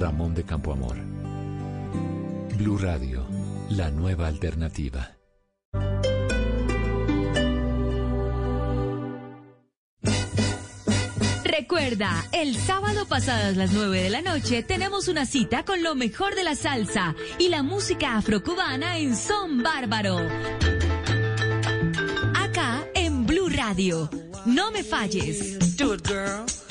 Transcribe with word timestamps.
Ramón 0.00 0.34
de 0.34 0.44
Campoamor. 0.44 0.96
Blue 2.56 2.78
Radio, 2.78 3.26
la 3.68 3.90
nueva 3.90 4.28
alternativa. 4.28 5.18
Recuerda, 11.44 12.24
el 12.32 12.56
sábado 12.56 13.06
pasadas 13.06 13.58
las 13.58 13.72
9 13.72 14.02
de 14.04 14.08
la 14.08 14.22
noche 14.22 14.62
tenemos 14.62 15.08
una 15.08 15.26
cita 15.26 15.66
con 15.66 15.82
lo 15.82 15.94
mejor 15.94 16.34
de 16.34 16.44
la 16.44 16.54
salsa 16.54 17.14
y 17.38 17.50
la 17.50 17.62
música 17.62 18.16
afrocubana 18.16 18.96
en 18.96 19.14
Son 19.14 19.62
Bárbaro. 19.62 20.16
Acá 22.34 22.86
en 22.94 23.26
Blue 23.26 23.50
Radio. 23.50 24.08
No 24.46 24.70
me 24.70 24.82
falles. 24.82 25.76
Do 25.76 25.92
it, 25.92 26.08
girl. 26.08 26.69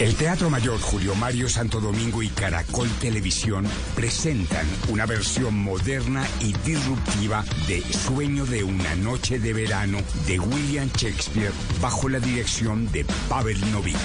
El 0.00 0.14
Teatro 0.14 0.48
Mayor 0.48 0.80
Julio 0.80 1.14
Mario 1.14 1.46
Santo 1.46 1.78
Domingo 1.78 2.22
y 2.22 2.28
Caracol 2.28 2.88
Televisión 3.02 3.66
presentan 3.94 4.66
una 4.88 5.04
versión 5.04 5.54
moderna 5.54 6.26
y 6.40 6.54
disruptiva 6.66 7.44
de 7.68 7.82
Sueño 7.82 8.46
de 8.46 8.64
una 8.64 8.94
noche 8.96 9.38
de 9.38 9.52
verano 9.52 9.98
de 10.26 10.40
William 10.40 10.88
Shakespeare 10.96 11.52
bajo 11.82 12.08
la 12.08 12.18
dirección 12.18 12.90
de 12.92 13.04
Pavel 13.28 13.60
Novicki. 13.72 13.98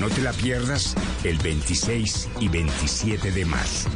No 0.00 0.08
te 0.08 0.20
la 0.20 0.32
pierdas 0.32 0.96
el 1.22 1.38
26 1.38 2.28
y 2.40 2.48
27 2.48 3.30
de 3.30 3.44
marzo. 3.44 3.88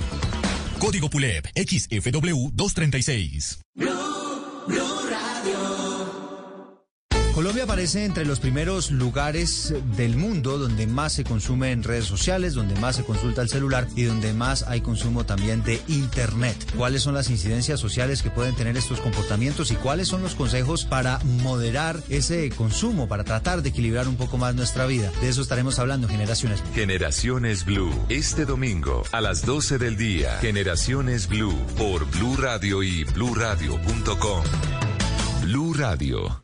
Código 0.79 1.11
PULEP 1.11 1.47
XFW 1.57 2.51
236. 2.53 3.59
Colombia 7.35 7.65
aparece 7.65 8.05
entre 8.05 8.25
los 8.25 8.39
primeros 8.39 8.93
lugares 8.93 9.75
del 9.97 10.17
mundo 10.17 10.57
donde 10.57 10.87
más 10.87 11.15
se 11.15 11.25
consume 11.25 11.73
en 11.73 11.83
redes 11.83 12.05
sociales, 12.05 12.55
donde 12.55 12.77
más 12.77 12.95
se 12.95 13.03
consulta 13.03 13.43
el 13.43 13.49
celular 13.49 13.89
y 13.97 14.05
donde 14.05 14.33
más 14.33 14.63
hay 14.63 14.83
consumo 14.83 15.27
también 15.27 15.65
de 15.65 15.83
Internet. 15.89 16.57
¿Cuáles 16.77 17.03
son 17.03 17.13
las 17.13 17.31
incidencias 17.31 17.81
sociales 17.81 18.23
que 18.23 18.31
pueden 18.31 18.55
tener 18.55 18.77
estos 18.77 19.01
comportamientos 19.01 19.73
y 19.73 19.75
cuáles 19.75 20.07
son 20.07 20.23
los 20.23 20.37
consejos 20.37 20.85
para 20.85 21.19
moderar 21.43 22.01
ese 22.09 22.51
consumo, 22.51 23.09
para 23.09 23.25
tratar 23.25 23.63
de 23.63 23.71
equilibrar 23.71 24.07
un 24.07 24.15
poco 24.15 24.39
más 24.39 24.55
nuestra 24.55 24.87
vida? 24.87 25.11
De 25.21 25.29
eso 25.29 25.43
estaremos 25.43 25.81
hablando 25.81 26.07
en 26.07 26.13
Generaciones. 26.13 26.63
Generaciones 26.73 27.65
Blue, 27.65 27.93
este 28.11 28.45
domingo 28.45 29.03
a 29.11 29.21
las 29.21 29.45
12 29.45 29.79
del 29.79 29.97
día. 29.97 30.39
Generaciones 30.39 31.27
Blue 31.27 31.59
por 31.77 32.09
Blue 32.13 32.37
Radio 32.37 32.85
y 32.85 33.03
bluradio.com. 33.03 34.45
Blue 35.43 35.75
Radio, 35.75 36.44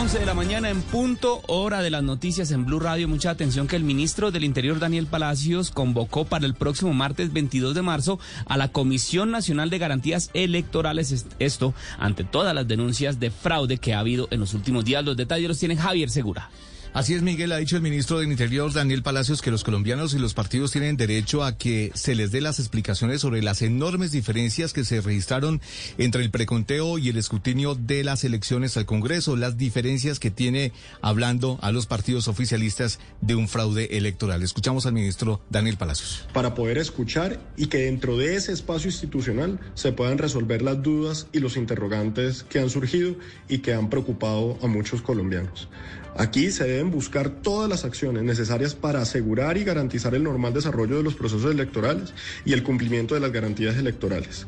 11 0.00 0.18
de 0.18 0.24
la 0.24 0.32
mañana 0.32 0.70
en 0.70 0.80
punto, 0.80 1.42
hora 1.46 1.82
de 1.82 1.90
las 1.90 2.02
noticias 2.02 2.50
en 2.52 2.64
Blue 2.64 2.80
Radio. 2.80 3.06
Mucha 3.06 3.28
atención 3.28 3.68
que 3.68 3.76
el 3.76 3.84
ministro 3.84 4.30
del 4.30 4.44
Interior, 4.44 4.78
Daniel 4.78 5.06
Palacios, 5.06 5.70
convocó 5.70 6.24
para 6.24 6.46
el 6.46 6.54
próximo 6.54 6.94
martes 6.94 7.34
22 7.34 7.74
de 7.74 7.82
marzo 7.82 8.18
a 8.46 8.56
la 8.56 8.68
Comisión 8.68 9.30
Nacional 9.30 9.68
de 9.68 9.76
Garantías 9.76 10.30
Electorales. 10.32 11.26
Esto 11.38 11.74
ante 11.98 12.24
todas 12.24 12.54
las 12.54 12.66
denuncias 12.66 13.20
de 13.20 13.30
fraude 13.30 13.76
que 13.76 13.92
ha 13.92 13.98
habido 13.98 14.26
en 14.30 14.40
los 14.40 14.54
últimos 14.54 14.86
días. 14.86 15.04
Los 15.04 15.18
detalles 15.18 15.48
los 15.48 15.58
tiene 15.58 15.76
Javier 15.76 16.08
Segura. 16.08 16.48
Así 16.92 17.14
es, 17.14 17.22
Miguel, 17.22 17.52
ha 17.52 17.58
dicho 17.58 17.76
el 17.76 17.82
ministro 17.82 18.18
del 18.18 18.32
Interior, 18.32 18.72
Daniel 18.72 19.04
Palacios, 19.04 19.42
que 19.42 19.52
los 19.52 19.62
colombianos 19.62 20.12
y 20.12 20.18
los 20.18 20.34
partidos 20.34 20.72
tienen 20.72 20.96
derecho 20.96 21.44
a 21.44 21.56
que 21.56 21.92
se 21.94 22.16
les 22.16 22.32
dé 22.32 22.40
las 22.40 22.58
explicaciones 22.58 23.20
sobre 23.20 23.42
las 23.42 23.62
enormes 23.62 24.10
diferencias 24.10 24.72
que 24.72 24.84
se 24.84 25.00
registraron 25.00 25.60
entre 25.98 26.24
el 26.24 26.32
preconteo 26.32 26.98
y 26.98 27.08
el 27.08 27.16
escrutinio 27.16 27.76
de 27.76 28.02
las 28.02 28.24
elecciones 28.24 28.76
al 28.76 28.86
Congreso, 28.86 29.36
las 29.36 29.56
diferencias 29.56 30.18
que 30.18 30.32
tiene 30.32 30.72
hablando 31.00 31.60
a 31.62 31.70
los 31.70 31.86
partidos 31.86 32.26
oficialistas 32.26 32.98
de 33.20 33.36
un 33.36 33.46
fraude 33.46 33.96
electoral. 33.96 34.42
Escuchamos 34.42 34.84
al 34.84 34.92
ministro 34.92 35.40
Daniel 35.48 35.76
Palacios. 35.76 36.26
Para 36.32 36.54
poder 36.54 36.78
escuchar 36.78 37.38
y 37.56 37.66
que 37.66 37.84
dentro 37.84 38.16
de 38.16 38.34
ese 38.34 38.50
espacio 38.50 38.88
institucional 38.88 39.60
se 39.74 39.92
puedan 39.92 40.18
resolver 40.18 40.60
las 40.60 40.82
dudas 40.82 41.28
y 41.32 41.38
los 41.38 41.56
interrogantes 41.56 42.42
que 42.42 42.58
han 42.58 42.68
surgido 42.68 43.14
y 43.48 43.58
que 43.58 43.74
han 43.74 43.90
preocupado 43.90 44.58
a 44.60 44.66
muchos 44.66 45.02
colombianos. 45.02 45.68
Aquí 46.16 46.50
se 46.50 46.64
deben 46.64 46.90
buscar 46.90 47.30
todas 47.30 47.68
las 47.68 47.84
acciones 47.84 48.22
necesarias 48.22 48.74
para 48.74 49.00
asegurar 49.00 49.56
y 49.56 49.64
garantizar 49.64 50.14
el 50.14 50.24
normal 50.24 50.52
desarrollo 50.52 50.96
de 50.96 51.02
los 51.02 51.14
procesos 51.14 51.50
electorales 51.50 52.12
y 52.44 52.52
el 52.52 52.62
cumplimiento 52.62 53.14
de 53.14 53.20
las 53.20 53.32
garantías 53.32 53.76
electorales. 53.76 54.46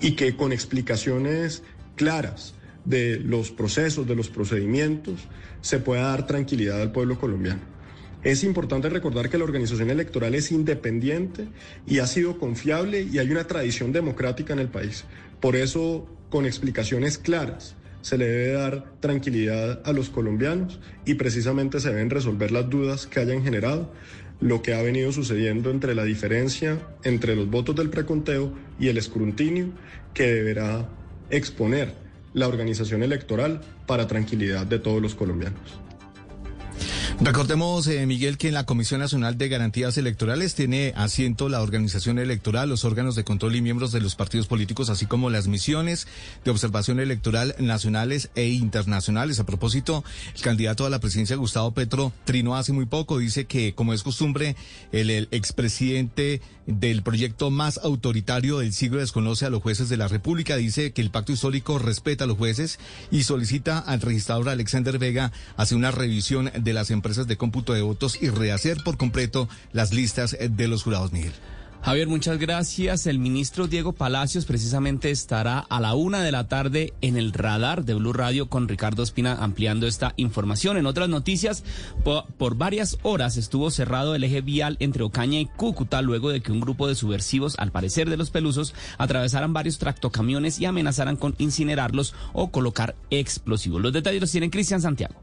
Y 0.00 0.12
que 0.12 0.36
con 0.36 0.52
explicaciones 0.52 1.62
claras 1.96 2.54
de 2.84 3.18
los 3.20 3.50
procesos, 3.50 4.06
de 4.06 4.16
los 4.16 4.28
procedimientos, 4.28 5.20
se 5.60 5.78
pueda 5.78 6.02
dar 6.02 6.26
tranquilidad 6.26 6.82
al 6.82 6.92
pueblo 6.92 7.18
colombiano. 7.18 7.60
Es 8.22 8.42
importante 8.42 8.88
recordar 8.88 9.28
que 9.28 9.36
la 9.36 9.44
organización 9.44 9.90
electoral 9.90 10.34
es 10.34 10.50
independiente 10.50 11.48
y 11.86 11.98
ha 11.98 12.06
sido 12.06 12.38
confiable 12.38 13.02
y 13.02 13.18
hay 13.18 13.30
una 13.30 13.46
tradición 13.46 13.92
democrática 13.92 14.54
en 14.54 14.60
el 14.60 14.68
país. 14.68 15.04
Por 15.40 15.56
eso, 15.56 16.06
con 16.30 16.46
explicaciones 16.46 17.18
claras, 17.18 17.76
se 18.04 18.18
le 18.18 18.26
debe 18.26 18.52
dar 18.52 18.84
tranquilidad 19.00 19.80
a 19.82 19.92
los 19.94 20.10
colombianos 20.10 20.78
y 21.06 21.14
precisamente 21.14 21.80
se 21.80 21.88
deben 21.88 22.10
resolver 22.10 22.52
las 22.52 22.68
dudas 22.68 23.06
que 23.06 23.18
hayan 23.18 23.42
generado 23.42 23.90
lo 24.40 24.60
que 24.60 24.74
ha 24.74 24.82
venido 24.82 25.10
sucediendo 25.10 25.70
entre 25.70 25.94
la 25.94 26.04
diferencia 26.04 26.78
entre 27.02 27.34
los 27.34 27.48
votos 27.48 27.74
del 27.76 27.88
preconteo 27.88 28.52
y 28.78 28.88
el 28.88 28.98
escrutinio 28.98 29.68
que 30.12 30.24
deberá 30.24 30.86
exponer 31.30 31.94
la 32.34 32.46
organización 32.46 33.02
electoral 33.02 33.62
para 33.86 34.06
tranquilidad 34.06 34.66
de 34.66 34.80
todos 34.80 35.00
los 35.00 35.14
colombianos. 35.14 35.80
Recordemos, 37.20 37.86
eh, 37.86 38.04
Miguel, 38.06 38.36
que 38.36 38.48
en 38.48 38.54
la 38.54 38.66
Comisión 38.66 39.00
Nacional 39.00 39.38
de 39.38 39.48
Garantías 39.48 39.96
Electorales 39.96 40.54
tiene 40.54 40.92
asiento 40.96 41.48
la 41.48 41.62
organización 41.62 42.18
electoral, 42.18 42.68
los 42.68 42.84
órganos 42.84 43.14
de 43.14 43.22
control 43.22 43.54
y 43.54 43.62
miembros 43.62 43.92
de 43.92 44.00
los 44.00 44.16
partidos 44.16 44.48
políticos, 44.48 44.90
así 44.90 45.06
como 45.06 45.30
las 45.30 45.46
misiones 45.46 46.08
de 46.44 46.50
observación 46.50 46.98
electoral 46.98 47.54
nacionales 47.60 48.30
e 48.34 48.48
internacionales. 48.48 49.38
A 49.38 49.46
propósito, 49.46 50.04
el 50.34 50.42
candidato 50.42 50.84
a 50.84 50.90
la 50.90 50.98
presidencia, 50.98 51.36
Gustavo 51.36 51.72
Petro, 51.72 52.12
trinó 52.24 52.56
hace 52.56 52.72
muy 52.72 52.84
poco, 52.84 53.18
dice 53.18 53.46
que, 53.46 53.74
como 53.74 53.94
es 53.94 54.02
costumbre, 54.02 54.56
el, 54.90 55.08
el 55.08 55.28
expresidente 55.30 56.42
del 56.66 57.02
proyecto 57.02 57.50
más 57.50 57.78
autoritario 57.82 58.58
del 58.58 58.72
siglo 58.72 59.00
desconoce 59.00 59.46
a 59.46 59.50
los 59.50 59.62
jueces 59.62 59.88
de 59.88 59.96
la 59.96 60.08
República, 60.08 60.56
dice 60.56 60.92
que 60.92 61.02
el 61.02 61.10
pacto 61.10 61.32
histórico 61.32 61.78
respeta 61.78 62.24
a 62.24 62.26
los 62.26 62.38
jueces 62.38 62.78
y 63.10 63.24
solicita 63.24 63.78
al 63.78 64.00
registrador 64.00 64.48
Alexander 64.48 64.98
Vega 64.98 65.32
hacer 65.56 65.76
una 65.76 65.90
revisión 65.90 66.50
de 66.58 66.72
las 66.72 66.90
empresas 66.90 67.26
de 67.26 67.36
cómputo 67.36 67.72
de 67.72 67.82
votos 67.82 68.20
y 68.20 68.30
rehacer 68.30 68.78
por 68.84 68.96
completo 68.96 69.48
las 69.72 69.92
listas 69.92 70.36
de 70.38 70.68
los 70.68 70.82
jurados, 70.82 71.12
Miguel. 71.12 71.32
Javier, 71.84 72.08
muchas 72.08 72.38
gracias. 72.38 73.06
El 73.06 73.18
ministro 73.18 73.66
Diego 73.66 73.92
Palacios 73.92 74.46
precisamente 74.46 75.10
estará 75.10 75.58
a 75.58 75.80
la 75.82 75.94
una 75.94 76.22
de 76.22 76.32
la 76.32 76.48
tarde 76.48 76.94
en 77.02 77.18
el 77.18 77.34
radar 77.34 77.84
de 77.84 77.92
Blue 77.92 78.14
Radio 78.14 78.48
con 78.48 78.68
Ricardo 78.68 79.02
Espina 79.02 79.34
ampliando 79.34 79.86
esta 79.86 80.14
información. 80.16 80.78
En 80.78 80.86
otras 80.86 81.10
noticias, 81.10 81.62
por, 82.02 82.56
varias 82.56 82.96
horas 83.02 83.36
estuvo 83.36 83.70
cerrado 83.70 84.14
el 84.14 84.24
eje 84.24 84.40
vial 84.40 84.78
entre 84.80 85.02
Ocaña 85.02 85.40
y 85.40 85.44
Cúcuta 85.44 86.00
luego 86.00 86.30
de 86.30 86.40
que 86.40 86.52
un 86.52 86.60
grupo 86.60 86.88
de 86.88 86.94
subversivos, 86.94 87.54
al 87.58 87.70
parecer 87.70 88.08
de 88.08 88.16
los 88.16 88.30
pelusos, 88.30 88.74
atravesaran 88.96 89.52
varios 89.52 89.76
tractocamiones 89.76 90.58
y 90.60 90.64
amenazaran 90.64 91.16
con 91.16 91.34
incinerarlos 91.36 92.14
o 92.32 92.50
colocar 92.50 92.94
explosivos. 93.10 93.82
Los 93.82 93.92
detalles 93.92 94.22
los 94.22 94.32
tiene 94.32 94.48
Cristian 94.48 94.80
Santiago. 94.80 95.16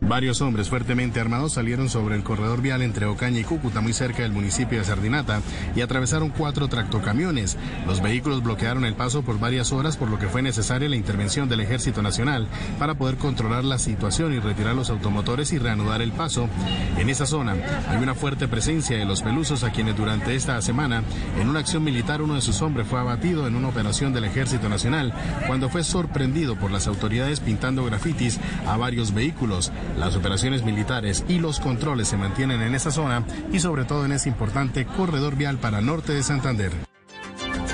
Varios 0.00 0.40
hombres 0.40 0.70
fuertemente 0.70 1.20
armados 1.20 1.52
salieron 1.52 1.90
sobre 1.90 2.16
el 2.16 2.24
corredor 2.24 2.62
vial 2.62 2.80
entre 2.80 3.04
Ocaña 3.06 3.38
y 3.38 3.44
Cúcuta, 3.44 3.80
muy 3.82 3.92
cerca 3.92 4.22
del 4.22 4.32
municipio 4.32 4.78
de 4.78 4.84
Sardinata, 4.84 5.42
y 5.76 5.82
atravesaron 5.82 6.30
cuatro 6.30 6.68
tractocamiones. 6.68 7.58
Los 7.86 8.00
vehículos 8.00 8.42
bloquearon 8.42 8.86
el 8.86 8.94
paso 8.94 9.22
por 9.22 9.38
varias 9.38 9.72
horas, 9.72 9.98
por 9.98 10.08
lo 10.08 10.18
que 10.18 10.28
fue 10.28 10.40
necesaria 10.40 10.88
la 10.88 10.96
intervención 10.96 11.48
del 11.48 11.60
Ejército 11.60 12.02
Nacional 12.02 12.48
para 12.78 12.94
poder 12.94 13.16
controlar 13.16 13.62
la 13.62 13.78
situación 13.78 14.32
y 14.32 14.40
retirar 14.40 14.74
los 14.74 14.88
automotores 14.88 15.52
y 15.52 15.58
reanudar 15.58 16.00
el 16.00 16.12
paso. 16.12 16.48
En 16.98 17.10
esa 17.10 17.26
zona 17.26 17.54
hay 17.88 17.98
una 17.98 18.14
fuerte 18.14 18.48
presencia 18.48 18.96
de 18.96 19.04
los 19.04 19.22
pelusos 19.22 19.64
a 19.64 19.70
quienes 19.70 19.96
durante 19.96 20.34
esta 20.34 20.60
semana, 20.62 21.04
en 21.38 21.48
una 21.48 21.60
acción 21.60 21.84
militar, 21.84 22.22
uno 22.22 22.34
de 22.34 22.40
sus 22.40 22.62
hombres 22.62 22.86
fue 22.88 22.98
abatido 22.98 23.46
en 23.46 23.54
una 23.54 23.68
operación 23.68 24.14
del 24.14 24.24
Ejército 24.24 24.68
Nacional 24.68 25.12
cuando 25.46 25.68
fue 25.68 25.84
sorprendido 25.84 26.56
por 26.56 26.70
las 26.70 26.86
autoridades 26.86 27.40
pintando 27.40 27.84
grafitis 27.84 28.40
a 28.66 28.78
varios 28.78 29.12
vehículos. 29.12 29.70
Las 29.98 30.16
operaciones 30.16 30.64
militares 30.64 31.24
y 31.28 31.38
los 31.38 31.60
controles 31.60 32.08
se 32.08 32.16
mantienen 32.16 32.62
en 32.62 32.74
esa 32.74 32.90
zona 32.90 33.24
y 33.52 33.60
sobre 33.60 33.84
todo 33.84 34.04
en 34.04 34.12
ese 34.12 34.28
importante 34.28 34.86
corredor 34.86 35.36
vial 35.36 35.58
para 35.58 35.80
norte 35.80 36.12
de 36.12 36.22
Santander. 36.22 36.72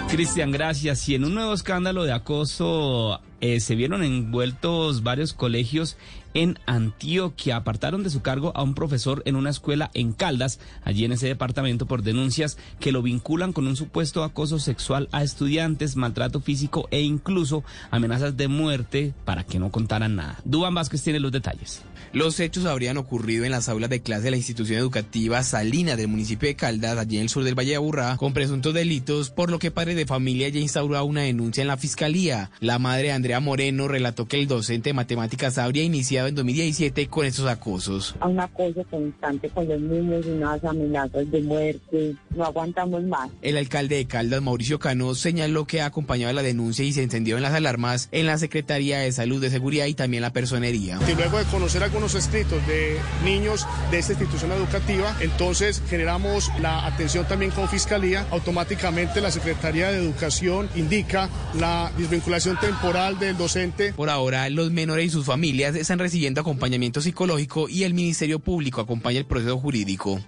Cristian, 0.09 0.53
gracias. 0.53 1.09
Y 1.09 1.17
en 1.17 1.25
un 1.25 1.35
nuevo 1.35 1.53
escándalo 1.53 2.05
de 2.05 2.13
acoso 2.13 3.21
eh, 3.41 3.59
se 3.61 3.75
vieron 3.75 4.05
envueltos 4.05 5.03
varios 5.03 5.33
colegios 5.33 5.97
en 6.33 6.59
Antioquia. 6.67 7.57
Apartaron 7.57 8.03
de 8.05 8.11
su 8.11 8.23
cargo 8.23 8.53
a 8.55 8.63
un 8.63 8.75
profesor 8.75 9.23
en 9.27 9.35
una 9.35 9.51
escuela 9.51 9.91
en 9.95 10.13
Caldas, 10.13 10.61
allí 10.85 11.05
en 11.05 11.13
ese 11.13 11.27
departamento, 11.27 11.87
por 11.87 12.03
denuncias 12.03 12.57
que 12.79 12.93
lo 12.93 13.03
vinculan 13.03 13.53
con 13.53 13.67
un 13.67 13.77
supuesto 13.77 14.23
acoso 14.23 14.59
sexual 14.59 15.09
a 15.11 15.25
estudiantes, 15.25 15.97
maltrato 15.97 16.41
físico 16.41 16.87
e 16.91 17.03
incluso 17.03 17.65
amenazas 17.91 18.37
de 18.37 18.49
muerte 18.49 19.13
para 19.25 19.45
que 19.45 19.59
no 19.59 19.71
contaran 19.71 20.17
nada. 20.17 20.39
Dubán 20.45 20.75
Vázquez 20.75 21.03
tiene 21.03 21.21
los 21.21 21.33
detalles. 21.33 21.83
Los 22.13 22.41
hechos 22.41 22.67
habrían 22.67 22.97
ocurrido 22.97 23.45
en 23.45 23.51
las 23.51 23.69
aulas 23.69 23.91
de 23.91 24.01
clase 24.01 24.23
de 24.23 24.31
la 24.31 24.37
institución 24.37 24.79
educativa 24.79 25.43
Salina 25.43 25.97
del 25.97 26.09
municipio 26.09 26.49
de 26.49 26.57
Caldas, 26.57 26.99
allí 26.99 27.17
en 27.17 27.23
el 27.23 27.29
sur 27.29 27.45
del 27.45 27.59
Valle 27.59 27.71
de 27.71 27.77
Aburrá, 27.77 28.17
con 28.17 28.33
presuntos 28.33 28.75
delitos, 28.75 29.31
por 29.31 29.51
lo 29.51 29.59
que 29.59 29.71
padre 29.71 29.95
de 29.95 30.07
familia 30.07 30.49
ya 30.49 30.61
instauró 30.61 31.05
una 31.05 31.23
denuncia 31.23 31.63
en 31.63 31.69
la 31.69 31.77
fiscalía. 31.77 32.51
La 32.61 32.79
madre 32.79 33.13
Andrea 33.13 33.41
Moreno 33.41 33.89
relató 33.89 34.27
que 34.27 34.39
el 34.41 34.47
docente 34.47 34.91
de 34.91 34.95
matemáticas 34.95 35.59
habría 35.59 35.83
iniciado 35.83 36.29
en 36.29 36.35
2017 36.35 37.09
con 37.09 37.27
estos 37.27 37.47
acosos. 37.47 38.15
A 38.21 38.29
un 38.29 38.41
acoso 38.41 38.85
constante 38.91 39.49
con 39.51 39.69
los 39.69 39.81
niños, 39.81 40.27
unas 40.27 40.65
amenazas 40.65 41.31
de 41.31 41.43
muerte, 41.43 42.15
no 42.35 42.45
aguantamos 42.45 43.03
más. 43.05 43.31
El 43.43 43.57
alcalde 43.57 43.97
de 43.97 44.07
Caldas, 44.07 44.43
Mauricio 44.43 44.79
Cano, 44.79 45.15
señaló 45.15 45.67
que 45.67 45.81
ha 45.81 45.87
acompañado 45.87 46.33
la 46.33 46.43
denuncia 46.43 46.85
y 46.85 46.93
se 46.93 47.03
encendió 47.03 47.37
en 47.37 47.43
las 47.43 47.53
alarmas 47.53 48.09
en 48.13 48.27
la 48.27 48.39
Secretaría 48.39 48.99
de 48.99 49.13
Salud, 49.13 49.41
de 49.41 49.51
Seguridad 49.51 49.87
y 49.87 49.95
también 49.95 50.23
la 50.23 50.33
personería. 50.33 50.99
Y 51.09 51.15
luego 51.15 51.39
de 51.39 51.45
conocer 51.45 51.83
algunos 51.97 52.15
escritos 52.15 52.67
de 52.67 52.99
niños 53.25 53.67
de 53.91 53.99
esta 54.01 54.13
institución 54.13 54.53
educativa, 54.53 55.17
entonces 55.21 55.83
generamos 55.89 56.51
la 56.61 56.85
atención 56.85 57.27
también 57.27 57.51
con 57.51 57.71
Fiscalía. 57.71 58.27
Automáticamente 58.33 59.23
la 59.23 59.31
Secretaría 59.31 59.91
de 59.91 59.97
Educación 59.97 60.69
indica 60.75 61.31
la 61.59 61.91
desvinculación 61.97 62.61
temporal 62.61 63.19
del 63.19 63.39
docente. 63.39 63.95
Por 63.95 64.11
ahora, 64.11 64.51
los 64.51 64.71
menores 64.73 65.07
y 65.07 65.09
sus 65.09 65.25
familias 65.25 65.75
están 65.75 65.99
recibiendo 65.99 66.43
acompañamiento 66.43 67.01
psicológico 67.01 67.67
y 67.67 67.85
el 67.85 67.95
Ministerio 67.95 68.41
Público 68.41 68.83
acompaña 68.83 69.21
el 69.21 69.25
proceso 69.25 69.57
jurídico. 69.57 70.21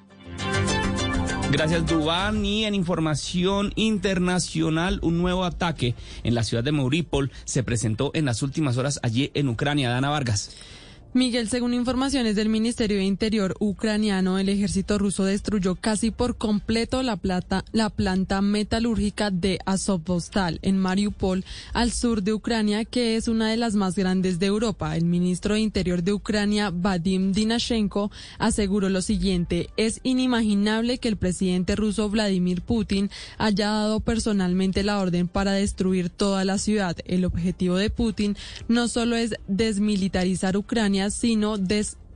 Gracias, 1.51 1.87
Dubán. 1.87 2.47
Y 2.47 2.65
en 2.65 2.75
información 2.75 3.73
internacional, 3.77 5.01
un 5.03 5.19
nuevo 5.19 5.45
ataque 5.45 5.95
en 6.23 6.35
la 6.35 6.45
ciudad 6.45 6.65
de 6.65 6.73
Mariupol 6.73 7.31
se 7.45 7.63
presentó 7.63 8.11
en 8.15 8.25
las 8.25 8.43
últimas 8.43 8.79
horas 8.79 9.01
allí 9.03 9.31
en 9.35 9.49
Ucrania. 9.49 9.91
Dana 9.91 10.09
Vargas. 10.09 10.57
Miguel, 11.15 11.49
según 11.49 11.73
informaciones 11.73 12.37
del 12.37 12.51
Ministerio 12.51 12.99
de 12.99 13.05
Interior 13.05 13.57
ucraniano, 13.61 14.39
el 14.39 14.51
ejército 14.51 14.99
ruso 14.99 15.25
destruyó 15.25 15.75
casi 15.75 16.11
por 16.11 16.37
completo 16.37 17.03
la, 17.03 17.17
plata, 17.17 17.65
la 17.73 17.89
planta 17.89 18.43
metalúrgica 18.43 19.31
de 19.31 19.59
Azovstal 19.65 20.59
en 20.61 20.77
Mariupol, 20.77 21.47
al 21.73 21.93
sur 21.93 22.23
de 22.23 22.35
Ucrania, 22.35 22.85
que 22.85 23.17
es 23.17 23.27
una 23.27 23.49
de 23.51 23.57
las 23.57 23.75
más 23.75 23.95
grandes 23.95 24.39
de 24.39 24.47
Europa. 24.47 24.97
El 24.99 25.07
ministro 25.07 25.55
de 25.55 25.61
Interior 25.61 26.03
de 26.03 26.13
Ucrania, 26.13 26.71
Vadim 26.71 27.33
Dinashenko, 27.33 28.11
aseguró 28.39 28.91
lo 28.91 29.01
siguiente: 29.01 29.71
es 29.79 30.01
inimaginable 30.03 30.99
que 30.99 31.09
el 31.09 31.17
presidente 31.17 31.75
ruso 31.75 32.11
Vladimir 32.11 32.61
Putin 32.61 33.11
haya 33.39 33.71
dado 33.71 34.01
personalmente 34.01 34.83
la 34.83 34.99
orden 34.99 35.27
para 35.27 35.53
destruir 35.53 36.11
toda 36.11 36.45
la 36.45 36.59
ciudad. 36.59 36.99
El 37.07 37.25
objetivo 37.25 37.77
de 37.77 37.89
Putin 37.89 38.37
no 38.69 38.89
solo 38.89 39.17
es 39.17 39.35
desmilitarizar 39.47 40.57
Ucrania, 40.57 40.98
sino 41.11 41.57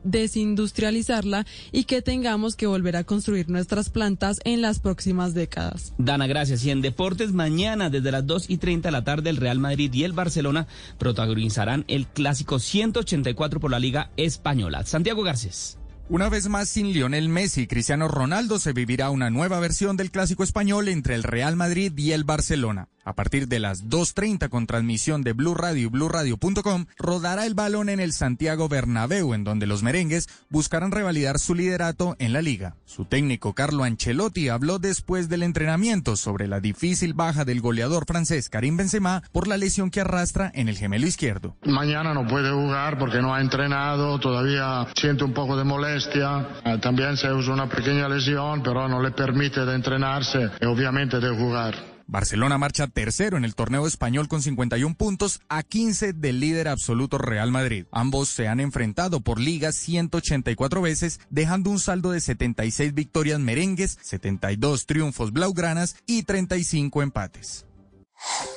desindustrializarla 0.04 1.46
y 1.70 1.84
que 1.84 2.02
tengamos 2.02 2.56
que 2.56 2.66
volver 2.66 2.96
a 2.96 3.04
construir 3.04 3.48
nuestras 3.48 3.90
plantas 3.90 4.40
en 4.44 4.62
las 4.62 4.78
próximas 4.78 5.34
décadas. 5.34 5.94
Dana, 5.98 6.26
gracias. 6.26 6.64
Y 6.64 6.70
en 6.70 6.82
deportes, 6.82 7.32
mañana 7.32 7.90
desde 7.90 8.12
las 8.12 8.26
2 8.26 8.50
y 8.50 8.58
30 8.58 8.88
de 8.88 8.92
la 8.92 9.04
tarde, 9.04 9.30
el 9.30 9.36
Real 9.36 9.58
Madrid 9.58 9.92
y 9.92 10.04
el 10.04 10.12
Barcelona 10.12 10.66
protagonizarán 10.98 11.84
el 11.88 12.06
clásico 12.06 12.58
184 12.58 13.60
por 13.60 13.70
la 13.70 13.78
Liga 13.78 14.10
Española. 14.16 14.84
Santiago 14.84 15.22
Garcés. 15.22 15.78
Una 16.08 16.28
vez 16.28 16.48
más 16.48 16.68
sin 16.68 16.92
Lionel 16.92 17.28
Messi 17.28 17.62
y 17.62 17.66
Cristiano 17.66 18.08
Ronaldo 18.08 18.58
se 18.58 18.72
vivirá 18.72 19.08
una 19.10 19.30
nueva 19.30 19.60
versión 19.60 19.96
del 19.96 20.10
clásico 20.10 20.42
español 20.42 20.88
entre 20.88 21.14
el 21.14 21.22
Real 21.22 21.56
Madrid 21.56 21.92
y 21.96 22.12
el 22.12 22.24
Barcelona. 22.24 22.88
A 23.04 23.14
partir 23.14 23.48
de 23.48 23.58
las 23.58 23.88
2.30 23.88 24.48
con 24.48 24.66
transmisión 24.66 25.22
de 25.22 25.32
Blue 25.32 25.54
Radio 25.54 25.82
y 25.82 25.86
BlueRadio.com, 25.86 26.86
rodará 26.98 27.46
el 27.46 27.54
balón 27.54 27.88
en 27.88 27.98
el 27.98 28.12
Santiago 28.12 28.68
Bernabéu, 28.68 29.34
en 29.34 29.42
donde 29.42 29.66
los 29.66 29.82
merengues 29.82 30.28
buscarán 30.50 30.92
revalidar 30.92 31.38
su 31.38 31.54
liderato 31.54 32.14
en 32.18 32.32
la 32.32 32.42
liga. 32.42 32.76
Su 32.84 33.04
técnico 33.04 33.54
Carlo 33.54 33.82
Ancelotti 33.82 34.48
habló 34.48 34.78
después 34.78 35.28
del 35.28 35.42
entrenamiento 35.42 36.16
sobre 36.16 36.46
la 36.46 36.60
difícil 36.60 37.14
baja 37.14 37.44
del 37.44 37.60
goleador 37.60 38.04
francés 38.06 38.48
Karim 38.48 38.76
Benzema 38.76 39.22
por 39.32 39.48
la 39.48 39.56
lesión 39.56 39.90
que 39.90 40.00
arrastra 40.00 40.52
en 40.54 40.68
el 40.68 40.76
gemelo 40.76 41.06
izquierdo. 41.06 41.56
Mañana 41.64 42.14
no 42.14 42.26
puede 42.26 42.52
jugar 42.52 42.98
porque 42.98 43.20
no 43.20 43.34
ha 43.34 43.40
entrenado, 43.40 44.20
todavía 44.20 44.86
siente 44.94 45.24
un 45.24 45.32
poco 45.32 45.56
de 45.56 45.64
molestia, 45.64 46.48
eh, 46.64 46.78
también 46.80 47.16
se 47.16 47.32
usa 47.32 47.54
una 47.54 47.68
pequeña 47.68 48.08
lesión, 48.08 48.62
pero 48.62 48.88
no 48.88 49.02
le 49.02 49.10
permite 49.10 49.64
de 49.64 49.74
entrenarse 49.74 50.50
y 50.60 50.66
obviamente 50.66 51.18
de 51.18 51.36
jugar. 51.36 51.91
Barcelona 52.06 52.58
marcha 52.58 52.86
tercero 52.86 53.36
en 53.36 53.44
el 53.44 53.54
torneo 53.54 53.86
español 53.86 54.28
con 54.28 54.42
51 54.42 54.94
puntos 54.94 55.40
a 55.48 55.62
15 55.62 56.12
del 56.12 56.40
líder 56.40 56.68
absoluto 56.68 57.18
Real 57.18 57.50
Madrid. 57.50 57.86
Ambos 57.90 58.28
se 58.28 58.48
han 58.48 58.60
enfrentado 58.60 59.20
por 59.20 59.40
liga 59.40 59.72
184 59.72 60.82
veces, 60.82 61.20
dejando 61.30 61.70
un 61.70 61.78
saldo 61.78 62.10
de 62.10 62.20
76 62.20 62.94
victorias 62.94 63.40
merengues, 63.40 63.98
72 64.02 64.86
triunfos 64.86 65.32
blaugranas 65.32 65.96
y 66.06 66.22
35 66.24 67.02
empates. 67.02 67.66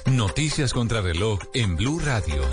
Noticias 0.05 0.73
contra 0.73 1.01
reloj 1.01 1.39
en 1.53 1.75
Blue 1.75 1.99
Radio. 1.99 2.43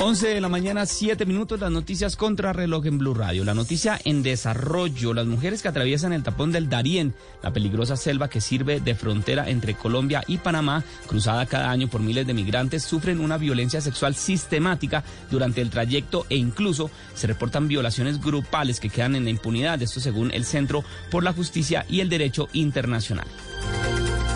11 0.00 0.28
de 0.28 0.40
la 0.40 0.48
mañana, 0.48 0.86
7 0.86 1.24
minutos, 1.24 1.60
las 1.60 1.70
noticias 1.70 2.16
contra 2.16 2.52
reloj 2.52 2.84
en 2.86 2.98
Blue 2.98 3.14
Radio. 3.14 3.44
La 3.44 3.54
noticia 3.54 3.98
en 4.04 4.22
desarrollo, 4.22 5.14
las 5.14 5.26
mujeres 5.26 5.62
que 5.62 5.68
atraviesan 5.68 6.12
el 6.12 6.22
tapón 6.22 6.52
del 6.52 6.68
Darién, 6.68 7.14
la 7.42 7.52
peligrosa 7.52 7.96
selva 7.96 8.28
que 8.28 8.40
sirve 8.40 8.80
de 8.80 8.94
frontera 8.94 9.48
entre 9.48 9.74
Colombia 9.74 10.22
y 10.26 10.38
Panamá, 10.38 10.82
cruzada 11.06 11.46
cada 11.46 11.70
año 11.70 11.88
por 11.88 12.00
miles 12.00 12.26
de 12.26 12.34
migrantes, 12.34 12.82
sufren 12.82 13.20
una 13.20 13.38
violencia 13.38 13.80
sexual 13.80 14.14
sistemática 14.14 15.04
durante 15.30 15.60
el 15.60 15.70
trayecto 15.70 16.26
e 16.28 16.36
incluso 16.36 16.90
se 17.14 17.28
reportan 17.28 17.68
violaciones 17.68 18.20
grupales 18.20 18.80
que 18.80 18.90
quedan 18.90 19.14
en 19.14 19.24
la 19.24 19.30
impunidad, 19.30 19.80
esto 19.80 20.00
según 20.00 20.32
el 20.32 20.44
Centro 20.44 20.84
por 21.10 21.22
la 21.22 21.32
Justicia 21.32 21.86
y 21.88 22.00
el 22.00 22.08
Derecho 22.08 22.48
Internacional. 22.52 23.26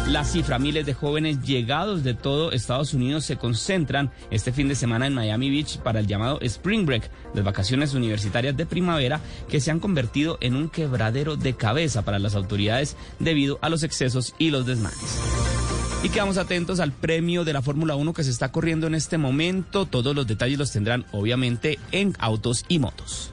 La 0.09 0.25
cifra, 0.25 0.59
miles 0.59 0.87
de 0.87 0.95
jóvenes 0.95 1.43
llegados 1.43 2.03
de 2.03 2.15
todo 2.15 2.53
Estados 2.53 2.95
Unidos 2.95 3.27
se 3.27 3.37
concentran 3.37 4.11
este 4.31 4.53
fin 4.53 4.67
de 4.67 4.75
semana 4.75 5.07
en 5.07 5.13
Miami 5.13 5.51
Beach 5.51 5.79
para 5.81 6.01
el 6.01 6.07
llamado 6.07 6.41
Spring 6.41 6.87
Break, 6.87 7.11
las 7.35 7.45
vacaciones 7.45 7.93
universitarias 7.93 8.57
de 8.57 8.65
primavera 8.65 9.21
que 9.51 9.61
se 9.61 9.71
han 9.71 9.81
convertido 9.81 10.39
en 10.41 10.57
un 10.57 10.71
quebradero 10.71 11.37
de 11.37 11.55
cabeza 11.57 12.07
para 12.07 12.19
las 12.19 12.35
autoridades 12.35 12.97
debido 13.19 13.59
a 13.61 13.69
los 13.69 13.83
excesos 13.83 14.35
y 14.39 14.49
los 14.49 14.65
desmanes. 14.65 15.19
Y 16.03 16.09
quedamos 16.09 16.39
atentos 16.39 16.81
al 16.81 16.93
premio 16.93 17.45
de 17.45 17.53
la 17.53 17.61
Fórmula 17.61 17.95
1 17.95 18.15
que 18.15 18.25
se 18.25 18.31
está 18.31 18.51
corriendo 18.51 18.87
en 18.87 18.95
este 18.95 19.19
momento. 19.19 19.85
Todos 19.85 20.17
los 20.17 20.27
detalles 20.27 20.59
los 20.59 20.73
tendrán 20.73 21.05
obviamente 21.13 21.79
en 21.93 22.15
Autos 22.19 22.65
y 22.69 22.79
Motos. 22.79 23.31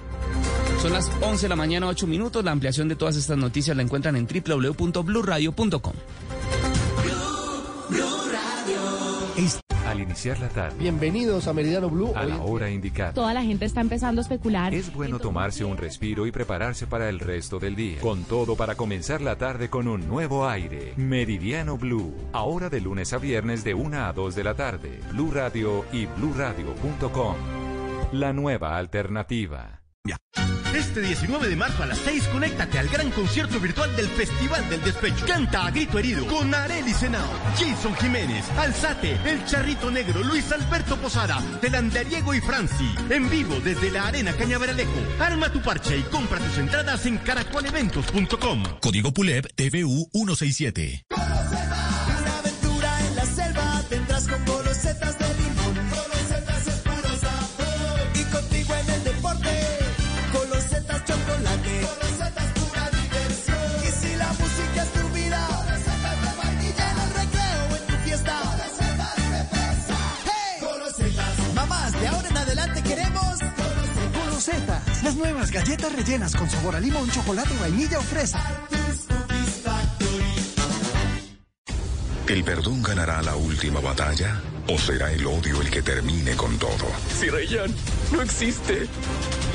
Son 0.81 0.91
las 0.91 1.09
11 1.21 1.43
de 1.43 1.49
la 1.49 1.55
mañana, 1.55 1.87
8 1.87 2.05
minutos. 2.05 2.43
La 2.43 2.51
ampliación 2.51 2.89
de 2.89 2.97
todas 2.97 3.15
estas 3.15 3.37
noticias 3.37 3.77
la 3.77 3.83
encuentran 3.83 4.17
en 4.17 4.27
www.bluradio.com. 4.27 5.93
Al 9.85 10.01
iniciar 10.01 10.39
la 10.39 10.49
tarde. 10.49 10.77
Bienvenidos 10.79 11.47
a 11.47 11.53
Meridiano 11.53 11.89
Blue. 11.89 12.11
A 12.15 12.25
la 12.25 12.41
hora 12.41 12.69
indicada. 12.69 13.13
Toda 13.13 13.33
la 13.33 13.43
gente 13.43 13.65
está 13.65 13.81
empezando 13.81 14.19
a 14.19 14.23
especular. 14.23 14.73
Es 14.73 14.91
bueno 14.93 15.19
tomarse 15.19 15.63
un 15.63 15.77
respiro 15.77 16.25
y 16.25 16.31
prepararse 16.31 16.87
para 16.87 17.07
el 17.07 17.19
resto 17.19 17.59
del 17.59 17.75
día. 17.75 18.01
Con 18.01 18.23
todo 18.23 18.55
para 18.55 18.75
comenzar 18.75 19.21
la 19.21 19.37
tarde 19.37 19.69
con 19.69 19.87
un 19.87 20.07
nuevo 20.07 20.49
aire. 20.49 20.93
Meridiano 20.97 21.77
Blue. 21.77 22.15
Ahora 22.33 22.69
de 22.69 22.81
lunes 22.81 23.13
a 23.13 23.19
viernes 23.19 23.63
de 23.63 23.75
1 23.75 24.05
a 24.05 24.13
2 24.13 24.35
de 24.35 24.43
la 24.43 24.55
tarde. 24.55 24.99
Blue 25.11 25.31
Radio 25.31 25.85
y 25.93 26.07
bluradio.com. 26.07 27.35
La 28.11 28.33
nueva 28.33 28.77
alternativa. 28.77 29.84
Este 30.75 30.99
19 30.99 31.47
de 31.47 31.55
marzo 31.55 31.83
a 31.83 31.85
las 31.85 31.99
6, 31.99 32.27
conéctate 32.33 32.77
al 32.77 32.89
gran 32.89 33.09
concierto 33.11 33.59
virtual 33.61 33.95
del 33.95 34.07
Festival 34.07 34.69
del 34.69 34.83
Despecho. 34.83 35.25
Canta 35.25 35.65
a 35.65 35.71
grito 35.71 35.97
herido 35.97 36.25
con 36.27 36.53
Arely 36.53 36.93
Senao, 36.93 37.29
Jason 37.57 37.95
Jiménez, 37.95 38.45
Alzate, 38.57 39.17
El 39.25 39.45
Charrito 39.45 39.89
Negro, 39.89 40.21
Luis 40.23 40.51
Alberto 40.51 40.97
Posada, 40.97 41.41
Telandariego 41.61 42.33
y 42.33 42.41
Franci. 42.41 42.93
En 43.09 43.29
vivo 43.29 43.55
desde 43.63 43.89
la 43.89 44.07
Arena 44.07 44.33
Cañaveralejo. 44.33 44.99
Arma 45.19 45.49
tu 45.49 45.61
parche 45.61 45.97
y 45.97 46.03
compra 46.03 46.39
tus 46.39 46.57
entradas 46.57 47.05
en 47.05 47.19
caracoleventos.com. 47.19 48.63
Código 48.81 49.13
PULEP 49.13 49.47
TVU 49.55 50.09
167. 50.11 51.05
Una 51.09 52.37
aventura 52.39 53.07
en 53.07 53.15
la 53.15 53.25
selva 53.25 53.83
tendrás 53.89 54.27
con 54.27 54.45
golosetas 54.45 55.17
de 55.19 55.34
Las 75.03 75.15
nuevas 75.15 75.49
galletas 75.49 75.91
rellenas 75.95 76.35
con 76.35 76.47
sabor 76.47 76.75
a 76.75 76.79
limón, 76.79 77.09
chocolate, 77.09 77.49
vainilla 77.59 77.97
o 77.97 78.01
fresa. 78.03 78.39
¿El 82.27 82.43
perdón 82.43 82.83
ganará 82.83 83.23
la 83.23 83.35
última 83.35 83.79
batalla? 83.79 84.39
¿O 84.67 84.77
será 84.77 85.11
el 85.11 85.25
odio 85.25 85.61
el 85.61 85.71
que 85.71 85.81
termine 85.81 86.35
con 86.35 86.59
todo? 86.59 86.85
Si 87.19 87.27
Rayan 87.27 87.73
no 88.11 88.21
existe, 88.21 88.87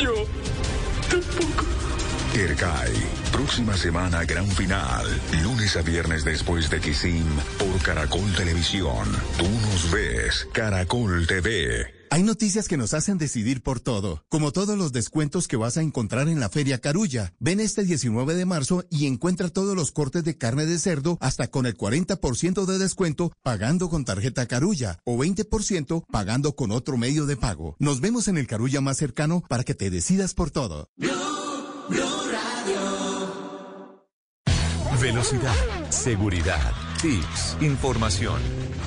yo 0.00 0.26
tampoco. 1.08 1.66
Tercay, 2.32 2.92
próxima 3.30 3.76
semana 3.76 4.24
gran 4.24 4.48
final, 4.48 5.06
lunes 5.44 5.76
a 5.76 5.82
viernes 5.82 6.24
después 6.24 6.68
de 6.68 6.80
Kisim 6.80 7.26
por 7.58 7.80
Caracol 7.82 8.32
Televisión. 8.36 9.06
Tú 9.38 9.48
nos 9.48 9.90
ves, 9.92 10.48
Caracol 10.52 11.28
TV. 11.28 11.99
Hay 12.12 12.24
noticias 12.24 12.66
que 12.66 12.76
nos 12.76 12.92
hacen 12.92 13.18
decidir 13.18 13.62
por 13.62 13.78
todo, 13.78 14.24
como 14.28 14.50
todos 14.50 14.76
los 14.76 14.90
descuentos 14.90 15.46
que 15.46 15.56
vas 15.56 15.76
a 15.76 15.82
encontrar 15.82 16.28
en 16.28 16.40
la 16.40 16.48
Feria 16.48 16.80
Carulla. 16.80 17.34
Ven 17.38 17.60
este 17.60 17.84
19 17.84 18.34
de 18.34 18.44
marzo 18.46 18.84
y 18.90 19.06
encuentra 19.06 19.48
todos 19.48 19.76
los 19.76 19.92
cortes 19.92 20.24
de 20.24 20.36
carne 20.36 20.66
de 20.66 20.80
cerdo 20.80 21.18
hasta 21.20 21.46
con 21.46 21.66
el 21.66 21.76
40% 21.76 22.64
de 22.64 22.78
descuento 22.78 23.30
pagando 23.44 23.88
con 23.88 24.04
tarjeta 24.04 24.46
Carulla 24.46 24.98
o 25.04 25.18
20% 25.18 26.04
pagando 26.10 26.56
con 26.56 26.72
otro 26.72 26.96
medio 26.96 27.26
de 27.26 27.36
pago. 27.36 27.76
Nos 27.78 28.00
vemos 28.00 28.26
en 28.26 28.38
el 28.38 28.48
Carulla 28.48 28.80
más 28.80 28.96
cercano 28.96 29.44
para 29.48 29.62
que 29.62 29.76
te 29.76 29.88
decidas 29.88 30.34
por 30.34 30.50
todo. 30.50 30.88
Velocidad, 35.00 35.90
seguridad, 35.90 36.72
tips, 37.00 37.56
información. 37.60 38.40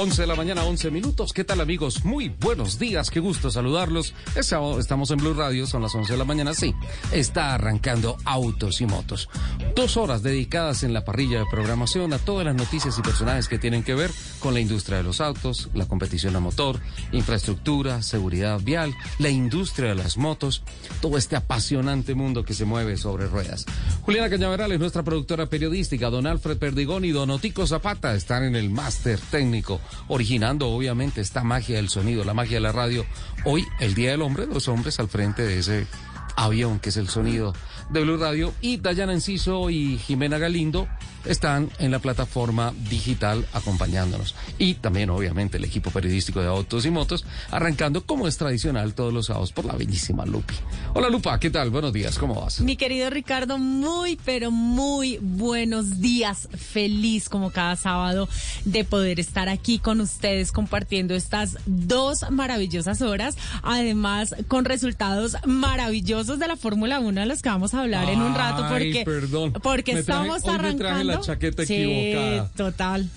11 0.00 0.22
de 0.22 0.28
la 0.28 0.36
mañana, 0.36 0.62
11 0.62 0.92
minutos. 0.92 1.32
¿Qué 1.32 1.42
tal 1.42 1.60
amigos? 1.60 2.04
Muy 2.04 2.28
buenos 2.28 2.78
días, 2.78 3.10
qué 3.10 3.18
gusto 3.18 3.50
saludarlos. 3.50 4.14
Estamos 4.36 5.10
en 5.10 5.18
Blue 5.18 5.34
Radio, 5.34 5.66
son 5.66 5.82
las 5.82 5.92
11 5.92 6.12
de 6.12 6.18
la 6.18 6.24
mañana, 6.24 6.54
sí. 6.54 6.72
Está 7.10 7.52
arrancando 7.52 8.16
Autos 8.24 8.80
y 8.80 8.86
Motos. 8.86 9.28
Dos 9.74 9.96
horas 9.96 10.22
dedicadas 10.22 10.84
en 10.84 10.92
la 10.92 11.04
parrilla 11.04 11.40
de 11.40 11.46
programación 11.50 12.12
a 12.12 12.18
todas 12.18 12.46
las 12.46 12.54
noticias 12.54 12.96
y 12.96 13.02
personajes 13.02 13.48
que 13.48 13.58
tienen 13.58 13.82
que 13.82 13.96
ver 13.96 14.12
con 14.38 14.54
la 14.54 14.60
industria 14.60 14.98
de 14.98 15.04
los 15.04 15.20
autos, 15.20 15.68
la 15.74 15.86
competición 15.86 16.36
a 16.36 16.40
motor, 16.40 16.80
infraestructura, 17.12 18.02
seguridad 18.02 18.60
vial, 18.60 18.94
la 19.18 19.30
industria 19.30 19.90
de 19.90 19.94
las 19.94 20.16
motos, 20.16 20.62
todo 21.00 21.18
este 21.18 21.36
apasionante 21.36 22.14
mundo 22.14 22.44
que 22.44 22.54
se 22.54 22.64
mueve 22.64 22.96
sobre 22.96 23.26
ruedas. 23.26 23.66
Juliana 24.02 24.30
Cañaveral 24.30 24.72
es 24.72 24.80
nuestra 24.80 25.02
productora 25.02 25.46
periodística, 25.46 26.10
don 26.10 26.26
Alfred 26.26 26.58
Perdigón 26.58 27.04
y 27.04 27.10
don 27.10 27.30
Otico 27.30 27.66
Zapata 27.66 28.14
están 28.14 28.44
en 28.44 28.56
el 28.56 28.70
máster 28.70 29.18
técnico 29.30 29.80
originando 30.08 30.68
obviamente 30.68 31.20
esta 31.20 31.44
magia 31.44 31.76
del 31.76 31.88
sonido, 31.88 32.24
la 32.24 32.34
magia 32.34 32.56
de 32.56 32.60
la 32.60 32.72
radio. 32.72 33.04
Hoy, 33.44 33.64
el 33.80 33.94
Día 33.94 34.10
del 34.10 34.22
Hombre, 34.22 34.46
los 34.46 34.68
hombres 34.68 34.98
al 35.00 35.08
frente 35.08 35.42
de 35.42 35.58
ese 35.58 35.86
avión 36.36 36.78
que 36.78 36.90
es 36.90 36.96
el 36.96 37.08
sonido 37.08 37.52
de 37.90 38.02
Blue 38.02 38.16
Radio 38.16 38.54
y 38.60 38.76
Dayana 38.76 39.12
Enciso 39.12 39.70
y 39.70 39.98
Jimena 39.98 40.38
Galindo 40.38 40.86
están 41.28 41.70
en 41.78 41.90
la 41.90 41.98
plataforma 41.98 42.72
digital 42.88 43.46
acompañándonos. 43.52 44.34
Y 44.58 44.74
también, 44.74 45.10
obviamente, 45.10 45.58
el 45.58 45.64
equipo 45.64 45.90
periodístico 45.90 46.40
de 46.40 46.48
Autos 46.48 46.86
y 46.86 46.90
Motos, 46.90 47.24
arrancando 47.50 48.04
como 48.04 48.26
es 48.26 48.36
tradicional 48.36 48.94
todos 48.94 49.12
los 49.12 49.26
sábados 49.26 49.52
por 49.52 49.64
la 49.64 49.74
bellísima 49.74 50.24
Lupi. 50.24 50.54
Hola 50.94 51.08
Lupa, 51.10 51.38
¿qué 51.38 51.50
tal? 51.50 51.70
Buenos 51.70 51.92
días, 51.92 52.18
¿cómo 52.18 52.40
vas? 52.40 52.60
Mi 52.60 52.76
querido 52.76 53.10
Ricardo, 53.10 53.58
muy, 53.58 54.18
pero 54.24 54.50
muy 54.50 55.18
buenos 55.20 56.00
días. 56.00 56.48
Feliz 56.56 57.28
como 57.28 57.50
cada 57.50 57.76
sábado 57.76 58.28
de 58.64 58.84
poder 58.84 59.20
estar 59.20 59.48
aquí 59.48 59.78
con 59.78 60.00
ustedes 60.00 60.52
compartiendo 60.52 61.14
estas 61.14 61.58
dos 61.66 62.24
maravillosas 62.30 63.02
horas. 63.02 63.36
Además, 63.62 64.34
con 64.48 64.64
resultados 64.64 65.36
maravillosos 65.44 66.38
de 66.38 66.48
la 66.48 66.56
Fórmula 66.56 67.00
1 67.00 67.20
de 67.20 67.26
los 67.26 67.42
que 67.42 67.48
vamos 67.48 67.74
a 67.74 67.82
hablar 67.82 68.08
en 68.08 68.22
un 68.22 68.34
rato 68.34 68.66
porque, 68.68 69.02
perdón. 69.04 69.52
porque 69.52 69.92
estamos 69.92 70.42
traje 70.42 70.58
arrancando. 70.58 71.17
La 71.18 71.24
chaqueta 71.24 71.66
sí, 71.66 71.74
equivocada. 71.74 72.50
total. 72.56 73.10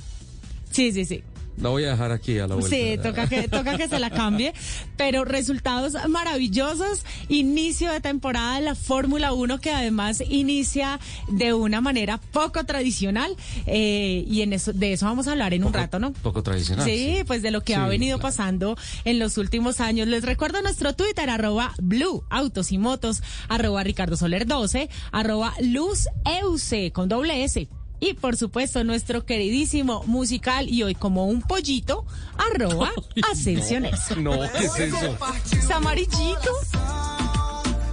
Sí, 0.71 0.91
sí, 0.91 1.05
sí. 1.05 1.23
La 1.57 1.67
voy 1.69 1.83
a 1.83 1.91
dejar 1.91 2.11
aquí 2.13 2.39
a 2.39 2.47
la 2.47 2.55
vuelta. 2.55 2.69
Sí, 2.75 2.97
toca 3.03 3.27
que, 3.27 3.47
toca 3.47 3.77
que 3.77 3.87
se 3.89 3.99
la 3.99 4.09
cambie. 4.09 4.53
Pero 4.97 5.25
resultados 5.25 5.93
maravillosos. 6.09 7.03
Inicio 7.27 7.91
de 7.91 7.99
temporada 7.99 8.55
de 8.55 8.61
la 8.61 8.73
Fórmula 8.73 9.33
1 9.33 9.59
que 9.59 9.69
además 9.69 10.23
inicia 10.27 10.99
de 11.27 11.53
una 11.53 11.81
manera 11.81 12.19
poco 12.31 12.63
tradicional. 12.63 13.35
eh, 13.67 14.23
y 14.27 14.41
en 14.41 14.53
eso, 14.53 14.71
de 14.73 14.93
eso 14.93 15.05
vamos 15.05 15.27
a 15.27 15.33
hablar 15.33 15.53
en 15.53 15.63
un 15.65 15.73
rato, 15.73 15.99
¿no? 15.99 16.13
Poco 16.13 16.41
tradicional. 16.41 16.85
Sí, 16.85 17.19
pues 17.27 17.41
de 17.43 17.51
lo 17.51 17.61
que 17.61 17.73
Sí, 17.73 17.79
ha 17.79 17.85
venido 17.85 18.17
claro. 18.17 18.29
pasando 18.29 18.77
en 19.03 19.19
los 19.19 19.37
últimos 19.37 19.81
años. 19.81 20.07
Les 20.07 20.23
recuerdo 20.23 20.61
nuestro 20.61 20.93
Twitter, 20.93 21.29
arroba 21.29 21.73
Blue 21.81 22.23
Autos 22.29 22.71
y 22.71 22.77
Motos, 22.77 23.21
arroba 23.49 23.83
Ricardo 23.83 24.15
Soler 24.15 24.47
12, 24.47 24.89
arroba 25.11 25.53
Luz 25.61 26.07
Euse, 26.25 26.91
con 26.91 27.09
doble 27.09 27.43
S. 27.43 27.67
Y 28.01 28.15
por 28.15 28.35
supuesto, 28.35 28.83
nuestro 28.83 29.25
queridísimo 29.25 30.03
musical 30.07 30.67
y 30.67 30.81
hoy 30.81 30.95
como 30.95 31.27
un 31.27 31.41
pollito, 31.43 32.03
arroba 32.35 32.89
Ascensiones. 33.31 34.17
No, 34.17 34.31
¿qué 34.57 34.65
es 34.65 34.79
eso? 34.79 35.17
¿Está 35.53 35.75
amarillito? 35.77 36.51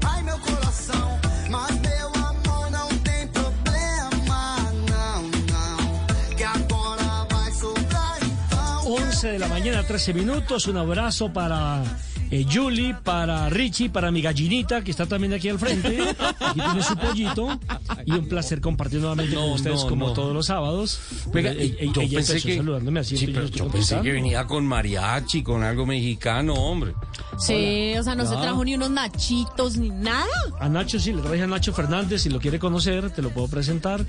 Ai, 0.07 0.23
meu 0.25 0.39
coração, 0.39 1.21
mas 1.51 1.71
meu 1.81 2.09
amor 2.25 2.71
não 2.71 2.89
tem 3.05 3.29
problema, 3.29 4.73
não, 4.89 5.23
não. 5.53 6.37
Que 6.37 6.45
agora 6.45 7.27
vai 7.31 7.53
sobrar 7.53 8.17
então. 8.23 8.95
11 8.95 9.33
de 9.33 9.39
la 9.39 9.49
mañana, 9.49 9.85
13 9.85 10.15
minutos. 10.15 10.67
Un 10.69 10.79
abrazo 10.79 11.29
para 11.31 11.83
eh, 12.31 12.47
Julie, 12.51 12.95
para 12.95 13.49
Richie, 13.49 13.91
para 13.91 14.11
mi 14.11 14.21
gallinita, 14.23 14.83
que 14.83 14.91
está 14.91 15.07
también 15.07 15.33
aquí 15.33 15.49
al 15.49 15.59
frente. 15.59 15.99
Aquí 16.41 16.61
tiene 16.61 16.83
su 16.83 16.97
pollito. 16.97 17.59
Y 18.07 18.13
un 18.13 18.29
placer 18.29 18.61
compartir 18.61 19.01
nuevamente 19.01 19.35
No, 19.35 19.43
con 19.43 19.51
ustedes, 19.53 19.81
no, 19.81 19.87
eh, 19.87 19.89
como 19.89 20.07
no. 20.09 20.13
todos 20.13 20.35
los 20.35 20.47
sábados. 20.47 21.01
Venga, 21.33 21.51
Ella- 21.53 21.77
ella- 21.81 21.93
yo 21.93 22.01
ella 22.03 22.19
pensé 22.19 22.41
que, 22.41 22.57
saludándome 22.57 23.01
así, 23.01 23.17
sí, 23.17 23.27
pero 23.29 23.45
estoy 23.47 23.59
yo 23.61 23.69
pensé 23.69 24.01
que 24.01 24.13
venía 24.13 24.45
con 24.47 24.67
mariachi, 24.67 25.43
con 25.43 25.63
algo 25.63 25.87
mexicano, 25.87 26.55
hombre. 26.55 26.93
Sí, 27.39 27.93
o 27.99 28.03
sea, 28.03 28.15
no 28.15 28.27
se 28.27 28.35
Ah. 28.35 28.41
trajo 28.43 28.65
ni 28.65 28.75
unos 28.75 28.91
nachitos 28.91 29.77
ni 29.77 29.91
nada. 29.91 30.27
A 30.61 30.69
Nacho 30.69 30.99
sí, 30.99 31.13
le 31.13 31.23
traje 31.23 31.43
a 31.43 31.47
Nacho 31.47 31.73
Fernández, 31.73 32.23
si 32.23 32.31
lo 32.31 32.41
quiere 32.41 32.59
conocer, 32.59 33.11
te 33.11 33.23
lo 33.23 33.31
puedo 33.31 33.49
presentar. 33.49 34.05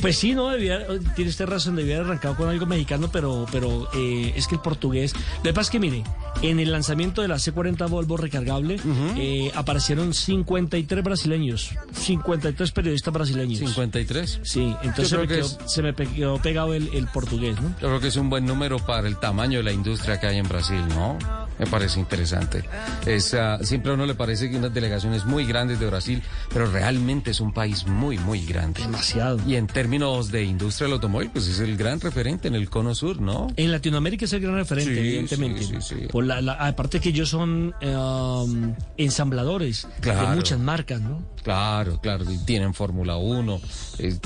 Pues 0.00 0.16
sí, 0.16 0.32
no, 0.34 0.48
debía, 0.48 0.86
tiene 1.16 1.30
usted 1.30 1.46
razón, 1.46 1.74
debía 1.76 1.96
haber 1.96 2.06
arrancado 2.06 2.36
con 2.36 2.48
algo 2.48 2.66
mexicano, 2.66 3.08
pero, 3.12 3.46
pero 3.50 3.88
eh, 3.94 4.32
es 4.36 4.46
que 4.46 4.54
el 4.56 4.60
portugués... 4.60 5.12
Lo 5.38 5.42
que 5.44 5.52
pasa 5.52 5.62
es 5.62 5.70
que, 5.70 5.80
mire, 5.80 6.04
en 6.42 6.60
el 6.60 6.70
lanzamiento 6.70 7.22
de 7.22 7.28
la 7.28 7.38
C40 7.58 7.88
Volvo 7.88 8.16
recargable 8.16 8.78
eh, 9.16 9.50
aparecieron 9.54 10.14
53 10.14 11.04
brasileños, 11.04 11.70
53 11.92 12.72
periodistas 12.72 13.12
brasileños. 13.12 13.58
53. 13.58 14.40
Sí, 14.42 14.74
entonces 14.82 15.08
se 15.08 15.16
me, 15.18 15.26
que 15.26 15.34
quedó, 15.36 15.48
se 15.68 15.82
me 15.82 15.92
pe- 15.92 16.06
quedó 16.06 16.38
pegado 16.40 16.74
el, 16.74 16.88
el 16.94 17.06
portugués, 17.08 17.60
¿no? 17.60 17.70
Yo 17.80 17.88
creo 17.88 18.00
que 18.00 18.08
es 18.08 18.16
un 18.16 18.30
buen 18.30 18.44
número 18.46 18.78
para 18.78 19.08
el 19.08 19.16
tamaño 19.18 19.58
de 19.58 19.64
la 19.64 19.72
industria 19.72 20.18
que 20.20 20.26
hay 20.26 20.38
en 20.38 20.48
Brasil, 20.48 20.82
¿no? 20.90 21.18
Me 21.58 21.66
parece 21.66 21.98
interesante. 21.98 22.62
Es, 23.04 23.34
ah, 23.34 23.58
siempre 23.62 23.90
a 23.90 23.94
uno 23.94 24.06
le 24.06 24.14
parece 24.14 24.48
que 24.48 24.56
unas 24.56 24.72
delegaciones 24.72 25.24
muy 25.24 25.44
grandes 25.44 25.80
de 25.80 25.86
Brasil, 25.86 26.22
pero 26.52 26.70
realmente 26.70 27.32
es 27.32 27.40
un 27.40 27.52
país 27.52 27.84
muy, 27.86 28.16
muy 28.18 28.44
grande. 28.46 28.80
Demasiado. 28.82 29.40
Y 29.44 29.56
en 29.56 29.66
términos 29.66 30.30
de 30.30 30.44
industria 30.44 30.84
del 30.86 30.94
automóvil, 30.94 31.30
pues 31.32 31.48
es 31.48 31.58
el 31.58 31.76
gran 31.76 32.00
referente 32.00 32.46
en 32.46 32.54
el 32.54 32.70
cono 32.70 32.94
sur, 32.94 33.20
¿no? 33.20 33.48
En 33.56 33.72
Latinoamérica 33.72 34.26
es 34.26 34.32
el 34.34 34.40
gran 34.40 34.54
referente, 34.54 34.92
Sí, 34.94 35.00
evidentemente. 35.00 35.62
sí, 35.64 35.74
sí, 35.80 35.94
sí. 36.02 36.06
Por 36.12 36.24
la, 36.26 36.40
la- 36.40 36.52
aparte 36.52 37.00
que 37.00 37.08
ellos 37.08 37.28
son 37.28 37.47
um, 37.82 38.74
ensambladores 38.96 39.86
Claro. 40.00 40.30
de 40.30 40.36
muchas 40.36 40.58
marcas, 40.58 41.00
¿no? 41.00 41.22
Claro, 41.42 42.00
claro, 42.00 42.24
y 42.30 42.38
tienen 42.44 42.74
Fórmula 42.74 43.16
1, 43.16 43.60
eh, 43.98 44.16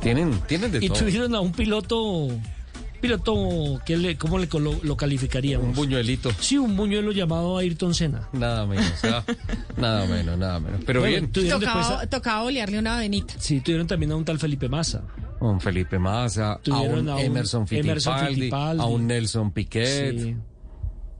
tienen, 0.00 0.32
tienen 0.46 0.72
de 0.72 0.84
Y 0.84 0.88
todo. 0.88 0.98
tuvieron 0.98 1.34
a 1.34 1.40
un 1.40 1.52
piloto, 1.52 2.28
piloto, 3.00 3.80
¿qué 3.84 3.96
le, 3.96 4.16
¿cómo 4.16 4.38
le 4.38 4.48
colo- 4.48 4.80
lo 4.82 4.96
calificaríamos? 4.96 5.66
Un 5.68 5.74
buñuelito. 5.74 6.30
Sí, 6.40 6.58
un 6.58 6.76
buñuelo 6.76 7.12
llamado 7.12 7.58
Ayrton 7.58 7.94
Senna. 7.94 8.28
Nada 8.32 8.66
menos, 8.66 8.92
ah, 9.04 9.22
nada 9.76 10.06
menos, 10.06 10.36
nada 10.38 10.58
menos. 10.60 10.80
Pero 10.84 11.00
Bueno, 11.00 11.16
bien. 11.20 11.32
tuvieron 11.32 11.60
Tocaba, 11.60 12.00
a- 12.00 12.06
tocaba 12.06 12.42
olearle 12.44 12.78
una 12.78 12.98
venita. 12.98 13.34
sí, 13.38 13.60
tuvieron 13.60 13.86
también 13.86 14.12
a 14.12 14.16
un 14.16 14.24
tal 14.24 14.38
Felipe 14.38 14.68
Massa. 14.68 15.02
un 15.38 15.60
Felipe 15.60 15.98
Massa, 15.98 16.52
a 16.54 16.58
Tuvieron 16.58 17.00
un 17.00 17.08
a 17.10 17.14
un 17.16 17.20
Emerson 17.20 17.68
Fittipaldi, 17.68 17.90
Emerson 17.90 18.26
Fittipaldi. 18.34 18.82
a 18.82 18.86
un 18.86 19.06
Nelson 19.06 19.50
Piquet. 19.52 20.18
Sí. 20.18 20.36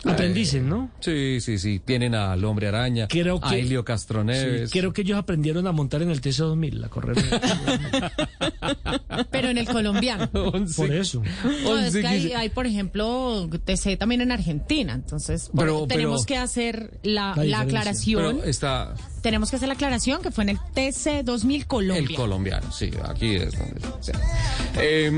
Aprendices, 0.06 0.62
¿no? 0.62 0.90
Sí, 1.00 1.38
sí, 1.40 1.58
sí. 1.58 1.80
Tienen 1.84 2.14
al 2.14 2.44
Hombre 2.44 2.68
Araña, 2.68 3.08
Creo 3.08 3.40
a 3.42 3.50
que- 3.50 3.60
Helio 3.60 3.84
Castroneves. 3.84 4.70
Sí, 4.70 4.78
creo 4.78 4.92
que 4.92 5.02
ellos 5.02 5.18
aprendieron 5.18 5.66
a 5.66 5.72
montar 5.72 6.02
en 6.02 6.10
el 6.10 6.20
TC2000, 6.20 6.72
la 6.75 6.88
correr. 6.88 7.16
Pero 9.30 9.48
en 9.48 9.58
el 9.58 9.66
colombiano. 9.66 10.28
Por 10.76 10.92
eso. 10.92 11.22
No, 11.64 11.78
es 11.78 11.94
que 11.96 12.34
hay, 12.36 12.48
por 12.50 12.66
ejemplo, 12.66 13.48
TC 13.64 13.96
también 13.98 14.20
en 14.20 14.32
Argentina. 14.32 14.94
Entonces, 14.94 15.50
Pero- 15.56 15.86
tenemos 15.86 16.25
pero- 16.25 16.26
que 16.26 16.36
hacer 16.42 17.00
la, 17.02 17.30
La 17.30 17.36
la, 17.36 17.42
diferencia. 17.42 17.60
aclaración. 17.62 18.36
Pero 18.36 18.44
está 18.48 18.94
Tenemos 19.26 19.50
que 19.50 19.56
hacer 19.56 19.66
la 19.66 19.75
aclaración 19.75 20.23
que 20.23 20.30
fue 20.30 20.45
en 20.45 20.50
el 20.50 20.59
TC 20.59 21.25
2000 21.25 21.66
Colombia. 21.66 22.09
el 22.09 22.14
colombiano, 22.14 22.71
sí, 22.71 22.92
aquí 23.02 23.35
es 23.35 23.59
donde. 23.59 23.80
sí. 23.99 24.12
Eh, 24.78 25.11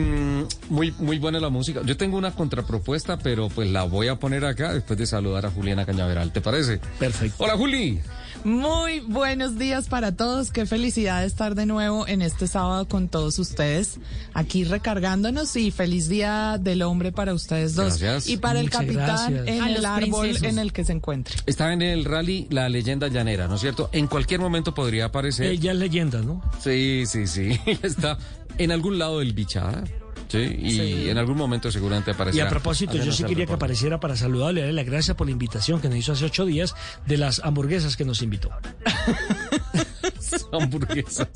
muy, 0.70 0.92
muy 0.92 1.18
buena 1.18 1.38
la 1.40 1.50
música. 1.50 1.82
Yo 1.84 1.94
tengo 1.98 2.16
una 2.16 2.30
contrapropuesta, 2.30 3.18
pero 3.18 3.50
pues 3.50 3.68
la 3.68 3.82
voy 3.82 4.08
a 4.08 4.14
poner 4.14 4.46
acá 4.46 4.72
después 4.72 4.98
de 4.98 5.04
saludar 5.04 5.44
a 5.44 5.50
Juliana 5.50 5.84
Cañaveral. 5.84 6.32
¿Te 6.32 6.40
parece? 6.40 6.80
Perfecto. 6.98 7.44
Hola, 7.44 7.58
Juli. 7.58 8.00
Muy 8.44 9.00
buenos 9.00 9.58
días 9.58 9.88
para 9.88 10.14
todos. 10.16 10.50
Qué 10.50 10.64
felicidad 10.64 11.24
estar 11.24 11.54
de 11.54 11.66
nuevo 11.66 12.06
en 12.06 12.22
este 12.22 12.46
sábado 12.46 12.86
con 12.88 13.08
todos 13.08 13.38
ustedes, 13.38 13.98
aquí 14.32 14.64
recargándonos 14.64 15.54
y 15.56 15.70
feliz 15.70 16.08
día 16.08 16.56
del 16.58 16.82
hombre 16.82 17.12
para 17.12 17.34
ustedes 17.34 17.74
dos. 17.74 17.98
Gracias. 17.98 18.28
Y 18.28 18.36
para 18.36 18.60
el 18.60 18.70
capitán 18.70 19.32
gracias. 19.34 19.48
en 19.48 19.62
A 19.62 19.70
el 19.70 19.84
árbol 19.84 20.20
princesos. 20.28 20.48
en 20.48 20.58
el 20.58 20.72
que 20.72 20.84
se 20.84 20.92
encuentre. 20.92 21.34
Está 21.46 21.72
en 21.72 21.82
el 21.82 22.04
rally 22.04 22.46
La 22.50 22.68
Leyenda 22.68 23.08
Llanera, 23.08 23.48
¿no 23.48 23.56
es 23.56 23.60
cierto? 23.60 23.90
En 23.92 24.06
cualquier 24.06 24.40
momento 24.40 24.72
podría 24.74 25.06
aparecer. 25.06 25.46
Ella 25.46 25.72
es 25.72 25.78
leyenda, 25.78 26.22
¿no? 26.22 26.42
Sí, 26.60 27.04
sí, 27.06 27.26
sí. 27.26 27.58
Está 27.82 28.18
en 28.56 28.72
algún 28.72 28.98
lado 28.98 29.18
del 29.18 29.32
bichada. 29.32 29.84
Sí, 30.28 30.38
y 30.60 30.70
Sí. 30.72 31.08
en 31.10 31.16
algún 31.18 31.36
momento 31.38 31.70
seguramente 31.72 32.10
Y 32.10 32.14
aparecerá. 32.14 32.46
a 32.46 32.50
propósito, 32.50 32.96
yo 32.96 33.12
sí 33.12 33.24
quería 33.24 33.46
que 33.46 33.54
apareciera 33.54 33.98
para 33.98 34.14
saludarle, 34.16 34.60
darle 34.60 34.74
las 34.74 34.84
gracias 34.86 35.16
por 35.16 35.26
la 35.26 35.30
invitación 35.32 35.80
que 35.80 35.88
nos 35.88 35.96
hizo 35.98 36.12
hace 36.12 36.26
ocho 36.26 36.44
días 36.44 36.74
de 37.06 37.16
las 37.16 37.40
hamburguesas 37.44 37.96
que 37.96 38.04
nos 38.04 38.20
invitó. 38.22 38.50
hamburguesas. 40.52 41.28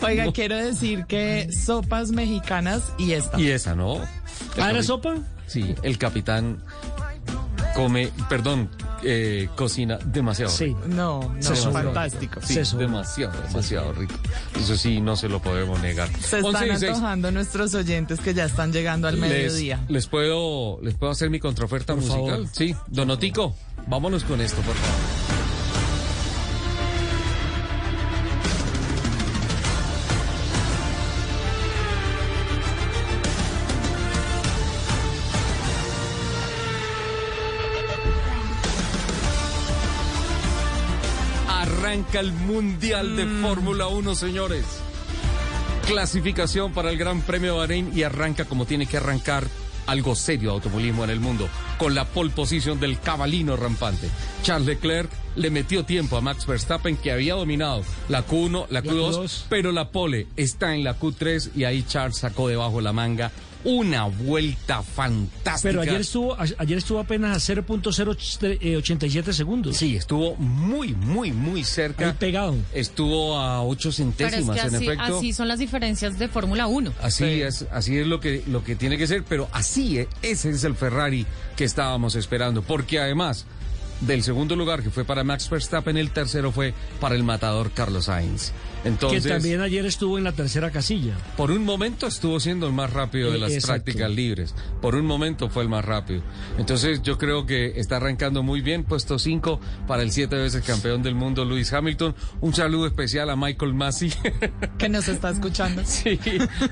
Oiga, 0.00 0.32
quiero 0.32 0.56
decir 0.56 1.04
que 1.06 1.48
sopas 1.52 2.10
mexicanas 2.10 2.82
y 2.98 3.12
esta. 3.12 3.40
Y 3.40 3.48
esa, 3.48 3.74
¿no? 3.74 3.98
¿Ah, 4.58 4.70
era 4.70 4.82
sopa? 4.82 5.16
Sí, 5.46 5.74
el 5.82 5.98
capitán 5.98 6.62
come, 7.74 8.10
perdón, 8.28 8.68
eh, 9.02 9.48
cocina 9.56 9.98
demasiado. 10.04 10.50
Sí. 10.50 10.66
rico. 10.66 10.80
No, 10.88 11.20
no, 11.22 11.28
Demasiado 11.34 11.72
fantástico. 11.72 12.40
Sí, 12.42 12.64
Se 12.64 12.76
demasiado, 12.76 13.40
demasiado 13.48 13.92
rico. 13.92 14.14
Eso 14.58 14.76
sí, 14.76 15.00
no 15.00 15.16
se 15.16 15.28
lo 15.28 15.40
podemos 15.40 15.80
negar. 15.80 16.08
Se 16.20 16.38
están 16.38 16.70
antojando 16.70 17.30
nuestros 17.30 17.74
oyentes 17.74 18.20
que 18.20 18.34
ya 18.34 18.44
están 18.44 18.72
llegando 18.72 19.08
al 19.08 19.20
Les, 19.20 19.30
mediodía. 19.30 19.84
les 19.88 20.06
puedo, 20.06 20.78
les 20.82 20.94
puedo 20.94 21.12
hacer 21.12 21.30
mi 21.30 21.40
contraoferta 21.40 21.94
Por 21.94 22.02
musical. 22.02 22.30
favor. 22.30 22.46
Sí, 22.52 22.74
Donotico, 22.88 23.54
vámonos 23.86 24.24
con 24.24 24.40
esto, 24.40 24.60
por 24.62 24.74
favor. 24.74 25.41
Arranca 42.12 42.28
el 42.28 42.32
Mundial 42.46 43.16
de 43.16 43.24
Fórmula 43.40 43.86
1, 43.86 44.14
señores. 44.14 44.66
Clasificación 45.86 46.74
para 46.74 46.90
el 46.90 46.98
Gran 46.98 47.22
Premio 47.22 47.52
de 47.52 47.58
Bahrein 47.58 47.90
y 47.94 48.02
arranca 48.02 48.44
como 48.44 48.66
tiene 48.66 48.84
que 48.84 48.98
arrancar 48.98 49.46
algo 49.86 50.14
serio 50.14 50.50
de 50.50 50.54
automovilismo 50.56 51.04
en 51.04 51.10
el 51.10 51.20
mundo, 51.20 51.48
con 51.78 51.94
la 51.94 52.04
pole 52.04 52.28
position 52.28 52.78
del 52.78 53.00
cabalino 53.00 53.56
rampante. 53.56 54.10
Charles 54.42 54.66
Leclerc 54.66 55.10
le 55.36 55.48
metió 55.48 55.86
tiempo 55.86 56.18
a 56.18 56.20
Max 56.20 56.46
Verstappen, 56.46 56.98
que 56.98 57.12
había 57.12 57.34
dominado 57.34 57.82
la 58.10 58.26
Q1, 58.26 58.66
la 58.68 58.82
Q2, 58.82 59.14
Q2. 59.14 59.44
pero 59.48 59.72
la 59.72 59.88
pole 59.88 60.26
está 60.36 60.74
en 60.74 60.84
la 60.84 60.98
Q3 60.98 61.52
y 61.56 61.64
ahí 61.64 61.82
Charles 61.82 62.18
sacó 62.18 62.46
debajo 62.46 62.82
la 62.82 62.92
manga 62.92 63.32
una 63.64 64.04
vuelta 64.04 64.82
fantástica. 64.82 65.60
Pero 65.62 65.80
ayer 65.82 66.00
estuvo, 66.00 66.34
a- 66.34 66.46
ayer 66.58 66.78
estuvo 66.78 66.98
apenas 67.00 67.36
a 67.36 67.54
0.087 67.54 69.32
segundos. 69.32 69.76
Sí, 69.76 69.96
estuvo 69.96 70.36
muy, 70.36 70.94
muy, 70.94 71.32
muy 71.32 71.64
cerca. 71.64 72.08
Ahí 72.08 72.14
pegado. 72.18 72.56
Estuvo 72.74 73.36
a 73.38 73.62
ocho 73.62 73.90
Pero 73.90 73.90
es 73.90 73.96
centésimas, 73.96 74.56
que 74.60 74.66
en 74.68 74.74
así, 74.74 74.84
efecto. 74.86 75.18
así 75.18 75.32
son 75.32 75.48
las 75.48 75.58
diferencias 75.58 76.18
de 76.18 76.28
Fórmula 76.28 76.66
1. 76.66 76.92
Así 77.02 77.24
es, 77.42 77.66
así 77.70 77.98
es 77.98 78.06
lo 78.06 78.20
que, 78.20 78.42
lo 78.46 78.62
que 78.64 78.76
tiene 78.76 78.98
que 78.98 79.06
ser, 79.06 79.24
pero 79.24 79.48
así 79.52 79.98
es, 79.98 80.08
ese 80.22 80.50
es 80.50 80.64
el 80.64 80.74
Ferrari 80.74 81.26
que 81.56 81.64
estábamos 81.64 82.14
esperando, 82.14 82.62
porque 82.62 82.98
además 82.98 83.46
del 84.00 84.22
segundo 84.24 84.56
lugar 84.56 84.82
que 84.82 84.90
fue 84.90 85.04
para 85.04 85.22
Max 85.24 85.48
Verstappen, 85.48 85.96
el 85.96 86.10
tercero 86.10 86.50
fue 86.50 86.74
para 87.00 87.14
el 87.14 87.22
matador 87.22 87.70
Carlos 87.72 88.06
Sainz. 88.06 88.52
Entonces, 88.84 89.22
que 89.22 89.28
también 89.28 89.60
ayer 89.60 89.86
estuvo 89.86 90.18
en 90.18 90.24
la 90.24 90.32
tercera 90.32 90.70
casilla. 90.70 91.14
por 91.36 91.50
un 91.52 91.64
momento 91.64 92.06
estuvo 92.08 92.40
siendo 92.40 92.66
el 92.66 92.72
más 92.72 92.92
rápido 92.92 93.30
de 93.30 93.36
Eh, 93.36 93.40
las 93.40 93.52
exacto. 93.52 93.84
prácticas 93.84 94.10
libres. 94.10 94.54
Por 94.80 94.96
un 94.96 95.06
momento 95.06 95.48
fue 95.48 95.62
el 95.62 95.68
más 95.68 95.84
rápido. 95.84 96.22
Entonces 96.58 97.00
yo 97.02 97.16
creo 97.16 97.46
que 97.46 97.78
está 97.80 97.96
arrancando 97.98 98.42
muy 98.42 98.60
bien, 98.60 98.82
puesto 98.84 99.18
5 99.18 99.60
para 99.86 100.02
el 100.02 100.10
siete 100.10 100.36
veces 100.36 100.64
campeón 100.64 101.02
del 101.02 101.14
mundo 101.14 101.44
Lewis 101.44 101.72
Hamilton. 101.72 102.14
Un 102.40 102.54
saludo 102.54 102.86
especial 102.86 103.30
a 103.30 103.36
Michael 103.36 103.74
Massey. 103.74 104.12
Que 104.78 104.88
nos 104.88 105.06
está 105.08 105.30
escuchando. 105.30 105.82
Sí, 105.86 106.18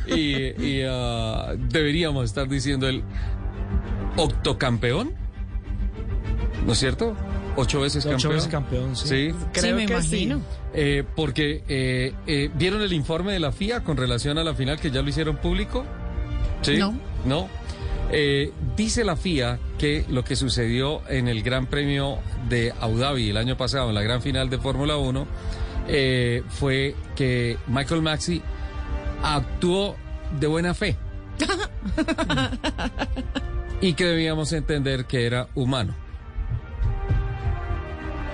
y, 0.09 0.65
y, 0.65 0.83
ah, 0.89 1.55
deberíamos 1.69 2.25
estar 2.25 2.49
diciendo 2.49 2.89
el 2.89 3.05
octocampeón, 4.17 5.13
¿no 6.67 6.73
es 6.73 6.79
cierto? 6.79 7.17
Ocho 7.61 7.81
veces 7.81 8.05
Ocho 8.07 8.13
campeón. 8.13 8.35
veces 8.35 8.51
campeón, 8.51 8.97
sí. 8.97 9.33
Creo 9.53 9.77
me 9.77 9.87
que 9.87 9.93
imagino. 9.93 10.39
sí. 10.39 10.43
Eh, 10.75 11.05
porque 11.17 11.63
eh, 11.69 12.13
eh, 12.27 12.51
vieron 12.55 12.83
el 12.83 12.93
informe 12.93 13.33
de 13.33 13.41
la 13.41 13.53
FIA 13.53 13.83
con 13.85 13.97
relación 13.97 14.39
a 14.39 14.45
la 14.45 14.55
final 14.55 14.79
que 14.81 14.91
ya 14.91 15.03
lo 15.03 15.09
hicieron 15.09 15.37
público. 15.37 15.85
Sí. 16.63 16.77
No. 16.77 16.95
No. 17.25 17.49
Eh, 18.13 18.53
dice 18.77 19.05
la 19.05 19.15
FIA 19.17 19.59
que 19.79 20.05
lo 20.09 20.25
que 20.25 20.35
sucedió 20.37 21.01
en 21.09 21.29
el 21.29 21.43
Gran 21.43 21.67
Premio 21.67 22.19
de 22.49 22.73
Abu 22.81 22.99
Dhabi 22.99 23.31
el 23.31 23.37
año 23.37 23.57
pasado, 23.57 23.89
en 23.91 23.95
la 23.95 24.03
gran 24.03 24.21
final 24.21 24.51
de 24.51 24.59
Fórmula 24.59 24.97
1, 24.97 25.27
eh, 25.89 26.43
fue 26.49 26.97
que 27.15 27.57
Michael 27.69 28.03
Maxi 28.03 28.43
actuó 29.23 29.95
de 30.41 30.47
buena 30.49 30.75
fe 30.75 30.97
y 33.81 33.95
que 33.95 34.05
debíamos 34.05 34.53
entender 34.53 35.07
que 35.07 35.27
era 35.27 35.49
humano. 35.55 35.95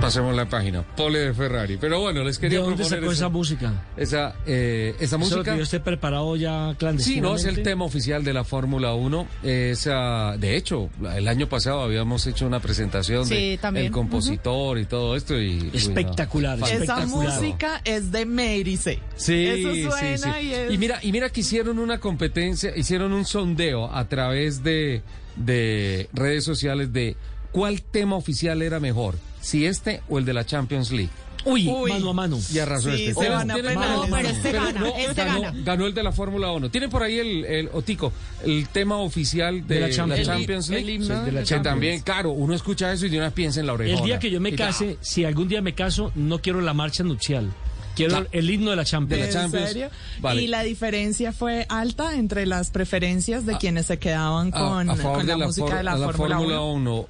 Pasemos 0.01 0.37
la 0.37 0.47
página. 0.47 0.83
Pole 0.95 1.19
de 1.21 1.35
Ferrari. 1.35 1.79
Pero 1.81 2.01
bueno, 2.01 2.23
les 2.23 2.37
¿De 2.37 2.43
quería 2.43 2.59
dónde 2.61 2.77
proponer 2.77 3.01
sacó 3.01 3.13
esa, 3.13 3.19
esa 3.25 3.29
música? 3.31 3.73
esa, 3.97 4.35
eh, 4.47 4.95
esa 5.01 5.05
Eso 5.05 5.05
es 5.05 5.13
lo 5.13 5.19
música. 5.39 5.53
que 5.53 5.57
yo 5.57 5.63
esté 5.63 5.81
preparado 5.81 6.37
ya 6.37 6.71
Sí, 6.73 6.77
clandestinamente. 6.77 7.29
no, 7.29 7.37
es 7.37 7.45
el 7.47 7.63
tema 7.65 7.85
oficial 7.87 8.23
de 8.23 8.35
la 8.35 8.45
Fórmula 8.45 8.93
1. 8.95 9.27
Esa, 9.43 10.37
de 10.39 10.57
hecho, 10.57 10.91
el 11.15 11.27
año 11.27 11.49
pasado 11.49 11.81
habíamos 11.81 12.27
hecho 12.27 12.47
una 12.47 12.61
presentación 12.61 13.25
Sí, 13.27 13.35
de 13.53 13.59
también. 13.59 13.87
el 13.87 13.93
compositor 13.93 14.79
y 14.79 14.85
todo 14.85 15.17
esto. 15.17 15.41
Y, 15.41 15.71
Espectacular, 15.73 16.57
uy, 16.57 16.61
no, 16.61 16.67
Esa 16.85 17.07
música 17.07 17.81
es 17.85 18.13
de 18.13 18.77
C. 18.79 19.01
Sí, 19.17 19.47
Eso 19.47 19.73
sí, 19.75 19.83
suena 19.85 20.39
sí. 20.39 20.47
y 20.47 20.53
es... 20.55 20.73
Y 20.73 20.79
mira, 20.79 20.99
y 21.03 21.11
mira 21.11 21.31
que 21.31 21.41
hicieron 21.41 21.79
una 21.79 21.99
competencia, 21.99 22.77
hicieron 22.77 23.13
un 23.15 23.25
sondeo 23.25 23.91
a 23.93 24.07
través 24.09 24.63
de, 24.63 25.03
de 25.37 26.09
redes 26.13 26.45
sociales 26.45 26.93
de 26.93 27.17
cuál 27.51 27.81
tema 27.83 28.17
oficial 28.17 28.61
era 28.61 28.79
mejor, 28.79 29.15
si 29.47 29.67
este 29.67 30.03
o 30.09 30.19
el 30.19 30.25
de 30.25 30.35
la 30.35 30.45
Champions 30.45 30.91
League. 30.91 31.11
Uy, 31.45 31.69
Uy. 31.69 31.93
mano 31.93 32.11
a 32.11 32.13
mano. 32.13 32.39
Y 32.53 32.59
arrasó 32.59 32.91
Sí, 32.91 33.05
este. 33.07 33.15
se 33.15 33.21
¿Tienen- 33.21 33.39
van 33.39 33.51
a. 33.53 33.55
No, 33.97 34.07
pero 34.11 34.29
este 34.29 34.51
gana, 34.51 34.73
no, 34.81 34.87
este 34.97 35.25
ganó, 35.25 35.41
gana. 35.43 35.61
ganó 35.65 35.87
el 35.87 35.95
de 35.95 36.03
la 36.03 36.11
Fórmula 36.11 36.51
1. 36.51 36.71
Tienen 36.71 36.91
por 36.91 37.05
ahí 37.05 37.21
el, 37.21 37.45
el 37.45 37.69
Otico, 37.73 38.13
el 38.45 38.69
tema 38.69 38.97
oficial 38.99 39.65
de, 39.65 39.75
De 39.77 39.81
la 39.83 39.87
la 39.87 39.95
Champions. 39.95 40.27
Champions, 40.27 40.69
El- 40.71 40.75
League. 40.75 40.89
el 40.89 40.95
himno 41.03 41.07
Sí, 41.21 41.25
de 41.27 41.33
la 41.33 41.41
que 41.41 41.47
Champions. 41.47 41.63
también, 41.75 42.01
claro, 42.01 42.31
uno 42.33 42.53
escucha 42.53 42.93
eso 42.93 43.07
y 43.07 43.11
de 43.11 43.19
una 43.19 43.31
piensa 43.31 43.61
en 43.61 43.67
la 43.67 43.75
orejona. 43.75 44.01
El 44.01 44.05
día 44.07 44.19
que 44.19 44.29
yo 44.31 44.41
me 44.41 44.57
case, 44.57 44.99
si 45.01 45.25
algún 45.25 45.47
día 45.47 45.63
me 45.63 45.73
caso, 45.75 46.11
no 46.17 46.41
quiero 46.41 46.61
la 46.63 46.75
marcha 46.75 47.05
nupcial. 47.05 47.49
Quiero 47.95 48.11
Claro. 48.11 48.27
el 48.33 48.51
himno 48.51 48.71
de 48.71 48.77
la 48.77 48.85
Champions. 48.85 49.27
De 49.29 49.33
la 49.33 49.39
¿En 49.41 49.45
Champions. 49.53 49.69
serio? 49.71 49.89
Vale. 50.21 50.43
Y 50.43 50.49
la 50.49 50.65
diferencia 50.65 51.33
fue 51.33 51.65
alta 51.69 52.15
entre 52.17 52.45
las 52.45 52.71
preferencias 52.71 53.47
de 53.47 53.57
quienes 53.57 53.87
se 53.87 53.99
quedaban 54.01 54.49
a- 54.49 54.59
con, 54.59 54.91
a 54.91 54.97
favor 54.97 55.19
con 55.19 55.27
la, 55.29 55.37
de 55.37 55.47
música 55.47 55.67
for- 55.69 55.77
de 55.77 55.83
la, 55.85 55.93
a 55.93 55.99
Fórmula 56.13 56.61
1. 56.61 57.09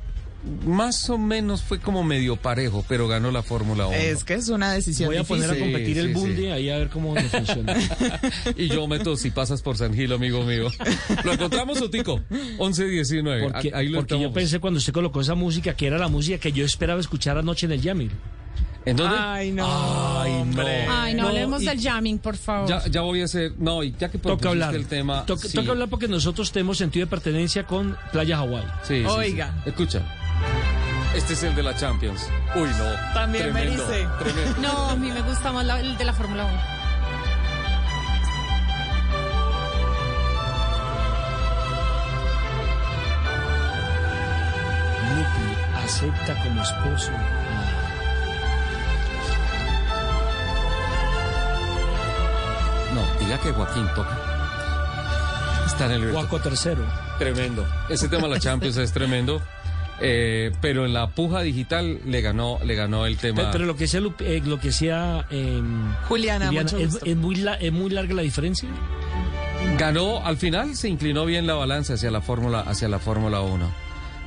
1. 0.65 0.75
Más 0.75 1.11
o 1.11 1.19
menos 1.19 1.63
fue 1.63 1.81
como 1.81 2.03
medio 2.05 2.37
parejo, 2.37 2.85
pero 2.89 3.09
ganó 3.09 3.31
la 3.31 3.43
Fórmula 3.43 3.87
1. 3.87 3.97
Es 3.97 4.25
que 4.25 4.35
es 4.35 4.49
una 4.49 4.73
decisión 4.73 5.09
Voy 5.09 5.17
a 5.17 5.25
poner 5.25 5.51
a. 5.51 5.55
Sí, 5.55 5.61
competir 5.61 5.99
el 5.99 6.09
sí, 6.09 6.13
Bundy 6.15 6.43
sí. 6.43 6.47
ahí 6.47 6.71
a 6.71 6.79
ver 6.79 6.89
cómo 6.89 7.15
nos 7.15 7.25
funciona. 7.25 7.75
y 8.57 8.69
yo 8.69 8.87
meto 8.87 9.17
si 9.17 9.31
pasas 9.31 9.63
por 9.63 9.77
San 9.77 9.95
Gil, 9.95 10.13
amigo 10.13 10.43
mío. 10.45 10.69
¿Lo 11.25 11.33
encontramos, 11.33 11.81
Otico? 11.81 12.21
11-19. 12.59 13.53
Porque, 13.53 13.73
Ahí 13.75 13.89
lo 13.89 13.99
porque 13.99 14.21
yo 14.21 14.33
pensé 14.33 14.61
cuando 14.61 14.79
usted 14.79 14.93
colocó 14.93 15.21
esa 15.21 15.35
música 15.35 15.75
que 15.75 15.87
era 15.87 15.99
la 15.99 16.09
música 16.09 16.39
que 16.39 16.53
yo 16.53 16.65
esperaba 16.65 17.01
escuchar 17.01 17.39
anoche 17.39 17.67
en 17.67 17.73
el 17.73 17.81
Yamil. 17.83 18.11
¿En 18.85 18.97
dónde? 18.97 19.17
Ay, 19.19 19.51
no. 19.51 19.67
Ay, 20.21 20.45
no. 20.45 20.63
Ay, 20.65 21.15
no, 21.15 21.23
No, 21.23 21.29
hablemos 21.31 21.61
y- 21.61 21.67
del 21.67 21.81
jamming, 21.83 22.19
por 22.21 22.37
favor. 22.37 22.69
Ya, 22.69 22.87
ya 22.87 23.01
voy 23.01 23.21
a 23.21 23.25
hacer. 23.25 23.53
No, 23.59 23.83
y 23.83 23.93
ya 23.99 24.09
que 24.09 24.19
Toca 24.19 24.49
hablar. 24.51 24.77
el 24.77 24.87
tema. 24.87 25.27
Toca, 25.27 25.49
sí. 25.49 25.57
toca 25.57 25.73
hablar 25.73 25.89
porque 25.89 26.07
nosotros 26.07 26.53
tenemos 26.53 26.79
sentido 26.79 27.05
de 27.05 27.11
pertenencia 27.11 27.67
con 27.67 27.97
Playa 28.13 28.37
Hawái. 28.37 28.63
Sí, 28.85 28.99
sí, 28.99 29.01
sí. 29.01 29.07
Oiga. 29.09 29.61
Escucha. 29.67 30.05
Este 31.17 31.33
es 31.33 31.43
el 31.43 31.55
de 31.57 31.63
la 31.63 31.75
Champions. 31.75 32.29
Uy, 32.55 32.69
no. 32.79 33.13
También 33.15 33.53
me 33.53 33.65
dice. 33.67 34.07
Tremendo. 34.19 34.61
No, 34.61 34.91
a 34.91 34.97
mí 34.97 35.11
me 35.11 35.23
gusta 35.23 35.51
más 35.51 35.65
la- 35.65 35.81
el 35.81 35.97
de 35.97 36.05
la 36.05 36.13
Fórmula 36.13 36.45
1. 36.45 36.61
Nicky 45.15 45.49
acepta 45.85 46.35
como 46.43 46.63
esposo. 46.63 47.13
No, 52.95 53.03
diga 53.25 53.39
que 53.39 53.53
Joaquín 53.53 53.87
toca. 53.95 54.17
Está 55.67 55.87
en 55.87 55.93
el 55.93 56.13
Guaco 56.13 56.39
tercero. 56.41 56.83
Tremendo. 57.19 57.67
Ese 57.89 58.09
tema 58.09 58.25
de 58.25 58.35
la 58.35 58.41
Champions 58.41 58.77
es 58.77 58.93
tremendo. 58.93 59.43
Eh, 60.01 60.53
pero 60.61 60.85
en 60.85 60.93
la 60.93 61.09
puja 61.09 61.41
digital 61.41 62.01
le 62.05 62.21
ganó, 62.21 62.59
le 62.65 62.75
ganó 62.75 63.07
el 63.07 63.17
tema. 63.17 63.37
Pero, 63.39 63.51
pero 63.53 63.65
lo 63.65 63.77
que 63.77 63.87
sea, 63.87 64.01
eh, 64.21 64.43
lo 64.45 64.61
que 64.61 64.71
sea 64.73 65.27
em, 65.31 65.91
Juliana, 66.09 66.53
mucho 66.53 66.77
es, 66.79 66.91
gusto. 66.93 67.07
es 67.07 67.17
muy 67.17 67.37
la- 67.37 67.55
es 67.55 67.73
muy 67.73 67.91
larga 67.91 68.15
la 68.15 68.23
diferencia. 68.23 68.69
Ganó, 69.79 70.25
al 70.25 70.37
final 70.37 70.77
se 70.77 70.89
inclinó 70.89 71.25
bien 71.25 71.47
la 71.47 71.55
balanza 71.55 71.95
hacia 71.95 72.11
la 72.11 72.21
Fórmula, 72.21 72.61
hacia 72.61 72.89
la 72.89 72.99
Fórmula 72.99 73.41
1. 73.41 73.86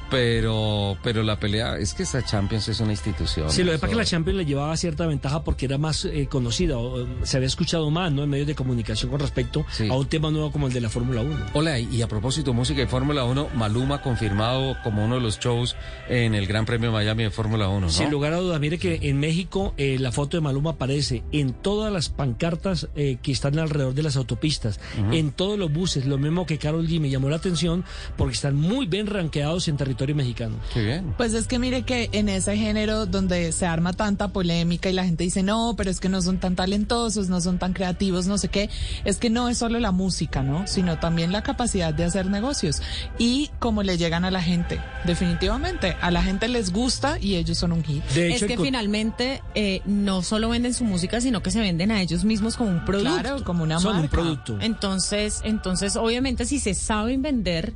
Pero, 0.10 0.98
pero 1.04 1.22
la 1.22 1.40
pelea, 1.40 1.78
es 1.78 1.94
que 1.94 2.04
esta 2.04 2.26
Champions 2.26 2.68
es 2.68 2.80
una 2.80 2.92
institución. 2.92 3.52
Sí, 3.52 3.64
lo 3.64 3.72
que 3.72 3.78
pasa 3.78 3.88
es 3.88 3.92
que 3.92 3.98
la 3.98 4.06
Champions 4.06 4.38
le 4.38 4.46
llevaba 4.46 4.76
cierta 4.76 5.06
ventaja 5.06 5.44
porque 5.44 5.66
era 5.66 5.78
más 5.78 6.06
eh, 6.06 6.28
conocida, 6.30 6.78
o, 6.78 7.02
eh, 7.02 7.08
se 7.24 7.38
había 7.38 7.48
escuchado 7.48 7.90
más 7.92 8.12
¿no? 8.12 8.24
en 8.24 8.30
medios 8.30 8.48
de 8.48 8.56
comunicación 8.56 9.12
con 9.12 9.20
respecto 9.20 9.66
a 9.90 9.96
un 9.96 10.08
tema 10.08 10.32
nuevo 10.32 10.52
como 10.52 10.68
el 10.68 10.74
de 10.74 10.82
la 10.82 10.90
Fórmula 10.90 11.22
1. 11.22 11.38
Hola, 11.54 11.80
y 11.80 12.02
a 12.02 12.08
propósito, 12.08 12.54
música 12.54 12.82
y 12.82 12.88
Fórmula 12.88 13.24
1, 13.24 13.50
Maluma 13.56 14.02
confirmado 14.02 14.76
como 14.84 15.06
uno 15.06 15.16
de 15.16 15.22
los 15.22 15.40
shows 15.40 15.76
en 16.08 16.34
el 16.34 16.48
Gran 16.48 16.66
Premio 16.66 16.92
Miami 16.92 17.24
de 17.24 17.32
Fórmula 17.32 17.70
1, 17.70 17.80
¿no? 17.82 17.90
Sin 17.90 18.10
lugar 18.10 18.34
a 18.34 18.38
dudas, 18.38 18.60
mire 18.60 18.80
que 18.80 19.00
en 19.04 19.20
México 19.20 19.74
eh, 19.78 19.98
la 20.00 20.12
foto 20.12 20.38
de 20.38 20.42
Maluma 20.42 20.72
aparece 20.72 21.24
en 21.32 21.54
todas 21.54 21.94
las 21.94 22.10
pancartas 22.10 22.88
eh, 22.96 23.18
que 23.22 23.32
están 23.32 23.60
alrededor 23.60 23.94
de 23.94 24.04
las 24.04 24.16
autopistas, 24.16 24.80
en 25.12 25.32
todos 25.32 25.58
los 25.58 25.72
buses, 25.72 26.06
lo 26.06 26.18
mismo 26.18 26.46
que 26.46 26.58
Carol 26.58 26.88
G 26.88 27.00
me 27.00 27.10
llamó 27.10 27.30
la 27.30 27.36
atención 27.36 27.84
porque 28.18 28.34
están 28.34 28.56
muy 28.56 28.86
bien 28.86 29.08
ranqueados 29.08 29.68
en 29.68 29.78
territorio 29.78 29.99
mexicano. 30.08 30.56
Qué 30.74 30.82
bien. 30.84 31.14
Pues 31.18 31.34
es 31.34 31.48
que 31.48 31.60
mire 31.60 31.84
que 31.84 32.10
en 32.12 32.30
ese 32.30 32.56
género 32.58 33.06
donde 33.06 33.52
se 33.52 33.66
arma 33.66 33.94
tanta 33.94 34.30
polémica 34.30 34.90
y 34.90 34.94
la 34.94 35.04
gente 35.06 35.24
dice, 35.24 35.44
no, 35.44 35.74
pero 35.78 35.90
es 35.92 36.00
que 36.00 36.10
no 36.10 36.22
son 36.22 36.38
tan 36.40 36.56
talentosos, 36.56 37.30
no 37.30 37.42
son 37.42 37.60
tan 37.60 37.74
creativos, 37.74 38.28
no 38.28 38.38
sé 38.38 38.48
qué, 38.50 38.70
es 39.06 39.18
que 39.18 39.30
no 39.30 39.50
es 39.50 39.58
solo 39.58 39.80
la 39.80 39.92
música, 39.92 40.44
¿no? 40.44 40.68
Sino 40.68 41.00
también 41.00 41.32
la 41.32 41.44
capacidad 41.44 41.94
de 41.94 42.04
hacer 42.06 42.28
negocios 42.28 42.82
y 43.18 43.50
cómo 43.60 43.84
le 43.84 43.98
llegan 43.98 44.26
a 44.26 44.32
la 44.32 44.42
gente. 44.42 44.80
Definitivamente, 45.06 45.96
a 46.02 46.12
la 46.12 46.24
gente 46.24 46.48
les 46.48 46.72
gusta 46.72 47.20
y 47.20 47.36
ellos 47.36 47.58
son 47.58 47.72
un 47.72 47.84
hit. 47.84 48.04
es 48.16 48.44
que 48.44 48.58
finalmente 48.58 49.42
eh, 49.56 49.82
no 49.86 50.22
solo 50.22 50.50
venden 50.50 50.74
su 50.74 50.84
música, 50.86 51.20
sino 51.22 51.42
que 51.44 51.52
se 51.52 51.60
venden 51.60 51.92
a 51.92 52.02
ellos 52.02 52.24
mismos 52.24 52.56
como 52.56 52.70
un 52.70 52.86
producto. 52.86 53.20
Claro, 53.20 53.44
como 53.44 53.64
una 53.64 53.80
Son 53.80 53.96
un 53.96 54.02
marca. 54.02 54.12
producto. 54.12 54.58
Entonces, 54.62 55.42
entonces, 55.44 55.96
obviamente, 55.96 56.46
si 56.46 56.60
se 56.60 56.74
saben 56.74 57.22
vender, 57.22 57.74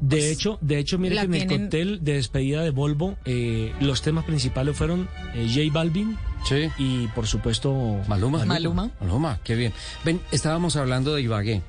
De 0.00 0.30
hecho, 0.30 0.58
de 0.60 0.78
hecho, 0.78 0.98
mire 0.98 1.16
que 1.16 1.22
en 1.22 1.34
el 1.34 1.46
cóctel 1.46 2.04
de 2.04 2.14
despedida 2.14 2.62
de 2.62 2.70
Volvo, 2.70 3.16
eh, 3.24 3.72
los 3.80 4.02
temas 4.02 4.24
principales 4.24 4.76
fueron 4.76 5.08
eh, 5.34 5.46
J 5.48 5.72
Balvin 5.72 6.16
y, 6.78 7.06
por 7.08 7.26
supuesto, 7.26 8.00
Maluma. 8.06 8.44
Maluma. 8.44 8.90
Maluma, 9.00 9.40
qué 9.42 9.54
bien. 9.54 9.72
Ven, 10.04 10.20
estábamos 10.30 10.76
hablando 10.76 11.14
de 11.14 11.22
Ibagué 11.22 11.62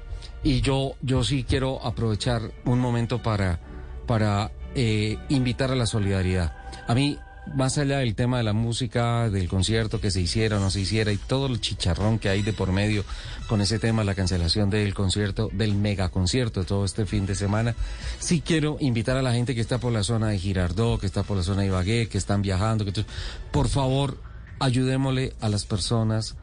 y 0.44 0.62
yo, 0.62 0.96
yo 1.02 1.24
sí 1.24 1.44
quiero 1.48 1.84
aprovechar 1.86 2.52
un 2.66 2.80
momento 2.80 3.22
para, 3.22 3.60
para 4.06 4.52
eh, 4.76 5.18
invitar 5.30 5.72
a 5.72 5.76
la 5.76 5.86
solidaridad. 5.86 6.56
A 6.88 6.94
mí, 6.94 7.18
más 7.54 7.78
allá 7.78 8.00
del 8.00 8.16
tema 8.16 8.38
de 8.38 8.44
la 8.44 8.54
música, 8.54 9.30
del 9.30 9.48
concierto 9.48 10.02
que 10.02 10.12
se 10.12 10.22
hiciera 10.22 10.58
o 10.58 10.60
no 10.60 10.72
se 10.72 10.82
hiciera 10.82 11.12
y 11.12 11.18
todo 11.18 11.48
el 11.48 11.62
chicharrón 11.62 12.20
que 12.20 12.30
hay 12.30 12.42
de 12.42 12.54
por 12.54 12.72
medio 12.72 13.06
con 13.48 13.62
ese 13.62 13.80
tema, 13.80 14.04
la 14.04 14.16
cancelación 14.16 14.70
del 14.70 14.94
concierto, 14.94 15.50
del 15.54 15.76
mega 15.76 16.10
concierto 16.10 16.64
todo 16.64 16.86
este 16.86 17.06
fin 17.06 17.26
de 17.26 17.36
semana, 17.36 17.76
sí 18.20 18.42
quiero 18.42 18.78
invitar 18.80 19.18
a 19.18 19.22
la 19.22 19.34
gente 19.34 19.56
que 19.56 19.62
está 19.62 19.78
por 19.78 19.94
la 19.94 20.04
zona 20.04 20.30
de 20.30 20.40
Girardot, 20.40 21.00
que 21.00 21.06
está 21.06 21.24
por 21.24 21.38
la 21.38 21.44
zona 21.44 21.62
de 21.62 21.68
Ibagué, 21.68 22.08
que 22.08 22.18
están 22.18 22.42
viajando, 22.42 22.86
que 22.86 23.06
por 23.52 23.70
favor, 23.70 24.18
ayudémosle 24.60 25.34
a 25.42 25.50
las 25.50 25.66
personas 25.66 26.36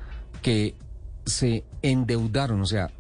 que 0.43 0.75
se 1.27 1.65
endeudaron, 1.83 2.61
o 2.61 2.67
sea, 2.67 2.91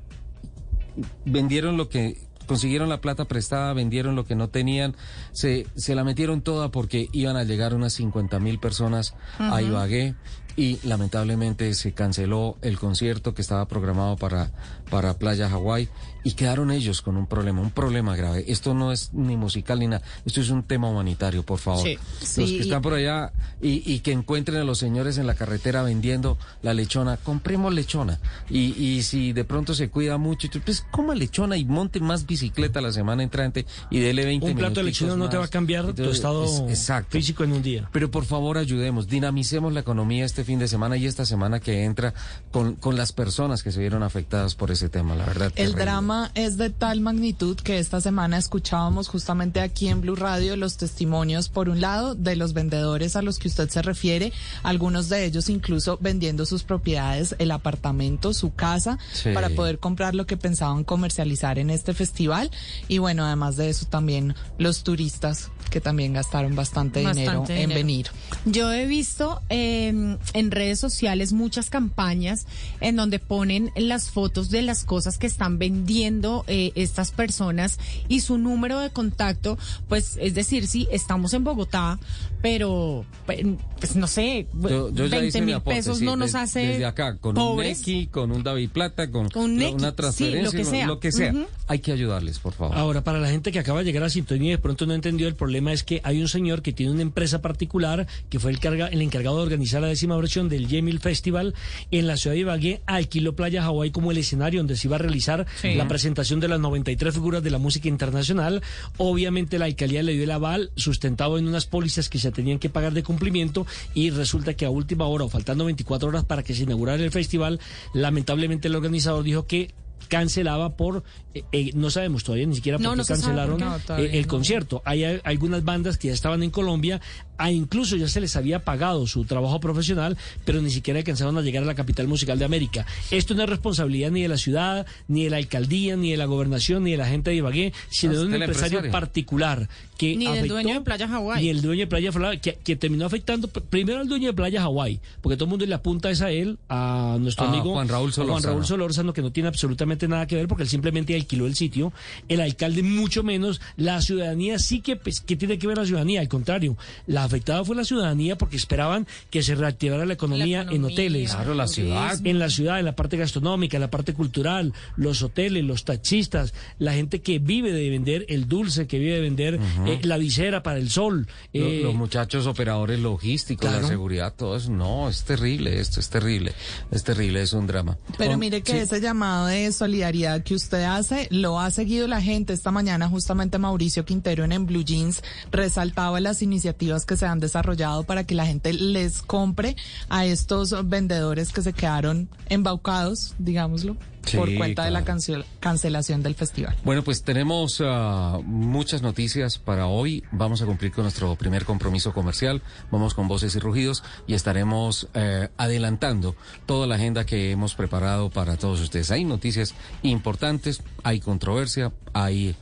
vendieron 1.24 1.76
lo 1.76 1.88
que 1.88 2.18
consiguieron 2.52 2.90
la 2.90 3.00
plata 3.00 3.24
prestada, 3.24 3.72
vendieron 3.72 4.14
lo 4.14 4.26
que 4.26 4.34
no 4.34 4.50
tenían, 4.50 4.94
se, 5.32 5.66
se 5.74 5.94
la 5.94 6.04
metieron 6.04 6.42
toda 6.42 6.70
porque 6.70 7.08
iban 7.10 7.34
a 7.36 7.44
llegar 7.44 7.72
unas 7.72 7.94
50 7.94 8.38
mil 8.40 8.58
personas 8.58 9.14
a. 9.38 9.62
Ibagué 9.62 10.14
y 10.54 10.78
lamentablemente 10.86 11.72
se 11.72 11.92
canceló 11.92 12.58
el 12.60 12.78
concierto 12.78 13.32
que 13.32 13.40
estaba 13.40 13.66
programado 13.68 14.16
para, 14.16 14.50
para 14.92 15.14
Playa 15.16 15.48
Hawái 15.48 15.88
y 16.22 16.32
quedaron 16.34 16.70
ellos 16.70 17.00
con 17.00 17.16
un 17.16 17.26
problema, 17.26 17.62
un 17.62 17.70
problema 17.70 18.14
grave. 18.14 18.44
Esto 18.46 18.74
no 18.74 18.92
es 18.92 19.12
ni 19.14 19.36
musical 19.38 19.78
ni 19.80 19.88
nada, 19.88 20.04
esto 20.26 20.40
es 20.42 20.50
un 20.50 20.62
tema 20.62 20.88
humanitario, 20.88 21.42
por 21.44 21.58
favor. 21.58 21.82
Sí. 21.82 21.94
Los 22.20 22.28
Sí, 22.28 22.44
que 22.44 22.50
y- 22.50 22.60
están 22.60 22.82
por 22.82 22.92
allá 22.92 23.32
y, 23.62 23.82
y 23.90 24.00
que 24.00 24.12
encuentren 24.12 24.58
a 24.60 24.64
los 24.64 24.78
señores 24.78 25.16
en 25.16 25.26
la 25.26 25.34
carretera 25.34 25.82
vendiendo 25.82 26.36
la 26.62 26.74
lechona, 26.74 27.16
compremos 27.16 27.72
lechona. 27.74 28.20
Y, 28.50 28.74
y 28.80 29.02
si 29.02 29.32
de 29.32 29.44
pronto 29.44 29.74
se 29.74 29.88
cuida 29.88 30.18
mucho, 30.18 30.48
pues 30.64 30.84
coma 30.90 31.14
lechona 31.14 31.56
y 31.56 31.64
monte 31.64 31.98
más 32.00 32.26
bicicleta 32.26 32.80
la 32.82 32.92
semana 32.92 33.22
entrante 33.22 33.64
y 33.90 33.98
dele 34.00 34.26
20 34.26 34.46
un 34.50 34.56
plato 34.58 34.74
de 34.80 34.84
lechona 34.84 35.16
no 35.16 35.28
te 35.30 35.38
va 35.38 35.46
a 35.46 35.48
cambiar 35.48 35.84
tu 35.84 35.90
Entonces, 35.90 36.16
estado 36.16 36.44
es- 36.44 36.60
exacto. 36.68 37.12
físico 37.12 37.42
en 37.44 37.52
un 37.52 37.62
día. 37.62 37.88
Pero 37.92 38.10
por 38.10 38.26
favor 38.26 38.58
ayudemos, 38.58 39.08
dinamicemos 39.08 39.72
la 39.72 39.80
economía 39.80 40.24
este 40.26 40.44
fin 40.44 40.58
de 40.58 40.68
semana 40.68 40.98
y 40.98 41.06
esta 41.06 41.24
semana 41.24 41.58
que 41.58 41.84
entra 41.84 42.12
con, 42.52 42.74
con 42.76 42.96
las 42.96 43.12
personas 43.12 43.62
que 43.64 43.72
se 43.72 43.80
vieron 43.80 44.02
afectadas 44.04 44.54
por 44.54 44.70
ese 44.70 44.81
tema, 44.88 45.14
la 45.14 45.24
verdad. 45.26 45.46
El 45.48 45.52
terrible. 45.70 45.82
drama 45.82 46.30
es 46.34 46.56
de 46.56 46.70
tal 46.70 47.00
magnitud 47.00 47.56
que 47.56 47.78
esta 47.78 48.00
semana 48.00 48.38
escuchábamos 48.38 49.08
justamente 49.08 49.60
aquí 49.60 49.88
en 49.88 50.00
Blue 50.00 50.16
Radio 50.16 50.56
los 50.56 50.76
testimonios, 50.76 51.48
por 51.48 51.68
un 51.68 51.80
lado, 51.80 52.14
de 52.14 52.36
los 52.36 52.52
vendedores 52.52 53.16
a 53.16 53.22
los 53.22 53.38
que 53.38 53.48
usted 53.48 53.68
se 53.68 53.82
refiere, 53.82 54.32
algunos 54.62 55.08
de 55.08 55.24
ellos 55.24 55.48
incluso 55.48 55.98
vendiendo 56.00 56.46
sus 56.46 56.62
propiedades, 56.62 57.34
el 57.38 57.50
apartamento, 57.50 58.32
su 58.34 58.54
casa, 58.54 58.98
Sí. 59.12 59.30
para 59.34 59.50
poder 59.50 59.78
comprar 59.78 60.14
lo 60.14 60.26
que 60.26 60.36
pensaban 60.36 60.84
comercializar 60.84 61.58
en 61.58 61.70
este 61.70 61.94
festival. 61.94 62.50
Y 62.88 62.98
bueno, 62.98 63.24
además 63.24 63.56
de 63.56 63.68
eso 63.70 63.86
también 63.86 64.34
los 64.58 64.82
turistas 64.82 65.50
que 65.70 65.80
también 65.80 66.12
gastaron 66.12 66.54
bastante, 66.54 67.00
dinero 67.00 67.44
en 67.48 67.70
venir. 67.70 68.08
Yo 68.44 68.70
he 68.72 68.86
visto 68.86 69.40
eh, 69.48 70.18
en 70.34 70.50
redes 70.50 70.78
sociales 70.78 71.32
muchas 71.32 71.70
campañas 71.70 72.46
en 72.80 72.96
donde 72.96 73.18
ponen 73.18 73.70
las 73.76 74.10
fotos 74.10 74.50
de 74.50 74.60
las 74.62 74.71
cosas 74.84 75.18
que 75.18 75.26
están 75.26 75.58
vendiendo 75.58 76.44
eh, 76.46 76.72
estas 76.74 77.10
personas 77.10 77.78
y 78.08 78.20
su 78.20 78.38
número 78.38 78.80
de 78.80 78.90
contacto, 78.90 79.58
pues 79.88 80.18
es 80.20 80.34
decir, 80.34 80.66
sí, 80.66 80.88
estamos 80.90 81.32
en 81.34 81.44
Bogotá, 81.44 81.98
pero 82.40 83.04
pe- 83.26 83.56
pues 83.78 83.96
no 83.96 84.06
sé, 84.06 84.46
Yo, 84.54 84.90
yo 84.90 85.06
ya 85.06 85.18
20 85.18 85.26
hice 85.28 85.40
mi 85.40 85.46
mil 85.46 85.54
aporte, 85.56 85.78
pesos 85.78 85.98
sí, 85.98 86.04
no 86.04 86.16
nos 86.16 86.34
hace 86.34 86.60
desde 86.60 86.84
acá 86.84 87.16
con 87.18 87.34
pobres. 87.34 87.78
un 87.78 87.84
Neki, 87.86 88.06
con 88.08 88.30
un 88.32 88.42
David 88.42 88.70
Plata, 88.70 89.10
con, 89.10 89.28
Con 89.30 89.44
un 89.44 89.56
Neki, 89.56 89.74
una 89.74 89.90
sí, 89.90 89.96
transferencia, 89.96 90.42
lo 90.44 90.50
que 90.52 90.64
sea. 90.64 90.86
lo 90.86 91.00
que 91.00 91.12
sea. 91.12 91.34
Hay 91.68 91.78
que 91.80 91.92
ayudarles, 91.92 92.38
por 92.38 92.52
favor. 92.52 92.76
Ahora, 92.76 93.02
para 93.02 93.18
la 93.18 93.28
gente 93.30 93.50
que 93.52 93.58
acaba 93.58 93.80
de 93.80 93.84
llegar 93.86 94.02
a 94.04 94.10
sintonía 94.10 94.48
y 94.48 94.50
de 94.52 94.58
pronto 94.58 94.86
no 94.86 94.94
entendió 94.94 95.26
el 95.26 95.34
problema 95.34 95.72
es 95.72 95.82
que 95.84 96.00
hay 96.04 96.20
un 96.20 96.28
señor 96.28 96.62
que 96.62 96.72
tiene 96.72 96.92
una 96.92 97.02
empresa 97.02 97.40
particular 97.40 98.06
que 98.28 98.38
fue 98.38 98.50
el, 98.50 98.60
carga- 98.60 98.88
el 98.92 99.02
encargado 99.02 99.36
de 99.38 99.42
organizar 99.44 99.80
la 99.80 99.88
décima 99.88 100.16
versión 100.16 100.48
del 100.48 100.68
Yemil 100.68 101.00
Festival 101.00 101.54
en 101.90 102.06
la 102.06 102.16
ciudad 102.16 102.34
de 102.34 102.40
Ibagué, 102.40 102.82
alquiló 102.86 103.34
Playa 103.34 103.62
Hawái 103.62 103.90
como 103.90 104.10
el 104.10 104.18
escenario 104.18 104.51
donde 104.58 104.76
se 104.76 104.88
iba 104.88 104.96
a 104.96 104.98
realizar 104.98 105.46
Sí. 105.60 105.74
la 105.74 105.88
presentación 105.88 106.40
de 106.40 106.48
las 106.48 106.60
93 106.60 107.14
figuras 107.14 107.42
de 107.42 107.50
la 107.50 107.58
música 107.58 107.88
internacional. 107.88 108.62
Obviamente 108.98 109.58
la 109.58 109.64
alcaldía 109.66 110.02
le 110.02 110.12
dio 110.12 110.24
el 110.24 110.30
aval 110.30 110.70
sustentado 110.76 111.38
en 111.38 111.46
unas 111.48 111.66
pólizas 111.66 112.08
que 112.08 112.18
se 112.18 112.30
tenían 112.32 112.58
que 112.58 112.68
pagar 112.70 112.92
de 112.92 113.02
cumplimiento 113.02 113.66
y 113.94 114.10
resulta 114.10 114.54
que 114.54 114.64
a 114.64 114.70
última 114.70 115.06
hora 115.06 115.24
o 115.24 115.28
faltando 115.28 115.64
24 115.64 116.08
horas 116.08 116.24
para 116.24 116.42
que 116.42 116.54
se 116.54 116.62
inaugurara 116.64 117.02
el 117.02 117.10
festival, 117.10 117.60
lamentablemente 117.94 118.68
el 118.68 118.74
organizador 118.76 119.22
dijo 119.24 119.46
que 119.46 119.70
cancelaba 120.08 120.76
por, 120.76 121.02
eh, 121.34 121.42
eh, 121.52 121.70
no 121.74 121.90
sabemos 121.90 122.24
todavía 122.24 122.46
ni 122.46 122.54
siquiera 122.54 122.78
por 122.78 122.84
No, 122.84 122.90
qué 122.92 122.96
no 122.98 123.04
se 123.04 123.14
sabe 123.16 123.22
cancelaron. 123.22 123.60
No, 123.60 123.76
eh, 123.98 124.10
el 124.14 124.22
no. 124.22 124.28
concierto. 124.28 124.82
Hay 124.84 125.04
algunas 125.04 125.64
bandas 125.64 125.98
que 125.98 126.08
ya 126.08 126.14
estaban 126.14 126.42
en 126.42 126.50
Colombia, 126.50 127.00
a 127.38 127.50
incluso 127.50 127.96
ya 127.96 128.06
se 128.08 128.20
les 128.20 128.36
había 128.36 128.60
pagado 128.64 129.06
su 129.06 129.24
trabajo 129.24 129.58
profesional, 129.60 130.16
pero 130.44 130.60
ni 130.62 130.70
siquiera 130.70 130.98
alcanzaron 131.00 131.36
a 131.38 131.42
llegar 131.42 131.62
a 131.62 131.66
la 131.66 131.74
capital 131.74 132.06
musical 132.08 132.38
de 132.38 132.44
América. 132.44 132.86
Esto 133.10 133.34
no 133.34 133.42
es 133.42 133.48
responsabilidad 133.48 134.10
ni 134.10 134.22
de 134.22 134.28
la 134.28 134.36
ciudad, 134.36 134.86
ni 135.08 135.24
de 135.24 135.30
la 135.30 135.38
alcaldía, 135.38 135.96
ni 135.96 136.10
de 136.12 136.16
la 136.16 136.26
gobernación, 136.26 136.84
ni 136.84 136.92
de 136.92 136.96
la 136.98 137.06
gente 137.06 137.30
de 137.30 137.36
Ibagué, 137.36 137.72
sino 137.90 138.12
No, 138.12 138.20
de 138.20 138.26
un 138.26 138.34
empresario. 138.34 138.90
particular 138.90 139.68
que 140.02 140.16
Ni 140.16 140.24
del 140.26 140.34
afectó- 140.38 140.54
dueño 140.54 140.74
de 140.74 140.80
Playa 140.80 141.06
Hawái. 141.08 141.42
Ni 141.44 141.48
el 141.50 141.62
dueño 141.62 141.80
de 141.82 141.86
Playa 141.86 142.10
Hawái, 142.12 142.38
que, 142.40 142.54
que 142.64 142.74
terminó 142.76 143.06
afectando 143.06 143.46
pr- 143.48 143.62
primero 143.70 144.00
al 144.00 144.08
dueño 144.08 144.26
de 144.28 144.32
Playa 144.32 144.60
Hawái, 144.62 144.98
porque 145.20 145.36
todo 145.36 145.44
el 145.44 145.50
mundo 145.50 145.64
le 145.66 145.74
apunta 145.74 146.10
es 146.10 146.20
a 146.22 146.30
él, 146.32 146.58
a 146.68 147.16
nuestro 147.20 147.44
A 147.46 147.48
amigo 147.48 147.72
Juan 147.74 147.88
Raúl 147.88 148.10
a 148.10 148.12
Juan 148.12 148.26
Solórzano. 148.26 148.52
Raúl 148.54 148.66
Solórzano, 148.66 149.12
que 149.12 149.22
no 149.22 149.30
tiene 149.30 149.48
absolutamente 149.48 150.08
nada 150.08 150.26
que 150.26 150.34
ver 150.34 150.48
porque 150.48 150.64
él 150.64 150.68
simplemente 150.68 151.14
alquiló 151.14 151.46
el 151.46 151.54
sitio. 151.54 151.92
El 152.28 152.40
alcalde 152.40 152.82
mucho 152.82 153.22
menos. 153.22 153.60
La 153.76 154.00
ciudadanía 154.02 154.58
sí 154.58 154.80
que, 154.80 154.96
pues, 154.96 155.20
que 155.20 155.36
tiene 155.36 155.58
que 155.58 155.66
ver 155.68 155.78
la 155.78 155.86
ciudadanía. 155.86 156.20
Al 156.20 156.28
contrario, 156.28 156.76
la 157.06 157.22
afectada 157.24 157.64
fue 157.64 157.76
la 157.76 157.84
ciudadanía 157.84 158.36
porque 158.36 158.56
esperaban 158.56 159.06
que 159.30 159.42
se 159.42 159.54
reactivara 159.54 160.04
la 160.04 160.14
economía, 160.14 160.66
en 160.68 160.84
hoteles. 160.84 161.32
Claro, 161.34 161.54
la 161.54 161.68
ciudad. 161.68 162.18
En 162.26 162.38
la 162.40 162.50
ciudad, 162.50 162.78
en 162.80 162.86
la 162.86 162.96
parte 162.96 163.16
gastronómica, 163.16 163.76
en 163.76 163.82
la 163.82 163.90
parte 163.90 164.14
cultural, 164.14 164.72
los 164.96 165.22
hoteles, 165.22 165.62
los 165.64 165.84
taxistas, 165.84 166.54
la 166.78 166.92
gente 166.92 167.20
que 167.20 167.38
vive 167.38 167.72
de 167.72 167.88
vender 167.90 168.24
el 168.28 168.48
dulce, 168.48 168.86
que 168.86 168.98
vive 168.98 169.14
de 169.14 169.20
vender 169.20 169.60
eh, 169.94 170.00
la 170.06 170.16
visera 170.18 170.62
para 170.62 170.78
el 170.78 170.90
sol. 170.90 171.26
Lo- 171.52 171.66
eh, 171.66 171.80
los 171.82 171.94
muchachos 171.94 172.46
operadores 172.46 173.00
logísticos, 173.00 173.68
claro. 173.68 173.82
la 173.82 173.88
seguridad, 173.88 174.34
todo 174.34 174.56
eso. 174.56 174.70
No, 174.70 175.08
es 175.08 175.24
terrible 175.24 175.80
esto, 175.80 176.00
es 176.00 176.08
terrible. 176.08 176.52
Es 176.90 177.04
terrible, 177.04 177.42
es 177.42 177.52
un 177.52 177.66
drama. 177.66 177.96
Pero 178.18 178.36
mire 178.38 178.62
que 178.62 178.72
sí. 178.72 178.78
ese 178.78 179.00
llamado 179.00 179.46
de 179.46 179.70
solidaridad 179.72 180.42
que 180.42 180.54
usted 180.54 180.84
hace 180.84 181.28
lo 181.30 181.58
ha 181.60 181.70
seguido 181.70 182.08
la 182.08 182.20
gente. 182.20 182.52
Esta 182.52 182.70
mañana 182.70 183.08
justamente 183.08 183.58
Mauricio 183.58 184.04
Quintero 184.04 184.44
en, 184.44 184.52
en 184.52 184.66
Blue 184.66 184.84
Jeans 184.84 185.22
resaltaba 185.50 186.20
las 186.20 186.42
iniciativas 186.42 187.06
que 187.06 187.16
se 187.16 187.26
han 187.26 187.40
desarrollado 187.40 188.04
para 188.04 188.24
que 188.24 188.34
la 188.34 188.46
gente 188.46 188.72
les 188.72 189.22
compre 189.22 189.76
a 190.08 190.24
estos 190.26 190.74
vendedores 190.88 191.52
que 191.52 191.62
se 191.62 191.72
quedaron 191.72 192.28
embaucados, 192.48 193.34
digámoslo, 193.38 193.96
Sí, 194.24 194.36
por 194.36 194.54
cuenta 194.56 194.84
de 194.84 194.90
la 194.92 195.04
cancel- 195.04 195.44
cancelación 195.60 196.22
del 196.22 196.34
festival. 196.34 196.76
Bueno, 196.84 197.02
pues 197.02 197.22
tenemos 197.24 197.82
ah, 197.84 198.38
muchas 198.44 199.02
noticias 199.02 199.58
para 199.58 199.86
hoy. 199.86 200.22
Vamos 200.30 200.62
a 200.62 200.66
cumplir 200.66 200.92
con 200.92 201.04
nuestro 201.04 201.34
primer 201.36 201.64
compromiso 201.64 202.12
comercial. 202.12 202.62
Vamos 202.90 203.14
con 203.14 203.26
voces 203.28 203.54
y 203.56 203.58
rugidos 203.58 204.04
y 204.26 204.34
estaremos 204.34 205.08
eh, 205.14 205.48
adelantando 205.56 206.36
toda 206.66 206.86
la 206.86 206.94
agenda 206.94 207.26
que 207.26 207.50
hemos 207.50 207.74
preparado 207.74 208.30
para 208.30 208.56
todos 208.56 208.80
ustedes. 208.80 209.10
Hay 209.10 209.24
noticias 209.24 209.74
importantes, 210.02 210.82
hay 211.02 211.20
controversia, 211.20 211.92
hay 212.12 212.54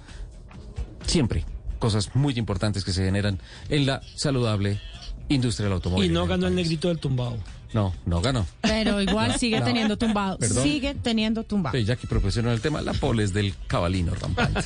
siempre 1.07 1.44
cosas 1.79 2.14
muy 2.14 2.35
importantes 2.35 2.85
que 2.85 2.92
se 2.92 3.05
generan 3.05 3.38
en 3.68 3.87
la 3.87 4.01
saludable 4.14 4.81
industria 5.29 5.64
del 5.66 5.75
automóvil. 5.75 6.11
y 6.11 6.12
no 6.12 6.23
el 6.25 6.29
ganó 6.29 6.46
el 6.46 6.55
negrito 6.55 6.88
del 6.88 6.99
tumbado. 6.99 7.38
No, 7.72 7.94
no 8.06 8.20
ganó. 8.20 8.46
Pero 8.62 9.00
igual 9.00 9.38
sigue 9.38 9.61
No. 9.61 9.66
teniendo 9.66 9.96
tumbado. 9.96 10.38
Perdón. 10.38 10.62
Sigue 10.64 10.94
teniendo 10.94 11.44
tumbado. 11.44 11.76
Sí, 11.78 11.85
ya 11.85 11.96
que 11.96 12.06
profesional 12.06 12.52
el 12.54 12.61
tema, 12.61 12.80
la 12.83 12.92
pole 12.94 13.22
es 13.24 13.33
del 13.33 13.54
cabalino 13.66 14.14
rampante. 14.14 14.61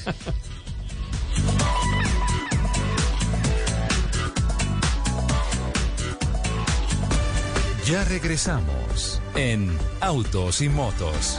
Ya 7.87 8.03
regresamos 8.05 9.21
en 9.35 9.77
Autos 10.01 10.63
y 10.63 10.69
Motos. 10.71 11.39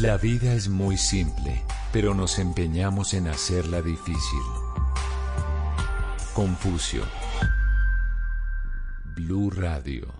La 0.00 0.16
vida 0.16 0.54
es 0.54 0.68
muy 0.68 0.96
simple, 0.96 1.64
pero 1.92 2.14
nos 2.14 2.38
empeñamos 2.38 3.14
en 3.14 3.26
hacerla 3.26 3.82
difícil. 3.82 4.42
Confucio. 6.34 7.02
Blue 9.16 9.50
Radio. 9.50 10.17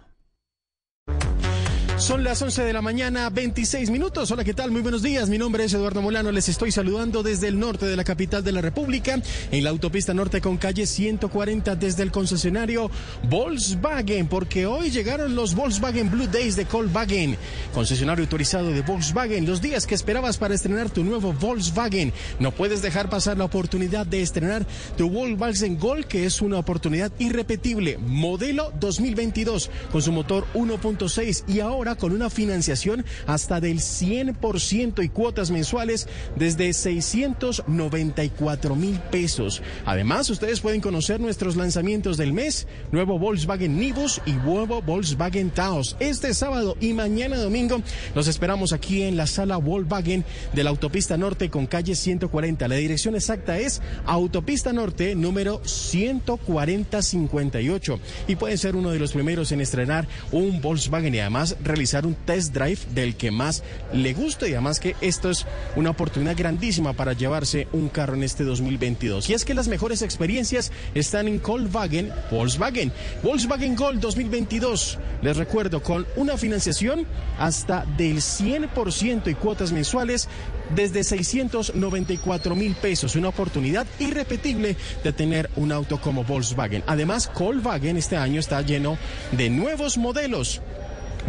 Son 1.99 2.23
las 2.23 2.41
11 2.41 2.63
de 2.63 2.73
la 2.73 2.81
mañana, 2.81 3.29
26 3.29 3.91
minutos. 3.91 4.31
Hola, 4.31 4.45
¿qué 4.45 4.55
tal? 4.55 4.71
Muy 4.71 4.83
buenos 4.83 5.03
días. 5.03 5.29
Mi 5.29 5.37
nombre 5.37 5.65
es 5.65 5.75
Eduardo 5.75 6.01
Molano. 6.01 6.31
Les 6.31 6.49
estoy 6.49 6.71
saludando 6.71 7.25
desde 7.25 7.49
el 7.49 7.59
norte 7.59 7.87
de 7.87 7.97
la 7.97 8.05
capital 8.05 8.45
de 8.45 8.53
la 8.53 8.61
República, 8.61 9.21
en 9.51 9.65
la 9.65 9.71
autopista 9.71 10.15
norte 10.15 10.41
con 10.41 10.59
calle 10.59 10.87
140 10.87 11.75
desde 11.75 12.05
el 12.05 12.13
concesionario 12.13 12.89
Volkswagen, 13.29 14.29
porque 14.29 14.65
hoy 14.65 14.91
llegaron 14.91 15.35
los 15.35 15.57
Volkswagen 15.57 16.09
Blue 16.09 16.29
Days 16.29 16.55
de 16.55 16.67
Volkswagen, 16.67 17.37
concesionario 17.75 18.25
autorizado 18.25 18.71
de 18.71 18.83
Volkswagen. 18.83 19.45
Los 19.45 19.61
días 19.61 19.85
que 19.85 19.97
esperabas 19.97 20.39
para 20.39 20.55
estrenar 20.55 20.91
tu 20.91 21.03
nuevo 21.03 21.33
Volkswagen. 21.33 22.13
No 22.39 22.53
puedes 22.53 22.81
dejar 22.81 23.11
pasar 23.11 23.39
la 23.39 23.45
oportunidad 23.45 24.07
de 24.07 24.23
estrenar 24.23 24.65
tu 24.97 25.11
Volkswagen 25.11 25.79
Gol, 25.79 26.07
que 26.07 26.27
es 26.27 26.41
una 26.43 26.59
oportunidad 26.59 27.11
irrepetible. 27.19 27.99
Modelo 27.99 28.73
2022 28.79 29.69
con 29.91 30.01
su 30.01 30.13
motor 30.13 30.47
1.6 30.55 31.43
y 31.49 31.59
ahora 31.59 31.88
con 31.97 32.13
una 32.13 32.31
financiación 32.31 33.05
hasta 33.27 33.61
del 33.61 33.79
100% 33.79 35.05
y 35.05 35.09
cuotas 35.09 35.51
mensuales 35.51 36.07
desde 36.37 36.73
694 36.73 38.77
mil 38.77 38.99
pesos. 39.11 39.63
Además, 39.85 40.31
ustedes 40.31 40.61
pueden 40.61 40.81
conocer 40.81 41.21
nuestros 41.21 41.57
lanzamientos 41.57 42.17
del 42.17 42.33
mes, 42.33 42.67
nuevo 42.93 43.19
Volkswagen 43.19 43.77
Nibus 43.79 44.21
y 44.27 44.33
nuevo 44.33 44.83
Volkswagen 44.83 45.51
Taos. 45.51 45.97
Este 46.01 46.35
sábado 46.35 46.77
y 46.81 46.93
mañana 46.93 47.37
domingo 47.37 47.81
los 48.15 48.29
esperamos 48.29 48.73
aquí 48.73 49.03
en 49.03 49.17
la 49.17 49.27
sala 49.27 49.57
Volkswagen 49.57 50.25
de 50.53 50.65
la 50.65 50.71
Autopista 50.71 51.17
Norte 51.17 51.51
con 51.51 51.67
calle 51.67 51.95
140. 51.95 52.69
La 52.69 52.77
dirección 52.77 53.15
exacta 53.15 53.59
es 53.59 53.81
Autopista 54.07 54.73
Norte 54.73 55.15
número 55.15 55.61
14058 55.65 58.01
y 58.27 58.37
pueden 58.37 58.57
ser 58.59 58.77
uno 58.77 58.91
de 58.91 58.99
los 58.99 59.13
primeros 59.13 59.53
en 59.53 59.61
estrenar 59.61 60.09
un 60.33 60.61
Volkswagen 60.61 61.15
y 61.15 61.21
además 61.21 61.57
realizar 61.79 62.07
un 62.07 62.17
test 62.17 62.53
drive 62.53 62.81
del 62.93 63.15
que 63.15 63.31
más 63.31 63.63
le 63.93 64.13
guste 64.13 64.49
y 64.49 64.53
además 64.55 64.81
que 64.81 64.97
esto 65.01 65.31
es 65.31 65.47
una 65.77 65.91
oportunidad 65.91 66.37
grandísima 66.37 66.93
para 66.93 67.13
llevarse 67.13 67.69
un 67.73 67.89
carro 67.89 68.15
en 68.15 68.25
este 68.25 68.43
2022. 68.43 69.31
Y 69.31 69.35
es 69.35 69.45
que 69.45 69.55
las 69.55 69.69
mejores 69.69 70.03
experiencias 70.03 70.73
están 70.95 71.29
en 71.29 71.41
Volkswagen, 71.41 72.13
Volkswagen, 72.33 72.93
Volkswagen 73.23 73.77
Gol 73.77 74.01
2022. 74.01 74.99
Les 75.23 75.37
recuerdo 75.37 75.81
con 75.81 76.05
una 76.17 76.37
financiación 76.37 77.07
hasta 77.39 77.87
del 77.97 78.17
100% 78.17 79.31
y 79.31 79.35
cuotas 79.35 79.71
mensuales 79.71 80.29
desde 80.75 81.05
694 81.05 82.57
mil 82.57 82.75
pesos. 82.75 83.15
Una 83.15 83.29
oportunidad 83.29 83.87
irrepetible 84.01 84.77
de 85.05 85.13
tener 85.13 85.49
un 85.55 85.71
auto 85.71 86.01
como 86.01 86.25
Volkswagen. 86.25 86.83
Además, 86.89 87.31
Volkswagen 87.39 87.97
este 87.97 88.17
año 88.17 88.41
está 88.41 88.61
lleno 88.63 88.99
de 89.31 89.49
nuevos 89.49 89.97
modelos 89.97 90.61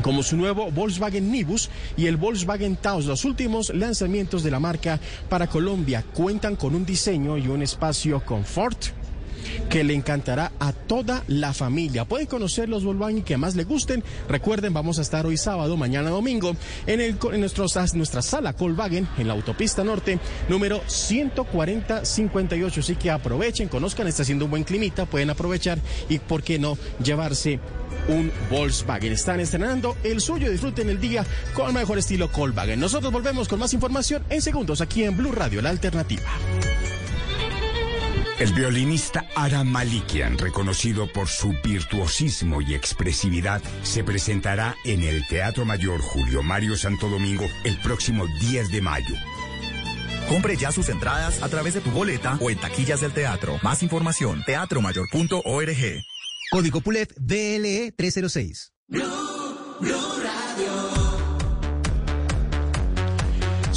como 0.02 0.23
su 0.23 0.38
nuevo 0.38 0.71
Volkswagen 0.71 1.32
Nibus 1.32 1.69
y 1.97 2.08
el 2.08 2.17
Volkswagen 2.17 2.75
Taos. 2.75 3.06
Los 3.06 3.25
últimos 3.25 3.73
lanzamientos 3.73 4.43
de 4.43 4.52
la 4.52 4.60
marca 4.60 4.99
para 5.30 5.47
Colombia 5.47 6.04
cuentan 6.13 6.56
con 6.56 6.75
un 6.75 6.86
diseño 6.86 7.38
y 7.38 7.47
un 7.47 7.62
espacio 7.62 8.23
confort 8.25 8.99
que 9.69 9.84
le 9.84 9.93
encantará 9.93 10.52
a 10.60 10.73
toda 10.73 11.23
la 11.28 11.54
familia. 11.54 12.06
Pueden 12.06 12.28
conocer 12.28 12.69
los 12.69 12.84
Volkswagen 12.84 13.23
que 13.23 13.38
más 13.38 13.56
le 13.56 13.63
gusten. 13.63 14.04
Recuerden, 14.28 14.73
vamos 14.73 14.99
a 14.99 15.02
estar 15.02 15.25
hoy 15.25 15.38
sábado, 15.38 15.78
mañana 15.78 16.10
domingo, 16.10 16.56
en, 16.88 17.17
nuestro, 17.39 17.65
nuestra 17.93 18.21
sala 18.21 18.54
Volkswagen, 18.54 19.08
en 19.17 19.28
la 19.28 19.34
autopista 19.34 19.84
norte, 19.84 20.19
número 20.47 20.82
14058. 20.88 22.80
Así 22.80 22.95
que 22.95 23.12
aprovechen, 23.12 23.67
conozcan, 23.67 24.08
está 24.08 24.23
haciendo 24.23 24.45
un 24.45 24.52
buen 24.52 24.63
climita, 24.63 25.06
pueden 25.06 25.30
aprovechar 25.30 25.80
y, 26.10 26.19
¿por 26.19 26.43
qué 26.43 26.60
no, 26.60 26.78
llevarse 27.04 27.60
un 28.07 28.31
Volkswagen. 28.49 29.12
Están 29.12 29.39
estrenando 29.39 29.97
el 30.03 30.21
suyo. 30.21 30.49
Disfruten 30.49 30.89
el 30.89 30.99
día 30.99 31.25
con 31.53 31.73
mejor 31.73 31.97
estilo 31.97 32.29
Volkswagen. 32.29 32.79
Nosotros 32.79 33.12
volvemos 33.12 33.47
con 33.47 33.59
más 33.59 33.73
información 33.73 34.23
en 34.29 34.41
segundos 34.41 34.81
aquí 34.81 35.03
en 35.03 35.17
Blue 35.17 35.31
Radio, 35.31 35.62
la 35.62 35.69
alternativa. 35.69 36.29
El 38.39 38.53
violinista 38.53 39.25
Aram 39.35 39.67
Malikian, 39.67 40.38
reconocido 40.38 41.12
por 41.12 41.27
su 41.27 41.53
virtuosismo 41.62 42.62
y 42.62 42.73
expresividad, 42.73 43.62
se 43.83 44.01
presentará 44.05 44.77
en 44.85 45.03
el 45.03 45.27
Teatro 45.27 45.65
Mayor 45.65 45.99
Julio 45.99 46.41
Mario 46.41 46.77
Santo 46.77 47.09
Domingo 47.09 47.43
el 47.65 47.77
próximo 47.79 48.27
10 48.39 48.71
de 48.71 48.81
mayo. 48.81 49.15
Compre 50.29 50.55
ya 50.55 50.71
sus 50.71 50.88
entradas 50.88 51.43
a 51.43 51.49
través 51.49 51.73
de 51.73 51.81
tu 51.81 51.91
boleta 51.91 52.38
o 52.39 52.49
en 52.49 52.57
taquillas 52.57 53.01
del 53.01 53.12
teatro. 53.12 53.59
Más 53.62 53.83
información, 53.83 54.41
teatromayor.org. 54.45 56.09
Código 56.51 56.81
PULET 56.81 57.13
DLE 57.19 57.93
306. 57.95 58.73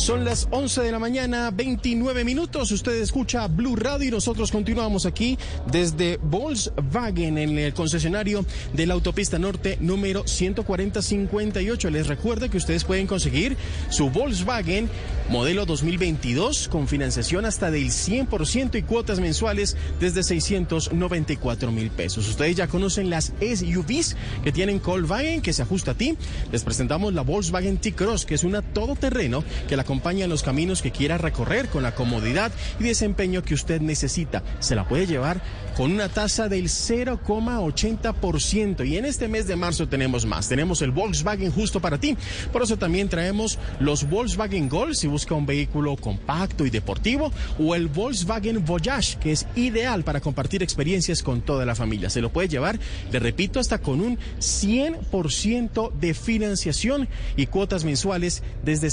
Son 0.02 0.24
las 0.24 0.48
11 0.50 0.82
de 0.82 0.90
la 0.90 0.98
mañana, 0.98 1.52
29 1.52 2.24
minutos. 2.24 2.72
Usted 2.72 3.00
escucha 3.00 3.46
Blue 3.46 3.76
Radio 3.76 4.08
y 4.08 4.10
nosotros 4.10 4.50
continuamos 4.50 5.06
aquí 5.06 5.38
desde 5.70 6.16
Volkswagen 6.16 7.38
en 7.38 7.56
el 7.56 7.72
concesionario 7.72 8.44
de 8.72 8.86
la 8.86 8.94
autopista 8.94 9.38
norte 9.38 9.78
número 9.78 10.24
14058. 10.24 11.88
Les 11.90 12.08
recuerdo 12.08 12.50
que 12.50 12.56
ustedes 12.56 12.82
pueden 12.82 13.06
conseguir 13.06 13.56
su 13.90 14.10
Volkswagen 14.10 14.90
modelo 15.28 15.66
2022 15.66 16.66
con 16.66 16.88
financiación 16.88 17.44
hasta 17.44 17.70
del 17.70 17.90
100% 17.90 18.76
y 18.76 18.82
cuotas 18.82 19.20
mensuales 19.20 19.76
desde 20.00 20.24
694 20.24 21.70
mil 21.70 21.90
pesos. 21.90 22.28
Ustedes 22.28 22.56
ya 22.56 22.66
conocen 22.66 23.08
las 23.08 23.32
SUVs 23.40 24.16
que 24.42 24.50
tienen 24.50 24.80
Volkswagen 24.84 25.42
que 25.42 25.52
se 25.52 25.62
ajusta 25.62 25.92
a 25.92 25.94
ti. 25.94 26.16
Les 26.50 26.64
presentamos 26.64 27.14
la 27.14 27.22
Volkswagen 27.22 27.78
T-Cross 27.78 28.26
que 28.26 28.34
es 28.34 28.42
una 28.42 28.62
todoterreno 28.62 29.44
que 29.68 29.76
la 29.76 29.84
acompaña 29.92 30.24
en 30.24 30.30
los 30.30 30.42
caminos 30.42 30.80
que 30.80 30.90
quiera 30.90 31.18
recorrer 31.18 31.68
con 31.68 31.82
la 31.82 31.94
comodidad 31.94 32.50
y 32.80 32.84
desempeño 32.84 33.42
que 33.42 33.52
usted 33.52 33.82
necesita. 33.82 34.42
Se 34.58 34.74
la 34.74 34.88
puede 34.88 35.06
llevar 35.06 35.42
con 35.76 35.92
una 35.92 36.08
tasa 36.08 36.48
del 36.48 36.68
0,80% 36.68 38.88
y 38.88 38.96
en 38.96 39.04
este 39.04 39.28
mes 39.28 39.46
de 39.46 39.56
marzo 39.56 39.88
tenemos 39.88 40.24
más. 40.24 40.48
Tenemos 40.48 40.80
el 40.80 40.92
Volkswagen 40.92 41.52
justo 41.52 41.80
para 41.80 41.98
ti. 41.98 42.16
Por 42.52 42.62
eso 42.62 42.78
también 42.78 43.10
traemos 43.10 43.58
los 43.80 44.08
Volkswagen 44.08 44.70
Gol 44.70 44.96
si 44.96 45.08
busca 45.08 45.34
un 45.34 45.44
vehículo 45.44 45.94
compacto 45.96 46.64
y 46.64 46.70
deportivo 46.70 47.30
o 47.58 47.74
el 47.74 47.88
Volkswagen 47.88 48.64
Voyage 48.64 49.18
que 49.18 49.32
es 49.32 49.46
ideal 49.56 50.04
para 50.04 50.22
compartir 50.22 50.62
experiencias 50.62 51.22
con 51.22 51.42
toda 51.42 51.66
la 51.66 51.74
familia. 51.74 52.08
Se 52.08 52.22
lo 52.22 52.32
puede 52.32 52.48
llevar, 52.48 52.80
le 53.10 53.18
repito, 53.18 53.60
hasta 53.60 53.76
con 53.76 54.00
un 54.00 54.16
100% 54.40 55.92
de 55.92 56.14
financiación 56.14 57.08
y 57.36 57.44
cuotas 57.46 57.84
mensuales 57.84 58.42
desde 58.64 58.88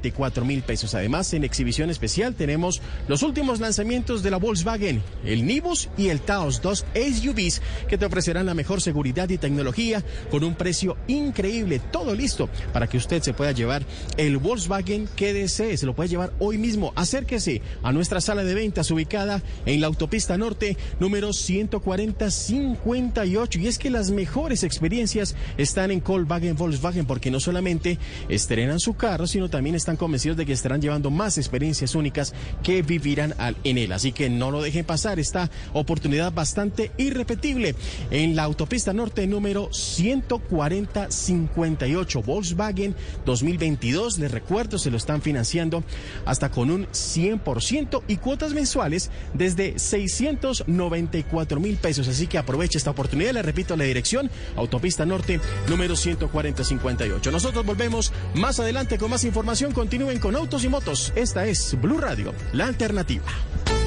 694 0.00 0.44
mil 0.44 0.62
pesos. 0.62 0.94
Además, 0.94 1.32
en 1.34 1.44
exhibición 1.44 1.90
especial 1.90 2.34
tenemos 2.34 2.80
los 3.08 3.22
últimos 3.22 3.60
lanzamientos 3.60 4.22
de 4.22 4.30
la 4.30 4.38
Volkswagen, 4.38 5.02
el 5.24 5.46
Nibus 5.46 5.88
y 5.96 6.08
el 6.08 6.20
Taos, 6.20 6.60
dos 6.62 6.84
SUVs 6.94 7.60
que 7.88 7.98
te 7.98 8.06
ofrecerán 8.06 8.46
la 8.46 8.54
mejor 8.54 8.80
seguridad 8.80 9.28
y 9.28 9.38
tecnología 9.38 10.04
con 10.30 10.44
un 10.44 10.54
precio 10.54 10.96
increíble. 11.06 11.80
Todo 11.92 12.14
listo 12.14 12.48
para 12.72 12.86
que 12.86 12.96
usted 12.96 13.20
se 13.22 13.34
pueda 13.34 13.52
llevar 13.52 13.84
el 14.16 14.38
Volkswagen 14.38 15.08
que 15.16 15.34
desee. 15.34 15.76
Se 15.76 15.86
lo 15.86 15.94
puede 15.94 16.08
llevar 16.08 16.32
hoy 16.38 16.58
mismo. 16.58 16.92
Acérquese 16.96 17.62
a 17.82 17.92
nuestra 17.92 18.20
sala 18.20 18.44
de 18.44 18.54
ventas 18.54 18.90
ubicada 18.90 19.42
en 19.66 19.80
la 19.80 19.86
autopista 19.86 20.36
norte 20.38 20.76
número 20.98 21.32
14058. 21.32 23.58
Y 23.58 23.66
es 23.66 23.78
que 23.78 23.90
las 23.90 24.10
mejores 24.10 24.64
experiencias 24.64 25.36
están 25.56 25.90
en 25.90 26.00
Volkswagen 26.00 26.56
Volkswagen 26.56 27.06
porque 27.06 27.30
no 27.30 27.40
solamente 27.40 27.98
estrenan 28.28 28.80
su 28.80 28.94
carro, 28.94 29.26
sino 29.26 29.50
también 29.50 29.76
están 29.76 29.89
convencidos 29.96 30.36
de 30.36 30.46
que 30.46 30.52
estarán 30.52 30.80
llevando 30.80 31.10
más 31.10 31.38
experiencias 31.38 31.94
únicas 31.94 32.34
que 32.62 32.82
vivirán 32.82 33.34
en 33.64 33.78
él. 33.78 33.92
Así 33.92 34.12
que 34.12 34.30
no 34.30 34.50
lo 34.50 34.62
dejen 34.62 34.84
pasar 34.84 35.18
esta 35.18 35.50
oportunidad 35.72 36.32
bastante 36.32 36.92
irrepetible 36.96 37.74
en 38.10 38.36
la 38.36 38.44
autopista 38.44 38.92
norte 38.92 39.26
número 39.26 39.70
14058 39.72 42.22
Volkswagen 42.22 42.94
2022. 43.24 44.18
Les 44.18 44.30
recuerdo, 44.30 44.78
se 44.78 44.90
lo 44.90 44.96
están 44.96 45.22
financiando 45.22 45.82
hasta 46.24 46.50
con 46.50 46.70
un 46.70 46.86
100% 46.86 48.02
y 48.08 48.16
cuotas 48.16 48.52
mensuales 48.52 49.10
desde 49.34 49.78
694 49.78 51.60
mil 51.60 51.76
pesos. 51.76 52.08
Así 52.08 52.26
que 52.26 52.38
aproveche 52.38 52.78
esta 52.78 52.90
oportunidad. 52.90 53.32
Le 53.32 53.42
repito 53.42 53.76
la 53.76 53.84
dirección, 53.84 54.30
autopista 54.56 55.06
norte 55.06 55.40
número 55.68 55.96
14058. 55.96 57.30
Nosotros 57.30 57.64
volvemos 57.64 58.12
más 58.34 58.60
adelante 58.60 58.98
con 58.98 59.10
más 59.10 59.24
información. 59.24 59.72
Continúen 59.80 60.18
con 60.18 60.36
autos 60.36 60.62
y 60.64 60.68
motos. 60.68 61.10
Esta 61.16 61.46
es 61.46 61.74
Blue 61.80 61.96
Radio, 61.96 62.34
la 62.52 62.66
alternativa. 62.66 63.24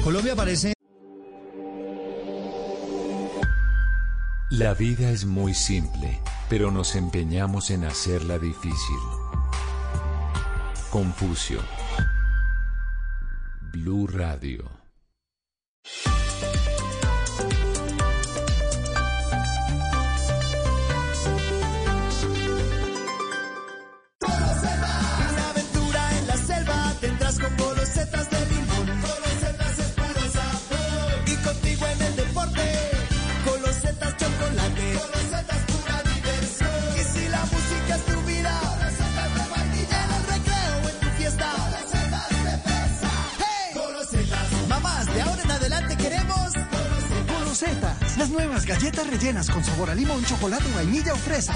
Colombia 0.02 0.34
parece. 0.34 0.72
La 4.50 4.74
vida 4.74 5.10
es 5.10 5.24
muy 5.24 5.54
simple, 5.54 6.20
pero 6.50 6.72
nos 6.72 6.96
empeñamos 6.96 7.70
en 7.70 7.84
hacerla 7.84 8.40
difícil. 8.40 8.98
Confucio. 10.90 11.60
Blue 13.72 14.08
Radio. 14.08 14.68
Nuevas 48.34 48.66
galletas 48.66 49.08
rellenas 49.08 49.48
con 49.48 49.64
sabor 49.64 49.90
a 49.90 49.94
limón, 49.94 50.24
chocolate, 50.24 50.70
vainilla 50.74 51.14
o 51.14 51.16
fresa. 51.16 51.54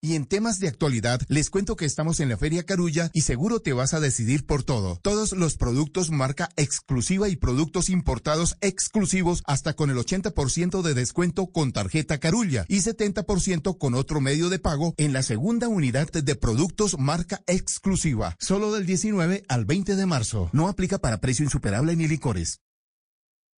Y 0.00 0.14
en 0.14 0.26
temas 0.26 0.60
de 0.60 0.68
actualidad, 0.68 1.20
les 1.26 1.50
cuento 1.50 1.74
que 1.74 1.84
estamos 1.84 2.20
en 2.20 2.28
la 2.28 2.36
Feria 2.36 2.62
Carulla 2.62 3.10
y 3.12 3.22
seguro 3.22 3.58
te 3.58 3.72
vas 3.72 3.92
a 3.92 3.98
decidir 3.98 4.46
por 4.46 4.62
todo. 4.62 5.00
Todos 5.02 5.32
los 5.32 5.56
productos 5.56 6.12
marca 6.12 6.48
exclusiva 6.54 7.28
y 7.28 7.34
productos 7.34 7.90
importados 7.90 8.56
exclusivos 8.60 9.42
hasta 9.46 9.72
con 9.72 9.90
el 9.90 9.96
80% 9.96 10.82
de 10.82 10.94
descuento 10.94 11.48
con 11.48 11.72
tarjeta 11.72 12.18
Carulla 12.18 12.66
y 12.68 12.82
70% 12.82 13.78
con 13.78 13.94
otro 13.94 14.20
medio 14.20 14.48
de 14.48 14.60
pago 14.60 14.94
en 14.96 15.12
la 15.12 15.24
segunda 15.24 15.66
unidad 15.66 16.12
de 16.12 16.36
productos 16.36 16.96
marca 17.00 17.42
exclusiva. 17.48 18.36
Solo 18.38 18.72
del 18.72 18.86
19 18.86 19.42
al 19.48 19.64
20 19.64 19.96
de 19.96 20.06
marzo. 20.06 20.50
No 20.52 20.68
aplica 20.68 20.98
para 20.98 21.20
precio 21.20 21.44
insuperable 21.44 21.96
ni 21.96 22.06
licores. 22.06 22.60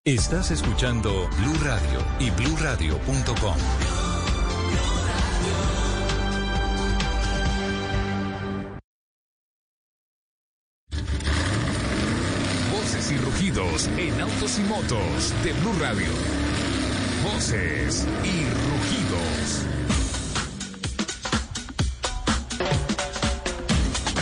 Estás 0.06 0.52
escuchando 0.52 1.28
Blue 1.36 1.56
Radio 1.64 1.98
y 2.20 2.30
bluradio.com. 2.30 3.56
Voces 12.70 13.10
y 13.10 13.16
rugidos 13.16 13.88
en 13.98 14.20
autos 14.20 14.60
y 14.60 14.62
motos 14.62 15.34
de 15.42 15.52
Blue 15.54 15.74
Radio. 15.80 16.12
Voces 17.24 18.06
y 18.22 18.44
rugidos. 18.44 19.95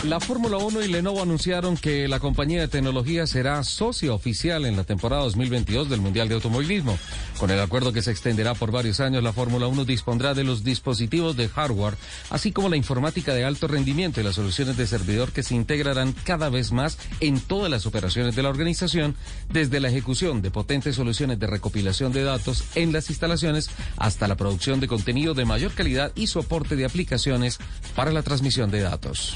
La 0.09 0.19
Fórmula 0.19 0.57
1 0.57 0.83
y 0.83 0.87
Lenovo 0.87 1.23
anunciaron 1.23 1.77
que 1.77 2.07
la 2.07 2.19
compañía 2.19 2.61
de 2.61 2.67
tecnología 2.67 3.25
será 3.25 3.63
socia 3.63 4.13
oficial 4.13 4.65
en 4.65 4.77
la 4.77 4.83
temporada 4.83 5.23
2022 5.23 5.89
del 5.89 5.99
Mundial 5.99 6.29
de 6.29 6.35
Automovilismo. 6.35 6.95
Con 7.39 7.49
el 7.49 7.59
acuerdo 7.59 7.91
que 7.91 8.03
se 8.03 8.11
extenderá 8.11 8.53
por 8.53 8.71
varios 8.71 8.99
años, 8.99 9.23
la 9.23 9.33
Fórmula 9.33 9.65
1 9.65 9.83
dispondrá 9.83 10.35
de 10.35 10.43
los 10.43 10.63
dispositivos 10.63 11.35
de 11.35 11.49
hardware, 11.49 11.95
así 12.29 12.51
como 12.51 12.69
la 12.69 12.77
informática 12.77 13.33
de 13.33 13.45
alto 13.45 13.67
rendimiento 13.67 14.21
y 14.21 14.23
las 14.23 14.35
soluciones 14.35 14.77
de 14.77 14.85
servidor 14.85 15.31
que 15.31 15.41
se 15.41 15.55
integrarán 15.55 16.13
cada 16.23 16.49
vez 16.49 16.71
más 16.71 16.99
en 17.19 17.39
todas 17.39 17.71
las 17.71 17.87
operaciones 17.87 18.35
de 18.35 18.43
la 18.43 18.49
organización, 18.49 19.15
desde 19.51 19.79
la 19.79 19.89
ejecución 19.89 20.43
de 20.43 20.51
potentes 20.51 20.95
soluciones 20.95 21.39
de 21.39 21.47
recopilación 21.47 22.13
de 22.13 22.23
datos 22.23 22.63
en 22.75 22.93
las 22.93 23.09
instalaciones 23.09 23.71
hasta 23.97 24.27
la 24.27 24.35
producción 24.35 24.79
de 24.79 24.87
contenido 24.87 25.33
de 25.33 25.45
mayor 25.45 25.73
calidad 25.73 26.11
y 26.13 26.27
soporte 26.27 26.75
de 26.75 26.85
aplicaciones 26.85 27.57
para 27.95 28.11
la 28.11 28.21
transmisión 28.21 28.69
de 28.69 28.81
datos. 28.81 29.35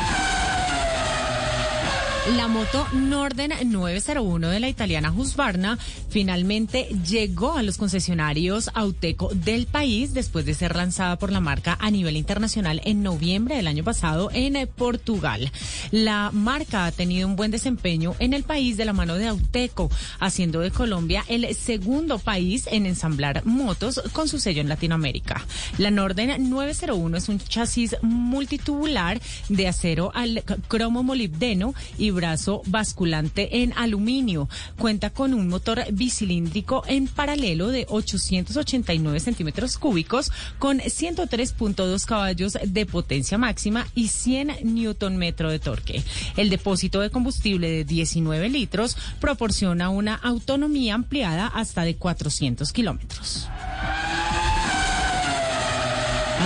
La 2.29 2.47
moto 2.47 2.87
Norden 2.93 3.51
901 3.65 4.49
de 4.49 4.59
la 4.59 4.69
italiana 4.69 5.11
Husqvarna 5.11 5.79
finalmente 6.09 6.87
llegó 7.07 7.57
a 7.57 7.63
los 7.63 7.77
concesionarios 7.77 8.69
Auteco 8.75 9.31
del 9.33 9.65
país 9.65 10.13
después 10.13 10.45
de 10.45 10.53
ser 10.53 10.75
lanzada 10.75 11.17
por 11.17 11.31
la 11.31 11.39
marca 11.39 11.79
a 11.81 11.89
nivel 11.89 12.15
internacional 12.15 12.79
en 12.85 13.01
noviembre 13.01 13.55
del 13.55 13.65
año 13.65 13.83
pasado 13.83 14.29
en 14.33 14.55
eh, 14.55 14.67
Portugal. 14.67 15.51
La 15.89 16.29
marca 16.31 16.85
ha 16.85 16.91
tenido 16.91 17.27
un 17.27 17.35
buen 17.35 17.49
desempeño 17.49 18.13
en 18.19 18.33
el 18.33 18.43
país 18.43 18.77
de 18.77 18.85
la 18.85 18.93
mano 18.93 19.15
de 19.15 19.27
Auteco, 19.27 19.89
haciendo 20.19 20.59
de 20.59 20.69
Colombia 20.69 21.25
el 21.27 21.55
segundo 21.55 22.19
país 22.19 22.67
en 22.71 22.85
ensamblar 22.85 23.43
motos 23.45 23.99
con 24.13 24.27
su 24.27 24.39
sello 24.39 24.61
en 24.61 24.69
Latinoamérica. 24.69 25.43
La 25.79 25.89
Norden 25.89 26.51
901 26.51 27.17
es 27.17 27.29
un 27.29 27.39
chasis 27.39 27.95
multitubular 28.03 29.19
de 29.49 29.67
acero 29.67 30.11
al 30.13 30.43
cromo 30.67 31.01
molibdeno 31.01 31.73
y 31.97 32.10
brazo 32.13 32.61
basculante 32.65 33.61
en 33.61 33.73
aluminio. 33.73 34.49
Cuenta 34.77 35.09
con 35.09 35.33
un 35.33 35.47
motor 35.47 35.83
bicilíndrico 35.91 36.83
en 36.87 37.07
paralelo 37.07 37.69
de 37.69 37.85
889 37.89 39.19
centímetros 39.19 39.77
cúbicos 39.77 40.31
con 40.59 40.79
103.2 40.79 42.05
caballos 42.05 42.57
de 42.63 42.85
potencia 42.85 43.37
máxima 43.37 43.87
y 43.95 44.07
100 44.07 44.59
newton 44.63 45.17
metro 45.17 45.49
de 45.49 45.59
torque. 45.59 46.03
El 46.37 46.49
depósito 46.49 46.99
de 46.99 47.09
combustible 47.09 47.69
de 47.69 47.85
19 47.85 48.49
litros 48.49 48.97
proporciona 49.19 49.89
una 49.89 50.15
autonomía 50.15 50.95
ampliada 50.95 51.47
hasta 51.47 51.83
de 51.83 51.95
400 51.95 52.71
kilómetros. 52.71 53.47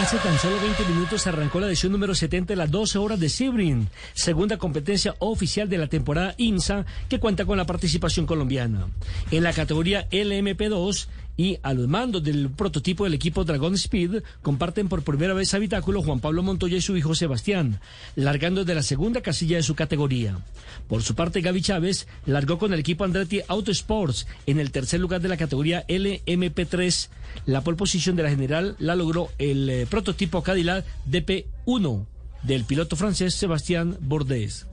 Hace 0.02 0.18
tan 0.18 0.38
solo 0.38 0.60
20 0.60 0.86
minutos 0.86 1.26
arrancó 1.26 1.60
la 1.60 1.68
edición 1.68 1.94
número 1.94 2.14
70 2.14 2.52
de 2.52 2.58
las 2.58 2.70
12 2.70 2.98
horas 2.98 3.20
de 3.20 3.30
Sebring, 3.30 3.88
segunda 4.14 4.58
competencia 4.58 5.16
oficial 5.20 5.70
de 5.70 5.78
la 5.78 5.88
temporada 5.88 6.36
INSA 6.38 6.86
que 7.08 7.20
cuenta 7.20 7.46
con 7.46 7.58
la 7.58 7.66
participación 7.66 8.26
colombiana. 8.26 8.90
En 9.32 9.42
la 9.42 9.54
categoría 9.54 10.08
LMP2 10.10 11.08
y 11.38 11.58
a 11.64 11.74
los 11.74 11.88
mandos 11.88 12.24
del 12.24 12.50
prototipo 12.50 13.04
del 13.04 13.14
equipo 13.14 13.44
Dragon 13.44 13.74
Speed 13.74 14.24
comparten 14.42 14.88
por 14.88 15.04
primera 15.04 15.34
vez 15.34 15.54
habitáculo 15.54 16.02
Juan 16.02 16.20
Pablo 16.20 16.44
Montoya 16.44 16.78
y 16.78 16.82
su 16.82 16.96
hijo 16.96 17.16
Sebastián, 17.16 17.80
largando 18.16 18.66
de 18.66 18.76
la 18.76 18.84
segunda 18.84 19.22
casilla 19.22 19.58
de 19.58 19.64
su 19.64 19.76
categoría. 19.76 20.40
Por 20.88 21.04
su 21.04 21.16
parte, 21.16 21.42
Gaby 21.42 21.62
Chávez 21.62 22.08
largó 22.26 22.58
con 22.58 22.74
el 22.74 22.80
equipo 22.80 23.04
Andretti 23.04 23.42
Auto 23.48 23.72
Sports 23.72 24.28
en 24.46 24.60
el 24.60 24.72
tercer 24.72 25.00
lugar 25.00 25.22
de 25.22 25.30
la 25.30 25.38
categoría 25.38 25.86
LMP3. 25.88 27.10
La 27.46 27.62
pole 27.62 27.78
position 27.78 28.16
de 28.16 28.24
la 28.24 28.30
general 28.30 28.76
la 28.80 28.96
logró 28.96 29.30
el 29.38 29.70
eh, 29.70 29.88
prototipo 29.90 30.42
Cadillac 30.42 30.86
DP1 31.10 32.06
del 32.44 32.64
piloto 32.64 32.96
francés 32.96 33.34
Sebastián 33.34 33.98
Bordes. 34.00 34.68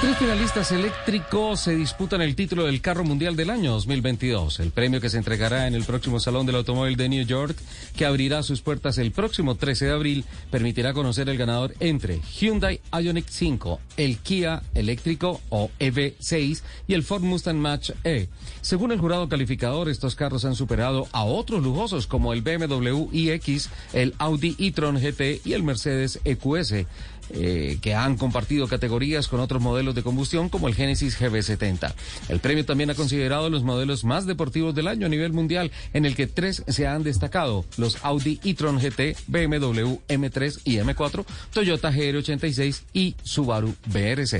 Tres 0.00 0.16
finalistas 0.16 0.70
eléctricos 0.70 1.58
se 1.58 1.74
disputan 1.74 2.22
el 2.22 2.36
título 2.36 2.66
del 2.66 2.80
Carro 2.80 3.02
Mundial 3.02 3.34
del 3.34 3.50
año 3.50 3.72
2022, 3.72 4.60
el 4.60 4.70
premio 4.70 5.00
que 5.00 5.10
se 5.10 5.18
entregará 5.18 5.66
en 5.66 5.74
el 5.74 5.82
próximo 5.82 6.20
Salón 6.20 6.46
del 6.46 6.54
Automóvil 6.54 6.94
de 6.94 7.08
New 7.08 7.26
York, 7.26 7.56
que 7.96 8.06
abrirá 8.06 8.44
sus 8.44 8.62
puertas 8.62 8.98
el 8.98 9.10
próximo 9.10 9.56
13 9.56 9.86
de 9.86 9.92
abril, 9.92 10.24
permitirá 10.52 10.92
conocer 10.92 11.28
el 11.28 11.36
ganador 11.36 11.74
entre 11.80 12.20
Hyundai 12.20 12.80
Ioniq 12.92 13.26
5, 13.28 13.80
el 13.96 14.18
Kia 14.18 14.62
eléctrico 14.72 15.40
o 15.48 15.68
EV6 15.80 16.62
y 16.86 16.94
el 16.94 17.02
Ford 17.02 17.22
Mustang 17.22 17.58
Match 17.58 17.90
E. 18.04 18.28
Según 18.60 18.92
el 18.92 19.00
jurado 19.00 19.28
calificador, 19.28 19.88
estos 19.88 20.14
carros 20.14 20.44
han 20.44 20.54
superado 20.54 21.08
a 21.10 21.24
otros 21.24 21.60
lujosos 21.60 22.06
como 22.06 22.32
el 22.32 22.42
BMW 22.42 23.08
iX, 23.10 23.68
el 23.94 24.14
Audi 24.18 24.54
e-tron 24.60 24.96
GT 24.96 25.44
y 25.44 25.54
el 25.54 25.64
Mercedes 25.64 26.20
EQS 26.24 26.86
eh, 27.30 27.78
que 27.80 27.94
han 27.94 28.16
compartido 28.16 28.68
categorías 28.68 29.28
con 29.28 29.40
otros 29.40 29.62
modelos 29.62 29.94
de 29.94 30.02
combustión 30.02 30.48
como 30.48 30.68
el 30.68 30.74
Genesis 30.74 31.18
GB70. 31.20 31.92
El 32.28 32.40
premio 32.40 32.64
también 32.64 32.90
ha 32.90 32.94
considerado 32.94 33.50
los 33.50 33.62
modelos 33.62 34.04
más 34.04 34.26
deportivos 34.26 34.74
del 34.74 34.88
año 34.88 35.06
a 35.06 35.10
nivel 35.10 35.32
mundial, 35.32 35.70
en 35.92 36.04
el 36.04 36.14
que 36.14 36.26
tres 36.26 36.62
se 36.66 36.86
han 36.86 37.02
destacado, 37.02 37.64
los 37.76 38.04
Audi 38.04 38.40
e-tron 38.44 38.78
GT, 38.78 39.16
BMW 39.26 39.98
M3 40.08 40.60
y 40.64 40.76
M4, 40.76 41.24
Toyota 41.52 41.92
GR86 41.92 42.82
y 42.92 43.16
Subaru 43.22 43.74
BRZ. 43.86 44.34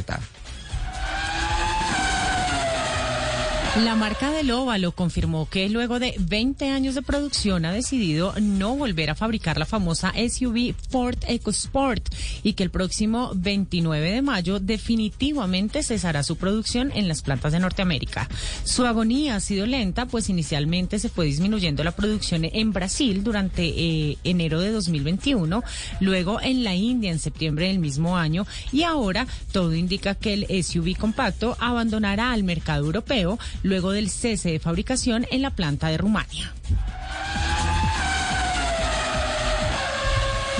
La 3.77 3.95
marca 3.95 4.33
del 4.33 4.51
óvalo 4.51 4.93
confirmó 4.93 5.49
que 5.49 5.69
luego 5.69 6.01
de 6.01 6.15
20 6.19 6.71
años 6.71 6.95
de 6.97 7.03
producción 7.03 7.65
ha 7.65 7.73
decidido 7.73 8.35
no 8.41 8.75
volver 8.75 9.11
a 9.11 9.15
fabricar 9.15 9.57
la 9.57 9.67
famosa 9.67 10.13
SUV 10.17 10.75
Ford 10.91 11.19
EcoSport 11.29 12.03
y 12.43 12.55
que 12.55 12.65
el 12.65 12.71
próximo 12.71 13.31
29 13.37 14.11
de 14.11 14.23
mayo 14.23 14.59
definitivamente 14.59 15.83
cesará 15.83 16.25
su 16.25 16.37
producción 16.37 16.91
en 16.95 17.07
las 17.07 17.23
plantas 17.23 17.53
de 17.53 17.61
Norteamérica. 17.61 18.29
Su 18.65 18.85
agonía 18.85 19.37
ha 19.37 19.41
sido 19.41 19.65
lenta, 19.65 20.07
pues 20.07 20.29
inicialmente 20.29 20.99
se 20.99 21.11
fue 21.11 21.27
disminuyendo 21.27 21.85
la 21.85 21.93
producción 21.93 22.47
en 22.47 22.73
Brasil 22.73 23.23
durante 23.23 23.65
eh, 23.65 24.19
enero 24.25 24.61
de 24.61 24.73
2021, 24.73 25.63
luego 26.01 26.41
en 26.41 26.65
la 26.65 26.75
India 26.75 27.13
en 27.13 27.21
septiembre 27.21 27.69
del 27.69 27.79
mismo 27.79 28.17
año 28.17 28.47
y 28.73 28.83
ahora 28.83 29.27
todo 29.53 29.75
indica 29.75 30.15
que 30.17 30.33
el 30.33 30.65
SUV 30.65 30.97
compacto 30.97 31.57
abandonará 31.61 32.33
al 32.33 32.43
mercado 32.43 32.87
europeo 32.87 33.39
luego 33.63 33.93
del 33.93 34.11
cese 34.11 34.53
de 34.53 34.59
fabricación 34.59 35.27
en 35.31 35.43
la 35.43 35.51
planta 35.51 35.89
de 35.89 35.99
Rumania. 35.99 36.53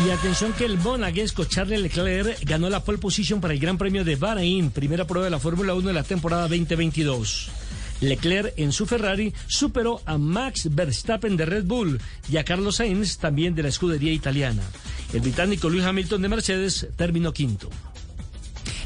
Y 0.07 0.11
atención 0.11 0.53
que 0.53 0.65
el 0.65 0.79
monaguesco 0.79 1.45
Charles 1.45 1.81
Leclerc 1.81 2.45
ganó 2.45 2.71
la 2.71 2.85
pole 2.85 2.99
position 2.99 3.41
para 3.41 3.53
el 3.53 3.59
Gran 3.59 3.79
Premio 3.79 4.05
de 4.05 4.15
Bahrein, 4.15 4.71
primera 4.71 5.07
prueba 5.07 5.25
de 5.25 5.31
la 5.31 5.41
Fórmula 5.41 5.75
1 5.75 5.89
de 5.89 5.93
la 5.93 6.05
temporada 6.05 6.43
2022. 6.43 7.51
Leclerc 8.01 8.53
en 8.57 8.73
su 8.73 8.87
Ferrari 8.87 9.35
superó 9.49 10.01
a 10.05 10.17
Max 10.17 10.69
Verstappen 10.73 11.37
de 11.37 11.47
Red 11.47 11.65
Bull 11.65 12.01
y 12.31 12.37
a 12.37 12.45
Carlos 12.45 12.77
Sainz 12.77 13.19
también 13.19 13.57
de 13.57 13.65
la 13.65 13.71
escudería 13.71 14.13
italiana. 14.13 14.63
El 15.13 15.21
británico 15.21 15.69
Lewis 15.69 15.85
Hamilton 15.85 16.23
de 16.23 16.29
Mercedes 16.29 16.87
terminó 16.97 17.33
quinto. 17.33 17.69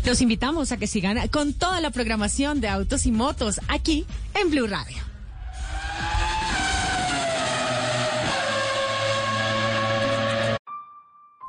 Los 0.05 0.21
invitamos 0.21 0.73
a 0.73 0.77
que 0.77 0.87
sigan 0.87 1.29
con 1.29 1.53
toda 1.53 1.81
la 1.81 1.91
programación 1.91 2.61
de 2.61 2.69
autos 2.69 3.07
y 3.07 3.13
motos 3.13 3.61
aquí 3.69 4.05
en 4.35 4.51
Blue 4.51 4.67
Radio. 4.67 4.97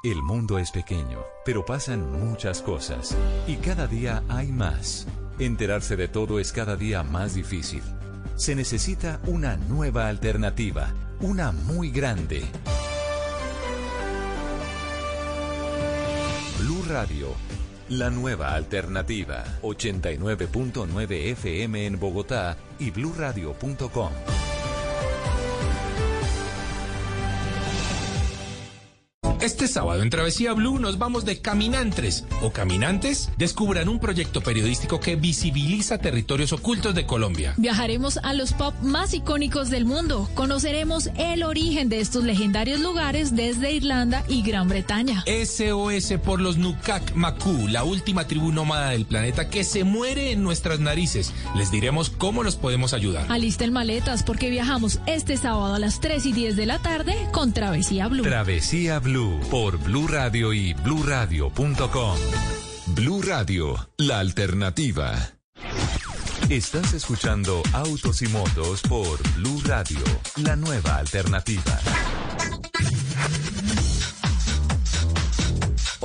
El 0.03 0.21
mundo 0.21 0.59
es 0.59 0.69
pequeño, 0.71 1.23
pero 1.45 1.65
pasan 1.65 2.11
muchas 2.11 2.61
cosas. 2.61 3.15
Y 3.47 3.55
cada 3.55 3.87
día 3.87 4.21
hay 4.27 4.51
más. 4.51 5.07
Enterarse 5.39 5.95
de 5.95 6.09
todo 6.09 6.39
es 6.39 6.51
cada 6.51 6.75
día 6.75 7.03
más 7.03 7.35
difícil. 7.35 7.81
Se 8.35 8.53
necesita 8.53 9.21
una 9.27 9.55
nueva 9.55 10.09
alternativa, 10.09 10.93
una 11.21 11.53
muy 11.53 11.89
grande. 11.89 12.43
Blue 16.59 16.83
Radio, 16.89 17.29
la 17.99 18.09
nueva 18.09 18.53
alternativa. 18.53 19.43
89.9 19.61 21.31
FM 21.31 21.85
en 21.85 21.99
Bogotá 21.99 22.57
y 22.79 22.91
bluradio.com. 22.91 24.11
Este 29.43 29.67
sábado 29.67 30.01
en 30.03 30.09
Travesía 30.09 30.53
Blue 30.53 30.79
nos 30.79 30.97
vamos 30.97 31.25
de 31.25 31.41
caminantes 31.41 32.23
o 32.41 32.53
caminantes. 32.53 33.29
Descubran 33.37 33.89
un 33.89 33.99
proyecto 33.99 34.39
periodístico 34.39 35.01
que 35.01 35.17
visibiliza 35.17 35.97
territorios 35.97 36.53
ocultos 36.53 36.95
de 36.95 37.05
Colombia. 37.05 37.53
Viajaremos 37.57 38.19
a 38.23 38.33
los 38.33 38.53
pop 38.53 38.73
más 38.81 39.13
icónicos 39.13 39.69
del 39.69 39.83
mundo. 39.83 40.29
Conoceremos 40.33 41.09
el 41.17 41.43
origen 41.43 41.89
de 41.89 41.99
estos 41.99 42.23
legendarios 42.23 42.79
lugares 42.79 43.35
desde 43.35 43.73
Irlanda 43.73 44.23
y 44.29 44.43
Gran 44.43 44.69
Bretaña. 44.69 45.25
SOS 45.27 46.13
por 46.23 46.39
los 46.39 46.55
Nukak 46.55 47.13
Maku, 47.13 47.67
la 47.67 47.83
última 47.83 48.25
tribu 48.25 48.53
nómada 48.53 48.91
del 48.91 49.05
planeta 49.05 49.49
que 49.49 49.65
se 49.65 49.83
muere 49.83 50.31
en 50.31 50.41
nuestras 50.41 50.79
narices. 50.79 51.33
Les 51.53 51.69
diremos 51.69 52.09
cómo 52.09 52.43
los 52.43 52.55
podemos 52.55 52.93
ayudar. 52.93 53.25
Alisten 53.27 53.73
maletas 53.73 54.23
porque 54.23 54.49
viajamos 54.49 55.01
este 55.05 55.35
sábado 55.35 55.73
a 55.73 55.79
las 55.79 55.99
3 55.99 56.27
y 56.27 56.31
10 56.31 56.55
de 56.55 56.65
la 56.65 56.79
tarde 56.79 57.13
con 57.33 57.51
Travesía 57.51 58.07
Blue. 58.07 58.23
Travesía 58.23 58.99
Blue 58.99 59.32
por 59.49 59.77
Blue 59.77 60.07
Radio 60.07 60.53
y 60.53 60.73
bluradio.com. 60.73 62.17
Blue 62.87 63.21
Radio, 63.21 63.89
la 63.97 64.19
alternativa. 64.19 65.13
Estás 66.49 66.93
escuchando 66.93 67.63
Autos 67.71 68.21
y 68.21 68.27
Motos 68.27 68.81
por 68.81 69.17
Blue 69.35 69.61
Radio, 69.65 70.03
la 70.37 70.55
nueva 70.55 70.97
alternativa. 70.97 71.79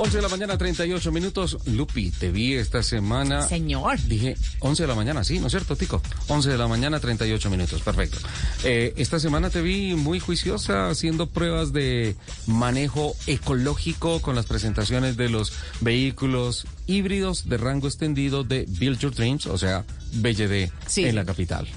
11 0.01 0.15
de 0.15 0.21
la 0.21 0.29
mañana, 0.29 0.57
38 0.57 1.11
minutos. 1.11 1.57
Lupi, 1.65 2.09
te 2.09 2.31
vi 2.31 2.53
esta 2.53 2.81
semana. 2.83 3.41
Señor. 3.41 3.99
Dije 4.03 4.37
11 4.59 4.83
de 4.83 4.87
la 4.87 4.95
mañana, 4.95 5.25
sí, 5.25 5.39
¿no 5.39 5.47
es 5.47 5.51
cierto, 5.51 5.75
Tico? 5.75 6.01
11 6.29 6.51
de 6.51 6.57
la 6.57 6.69
mañana, 6.69 7.01
38 7.01 7.49
minutos, 7.49 7.81
perfecto. 7.81 8.17
Eh, 8.63 8.93
esta 8.95 9.19
semana 9.19 9.49
te 9.49 9.61
vi 9.61 9.95
muy 9.95 10.21
juiciosa 10.21 10.89
haciendo 10.89 11.27
pruebas 11.27 11.73
de 11.73 12.15
manejo 12.47 13.13
ecológico 13.27 14.21
con 14.21 14.35
las 14.35 14.45
presentaciones 14.45 15.17
de 15.17 15.27
los 15.27 15.51
vehículos 15.81 16.65
híbridos 16.87 17.49
de 17.49 17.57
rango 17.57 17.87
extendido 17.87 18.45
de 18.45 18.65
Build 18.69 18.99
Your 18.99 19.13
Dreams, 19.13 19.47
o 19.47 19.57
sea, 19.57 19.85
BYD 20.13 20.69
Sí, 20.87 21.05
en 21.05 21.15
la 21.15 21.25
capital. 21.25 21.67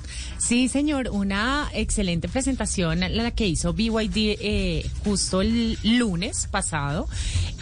Sí, 0.45 0.69
señor, 0.69 1.09
una 1.13 1.71
excelente 1.73 2.29
presentación 2.29 3.01
la 3.01 3.31
que 3.31 3.47
hizo 3.47 3.73
BYD 3.73 4.11
eh, 4.41 4.91
justo 5.05 5.41
el 5.41 5.79
lunes 5.85 6.49
pasado, 6.51 7.09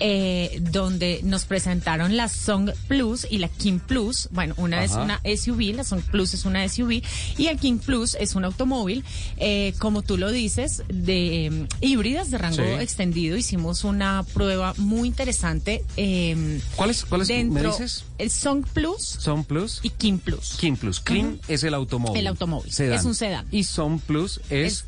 eh, 0.01 0.59
donde 0.73 1.21
nos 1.23 1.45
presentaron 1.45 2.17
la 2.17 2.29
Song 2.29 2.71
Plus 2.89 3.27
y 3.31 3.37
la 3.39 3.49
King 3.49 3.81
Plus. 3.81 4.29
Bueno, 4.33 4.55
una 4.57 4.83
es 4.83 4.93
una 4.93 5.21
SUV, 5.25 5.75
la 5.75 5.85
Song 5.85 6.01
Plus 6.11 6.33
es 6.33 6.47
una 6.47 6.67
SUV 6.67 7.03
y 7.37 7.47
el 7.49 7.59
King 7.59 7.79
Plus 7.79 8.15
es 8.19 8.35
un 8.35 8.45
automóvil, 8.47 9.05
eh, 9.37 9.75
como 9.79 10.01
tú 10.03 10.17
lo 10.17 10.31
dices, 10.33 10.83
de 10.89 11.47
eh, 11.47 11.67
híbridas 11.83 12.31
de 12.31 12.39
rango 12.39 12.57
Sí. 12.57 12.63
extendido. 12.81 13.37
Hicimos 13.37 13.85
una 13.85 14.25
prueba 14.33 14.73
muy 14.79 15.07
interesante. 15.09 15.85
eh, 15.99 16.61
¿Cuál 16.77 16.91
es, 16.91 17.05
cuál 17.05 17.21
es, 17.23 17.29
me 17.29 17.35
dentro, 17.35 17.71
dices? 17.73 18.05
El 18.19 18.31
Song 18.31 18.65
Plus 18.73 19.03
Son 19.03 19.45
Plus 19.45 19.81
y 19.83 19.91
King 19.91 20.19
Plus. 20.19 20.57
King 20.59 20.77
Plus. 20.77 21.01
Clean 21.01 21.39
es 21.47 21.63
el 21.63 21.75
automóvil. 21.75 22.19
El 22.21 22.27
automóvil. 22.27 22.70
Es 22.79 23.05
un 23.05 23.15
sedán. 23.15 23.47
Y 23.51 23.65
Son 23.65 23.99
Plus 23.99 24.41
es, 24.51 24.85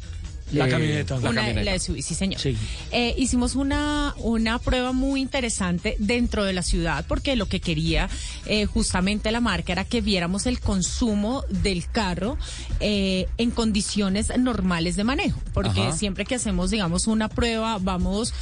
La 0.52 0.66
eh, 0.66 0.70
camioneta. 0.70 1.14
La 1.20 1.30
Una- 1.30 1.40
camioneta. 1.42 1.70
la 1.72 1.78
SUV, 1.78 2.02
sí, 2.02 2.14
señor. 2.14 2.40
Sí. 2.40 2.56
Eh, 2.90 3.14
hicimos 3.16 3.54
una, 3.54 4.14
una 4.18 4.58
prueba 4.58 4.92
muy 4.92 5.20
interesante 5.20 5.96
dentro 5.98 6.44
de 6.44 6.52
la 6.52 6.62
ciudad 6.62 7.04
porque 7.08 7.36
lo 7.36 7.46
que 7.46 7.60
quería 7.60 8.08
eh, 8.46 8.66
justamente 8.66 9.30
la 9.32 9.40
marca 9.40 9.72
era 9.72 9.84
que 9.84 10.00
viéramos 10.00 10.46
el 10.46 10.60
consumo 10.60 11.44
del 11.48 11.86
carro 11.90 12.36
eh, 12.80 13.28
en 13.38 13.50
condiciones 13.50 14.30
normales 14.38 14.96
de 14.96 15.04
manejo. 15.04 15.40
Porque 15.54 15.80
Ajá. 15.82 15.92
siempre 15.96 16.24
que 16.24 16.34
hacemos, 16.34 16.70
digamos, 16.70 17.06
una 17.06 17.28
prueba, 17.28 17.78
vamos 17.78 18.34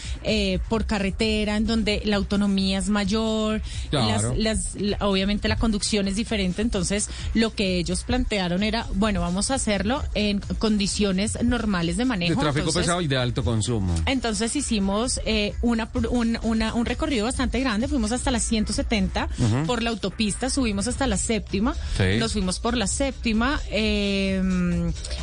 por 0.68 0.86
carretera 0.86 1.57
en 1.57 1.66
donde 1.66 2.03
la 2.05 2.16
autonomía 2.16 2.78
es 2.78 2.88
mayor, 2.88 3.62
Claro. 3.90 4.34
las, 4.36 4.74
las- 4.74 4.74
la- 4.80 4.96
obviamente 5.07 5.48
la 5.48 5.57
conducción 5.57 6.09
es 6.09 6.16
diferente. 6.16 6.62
Entonces, 6.62 7.09
lo 7.34 7.55
que 7.55 7.78
ellos 7.78 8.05
plantearon 8.05 8.62
era, 8.62 8.86
bueno, 8.94 9.20
vamos 9.20 9.51
a 9.51 9.55
hacerlo 9.55 10.03
en 10.14 10.40
condiciones 10.59 11.38
normales 11.42 11.96
de 12.01 12.05
manejo. 12.07 12.34
De 12.34 12.40
tráfico 12.40 12.61
Entonces, 12.68 12.82
pesado 12.82 13.01
y 13.01 13.07
de 13.07 13.16
alto 13.16 13.44
consumo. 13.44 13.94
entonces 14.07 14.57
hicimos 14.57 15.20
eh, 15.24 15.55
una, 15.62 15.88
un, 16.11 16.38
una- 16.42 16.74
un 16.74 16.84
recorrido 16.86 17.26
bastante 17.26 17.61
grande, 17.61 17.86
fuimos 17.88 18.11
hasta 18.12 18.30
la 18.32 18.40
170 18.40 19.28
Ujú. 19.38 19.66
por 19.66 19.82
la 19.82 19.90
autopista, 19.90 20.51
subimos 20.51 20.88
hasta 20.88 21.07
la 21.07 21.16
séptima, 21.16 21.74
Sí. 21.96 22.18
nos 22.18 22.32
fuimos 22.32 22.59
por 22.59 22.76
la 22.76 22.86
séptima, 22.86 23.61
eh, 23.70 24.42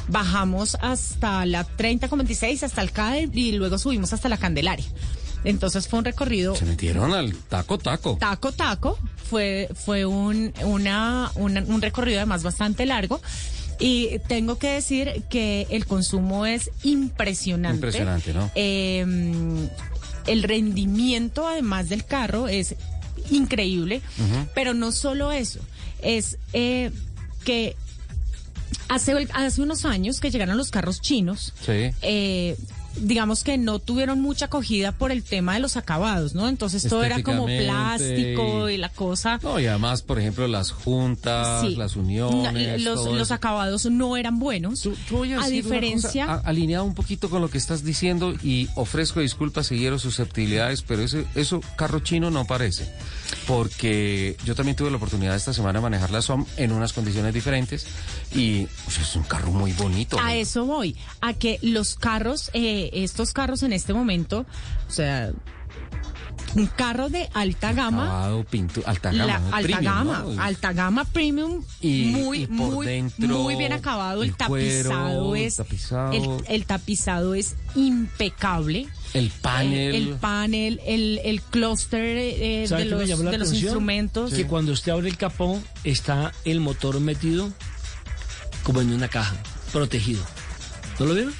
bajamos 0.07 0.77
hasta 0.81 1.45
la 1.45 1.63
3026, 1.63 2.63
hasta 2.63 2.81
el 2.81 2.91
CAE 2.91 3.29
y 3.33 3.51
luego 3.53 3.77
subimos 3.77 4.13
hasta 4.13 4.29
la 4.29 4.37
Candelaria. 4.37 4.85
Entonces 5.43 5.87
fue 5.87 5.99
un 5.99 6.05
recorrido 6.05 6.55
Se 6.55 6.65
metieron 6.65 7.13
al 7.13 7.33
taco 7.35 7.77
taco. 7.77 8.17
taco 8.19 8.51
taco 8.51 8.97
fue 9.29 9.69
fue 9.85 10.05
un 10.05 10.51
una, 10.63 11.31
una- 11.35 11.61
un 11.61 11.81
recorrido 11.81 12.17
además 12.19 12.43
bastante 12.43 12.85
largo 12.85 13.21
y 13.79 14.19
tengo 14.27 14.57
que 14.57 14.69
decir 14.73 15.23
que 15.29 15.67
el 15.69 15.85
consumo 15.85 16.45
es 16.45 16.71
impresionante 16.83 17.75
Impresionante, 17.77 18.33
¿no? 18.33 18.49
Eh, 18.55 19.05
el 20.27 20.43
rendimiento 20.43 21.47
además 21.47 21.89
del 21.89 22.03
carro 22.05 22.47
es 22.47 22.75
increíble 23.29 24.01
pero 24.55 24.73
no 24.73 24.91
solo 24.91 25.31
eso 25.31 25.59
es 26.01 26.37
eh, 26.53 26.91
que 27.45 27.75
hace 28.89 29.27
hace 29.33 29.61
unos 29.61 29.85
años 29.85 30.19
que 30.19 30.29
llegaron 30.31 30.57
los 30.57 30.69
carros 30.71 31.01
chinos 31.01 31.53
Sí. 31.65 31.91
eh, 32.01 32.57
digamos 32.99 33.43
que 33.43 33.57
no 33.57 33.79
tuvieron 33.79 34.21
mucha 34.21 34.45
acogida 34.45 34.91
por 34.91 35.11
el 35.11 35.23
tema 35.23 35.53
de 35.53 35.59
los 35.59 35.77
acabados, 35.77 36.33
¿no? 36.35 36.47
Entonces 36.49 36.87
todo 36.87 37.03
era 37.03 37.21
como 37.23 37.45
plástico 37.45 38.69
y- 38.69 38.73
y 38.73 38.77
la 38.77 38.89
cosa. 38.89 39.39
No, 39.43 39.59
y 39.59 39.67
además, 39.67 40.01
por 40.01 40.19
ejemplo, 40.19 40.47
las 40.47 40.71
juntas, 40.71 41.61
Sí. 41.61 41.75
las 41.75 41.95
No, 41.95 42.01
uniones. 42.03 42.81
los, 42.81 42.95
todo 43.03 43.13
los 43.13 43.27
eso. 43.27 43.33
acabados 43.33 43.85
no 43.85 44.17
eran 44.17 44.39
buenos. 44.39 44.87
Voy 45.09 45.33
a 45.33 45.37
decir 45.37 45.37
una 45.37 45.47
diferencia. 45.49 46.25
cosa, 46.25 46.41
a- 46.45 46.49
alineado 46.49 46.85
un 46.85 46.93
poquito 46.95 47.29
con 47.29 47.41
lo 47.41 47.49
que 47.49 47.57
estás 47.57 47.83
diciendo 47.83 48.33
y 48.43 48.67
ofrezco 48.75 49.19
disculpas 49.19 49.67
si 49.67 49.77
hiero 49.77 49.99
susceptibilidades, 49.99 50.81
pero 50.81 51.01
ese, 51.03 51.25
eso 51.35 51.61
carro 51.75 51.99
chino 51.99 52.29
no 52.31 52.45
parece. 52.45 52.91
Porque 53.45 54.37
yo 54.45 54.55
también 54.55 54.75
tuve 54.75 54.89
la 54.89 54.97
oportunidad 54.97 55.35
esta 55.35 55.53
semana 55.53 55.79
de 55.79 55.83
manejar 55.83 56.11
la 56.11 56.21
SOM 56.21 56.45
en 56.57 56.71
unas 56.71 56.93
condiciones 56.93 57.33
diferentes 57.33 57.87
y 58.33 58.65
pues, 58.85 58.99
es 58.99 59.15
un 59.15 59.23
carro 59.23 59.51
muy 59.51 59.73
bonito. 59.73 60.17
A 60.19 60.35
eso 60.35 60.65
voy, 60.65 60.95
a 61.21 61.33
que 61.33 61.59
los 61.61 61.95
carros, 61.95 62.49
eh, 62.53 62.89
estos 62.93 63.33
carros 63.33 63.63
en 63.63 63.73
este 63.73 63.93
momento, 63.93 64.45
o 64.87 64.91
sea, 64.91 65.31
un 66.55 66.65
carro 66.67 67.09
de 67.09 67.29
alta 67.33 67.73
gama, 67.73 68.03
Acabado, 68.05 68.45
pintu- 68.45 68.83
alta 68.85 69.11
la 69.11 69.25
gama. 69.27 69.45
alta 69.47 69.61
premium, 69.61 69.83
gama, 69.83 70.25
¿no? 70.35 70.41
alta 70.41 70.73
gama 70.73 71.05
premium, 71.05 71.63
Y- 71.81 72.05
muy, 72.05 72.43
y 72.43 72.47
por 72.47 72.55
muy, 72.73 72.85
dentro, 72.87 73.27
muy 73.39 73.55
bien 73.55 73.73
acabado. 73.73 74.23
El, 74.23 74.29
el 74.29 74.35
cuero, 74.35 74.89
tapizado 74.89 75.35
el 75.35 75.41
es, 75.43 75.55
tapizado. 75.55 76.11
El, 76.13 76.29
el 76.47 76.65
tapizado 76.65 77.33
es 77.35 77.55
impecable. 77.75 78.87
El 79.13 79.29
panel. 79.29 79.95
El, 79.95 80.07
el 80.09 80.15
panel, 80.15 80.81
el, 80.85 81.19
el 81.23 81.41
clúster 81.41 82.01
eh, 82.17 82.65
¿Sabe 82.67 82.85
de 82.85 82.89
los, 82.89 83.07
de 83.31 83.37
los 83.37 83.53
instrumentos. 83.53 84.33
Que 84.33 84.45
cuando 84.47 84.71
usted 84.71 84.91
abre 84.91 85.09
el 85.09 85.17
capó 85.17 85.61
está 85.83 86.31
el 86.45 86.59
motor 86.59 86.99
metido 86.99 87.51
como 88.63 88.81
en 88.81 88.91
una 88.93 89.07
caja, 89.07 89.35
protegido. 89.71 90.21
¿No 90.99 91.05
lo 91.05 91.13
vieron? 91.13 91.33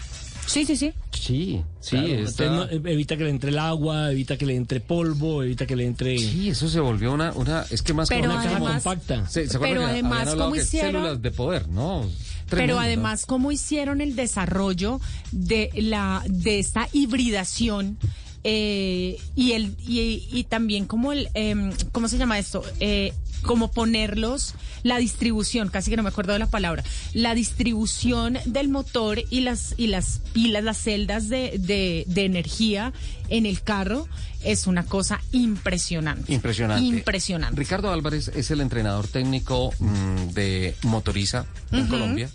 Sí, 0.48 0.66
sí, 0.66 0.76
sí. 0.78 0.94
Sí, 1.12 1.62
sí, 1.82 1.98
Claro, 1.98 2.08
está- 2.24 2.46
no- 2.50 2.64
evita 2.70 3.18
que 3.18 3.26
le 3.26 3.30
entre 3.30 3.50
el 3.52 3.60
agua, 3.60 4.12
evita 4.12 4.38
que 4.38 4.46
le 4.46 4.56
entre 4.56 4.80
polvo, 4.80 5.44
evita 5.44 5.66
que 5.66 5.76
le 5.76 5.86
entre... 5.86 6.18
Sí, 6.18 6.50
eso 6.50 6.68
se 6.70 6.80
volvió 6.80 7.14
una, 7.14 7.32
una 7.34 7.66
es 7.70 7.82
que 7.82 7.94
más 7.94 8.10
que 8.10 8.16
Pero 8.16 8.32
una 8.32 8.42
caja 8.44 8.56
además- 8.58 8.84
compacta. 8.84 9.28
Se- 9.30 9.48
¿se 9.48 9.58
acuerdan 9.58 9.78
pero 9.78 9.86
que 9.88 9.92
además, 9.92 10.30
¿cómo 10.36 10.54
que 10.54 10.60
hicieron? 10.62 10.92
Células 11.04 11.22
de 11.22 11.32
poder, 11.32 11.68
¿no? 11.68 12.10
Pero 12.50 12.80
además, 12.80 13.26
¿cómo 13.26 13.52
hicieron 13.52 14.00
el 14.00 14.16
desarrollo 14.16 15.02
de 15.32 15.70
la 15.76 16.24
de 16.30 16.60
esta 16.60 16.88
hibridación 16.94 17.98
eh, 18.46 19.18
y 19.36 19.52
el 19.52 19.76
y, 19.86 20.26
y 20.32 20.44
también 20.46 20.86
como 20.86 21.12
el 21.12 21.28
em, 21.34 21.72
cómo 21.92 22.08
se 22.08 22.18
llama 22.18 22.40
esto 22.40 22.64
eh, 22.80 23.12
como 23.48 23.72
ponerlos 23.72 24.54
la 24.84 24.98
distribución 24.98 25.70
casi 25.70 25.90
que 25.90 25.98
no 25.98 26.04
me 26.04 26.10
acuerdo 26.10 26.34
de 26.34 26.40
la 26.40 26.48
palabra 26.48 26.84
la 27.14 27.34
distribución 27.34 28.38
del 28.46 28.70
motor 28.70 29.24
y 29.30 29.42
las 29.42 29.74
y 29.78 29.88
las 29.88 30.22
pilas 30.34 30.64
las 30.64 30.78
celdas 30.78 31.30
de, 31.30 31.58
de, 31.58 32.04
de 32.08 32.26
energía 32.26 32.94
en 33.30 33.46
el 33.46 33.62
carro 33.62 34.08
es 34.44 34.68
una 34.68 34.86
cosa 34.86 35.20
impresionante 35.32 36.32
Impresionante. 36.34 36.86
impresionante 36.86 37.60
Ricardo 37.60 37.92
Álvarez 37.92 38.28
es 38.36 38.52
el 38.52 38.62
entrenador 38.62 39.08
técnico 39.08 39.74
mm, 39.80 40.34
de 40.34 40.76
Motoriza 40.84 41.46
en. 41.72 41.88
Colombia. 41.88 42.30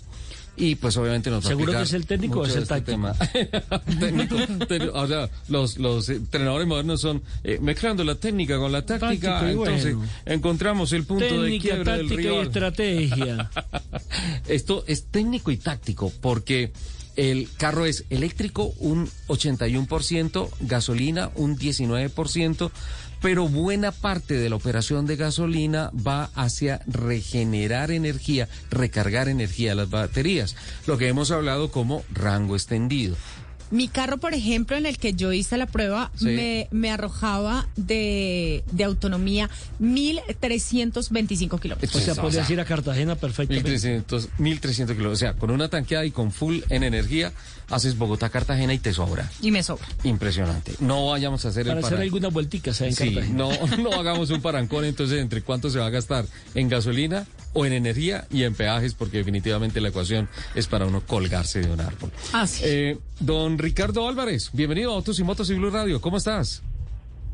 Y 0.63 0.77
pues 0.77 0.97
obviamente 0.97 1.29
nos 1.29 1.43
va 1.43 1.49
a 1.49 1.49
¿Seguro 1.49 1.73
que 1.73 1.83
es 1.83 1.93
el 1.93 2.07
técnico 2.07 2.41
o 2.41 2.47
es 2.47 2.55
el 2.55 2.69
de 2.69 2.77
este 2.77 3.97
técnico, 3.99 4.37
o 4.93 5.07
sea, 5.09 5.29
los, 5.49 5.77
los 5.77 6.09
entrenadores 6.09 6.69
modernos 6.69 7.01
son 7.01 7.21
eh, 7.43 7.59
mezclando 7.61 8.05
la 8.05 8.15
técnica 8.15 8.59
con 8.59 8.71
la 8.71 8.87
táctica. 8.87 9.43
Y 9.45 9.51
entonces 9.51 9.97
bueno. 9.97 10.11
encontramos 10.25 10.93
el 10.93 11.05
punto 11.05 11.25
de 11.25 11.51
Técnica, 11.51 11.63
quiebre 11.63 11.93
del 11.93 12.01
táctica 12.09 12.21
y 12.21 12.27
rival. 12.27 12.47
estrategia. 12.47 13.51
Esto 14.47 14.85
es 14.87 15.07
técnico 15.07 15.51
y 15.51 15.57
táctico 15.57 16.13
porque 16.21 16.71
el 17.17 17.49
carro 17.57 17.85
es 17.85 18.05
eléctrico 18.09 18.73
un 18.79 19.09
81%, 19.27 20.49
gasolina 20.61 21.33
un 21.35 21.59
19%, 21.59 22.71
pero 23.23 23.49
buena 23.49 23.93
parte 23.93 24.35
de 24.35 24.51
la 24.51 24.57
operación 24.57 25.07
de 25.07 25.17
gasolina 25.17 25.91
va 26.07 26.31
hacia 26.35 26.81
regenerar 26.87 27.91
energía, 27.93 28.49
recargar 28.71 29.29
energía 29.29 29.71
de 29.71 29.77
las 29.77 29.91
baterías, 29.91 30.57
lo 30.87 30.99
que 30.99 31.09
hemos 31.09 31.31
hablado 31.31 31.71
como 31.71 32.05
rango 32.13 32.57
extendido. 32.57 33.17
Mi 33.71 33.89
carro, 33.89 34.19
por 34.19 34.35
ejemplo, 34.35 34.77
en 34.77 34.85
el 34.85 34.99
que 34.99 35.15
yo 35.15 35.33
hice 35.33 35.57
la 35.57 35.65
prueba, 35.67 36.11
Sí. 36.15 36.27
me, 36.27 36.69
me 36.73 36.91
arrojaba 36.91 37.67
de, 37.77 38.65
de 38.71 38.85
autonomía 38.85 39.49
1.325 39.81 41.59
kilómetros. 41.61 41.95
O 41.97 42.01
sea, 42.01 42.15
podrías 42.15 42.49
ir 42.51 42.61
a 42.61 42.65
Cartagena 42.67 43.15
perfectamente. 43.17 43.71
1300, 43.71 44.29
1300 44.39 44.95
kilómetros, 44.97 45.19
o 45.19 45.21
sea, 45.21 45.35
con 45.35 45.51
una 45.51 45.69
tanqueada 45.69 46.05
y 46.05 46.11
con 46.11 46.33
full 46.33 46.59
en 46.69 46.83
energía, 46.83 47.33
haces 47.73 47.99
Bogotá-Cartagena 47.99 48.73
y 48.75 48.79
te 48.79 48.93
sobra. 48.93 49.31
Y 49.41 49.51
me 49.51 49.63
sobra. 49.63 49.87
Impresionante. 50.05 50.75
No 50.81 51.09
vayamos 51.09 51.45
a 51.45 51.49
hacer 51.49 51.67
Para 51.67 51.79
el 51.81 51.85
hacer 51.85 51.97
para- 51.97 52.03
alguna 52.05 52.29
vueltica, 52.29 52.73
¿sabes? 52.73 53.01
En 53.01 53.09
Sí, 53.09 53.15
Cartagena. 53.15 53.39
no, 53.39 53.51
no 53.91 53.93
hagamos 53.99 54.31
un 54.31 54.41
parancón 54.41 54.85
entonces 54.85 55.21
entre 55.21 55.43
cuánto 55.43 55.71
se 55.71 55.79
va 55.79 55.87
a 55.87 55.91
gastar 55.91 56.27
en 56.55 56.69
gasolina 56.69 57.27
o 57.55 57.67
en 57.67 57.73
energía 57.73 58.27
y 58.31 58.45
en 58.45 58.55
peajes, 58.55 58.95
porque 58.95 59.19
definitivamente 59.19 59.81
la 59.81 59.89
ecuación 59.89 60.29
es 60.55 60.67
para 60.69 60.87
uno 60.87 61.03
colgarse 61.07 61.61
de 61.61 61.71
un 61.71 61.81
árbol. 61.81 62.11
Ah, 62.33 62.47
sí. 62.47 62.63
Eh, 62.65 62.99
don 63.21 63.59
Ricardo 63.59 64.09
Álvarez, 64.09 64.51
bienvenido 64.53 64.93
a 64.93 64.95
Autos 64.97 65.19
y 65.19 65.25
Motos 65.25 65.51
y 65.51 65.55
Blue 65.55 65.71
Radio, 65.71 66.01
¿cómo 66.01 66.17
estás? 66.19 66.63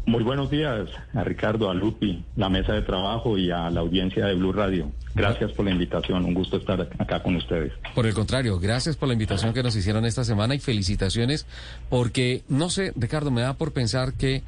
Muy 0.08 0.24
buenos 0.24 0.50
días 0.50 0.88
a 1.12 1.22
Ricardo, 1.22 1.68
a 1.68 1.74
Lupi, 1.74 2.24
la 2.34 2.48
mesa 2.48 2.72
de 2.72 2.80
trabajo 2.80 3.36
y 3.36 3.50
a 3.50 3.68
la 3.68 3.80
audiencia 3.80 4.24
de 4.24 4.34
Blue 4.36 4.54
Radio. 4.54 4.90
Gracias 5.14 5.52
por 5.52 5.66
la 5.66 5.70
invitación, 5.70 6.24
un 6.24 6.32
gusto 6.32 6.56
estar 6.56 6.80
acá 6.98 7.22
con 7.22 7.36
ustedes. 7.36 7.74
Por 7.94 8.06
el 8.06 8.14
contrario, 8.14 8.58
gracias 8.58 8.96
por 8.96 9.08
la 9.08 9.12
invitación 9.12 9.52
que 9.52 9.62
nos 9.62 9.76
hicieron 9.76 10.06
esta 10.06 10.24
semana 10.24 10.54
y 10.54 10.60
felicitaciones 10.60 11.44
porque, 11.90 12.42
no 12.48 12.70
sé, 12.70 12.94
Ricardo, 12.96 13.30
me 13.30 13.42
da 13.42 13.52
por 13.58 13.74
pensar 13.74 14.14
que 14.14 14.42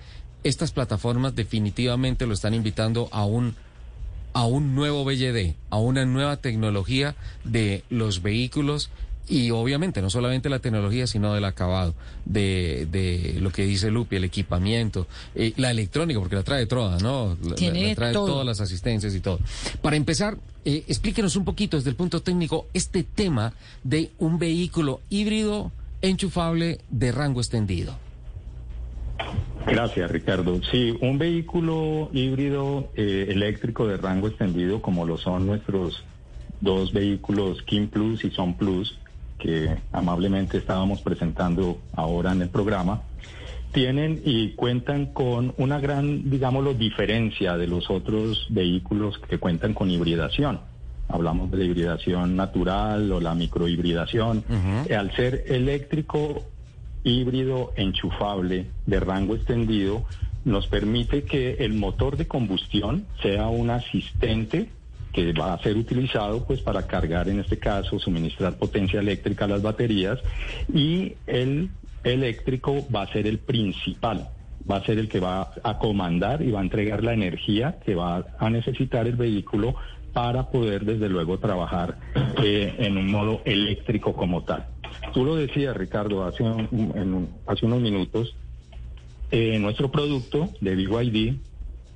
estas 0.44 0.72
plataformas 0.72 1.36
definitivamente 1.36 2.26
lo 2.26 2.32
están 2.32 2.54
invitando 2.54 3.10
a 3.12 3.26
un 3.26 3.54
a 4.32 4.46
un 4.46 4.74
nuevo 4.74 5.04
BLD, 5.04 5.56
a 5.68 5.76
una 5.76 6.06
nueva 6.06 6.38
tecnología 6.38 7.16
de 7.44 7.84
los 7.90 8.22
vehículos 8.22 8.90
y 9.28 9.50
obviamente 9.50 10.02
no 10.02 10.10
solamente 10.10 10.48
la 10.48 10.58
tecnología, 10.58 11.06
sino 11.06 11.34
del 11.34 11.44
acabado, 11.44 11.94
de, 12.24 12.88
de 12.90 13.38
lo 13.40 13.50
que 13.50 13.64
dice 13.64 13.90
Lupi, 13.90 14.16
el 14.16 14.24
equipamiento, 14.24 15.06
eh, 15.34 15.52
la 15.56 15.70
electrónica, 15.70 16.18
porque 16.18 16.36
la 16.36 16.42
trae 16.42 16.66
toda, 16.66 16.98
¿no? 16.98 17.36
La, 17.42 17.54
Tiene 17.54 17.90
la 17.90 17.94
trae 17.94 18.12
todo. 18.12 18.26
todas 18.26 18.46
las 18.46 18.60
asistencias 18.60 19.14
y 19.14 19.20
todo. 19.20 19.38
Para 19.82 19.96
empezar, 19.96 20.36
eh, 20.64 20.84
explíquenos 20.88 21.36
un 21.36 21.44
poquito 21.44 21.76
desde 21.76 21.90
el 21.90 21.96
punto 21.96 22.22
técnico 22.22 22.66
este 22.74 23.04
tema 23.04 23.52
de 23.84 24.10
un 24.18 24.38
vehículo 24.38 25.00
híbrido 25.10 25.70
enchufable 26.02 26.80
de 26.90 27.12
rango 27.12 27.40
extendido. 27.40 27.96
Gracias, 29.66 30.10
Ricardo. 30.10 30.60
Sí, 30.70 30.96
un 31.02 31.18
vehículo 31.18 32.08
híbrido 32.12 32.90
eh, 32.96 33.26
eléctrico 33.28 33.86
de 33.86 33.96
rango 33.98 34.28
extendido, 34.28 34.80
como 34.80 35.04
lo 35.04 35.18
son 35.18 35.46
nuestros 35.46 36.02
dos 36.60 36.92
vehículos 36.92 37.62
Kim 37.62 37.88
Plus 37.88 38.24
y 38.24 38.30
Son 38.30 38.54
Plus, 38.54 38.98
que 39.40 39.76
amablemente 39.90 40.58
estábamos 40.58 41.00
presentando 41.00 41.78
ahora 41.94 42.32
en 42.32 42.42
el 42.42 42.48
programa, 42.50 43.02
tienen 43.72 44.20
y 44.24 44.50
cuentan 44.50 45.06
con 45.06 45.54
una 45.56 45.78
gran, 45.80 46.28
digámoslo, 46.30 46.74
diferencia 46.74 47.56
de 47.56 47.66
los 47.66 47.90
otros 47.90 48.46
vehículos 48.50 49.18
que 49.28 49.38
cuentan 49.38 49.74
con 49.74 49.90
hibridación. 49.90 50.60
Hablamos 51.08 51.50
de 51.50 51.58
la 51.58 51.64
hibridación 51.64 52.36
natural 52.36 53.10
o 53.10 53.20
la 53.20 53.34
microhibridación. 53.34 54.44
Al 54.96 55.14
ser 55.16 55.44
eléctrico 55.48 56.42
híbrido 57.02 57.72
enchufable 57.76 58.66
de 58.86 59.00
rango 59.00 59.34
extendido, 59.34 60.04
nos 60.44 60.66
permite 60.68 61.24
que 61.24 61.54
el 61.60 61.74
motor 61.74 62.16
de 62.16 62.26
combustión 62.26 63.06
sea 63.22 63.48
un 63.48 63.70
asistente 63.70 64.70
que 65.12 65.32
va 65.32 65.54
a 65.54 65.62
ser 65.62 65.76
utilizado 65.76 66.44
pues 66.46 66.60
para 66.60 66.86
cargar 66.86 67.28
en 67.28 67.40
este 67.40 67.58
caso, 67.58 67.98
suministrar 67.98 68.56
potencia 68.58 69.00
eléctrica 69.00 69.44
a 69.44 69.48
las 69.48 69.62
baterías 69.62 70.18
y 70.72 71.14
el 71.26 71.70
eléctrico 72.04 72.86
va 72.94 73.02
a 73.02 73.12
ser 73.12 73.26
el 73.26 73.40
principal, 73.40 74.28
va 74.70 74.76
a 74.76 74.84
ser 74.84 74.98
el 74.98 75.08
que 75.08 75.20
va 75.20 75.50
a 75.62 75.78
comandar 75.78 76.42
y 76.42 76.50
va 76.50 76.60
a 76.60 76.62
entregar 76.62 77.02
la 77.04 77.12
energía 77.12 77.78
que 77.84 77.94
va 77.94 78.24
a 78.38 78.50
necesitar 78.50 79.06
el 79.06 79.16
vehículo 79.16 79.74
para 80.12 80.50
poder 80.50 80.84
desde 80.84 81.08
luego 81.08 81.38
trabajar 81.38 81.98
eh, 82.42 82.74
en 82.78 82.96
un 82.96 83.10
modo 83.10 83.42
eléctrico 83.44 84.12
como 84.14 84.42
tal. 84.44 84.66
Tú 85.14 85.24
lo 85.24 85.36
decías, 85.36 85.76
Ricardo, 85.76 86.24
hace, 86.24 86.42
un- 86.42 87.28
hace 87.46 87.66
unos 87.66 87.80
minutos, 87.80 88.34
eh, 89.30 89.58
nuestro 89.58 89.90
producto 89.90 90.50
de 90.60 90.74
BYD 90.74 91.34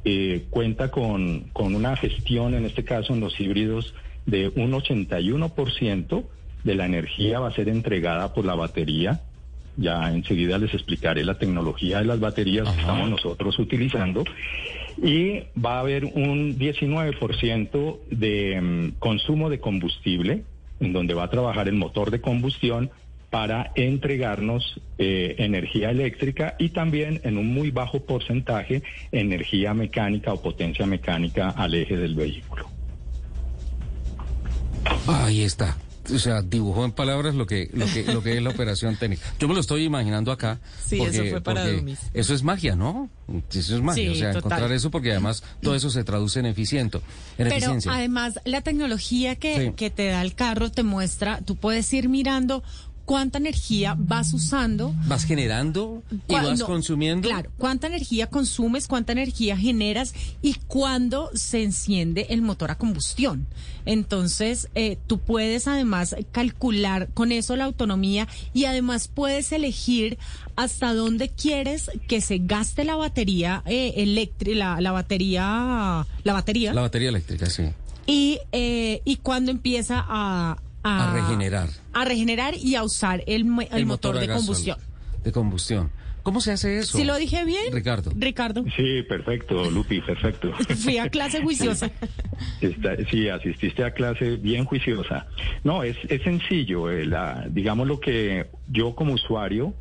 eh, 0.05 0.45
cuenta 0.51 0.91
con, 0.91 1.45
con 1.53 1.75
una 1.75 1.97
gestión, 1.97 2.55
en 2.55 2.67
este 2.67 2.85
caso 2.85 3.15
en 3.15 3.21
los 3.21 3.39
híbridos, 3.41 3.95
de 4.27 4.49
un 4.49 4.73
81% 4.73 6.25
de 6.65 6.75
la 6.75 6.87
energía 6.87 7.41
va 7.41 7.49
a 7.49 7.55
ser 7.55 7.69
entregada 7.69 8.33
por 8.33 8.45
la 8.45 8.55
batería. 8.55 9.21
Ya 9.77 10.11
enseguida 10.13 10.59
les 10.59 10.73
explicaré 10.73 11.25
la 11.25 11.39
tecnología 11.39 11.99
de 11.99 12.05
las 12.05 12.21
baterías 12.21 12.69
que 12.69 12.81
estamos 12.81 13.11
nosotros 13.11 13.59
utilizando. 13.59 14.25
Y 15.03 15.41
va 15.59 15.77
a 15.77 15.81
haber 15.81 16.05
un 16.05 16.57
19% 16.57 17.99
de 18.11 18.61
mm, 18.61 18.99
consumo 18.99 19.51
de 19.51 19.59
combustible, 19.59 20.45
en 20.81 20.93
donde 20.93 21.15
va 21.15 21.25
a 21.25 21.31
trabajar 21.31 21.69
el 21.69 21.75
motor 21.75 22.11
de 22.11 22.21
combustión 22.21 22.91
para 23.35 23.73
entregarnos 23.75 24.81
eh, 24.97 25.35
energía 25.39 25.91
eléctrica 25.91 26.55
y 26.57 26.69
también 26.69 27.21
en 27.25 27.37
un 27.37 27.53
muy 27.53 27.73
bajo 27.73 27.99
porcentaje 28.05 28.85
energía 29.11 29.75
mecánica 29.75 30.33
o 30.33 30.41
potencia 30.41 30.87
mecánica 30.87 31.51
al 31.51 31.75
eje 31.75 31.97
del 31.97 32.15
vehículo. 32.15 32.71
Ahí 35.09 35.43
está. 35.43 35.77
O 36.15 36.19
sea, 36.21 36.43
dibujó 36.43 36.85
en 36.85 36.93
palabras 36.93 37.35
lo 37.35 37.45
que, 37.45 37.71
lo 37.73 37.87
que, 37.87 38.05
lo 38.05 38.23
que 38.23 38.37
es 38.37 38.43
la 38.43 38.51
operación 38.51 38.95
técnica. 38.95 39.25
Yo 39.41 39.49
me 39.49 39.55
lo 39.55 39.61
estoy 39.61 39.83
imaginando 39.83 40.31
acá. 40.31 40.61
Sí, 40.87 41.01
eso 41.01 41.25
fue 41.25 41.41
para 41.41 41.65
porque. 41.65 41.99
Eso 42.13 42.35
es 42.35 42.45
magia, 42.45 42.77
¿no? 42.77 43.11
Eso 43.51 43.75
es 43.75 43.83
magia. 43.83 44.05
Sí, 44.05 44.09
o 44.11 44.15
sea, 44.15 44.33
total. 44.35 44.53
encontrar 44.53 44.73
eso 44.73 44.93
porque 44.93 45.11
además 45.11 45.43
todo 45.61 45.75
eso 45.75 45.91
se 45.91 46.05
traduce 46.05 46.39
en 46.39 46.47
eficiente, 46.47 46.99
en 46.99 47.03
Pero 47.39 47.51
eficiencia. 47.51 47.93
además 47.93 48.39
la 48.45 48.61
tecnología 48.61 49.35
que, 49.35 49.57
Sí. 49.59 49.73
que 49.75 49.91
te 49.91 50.07
da 50.07 50.23
el 50.23 50.37
carro 50.37 50.71
te 50.71 50.85
muestra, 50.85 51.41
tú 51.45 51.57
puedes 51.57 51.93
ir 51.93 52.09
mirando 52.09 52.63
cuánta 53.05 53.39
energía 53.39 53.95
vas 53.99 54.33
usando. 54.33 54.95
Vas 55.07 55.25
generando 55.25 56.03
y 56.29 56.33
vas 56.35 56.61
no, 56.61 56.67
consumiendo. 56.67 57.29
Claro, 57.29 57.51
cuánta 57.59 57.87
energía 57.87 58.29
consumes, 58.29 58.87
cuánta 58.87 59.13
energía 59.13 59.57
generas 59.57 60.15
y 60.43 60.55
cuándo 60.67 61.31
se 61.35 61.63
enciende 61.63 62.27
el 62.31 62.43
motor 62.43 62.71
a 62.71 62.79
combustión. 62.79 63.47
Entonces, 63.87 64.69
eh, 64.75 64.99
tú 65.07 65.19
puedes 65.19 65.69
además 65.69 66.17
calcular 66.33 67.09
con 67.13 67.33
eso 67.33 67.57
la 67.57 67.65
autonomía 67.65 68.29
y 68.53 68.65
además 68.65 69.09
puedes 69.09 69.53
elegir 69.53 70.19
hasta 70.57 70.95
dónde 70.95 71.29
quieres 71.29 71.91
que 72.09 72.21
se 72.21 72.39
gaste 72.39 72.85
la 72.85 72.97
batería 72.97 73.63
eh, 73.67 73.95
eléctrica, 73.97 74.57
la, 74.59 74.81
la 74.81 74.93
batería, 74.93 76.07
la 76.23 76.33
batería 76.33 76.73
La 76.73 76.81
batería 76.83 77.09
eléctrica, 77.09 77.47
sí. 77.51 77.65
y, 78.07 78.39
eh, 78.53 79.03
y 79.05 79.17
cuando 79.17 79.51
empieza 79.51 80.05
a, 80.07 80.57
A 80.85 81.13
regenerar. 81.15 81.69
a 81.93 82.05
regenerar 82.05 82.55
y 82.57 82.75
a 82.77 82.83
usar 82.85 83.23
el, 83.27 83.47
el 83.73 83.87
motor, 83.87 84.19
de 84.19 84.29
combustión. 84.29 84.79
De 85.23 85.33
combustión. 85.33 85.91
¿Cómo 86.23 86.41
se 86.41 86.53
hace 86.53 86.79
eso? 86.79 86.97
¿Sí 86.97 87.05
lo 87.05 87.17
dije 87.17 87.45
bien? 87.45 87.71
Ricardo. 87.73 88.11
Ricardo. 88.17 88.65
Sí, 88.77 89.03
perfecto, 89.09 89.71
Lupi, 89.71 90.01
perfecto. 90.01 90.53
Fui 90.77 90.97
a 90.99 91.09
clase 91.11 91.43
juiciosa. 91.43 91.91
Está- 92.63 92.97
sí, 93.11 93.29
asististe 93.29 93.85
a 93.85 93.93
clase 93.93 94.37
bien 94.37 94.65
juiciosa. 94.65 95.27
No, 95.65 95.83
es, 95.83 95.97
es 96.09 96.23
sencillo. 96.23 96.91
eh, 96.91 97.05
la- 97.05 97.47
digamos 97.51 97.87
lo 97.87 98.01
que 98.01 98.47
yo 98.71 98.95
como 98.95 99.13
usuario 99.15 99.75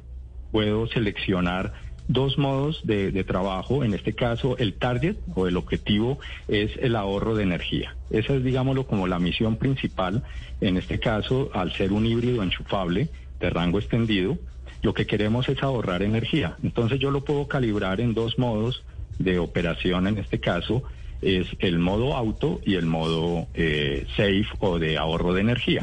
puedo 0.51 0.86
seleccionar 0.88 1.74
dos 2.08 2.38
modos 2.38 2.82
de, 2.84 3.12
de 3.12 3.24
trabajo. 3.24 3.84
En 3.84 3.93
este 3.93 4.14
caso, 4.14 4.58
el 4.58 4.74
target 4.74 5.16
o 5.36 5.47
el 5.47 5.58
objetivo 5.58 6.20
es 6.47 6.72
el 6.82 6.95
ahorro 6.95 7.36
de 7.36 7.43
energía. 7.43 7.95
Esa 8.10 8.36
es, 8.36 8.43
digámoslo, 8.43 8.86
como 8.86 9.08
la 9.08 9.20
misión 9.20 9.58
principal. 9.58 10.24
En 10.62 10.78
este 10.78 10.99
caso, 10.99 11.49
al 11.54 11.74
ser 11.74 11.91
un 11.91 12.06
híbrido 12.06 12.43
enchufable 12.43 13.10
de 13.39 13.49
rango 13.49 13.80
extendido, 13.80 14.38
lo 14.82 14.93
que 14.93 15.06
queremos 15.06 15.47
es 15.49 15.64
ahorrar 15.64 16.04
energía. 16.04 16.58
Entonces 16.64 16.99
yo 16.99 17.10
lo 17.12 17.24
puedo 17.24 17.47
calibrar 17.47 18.01
en 18.01 18.14
dos 18.14 18.38
modos 18.38 18.84
de 19.18 19.39
operación, 19.39 20.08
en 20.08 20.18
este 20.18 20.39
caso 20.39 20.84
es 21.22 21.47
el 21.60 21.80
modo 21.80 22.16
auto 22.16 22.60
y 22.66 22.76
el 22.76 22.86
modo 22.86 23.47
eh, 23.54 24.06
safe 24.10 24.45
o 24.60 24.78
de 24.78 24.97
ahorro 24.97 25.34
de 25.34 25.41
energía. 25.41 25.82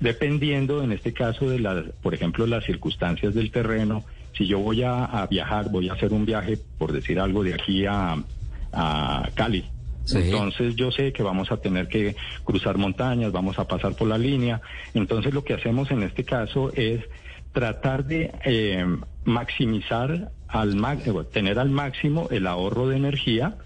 Dependiendo, 0.00 0.82
en 0.82 0.90
este 0.92 1.12
caso, 1.12 1.48
de 1.48 1.60
las, 1.60 1.84
por 2.02 2.14
ejemplo, 2.14 2.46
las 2.46 2.64
circunstancias 2.64 3.32
del 3.34 3.52
terreno, 3.52 4.04
si 4.32 4.46
yo 4.46 4.58
voy 4.58 4.82
a, 4.82 5.04
a 5.04 5.26
viajar, 5.26 5.70
voy 5.70 5.88
a 5.88 5.94
hacer 5.94 6.12
un 6.12 6.24
viaje, 6.24 6.58
por 6.78 6.92
decir 6.92 7.18
algo, 7.20 7.42
de 7.44 7.54
aquí 7.54 7.84
a, 7.86 8.16
a 8.72 9.30
Cali. 9.34 9.70
Sí. 10.04 10.18
Entonces 10.18 10.74
yo 10.76 10.90
sé 10.90 11.12
que 11.12 11.22
vamos 11.22 11.52
a 11.52 11.58
tener 11.58 11.88
que 11.88 12.16
cruzar 12.44 12.76
montañas, 12.76 13.30
vamos 13.32 13.58
a 13.58 13.66
pasar 13.68 13.94
por 13.94 14.08
la 14.08 14.18
línea. 14.18 14.60
Entonces 14.94 15.32
lo 15.32 15.44
que 15.44 15.54
hacemos 15.54 15.90
en 15.90 16.02
este 16.02 16.24
caso 16.24 16.72
es 16.74 17.04
tratar 17.52 18.04
de 18.04 18.32
eh, 18.44 18.84
maximizar 19.24 20.32
al 20.48 20.74
eh, 20.76 21.12
tener 21.32 21.58
al 21.58 21.70
máximo 21.70 22.28
el 22.30 22.46
ahorro 22.46 22.88
de 22.88 22.96
energía 22.96 23.58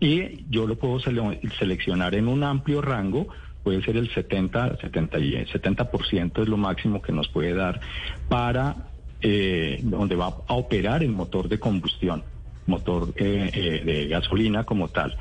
y 0.00 0.46
yo 0.48 0.66
lo 0.66 0.76
puedo 0.78 1.00
sele- 1.00 1.40
seleccionar 1.58 2.14
en 2.14 2.28
un 2.28 2.44
amplio 2.44 2.80
rango, 2.80 3.28
puede 3.62 3.82
ser 3.82 3.96
el 3.96 4.08
70, 4.12 4.76
70, 4.80 5.18
y- 5.18 5.32
70% 5.46 6.42
es 6.42 6.48
lo 6.48 6.56
máximo 6.56 7.02
que 7.02 7.12
nos 7.12 7.28
puede 7.28 7.52
dar 7.54 7.80
para 8.28 8.92
eh, 9.20 9.80
donde 9.82 10.16
va 10.16 10.26
a 10.46 10.54
operar 10.54 11.02
el 11.02 11.10
motor 11.10 11.48
de 11.48 11.58
combustión, 11.58 12.22
motor 12.66 13.12
eh, 13.16 13.50
eh, 13.52 13.82
de 13.84 14.08
gasolina 14.08 14.64
como 14.64 14.88
tal. 14.88 15.16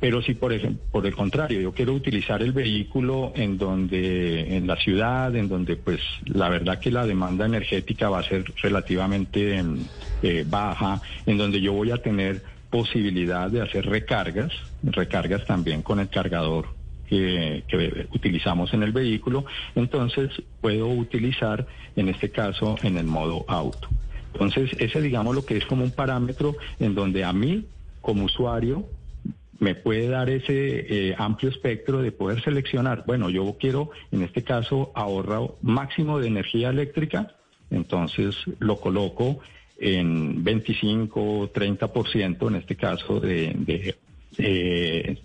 Pero 0.00 0.22
si 0.22 0.34
por 0.34 0.52
ejemplo, 0.52 0.80
por 0.92 1.06
el 1.06 1.14
contrario, 1.14 1.60
yo 1.60 1.72
quiero 1.72 1.92
utilizar 1.92 2.40
el 2.42 2.52
vehículo 2.52 3.32
en 3.34 3.58
donde, 3.58 4.56
en 4.56 4.66
la 4.66 4.76
ciudad, 4.76 5.34
en 5.34 5.48
donde 5.48 5.76
pues 5.76 6.00
la 6.24 6.48
verdad 6.48 6.78
que 6.78 6.90
la 6.90 7.06
demanda 7.06 7.46
energética 7.46 8.08
va 8.08 8.20
a 8.20 8.22
ser 8.22 8.44
relativamente 8.62 9.62
eh, 10.22 10.44
baja, 10.48 11.00
en 11.26 11.38
donde 11.38 11.60
yo 11.60 11.72
voy 11.72 11.90
a 11.90 11.96
tener 11.96 12.42
posibilidad 12.70 13.50
de 13.50 13.62
hacer 13.62 13.86
recargas, 13.86 14.52
recargas 14.82 15.44
también 15.46 15.82
con 15.82 15.98
el 15.98 16.08
cargador 16.08 16.77
que, 17.08 18.06
utilizamos 18.12 18.72
en 18.74 18.82
el 18.82 18.92
vehículo, 18.92 19.44
entonces 19.74 20.30
puedo 20.60 20.88
utilizar 20.88 21.66
en 21.96 22.08
este 22.08 22.30
caso 22.30 22.76
en 22.82 22.98
el 22.98 23.06
modo 23.06 23.44
auto. 23.48 23.88
Entonces, 24.32 24.70
ese 24.78 25.00
digamos 25.00 25.34
lo 25.34 25.44
que 25.44 25.56
es 25.56 25.64
como 25.66 25.84
un 25.84 25.90
parámetro 25.90 26.56
en 26.78 26.94
donde 26.94 27.24
a 27.24 27.32
mí 27.32 27.64
como 28.00 28.24
usuario 28.24 28.86
me 29.58 29.74
puede 29.74 30.08
dar 30.08 30.30
ese 30.30 31.08
eh, 31.10 31.14
amplio 31.18 31.50
espectro 31.50 32.00
de 32.00 32.12
poder 32.12 32.42
seleccionar, 32.42 33.02
bueno, 33.06 33.28
yo 33.28 33.56
quiero 33.58 33.90
en 34.12 34.22
este 34.22 34.44
caso 34.44 34.92
ahorrar 34.94 35.50
máximo 35.62 36.20
de 36.20 36.28
energía 36.28 36.68
eléctrica, 36.68 37.34
entonces 37.70 38.36
lo 38.60 38.76
coloco 38.76 39.40
en 39.78 40.44
25 40.44 41.20
o 41.20 41.52
30% 41.52 42.48
en 42.48 42.54
este 42.54 42.76
caso 42.76 43.20
de, 43.20 43.52
de, 43.56 43.96
eh, 44.38 45.18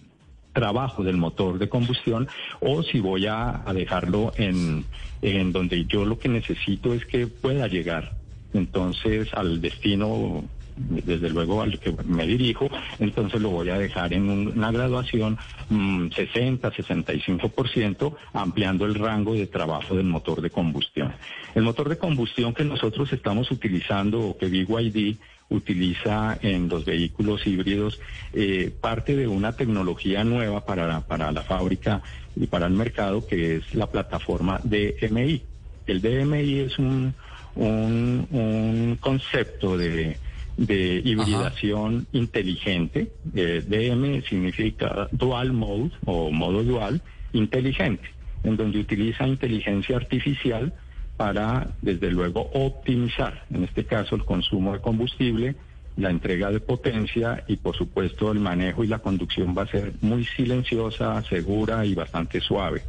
trabajo 0.54 1.04
del 1.04 1.18
motor 1.18 1.58
de 1.60 1.68
combustión 1.68 2.28
o 2.62 2.84
si 2.84 3.00
voy 3.00 3.26
a, 3.28 3.64
dejarlo 3.74 4.34
en, 4.38 4.86
en 5.22 5.52
donde 5.52 5.86
yo 5.86 6.06
lo 6.06 6.20
que 6.20 6.30
necesito 6.30 6.94
es 6.94 7.06
que 7.06 7.28
pueda 7.28 7.68
llegar 7.68 8.14
entonces 8.54 9.34
al 9.34 9.60
destino 9.62 10.46
desde 10.76 11.30
luego 11.30 11.62
al 11.62 11.78
que 11.80 11.94
me 12.06 12.26
dirijo, 12.26 12.68
entonces 13.00 13.40
lo 13.40 13.52
voy 13.52 13.70
a 13.70 13.78
dejar 13.78 14.12
en 14.14 14.28
un- 14.28 14.48
una 14.58 14.72
graduación 14.72 15.38
mm, 15.70 16.08
60-65%, 16.08 18.16
ampliando 18.34 18.86
el 18.86 18.96
rango 18.96 19.34
de 19.36 19.46
trabajo 19.48 19.96
del 19.96 20.06
motor 20.08 20.42
de 20.42 20.50
combustión. 20.50 21.14
El 21.56 21.62
motor 21.64 21.90
de 21.90 21.98
combustión 21.98 22.54
que 22.56 22.64
nosotros 22.64 23.12
estamos 23.14 23.52
utilizando 23.52 24.20
o 24.22 24.38
que 24.38 24.48
BYD 24.48 25.18
utiliza 25.50 26.38
en 26.42 26.70
los 26.70 26.86
vehículos 26.86 27.46
híbridos 27.46 28.00
eh, 28.34 28.72
parte 28.82 29.16
de 29.16 29.28
una 29.28 29.54
tecnología 29.54 30.24
nueva 30.24 30.66
para, 30.66 31.02
para 31.02 31.32
la 31.32 31.44
fábrica 31.44 32.02
y 32.36 32.48
para 32.48 32.66
el 32.68 32.74
mercado 32.74 33.26
que 33.28 33.58
es 33.58 33.76
la 33.76 33.88
plataforma 33.88 34.60
DMI. 34.64 35.42
El 35.86 36.02
DMI 36.02 36.60
es 36.60 36.80
un, 36.80 37.14
un, 37.56 38.28
un 38.32 38.98
concepto 39.00 39.78
de, 39.78 40.18
de 40.58 41.02
hibridación 41.04 42.08
inteligente. 42.14 43.12
Eh, 43.36 43.64
DM 43.68 44.24
significa 44.24 45.08
dual 45.12 45.54
mode 45.54 45.92
o 46.06 46.32
modo 46.32 46.64
dual 46.64 47.02
inteligente, 47.34 48.10
en 48.44 48.58
donde 48.58 48.80
utiliza 48.80 49.28
inteligencia 49.28 49.98
artificial 49.98 50.74
para, 51.18 51.68
desde 51.82 52.12
luego, 52.12 52.50
optimizar, 52.54 53.46
en 53.54 53.64
este 53.64 53.86
caso, 53.86 54.16
el 54.16 54.26
consumo 54.26 54.74
de 54.74 54.80
combustible, 54.80 55.56
la 55.96 56.10
entrega 56.10 56.50
de 56.50 56.60
potencia 56.60 57.44
y, 57.48 57.58
por 57.58 57.76
supuesto, 57.76 58.32
el 58.32 58.40
manejo 58.40 58.84
y 58.84 58.88
la 58.88 59.00
conducción 59.00 59.56
va 59.56 59.64
a 59.64 59.68
ser 59.68 59.94
muy 60.02 60.26
silenciosa, 60.26 61.22
segura 61.24 61.86
y 61.86 61.94
bastante 61.94 62.42
suave. 62.42 62.82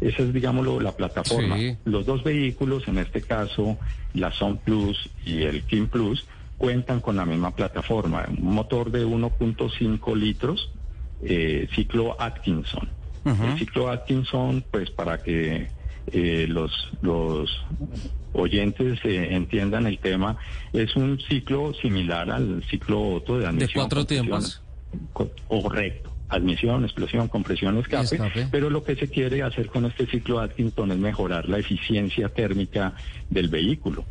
Esa 0.00 0.22
es, 0.22 0.32
digámoslo, 0.32 0.80
la 0.80 0.92
plataforma. 0.92 1.56
Sí. 1.56 1.76
Los 1.84 2.04
dos 2.04 2.24
vehículos, 2.24 2.88
en 2.88 2.98
este 2.98 3.22
caso, 3.22 3.78
la 4.14 4.32
Son 4.32 4.58
Plus 4.58 5.08
y 5.24 5.42
el 5.42 5.62
Kim 5.62 5.86
Plus, 5.86 6.26
cuentan 6.58 7.00
con 7.00 7.16
la 7.16 7.24
misma 7.24 7.54
plataforma. 7.54 8.26
Un 8.28 8.54
motor 8.54 8.90
de 8.90 9.06
1.5 9.06 10.16
litros, 10.16 10.70
eh, 11.22 11.68
ciclo 11.74 12.20
Atkinson. 12.20 12.88
El 13.24 13.56
ciclo 13.56 13.88
Atkinson, 13.88 14.64
pues 14.68 14.90
para 14.90 15.18
que 15.18 15.68
eh, 16.10 16.46
los, 16.48 16.72
los 17.02 17.64
oyentes 18.32 18.98
eh, 19.04 19.28
entiendan 19.34 19.86
el 19.86 19.98
tema, 19.98 20.36
es 20.72 20.96
un 20.96 21.18
ciclo 21.20 21.72
similar 21.74 22.30
al 22.30 22.62
ciclo 22.70 23.00
Otto 23.14 23.38
de 23.38 23.46
admisión. 23.46 23.70
cuatro 23.84 24.00
compresión. 24.00 24.26
tiempos. 24.26 24.62
Co- 25.12 25.30
Correcto. 25.48 26.10
Admisión, 26.28 26.84
explosión, 26.84 27.28
compresión, 27.28 27.76
escape, 27.76 28.04
escape. 28.16 28.48
Pero 28.50 28.70
lo 28.70 28.82
que 28.84 28.96
se 28.96 29.08
quiere 29.08 29.42
hacer 29.42 29.66
con 29.66 29.84
este 29.84 30.06
ciclo 30.06 30.40
Atkinson 30.40 30.90
es 30.92 30.98
mejorar 30.98 31.46
la 31.46 31.58
eficiencia 31.58 32.30
térmica 32.30 32.94
del 33.28 33.48
vehículo, 33.48 34.04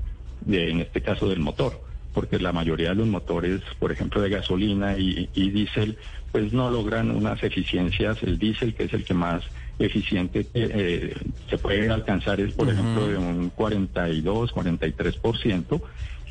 de- 0.46 0.70
en 0.70 0.82
este 0.82 1.02
caso 1.02 1.28
del 1.28 1.39
motor, 1.39 1.82
porque 2.14 2.38
la 2.38 2.52
mayoría 2.52 2.89
de 2.89 2.96
los 2.96 3.08
motores, 3.08 3.62
por 3.80 3.92
ejemplo, 3.92 4.22
de 4.22 4.30
gasolina 4.30 4.98
y, 5.00 5.30
y 5.34 5.50
diésel, 5.50 5.98
pues 6.32 6.54
no 6.54 6.70
logran 6.70 7.10
unas 7.10 7.42
eficiencias. 7.42 8.22
El 8.22 8.38
diésel, 8.38 8.76
que 8.76 8.84
es 8.84 8.94
el 8.94 9.04
que 9.04 9.16
más 9.16 9.44
eficiente 9.86 10.41
eh, 10.41 10.45
eh, 10.53 11.15
se 11.49 11.57
puede 11.57 11.89
alcanzar, 11.89 12.39
es 12.39 12.53
por 12.53 12.69
ejemplo 12.69 13.07
de 13.07 13.17
un 13.17 13.49
42, 13.49 14.53
43% 14.53 15.82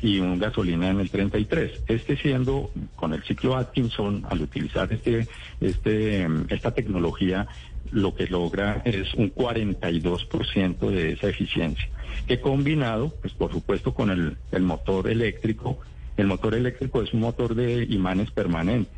y 0.01 0.19
un 0.19 0.39
gasolina 0.39 0.89
en 0.89 0.99
el 0.99 1.09
33. 1.09 1.83
Este 1.87 2.17
siendo 2.17 2.71
con 2.95 3.13
el 3.13 3.23
ciclo 3.23 3.55
Atkinson, 3.55 4.25
al 4.29 4.41
utilizar 4.41 4.91
este, 4.91 5.27
este, 5.59 6.21
em, 6.21 6.45
esta 6.49 6.71
tecnología, 6.71 7.47
lo 7.91 8.15
que 8.15 8.27
logra 8.27 8.81
es 8.85 9.13
un 9.13 9.33
42% 9.33 10.89
de 10.89 11.13
esa 11.13 11.29
eficiencia, 11.29 11.89
que 12.27 12.39
combinado, 12.39 13.13
pues 13.21 13.33
por 13.33 13.51
supuesto 13.51 13.93
con 13.93 14.09
el, 14.09 14.37
el 14.51 14.63
motor 14.63 15.09
eléctrico, 15.09 15.79
el 16.17 16.27
motor 16.27 16.55
eléctrico 16.55 17.01
es 17.01 17.13
un 17.13 17.21
motor 17.21 17.55
de 17.55 17.83
imanes 17.83 18.31
permanentes 18.31 18.93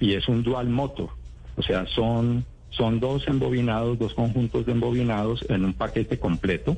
y 0.00 0.14
es 0.14 0.28
un 0.28 0.42
dual 0.42 0.68
motor, 0.68 1.10
o 1.56 1.62
sea, 1.62 1.86
son, 1.86 2.44
son 2.76 3.00
dos 3.00 3.26
embobinados, 3.28 3.98
dos 3.98 4.14
conjuntos 4.14 4.66
de 4.66 4.72
embobinados 4.72 5.44
en 5.48 5.64
un 5.64 5.74
paquete 5.74 6.18
completo, 6.18 6.76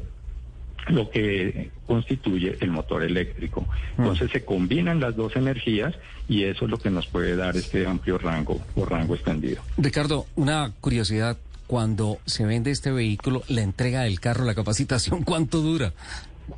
lo 0.88 1.11
que 1.11 1.70
constituye 1.86 2.57
el 2.61 2.70
motor 2.70 3.03
eléctrico. 3.03 3.66
Entonces 3.99 4.30
se 4.30 4.44
combinan 4.44 5.01
las 5.01 5.16
dos 5.16 5.34
energías 5.36 5.94
y 6.28 6.44
eso 6.44 6.64
es 6.66 6.70
lo 6.70 6.78
que 6.78 6.90
nos 6.90 7.07
puede 7.07 7.36
dar 7.36 7.57
este 7.57 7.86
amplio 7.86 8.18
rango 8.18 8.61
o 8.74 8.84
rango 8.84 9.14
extendido. 9.14 9.62
Ricardo, 9.78 10.26
una 10.36 10.72
curiosidad. 10.80 11.36
Cuando 11.66 12.18
se 12.26 12.47
vende 12.47 12.70
este 12.70 12.92
vehículo, 12.92 13.42
la 13.49 13.62
entrega 13.62 14.03
del 14.03 14.20
carro, 14.20 14.44
la 14.44 14.55
capacitación, 14.55 15.24
¿cuánto 15.24 15.62
dura 15.62 15.92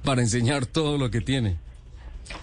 para 0.05 0.21
enseñar 0.21 0.67
todo 0.67 0.99
lo 0.99 1.11
que 1.11 1.23
tiene? 1.23 1.57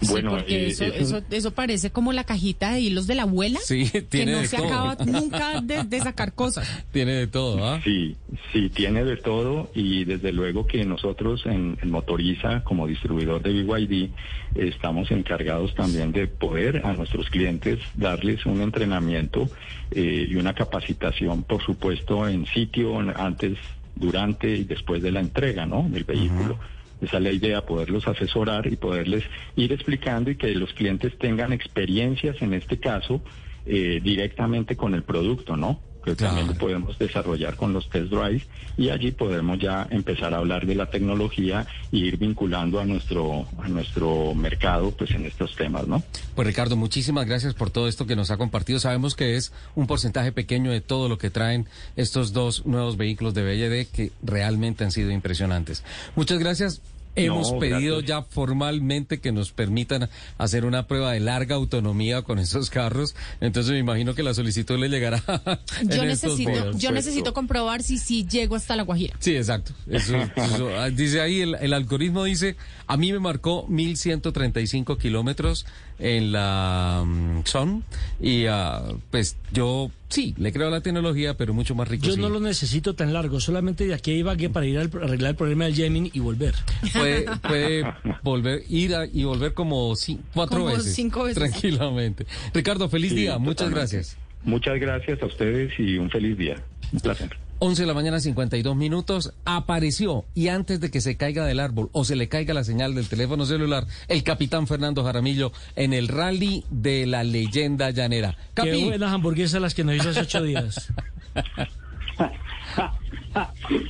Bueno, 0.08 0.30
Porque 0.30 0.66
eh, 0.66 0.68
eso, 0.68 0.84
eso- 0.84 1.18
eso, 1.18 1.22
eso 1.30 1.50
parece 1.52 1.90
como 1.90 2.12
la 2.12 2.24
cajita 2.24 2.72
de 2.72 2.80
hilos 2.80 3.06
de 3.06 3.14
la 3.14 3.22
abuela. 3.22 3.58
Sí, 3.64 3.88
que 3.90 4.02
tiene 4.02 4.32
no 4.32 4.38
de 4.38 4.48
se 4.48 4.56
todo. 4.56 4.66
acaba 4.66 4.96
nunca 5.06 5.60
de, 5.60 5.84
de 5.84 6.00
sacar 6.00 6.32
cosas. 6.34 6.84
Tiene 6.92 7.12
de 7.12 7.26
todo, 7.26 7.64
¿ah? 7.66 7.80
Sí, 7.84 8.16
sí, 8.52 8.68
tiene 8.70 9.04
de 9.04 9.16
todo 9.16 9.70
y 9.74 10.04
desde 10.04 10.32
luego 10.32 10.66
que 10.66 10.84
nosotros 10.84 11.42
en, 11.46 11.78
en 11.82 11.90
Motoriza, 11.90 12.62
como 12.64 12.86
distribuidor 12.86 13.42
de 13.42 13.62
BYD, 13.62 14.10
estamos 14.54 15.10
encargados 15.10 15.74
también 15.74 16.12
de 16.12 16.26
poder 16.26 16.82
a 16.84 16.92
nuestros 16.92 17.28
clientes 17.30 17.78
darles 17.94 18.44
un 18.46 18.60
entrenamiento 18.62 19.48
eh, 19.90 20.26
y 20.30 20.34
una 20.36 20.54
capacitación, 20.54 21.42
por 21.42 21.62
supuesto, 21.64 22.28
en 22.28 22.46
sitio, 22.46 22.98
antes, 23.16 23.58
durante 23.94 24.50
y 24.56 24.64
después 24.64 25.02
de 25.02 25.10
la 25.12 25.20
entrega, 25.20 25.66
¿no? 25.66 25.86
Del 25.88 26.04
vehículo. 26.04 26.58
Esa 27.00 27.18
es 27.18 27.22
la 27.22 27.32
idea, 27.32 27.66
poderlos 27.66 28.08
asesorar 28.08 28.66
y 28.66 28.76
poderles 28.76 29.24
ir 29.54 29.72
explicando 29.72 30.30
y 30.30 30.36
que 30.36 30.54
los 30.54 30.72
clientes 30.72 31.18
tengan 31.18 31.52
experiencias, 31.52 32.40
en 32.40 32.54
este 32.54 32.78
caso, 32.78 33.22
eh, 33.66 34.00
directamente 34.02 34.76
con 34.76 34.94
el 34.94 35.02
producto, 35.02 35.56
¿no? 35.56 35.80
Que 36.06 36.14
también 36.14 36.46
lo 36.46 36.54
podemos 36.54 36.96
desarrollar 36.98 37.56
con 37.56 37.72
los 37.72 37.90
test 37.90 38.10
drives 38.10 38.44
y 38.76 38.90
allí 38.90 39.10
podemos 39.10 39.58
ya 39.58 39.88
empezar 39.90 40.32
a 40.34 40.38
hablar 40.38 40.64
de 40.64 40.76
la 40.76 40.88
tecnología 40.88 41.66
e 41.90 41.96
ir 41.96 42.16
vinculando 42.16 42.78
a 42.78 42.84
nuestro, 42.84 43.44
a 43.60 43.68
nuestro 43.68 44.32
mercado, 44.32 44.92
pues 44.92 45.10
en 45.10 45.26
estos 45.26 45.56
temas, 45.56 45.88
¿no? 45.88 46.04
Pues 46.36 46.46
Ricardo, 46.46 46.76
muchísimas 46.76 47.26
gracias 47.26 47.54
por 47.54 47.70
todo 47.70 47.88
esto 47.88 48.06
que 48.06 48.14
nos 48.14 48.30
ha 48.30 48.36
compartido. 48.36 48.78
Sabemos 48.78 49.16
que 49.16 49.34
es 49.34 49.52
un 49.74 49.88
porcentaje 49.88 50.30
pequeño 50.30 50.70
de 50.70 50.80
todo 50.80 51.08
lo 51.08 51.18
que 51.18 51.30
traen 51.30 51.66
estos 51.96 52.32
dos 52.32 52.64
nuevos 52.66 52.96
vehículos 52.96 53.34
de 53.34 53.42
BLD 53.42 53.90
que 53.90 54.12
realmente 54.22 54.84
han 54.84 54.92
sido 54.92 55.10
impresionantes. 55.10 55.82
Muchas 56.14 56.38
gracias. 56.38 56.80
Hemos 57.16 57.52
No, 57.52 57.58
pedido 57.58 57.96
gracias. 57.98 58.04
ya 58.08 58.22
formalmente 58.22 59.18
que 59.20 59.32
nos 59.32 59.50
permitan 59.52 60.08
hacer 60.38 60.64
una 60.64 60.86
prueba 60.86 61.12
de 61.12 61.20
larga 61.20 61.56
autonomía 61.56 62.22
con 62.22 62.38
esos 62.38 62.70
carros. 62.70 63.14
Entonces 63.40 63.72
me 63.72 63.78
imagino 63.78 64.14
que 64.14 64.22
la 64.22 64.34
solicitud 64.34 64.78
le 64.78 64.88
llegará. 64.88 65.22
en 65.80 65.88
Yo 65.88 66.02
estos 66.04 66.38
necesito, 66.38 66.78
yo 66.78 66.90
necesito 66.92 67.32
comprobar 67.34 67.82
si 67.82 67.98
sí 67.98 68.26
llego 68.30 68.54
hasta 68.56 68.76
la 68.76 68.82
Guajira. 68.82 69.16
Sí, 69.18 69.34
exacto. 69.36 69.72
Eso, 69.88 70.16
eso, 70.36 70.68
ah, 70.78 70.90
dice 70.90 71.20
ahí, 71.20 71.40
el, 71.40 71.54
el 71.56 71.72
algoritmo 71.72 72.24
dice, 72.24 72.56
a 72.86 72.96
mí 72.96 73.12
me 73.12 73.18
marcó 73.18 73.66
1135 73.68 74.98
kilómetros 74.98 75.66
en 75.98 76.32
la 76.32 77.04
Son 77.44 77.82
y 78.20 78.46
ah, 78.46 78.82
pues 79.10 79.36
yo 79.52 79.90
sí, 80.08 80.34
le 80.36 80.52
creo 80.52 80.68
a 80.68 80.70
la 80.70 80.80
tecnología, 80.82 81.36
pero 81.36 81.54
mucho 81.54 81.74
más 81.74 81.88
rico. 81.88 82.06
Yo 82.06 82.14
sí. 82.14 82.20
no 82.20 82.28
lo 82.28 82.40
necesito 82.40 82.94
tan 82.94 83.12
largo, 83.12 83.40
solamente 83.40 83.86
de 83.86 83.94
aquí 83.94 84.10
a 84.12 84.14
Ibagué 84.16 84.50
para 84.50 84.66
ir 84.66 84.78
a 84.78 84.82
arreglar 84.82 85.30
el 85.30 85.36
problema 85.36 85.64
del 85.64 85.74
Yemen 85.74 86.10
y 86.12 86.20
volver. 86.20 86.54
Puede, 86.92 87.26
puede 87.42 87.84
volver, 88.22 88.62
ir 88.68 88.94
a- 88.94 89.06
y 89.06 89.24
volver 89.24 89.54
como 89.54 89.92
ci- 89.92 90.18
cuatro 90.34 90.60
Como 90.60 90.76
veces. 90.76 90.94
cinco 90.94 91.24
veces. 91.24 91.38
Tranquilamente. 91.38 92.26
Ricardo, 92.52 92.88
feliz 92.88 93.10
Sí, 93.10 93.16
día. 93.16 93.38
Muchas 93.38 93.70
gracias. 93.70 94.16
Muchas 94.44 94.78
gracias 94.78 95.20
a 95.22 95.26
ustedes 95.26 95.72
y 95.78 95.98
un 95.98 96.10
feliz 96.10 96.36
día. 96.38 96.56
Un 96.92 97.00
placer. 97.00 97.36
11 97.58 97.82
de 97.82 97.86
la 97.86 97.94
mañana, 97.94 98.20
52 98.20 98.76
minutos, 98.76 99.32
apareció 99.44 100.24
y 100.34 100.48
antes 100.48 100.80
de 100.80 100.90
que 100.90 101.00
se 101.00 101.16
caiga 101.16 101.44
del 101.44 101.60
árbol 101.60 101.88
o 101.92 102.04
se 102.04 102.16
le 102.16 102.28
caiga 102.28 102.54
la 102.54 102.64
señal 102.64 102.94
del 102.94 103.08
teléfono 103.08 103.46
celular, 103.46 103.86
el 104.08 104.22
capitán 104.22 104.66
Fernando 104.66 105.04
Jaramillo 105.04 105.52
en 105.74 105.92
el 105.92 106.08
rally 106.08 106.64
de 106.70 107.06
la 107.06 107.24
leyenda 107.24 107.90
llanera. 107.90 108.36
Qué 108.54 108.62
Capi, 108.62 108.84
buenas 108.84 109.12
hamburguesas 109.12 109.60
las 109.60 109.74
que 109.74 109.84
nos 109.84 109.96
hizo 109.96 110.10
hace 110.10 110.20
ocho 110.20 110.42
días. 110.42 110.92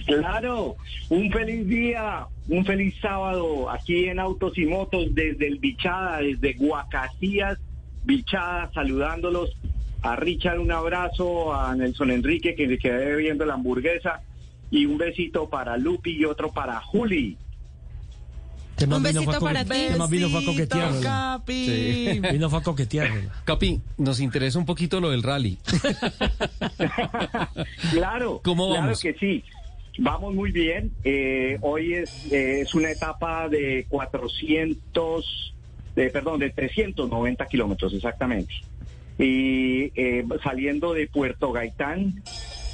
Claro, 0.06 0.76
un 1.08 1.30
feliz 1.30 1.68
día, 1.68 2.26
un 2.48 2.64
feliz 2.64 2.94
sábado 3.00 3.70
aquí 3.70 4.06
en 4.06 4.18
Autos 4.18 4.58
y 4.58 4.66
Motos 4.66 5.14
desde 5.14 5.46
el 5.46 5.58
Bichada, 5.58 6.18
desde 6.18 6.54
Guacacías, 6.54 7.58
Bichada, 8.04 8.70
saludándolos. 8.74 9.56
A 10.02 10.16
Richard 10.16 10.58
un 10.60 10.70
abrazo, 10.72 11.54
a 11.54 11.74
Nelson 11.74 12.10
Enrique 12.10 12.54
que 12.54 12.68
se 12.68 12.78
quede 12.78 13.16
viendo 13.16 13.44
la 13.44 13.54
hamburguesa 13.54 14.20
y 14.70 14.86
un 14.86 14.98
besito 14.98 15.48
para 15.48 15.76
Lupi 15.76 16.12
y 16.12 16.24
otro 16.24 16.52
para 16.52 16.80
Juli. 16.80 17.36
Un 18.78 19.02
vino 19.02 19.22
fue 19.22 19.34
a 19.34 19.38
besito 19.38 19.40
para 19.40 19.64
ti. 19.64 19.70
tema 19.70 20.06
vino 20.06 20.28
fue 20.28 20.42
a 20.42 20.44
coquetearla. 20.44 21.00
Capi. 21.00 21.66
Sí. 21.66 22.20
Vino 22.30 22.50
fue 22.50 22.58
a 22.58 22.62
coquetearla. 22.62 23.32
Capi, 23.44 23.80
nos 23.96 24.20
interesa 24.20 24.58
un 24.58 24.66
poquito 24.66 25.00
lo 25.00 25.10
del 25.10 25.22
rally. 25.22 25.58
Claro, 27.92 28.40
¿Cómo 28.44 28.66
claro 28.68 28.82
vamos? 28.82 29.00
que 29.00 29.14
sí. 29.14 29.42
Vamos 29.98 30.34
muy 30.34 30.50
bien. 30.52 30.92
Eh, 31.04 31.56
hoy 31.62 31.94
es, 31.94 32.30
eh, 32.30 32.60
es 32.60 32.74
una 32.74 32.90
etapa 32.90 33.48
de 33.48 33.86
400, 33.88 35.54
de, 35.94 36.10
perdón, 36.10 36.40
de 36.40 36.50
390 36.50 37.46
kilómetros 37.46 37.94
exactamente. 37.94 38.52
Y 39.18 39.92
eh, 39.94 40.24
saliendo 40.42 40.92
de 40.92 41.06
Puerto 41.06 41.52
Gaitán, 41.52 42.22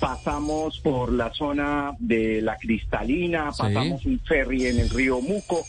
pasamos 0.00 0.80
por 0.80 1.12
la 1.12 1.32
zona 1.32 1.92
de 2.00 2.42
la 2.42 2.56
Cristalina, 2.56 3.52
Sí. 3.52 3.62
pasamos 3.62 4.04
un 4.06 4.18
ferry 4.20 4.66
en 4.66 4.80
el 4.80 4.90
río 4.90 5.20
Muco, 5.20 5.64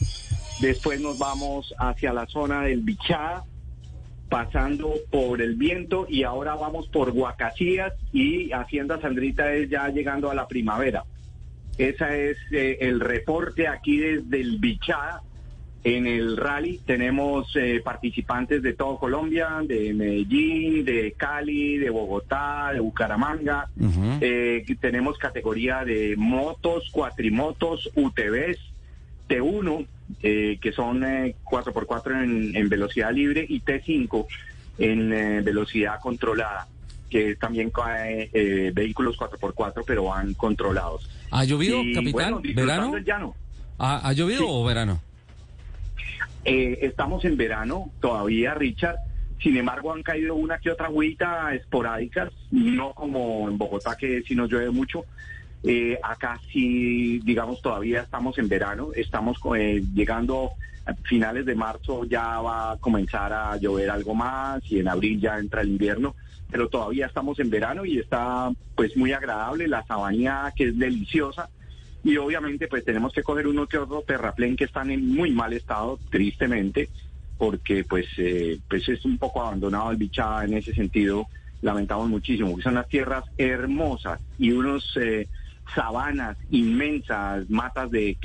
después 0.59 0.99
nos 0.99 1.19
vamos 1.19 1.74
hacia 1.78 2.11
la 2.13 2.26
zona 2.26 2.63
del 2.63 2.82
Bichá, 2.82 3.43
pasando 4.30 4.95
por 5.11 5.41
el 5.41 5.55
viento 5.55 6.07
y 6.09 6.24
ahora 6.24 6.55
vamos 6.55 6.88
por 6.88 7.11
Guacacías 7.11 7.93
y 8.11 8.51
Hacienda 8.51 8.99
Sandrita 8.99 9.53
es 9.53 9.69
ya 9.69 9.88
llegando 9.89 10.32
a 10.32 10.34
la 10.34 10.47
primavera. 10.47 11.03
Ese 11.78 12.32
es 12.32 12.38
eh, 12.51 12.78
el 12.82 12.99
reporte 12.99 13.67
aquí 13.67 13.97
desde 13.97 14.41
el 14.41 14.57
Bichá. 14.57 15.21
En 15.86 16.08
el 16.08 16.38
rally 16.38 16.80
tenemos 16.86 17.54
eh, 17.56 17.82
participantes 17.84 18.62
de 18.64 18.74
todo 18.74 18.98
Colombia, 18.98 19.62
de 19.68 19.94
Medellín, 19.94 20.86
de 20.86 21.14
Cali, 21.18 21.78
de 21.78 21.90
Bogotá, 21.90 22.70
de 22.74 22.80
Bucaramanga. 22.80 23.68
Eh, 24.22 24.64
tenemos 24.80 25.18
categoría 25.18 25.84
de 25.84 26.16
motos, 26.18 26.90
cuatrimotos, 26.92 27.90
UTVs, 27.96 28.60
T1, 29.28 29.86
eh, 30.22 30.58
que 30.62 30.72
son 30.72 31.04
eh, 31.04 31.36
4x4 31.44 32.24
en, 32.24 32.56
en 32.56 32.70
velocidad 32.70 33.12
libre, 33.12 33.46
y 33.48 33.60
T5 33.60 34.26
en 34.78 35.12
eh, 35.12 35.42
velocidad 35.42 36.00
controlada, 36.02 36.66
que 37.10 37.36
también 37.36 37.70
cae 37.72 38.30
eh, 38.34 38.72
vehículos 38.74 39.18
4x4, 39.18 39.84
pero 39.86 40.06
van 40.06 40.34
controlados. 40.34 41.10
¿Ha 41.30 41.44
llovido, 41.44 41.84
Y, 41.84 41.94
capitán? 41.94 42.32
bueno, 42.42 42.42
¿Verano? 42.56 42.96
el 42.96 43.04
llano. 43.04 43.36
¿Ha, 43.80 44.08
ha 44.08 44.14
llovido 44.14 44.40
Sí. 44.40 44.46
o 44.48 44.64
verano? 44.64 45.02
Eh, 46.46 46.80
estamos 46.82 47.24
en 47.26 47.38
verano 47.38 47.91
todavía, 48.00 48.54
Richard. 48.54 48.98
Sin 49.41 49.58
embargo, 49.58 49.94
han 49.94 50.04
caído 50.04 50.36
una 50.36 50.58
que 50.58 50.72
otra 50.72 50.88
agüita 50.88 51.54
esporádicas, 51.54 52.32
no 52.52 52.94
como 52.94 53.50
en 53.50 53.58
Bogotá, 53.58 53.96
que 53.98 54.22
sí 54.24 54.36
nos 54.36 54.50
llueve 54.50 54.72
mucho. 54.72 55.06
Eh, 55.64 55.98
acá 56.04 56.39
sí, 56.52 57.20
digamos, 57.20 57.62
todavía 57.62 58.02
estamos 58.02 58.38
en 58.38 58.48
verano. 58.48 58.89
Estamos 58.96 59.38
eh, 59.58 59.84
llegando 59.94 60.52
a 60.86 60.94
finales 61.04 61.46
de 61.46 61.56
marzo, 61.56 62.04
ya 62.06 62.39
va 62.41 62.72
a 62.74 62.78
comenzar 62.78 63.32
a 63.32 63.56
llover 63.58 63.89
algo 63.89 64.14
más 64.14 64.62
y 64.70 64.80
en 64.80 64.89
abril 64.89 65.20
ya 65.20 65.39
entra 65.39 65.62
el 65.62 65.70
invierno. 65.70 66.16
Pero 66.52 66.70
todavía 66.70 67.08
estamos 67.08 67.39
en 67.39 67.50
verano 67.50 67.86
y 67.86 68.00
está 68.00 68.52
pues 68.76 68.96
muy 68.96 69.14
agradable. 69.14 69.68
La 69.68 69.86
sabanía 69.86 70.54
que 70.56 70.70
es 70.70 70.78
deliciosa. 70.78 71.50
Y 72.04 72.18
obviamente 72.18 72.68
pues 72.68 72.84
tenemos 72.84 73.14
que 73.14 73.24
coger 73.24 73.47
uno 73.47 73.68
que 73.68 73.78
otro 73.78 74.01
terraplén 74.01 74.56
que 74.56 74.66
están 74.66 74.91
en 74.91 75.08
muy 75.08 75.32
mal 75.32 75.54
estado, 75.54 75.99
tristemente, 76.10 76.89
porque 77.38 77.84
pues, 77.84 78.08
eh, 78.18 78.60
pues 78.70 78.88
es 78.89 79.06
un 79.06 79.18
poco 79.18 79.41
abandonado 79.41 79.91
el 79.91 79.97
bichada 79.97 80.45
en 80.45 80.54
ese 80.54 80.74
sentido, 80.74 81.28
lamentamos 81.62 82.10
muchísimo, 82.10 82.49
porque 82.49 82.64
son 82.64 82.74
unas 82.74 82.89
tierras 82.89 83.24
hermosas 83.38 84.20
y 84.38 84.51
unos 84.51 84.97
eh, 84.97 85.28
sabanas 85.74 86.38
inmensas, 86.51 87.49
matas 87.49 87.89
de, 87.89 88.18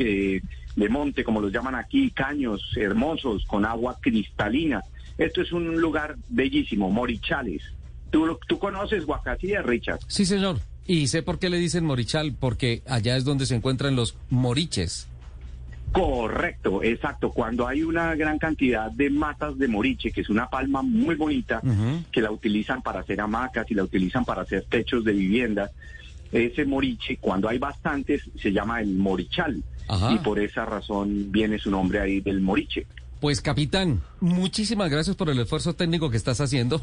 de 0.77 0.89
monte, 0.89 1.25
como 1.25 1.41
los 1.41 1.53
llaman 1.53 1.75
aquí, 1.75 2.11
caños 2.11 2.63
hermosos, 2.77 3.45
con 3.47 3.65
agua 3.65 3.97
cristalina. 4.01 4.83
Esto 5.17 5.43
es 5.43 5.53
un 5.53 5.81
lugar 5.81 6.17
bellísimo, 6.29 6.91
Morichales. 6.91 7.63
¿Tú, 8.11 8.39
tú 8.47 8.59
conoces 8.59 9.05
Guacasía, 9.05 9.63
Richard? 9.63 10.01
Sí, 10.07 10.25
señor. 10.25 10.59
Y 10.89 11.07
sé 11.09 11.23
por 11.23 11.39
qué 11.39 11.51
le 11.51 11.59
dicen 11.59 11.85
morichal, 11.85 12.33
porque 12.33 12.83
allá 12.87 13.17
es 13.19 13.25
donde 13.25 13.45
se 13.45 13.55
encuentran 13.55 13.95
los 13.95 14.17
moriches. 14.31 15.07
Correcto, 15.93 16.83
exacto. 16.83 17.31
Cuando 17.31 17.69
hay 17.69 17.83
una 17.83 18.15
gran 18.15 18.39
cantidad 18.39 18.91
de 18.91 19.11
matas 19.11 19.59
de 19.59 19.69
moriche, 19.69 20.11
que 20.11 20.23
es 20.23 20.31
una 20.31 20.49
palma 20.49 20.81
muy 20.81 21.15
bonita, 21.15 21.61
que 22.11 22.23
la 22.23 22.31
utilizan 22.31 22.81
para 22.81 23.01
hacer 23.01 23.21
hamacas 23.21 23.71
y 23.71 23.75
la 23.75 23.85
utilizan 23.85 24.25
para 24.25 24.43
hacer 24.43 24.65
techos 24.65 25.05
de 25.05 25.13
vivienda, 25.13 25.71
ese 26.33 26.65
moriche, 26.65 27.19
cuando 27.19 27.51
hay 27.51 27.59
bastantes, 27.59 28.23
se 28.41 28.51
llama 28.51 28.81
el 28.81 28.97
morichal. 28.97 29.63
Ajá. 29.89 30.13
Y 30.13 30.19
por 30.19 30.39
esa 30.39 30.65
razón 30.65 31.31
viene 31.31 31.59
su 31.59 31.71
nombre 31.71 32.01
ahí 32.01 32.21
del 32.21 32.41
moriche. 32.41 32.87
Pues 33.21 33.41
capitán, 33.41 34.01
muchísimas 34.21 34.91
gracias 34.91 35.17
por 35.17 35.29
el 35.29 35.41
esfuerzo 35.41 35.75
técnico 35.75 36.09
que 36.09 36.17
estás 36.17 36.41
haciendo 36.41 36.81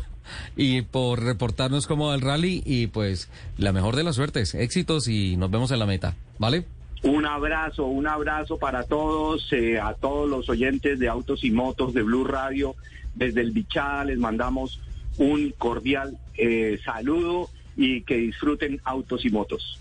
y 0.57 0.81
por 0.81 1.23
reportarnos 1.23 1.87
cómo 1.87 2.07
va 2.07 2.15
el 2.15 2.21
rally 2.21 2.61
y 2.65 2.87
pues 2.87 3.29
la 3.57 3.71
mejor 3.71 3.95
de 3.95 4.03
las 4.03 4.15
suertes, 4.15 4.53
éxitos 4.53 5.07
y 5.07 5.37
nos 5.37 5.49
vemos 5.49 5.71
en 5.71 5.79
la 5.79 5.85
meta, 5.85 6.15
¿vale? 6.37 6.65
Un 7.03 7.25
abrazo, 7.25 7.85
un 7.85 8.07
abrazo 8.07 8.57
para 8.57 8.83
todos, 8.83 9.47
eh, 9.53 9.79
a 9.79 9.93
todos 9.93 10.29
los 10.29 10.49
oyentes 10.49 10.99
de 10.99 11.07
Autos 11.07 11.43
y 11.45 11.51
Motos 11.51 11.93
de 11.93 12.01
Blue 12.01 12.25
Radio. 12.25 12.75
Desde 13.13 13.39
el 13.39 13.51
Bichada 13.51 14.03
les 14.03 14.17
mandamos 14.17 14.81
un 15.17 15.53
cordial 15.57 16.17
eh, 16.37 16.79
saludo 16.83 17.49
y 17.77 18.01
que 18.01 18.17
disfruten 18.17 18.81
Autos 18.83 19.23
y 19.23 19.29
Motos. 19.29 19.79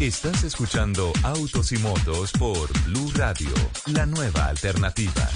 Estás 0.00 0.44
escuchando 0.44 1.12
Autos 1.22 1.72
y 1.72 1.76
Motos 1.76 2.32
por 2.32 2.72
Blue 2.86 3.12
Radio, 3.16 3.50
la 3.84 4.06
nueva 4.06 4.46
alternativa. 4.46 5.28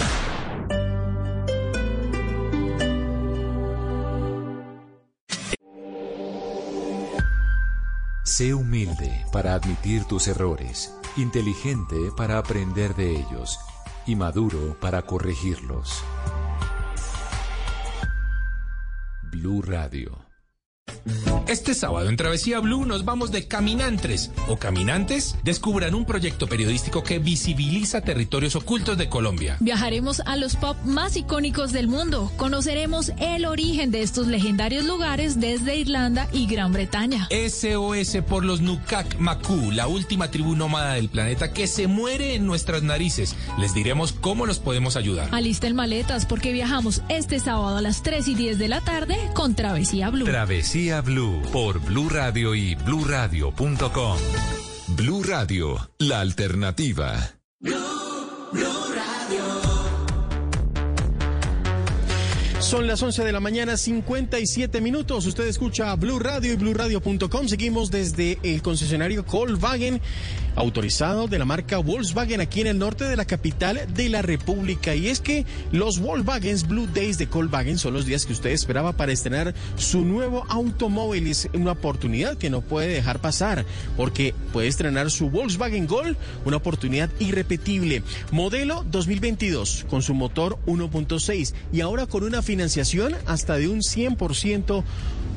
Sé 8.25 8.55
humilde 8.55 9.27
para 9.31 9.53
admitir 9.53 10.07
tus 10.07 10.29
errores, 10.29 10.95
inteligente 11.19 12.11
para 12.17 12.39
aprender 12.39 12.95
de 12.95 13.11
ellos 13.11 13.59
y 14.07 14.17
maduro 14.17 14.81
para 14.81 15.03
corregirlos. 15.03 16.03
Blue 19.31 19.61
Radio. 19.61 20.24
Este 21.47 21.75
sábado 21.75 22.09
en 22.09 22.17
Travesía 22.17 22.59
Blue 22.61 22.87
nos 22.87 23.05
vamos 23.05 23.31
de 23.31 23.47
caminantes 23.47 24.31
o 24.49 24.57
caminantes. 24.57 25.37
Descubran 25.45 25.95
un 25.95 26.07
proyecto 26.07 26.47
periodístico 26.47 27.05
que 27.05 27.19
visibiliza 27.19 28.01
territorios 28.01 28.57
ocultos 28.57 28.97
de 28.97 29.11
Colombia. 29.11 29.59
Viajaremos 29.61 30.21
a 30.21 30.37
los 30.37 30.57
pop 30.57 30.77
más 30.85 31.17
icónicos 31.17 31.73
del 31.73 31.87
mundo. 31.87 32.33
Conoceremos 32.39 33.13
el 33.19 33.45
origen 33.45 33.91
de 33.91 34.03
estos 34.03 34.27
legendarios 34.27 34.85
lugares 34.85 35.39
desde 35.39 35.77
Irlanda 35.77 36.29
y 36.33 36.47
Gran 36.47 36.73
Bretaña. 36.73 37.29
SOS 37.31 38.23
por 38.27 38.45
los 38.45 38.63
Nukak 38.63 39.19
Maku, 39.19 39.71
la 39.71 39.87
última 39.87 40.31
tribu 40.31 40.57
nómada 40.57 40.95
del 40.95 41.11
planeta 41.11 41.53
que 41.53 41.67
se 41.67 41.87
muere 41.87 42.35
en 42.35 42.47
nuestras 42.47 42.83
narices. 42.83 43.37
Les 43.59 43.75
diremos 43.75 44.13
cómo 44.13 44.47
los 44.47 44.61
podemos 44.61 44.97
ayudar. 44.97 45.29
Alisten 45.33 45.77
maletas 45.77 46.25
porque 46.25 46.53
viajamos 46.53 47.03
este 47.11 47.39
sábado 47.39 47.77
a 47.77 47.83
las 47.83 48.03
3 48.03 48.29
y 48.29 48.35
10 48.35 48.59
de 48.59 48.69
la 48.69 48.81
tarde 48.81 49.17
con 49.35 49.55
Travesía 49.55 50.09
Blue. 50.09 50.25
Travesía 50.25 50.74
Blue 50.75 51.41
por 51.53 51.79
Blue 51.79 52.09
Radio 52.09 52.53
y 52.53 52.75
bluradio.com. 52.75 54.19
Blue 54.89 55.23
Radio, 55.23 55.89
la 56.01 56.19
alternativa. 56.19 57.37
Son 62.59 62.89
las 62.89 63.01
11 63.01 63.23
de 63.23 63.31
la 63.31 63.39
mañana, 63.39 63.77
57 63.77 64.81
minutos. 64.81 65.27
Usted 65.27 65.47
escucha 65.47 65.95
Blue 65.95 66.19
Radio 66.19 66.53
y 66.53 66.57
BlueRadio.com. 66.57 67.47
Seguimos 67.47 67.93
desde 67.93 68.39
el 68.43 68.63
concesionario 68.63 69.23
Volkswagen, 69.23 70.01
autorizado 70.57 71.29
de 71.29 71.39
la 71.39 71.45
marca 71.45 71.79
Volkswagen 71.79 72.41
aquí 72.41 72.61
en 72.61 72.67
el 72.69 72.79
norte 72.79 73.05
de 73.05 73.17
la 73.17 73.25
capital 73.25 73.81
de 73.95 74.09
la 74.09 74.23
República. 74.23 74.95
Y 74.95 75.09
es 75.09 75.21
que 75.21 75.45
los 75.73 75.99
Volkswagen 75.99 76.57
Blue 76.69 76.89
Days 76.93 77.19
de 77.19 77.27
Volkswagen 77.27 77.79
son 77.79 77.95
los 77.95 78.07
días 78.07 78.27
que 78.27 78.33
usted 78.33 78.51
esperaba 78.51 78.93
para 78.93 79.13
estrenar 79.13 79.55
su 79.77 80.05
nuevo 80.05 80.45
automóvil. 80.49 81.27
Es 81.27 81.49
una 81.53 81.73
oportunidad 81.73 82.37
que 82.37 82.51
no 82.51 82.61
puede 82.61 82.89
dejar 82.89 83.21
pasar 83.21 83.65
porque 83.97 84.35
puede 84.53 84.69
estrenar 84.69 85.11
su 85.11 85.31
Volkswagen 85.31 85.87
Gol, 85.87 86.17
una 86.45 86.57
oportunidad 86.57 87.11
irrepetible. 87.19 88.03
Modelo 88.31 88.85
2022 88.91 89.87
con 89.89 90.03
su 90.03 90.15
motor 90.15 90.59
1.6 90.67 91.55
y 91.73 91.81
ahora 91.81 92.07
con 92.07 92.25
una 92.25 92.43
financiación 92.43 93.15
hasta 93.27 93.57
de 93.57 93.69
un 93.69 93.81
100% 93.81 94.85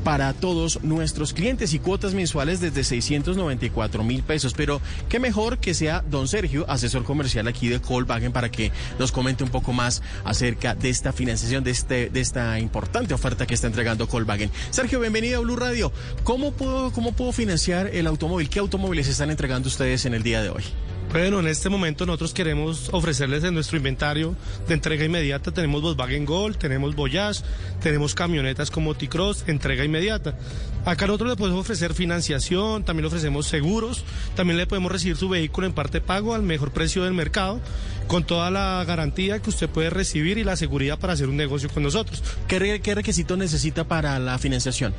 para 0.03 0.31
todos 0.33 0.83
nuestros 0.83 1.33
clientes 1.33 1.73
y 1.73 1.79
cuotas 1.79 2.13
mensuales 2.13 2.61
desde 2.61 2.85
694 2.85 4.03
mil 4.03 4.23
pesos. 4.23 4.53
Pero, 4.53 4.79
qué 5.09 5.19
mejor 5.19 5.59
que 5.59 5.73
sea 5.73 6.03
don 6.09 6.27
Sergio, 6.27 6.69
asesor 6.69 7.03
comercial 7.03 7.47
aquí 7.47 7.67
de 7.67 7.79
Volkswagen, 7.79 8.31
para 8.31 8.49
que 8.49 8.71
nos 8.99 9.11
comente 9.11 9.43
un 9.43 9.49
poco 9.49 9.73
más 9.73 10.01
acerca 10.23 10.75
de 10.75 10.89
esta 10.89 11.13
financiación, 11.13 11.63
de, 11.63 11.71
este, 11.71 12.09
de 12.09 12.21
esta 12.21 12.59
importante 12.59 13.13
oferta 13.13 13.45
que 13.45 13.53
está 13.53 13.67
entregando 13.67 14.07
Volkswagen. 14.07 14.51
Sergio, 14.69 14.99
bienvenido 14.99 15.39
a 15.39 15.41
Blue 15.41 15.55
Radio. 15.55 15.91
¿Cómo 16.23 16.51
puedo, 16.51 16.91
¿Cómo 16.91 17.13
puedo 17.13 17.31
financiar 17.31 17.87
el 17.87 18.07
automóvil? 18.07 18.49
¿Qué 18.49 18.59
automóviles 18.59 19.07
están 19.07 19.29
entregando 19.29 19.67
ustedes 19.67 20.05
en 20.05 20.13
el 20.13 20.23
día 20.23 20.41
de 20.41 20.49
hoy? 20.49 20.63
Bueno, 21.11 21.39
en 21.39 21.47
este 21.47 21.69
momento 21.69 22.05
nosotros 22.05 22.33
queremos 22.33 22.89
ofrecerles 22.91 23.43
en 23.45 23.53
nuestro 23.53 23.77
inventario 23.77 24.35
de 24.67 24.73
entrega 24.73 25.05
inmediata. 25.05 25.51
Tenemos 25.51 25.81
Volkswagen 25.81 26.25
Gol, 26.25 26.57
tenemos 26.57 26.95
Voyage, 26.95 27.43
tenemos 27.81 28.13
camionetas 28.13 28.69
como 28.69 28.93
T-Cross, 28.93 29.45
entrega 29.47 29.85
inmediata. 29.85 30.37
Acá 30.85 31.07
nosotros 31.07 31.29
le 31.31 31.35
podemos 31.37 31.61
ofrecer 31.61 31.93
financiación, 31.93 32.83
también 32.83 33.03
le 33.03 33.07
ofrecemos 33.07 33.47
seguros, 33.47 34.03
también 34.35 34.57
le 34.57 34.67
podemos 34.67 34.91
recibir 34.91 35.15
su 35.15 35.29
vehículo 35.29 35.65
en 35.65 35.73
parte 35.73 36.01
pago 36.01 36.35
al 36.35 36.43
mejor 36.43 36.71
precio 36.71 37.03
del 37.05 37.13
mercado, 37.13 37.61
con 38.07 38.23
toda 38.23 38.49
la 38.51 38.83
garantía 38.87 39.39
que 39.39 39.49
usted 39.49 39.69
puede 39.69 39.89
recibir 39.89 40.37
y 40.37 40.43
la 40.43 40.55
seguridad 40.55 40.97
para 40.99 41.13
hacer 41.13 41.27
un 41.27 41.37
negocio 41.37 41.69
con 41.69 41.83
nosotros. 41.83 42.23
¿Qué, 42.47 42.59
re- 42.59 42.79
qué 42.81 42.95
requisito 42.95 43.35
necesita 43.37 43.83
para 43.83 44.17
la 44.19 44.37
financiación? 44.37 44.93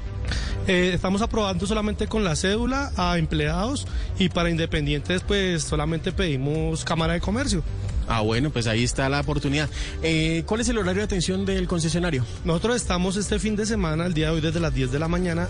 Eh, 0.67 0.91
estamos 0.95 1.23
aprobando 1.23 1.67
solamente 1.67 2.07
con 2.07 2.23
la 2.23 2.37
cédula 2.37 2.93
a 2.97 3.17
empleados 3.19 3.87
y 4.19 4.29
para 4.29 4.51
independientes 4.51 5.23
pues 5.23 5.63
solamente 5.65 6.13
pedimos 6.13 6.85
cámara 6.85 7.15
de 7.15 7.21
comercio. 7.21 7.63
Ah, 8.11 8.21
bueno, 8.23 8.51
pues 8.51 8.67
ahí 8.67 8.85
está 8.85 9.09
la 9.09 9.21
oportunidad. 9.21 9.69
Eh, 10.03 10.43
¿Cuál 10.47 10.61
es 10.63 10.69
el 10.69 10.79
horario 10.79 11.01
de 11.01 11.05
atención 11.05 11.45
del 11.45 11.67
concesionario? 11.69 12.25
Nosotros 12.45 12.77
estamos 12.77 13.17
este 13.17 13.39
fin 13.39 13.55
de 13.57 13.67
semana, 13.67 14.07
el 14.07 14.15
día 14.15 14.29
de 14.29 14.35
hoy 14.37 14.41
desde 14.41 14.61
las 14.61 14.73
10 14.75 14.93
de 14.93 14.99
la 14.99 15.09
mañana 15.09 15.47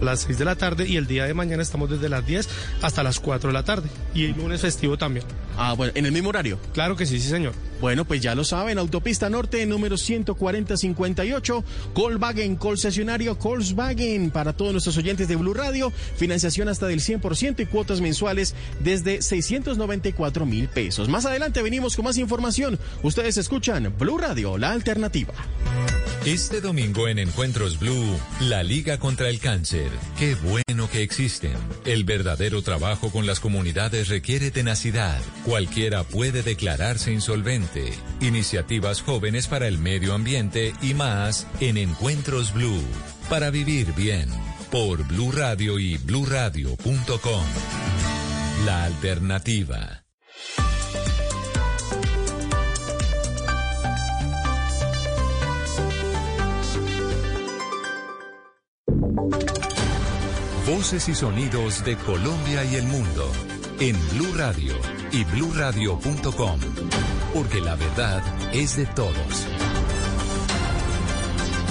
las 0.00 0.20
6 0.20 0.38
de 0.38 0.44
la 0.44 0.56
tarde 0.56 0.86
y 0.86 0.96
el 0.96 1.06
día 1.06 1.24
de 1.24 1.34
mañana 1.34 1.62
estamos 1.62 1.90
desde 1.90 2.08
las 2.08 2.26
10 2.26 2.48
hasta 2.82 3.02
las 3.02 3.20
4 3.20 3.48
de 3.48 3.54
la 3.54 3.64
tarde 3.64 3.88
y 4.14 4.26
el 4.26 4.32
lunes 4.32 4.60
festivo 4.60 4.96
también. 4.96 5.24
Ah, 5.56 5.74
bueno, 5.74 5.92
¿en 5.94 6.06
el 6.06 6.12
mismo 6.12 6.28
horario? 6.28 6.58
Claro 6.72 6.96
que 6.96 7.06
sí, 7.06 7.18
sí 7.20 7.28
señor. 7.28 7.52
Bueno, 7.80 8.04
pues 8.04 8.20
ya 8.20 8.34
lo 8.34 8.44
saben, 8.44 8.78
Autopista 8.78 9.28
Norte, 9.28 9.64
número 9.66 9.96
14058, 9.96 11.64
Volkswagen, 11.94 12.56
concesionario 12.56 13.36
Volkswagen, 13.36 14.30
para 14.30 14.52
todos 14.52 14.72
nuestros 14.72 14.96
oyentes 14.96 15.28
de 15.28 15.36
Blue 15.36 15.54
Radio, 15.54 15.92
financiación 16.16 16.68
hasta 16.68 16.86
del 16.86 17.00
100% 17.00 17.60
y 17.60 17.66
cuotas 17.66 18.00
mensuales 18.00 18.54
desde 18.80 19.22
694 19.22 20.46
mil 20.46 20.68
pesos. 20.68 21.08
Más 21.08 21.26
adelante 21.26 21.62
venimos 21.62 21.96
con 21.96 22.04
más 22.04 22.18
información. 22.18 22.78
Ustedes 23.02 23.36
escuchan 23.36 23.94
Blue 23.98 24.18
Radio, 24.18 24.58
la 24.58 24.72
alternativa. 24.72 25.34
Este 26.26 26.60
domingo 26.60 27.06
en 27.06 27.20
Encuentros 27.20 27.78
Blue, 27.78 28.18
la 28.40 28.64
Liga 28.64 28.98
contra 28.98 29.28
el 29.28 29.38
Cáncer. 29.38 29.88
Qué 30.18 30.34
bueno 30.34 30.90
que 30.90 31.02
existen. 31.04 31.54
El 31.84 32.02
verdadero 32.02 32.62
trabajo 32.62 33.12
con 33.12 33.26
las 33.26 33.38
comunidades 33.38 34.08
requiere 34.08 34.50
tenacidad. 34.50 35.20
Cualquiera 35.44 36.02
puede 36.02 36.42
declararse 36.42 37.12
insolvente. 37.12 37.65
Iniciativas 38.20 39.02
jóvenes 39.02 39.46
para 39.46 39.66
el 39.66 39.78
medio 39.78 40.14
ambiente 40.14 40.72
y 40.82 40.94
más 40.94 41.46
en 41.60 41.76
Encuentros 41.76 42.52
Blue. 42.52 42.82
Para 43.28 43.50
vivir 43.50 43.92
bien. 43.94 44.28
Por 44.70 45.06
Blue 45.06 45.32
Radio 45.32 45.78
y 45.78 45.96
bluradio.com. 45.98 47.44
La 48.64 48.84
alternativa. 48.84 50.04
Voces 60.66 61.08
y 61.08 61.14
sonidos 61.14 61.84
de 61.84 61.96
Colombia 61.96 62.64
y 62.64 62.74
el 62.74 62.86
mundo 62.86 63.30
en 63.80 63.96
Blue 64.10 64.32
Radio 64.34 64.74
y 65.12 65.24
bluradio.com, 65.24 66.60
porque 67.36 67.60
la 67.60 67.74
verdad 67.74 68.22
es 68.54 68.78
de 68.78 68.86
todos. 68.86 69.46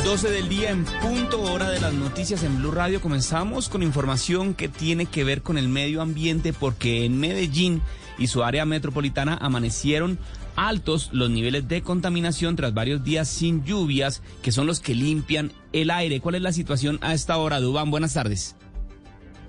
12 0.04 0.30
del 0.30 0.48
día 0.48 0.70
en 0.70 0.86
punto 1.02 1.42
hora 1.42 1.72
de 1.72 1.82
las 1.82 1.92
noticias 1.92 2.44
en 2.44 2.60
Blue 2.60 2.70
Radio. 2.70 3.02
Comenzamos 3.02 3.68
con 3.68 3.82
información 3.82 4.54
que 4.54 4.70
tiene 4.70 5.08
que 5.08 5.24
ver 5.24 5.42
con 5.42 5.58
el 5.58 5.68
medio 5.68 6.04
ambiente 6.04 6.54
porque 6.54 7.04
en 7.04 7.20
Medellín 7.20 7.82
y 8.20 8.28
su 8.28 8.44
área 8.44 8.64
metropolitana 8.66 9.40
amanecieron 9.42 10.20
altos 10.56 11.10
los 11.14 11.32
niveles 11.32 11.68
de 11.68 11.82
contaminación 11.82 12.56
tras 12.56 12.76
varios 12.76 13.04
días 13.04 13.28
sin 13.28 13.66
lluvias 13.66 14.22
que 14.44 14.52
son 14.52 14.68
los 14.68 14.80
que 14.80 14.94
limpian 14.94 15.52
el 15.74 15.90
aire. 15.90 16.20
¿Cuál 16.20 16.36
es 16.36 16.44
la 16.44 16.54
situación 16.54 17.00
a 17.02 17.16
esta 17.16 17.38
hora, 17.38 17.60
Dubán? 17.60 17.90
Buenas 17.90 18.14
tardes. 18.14 18.56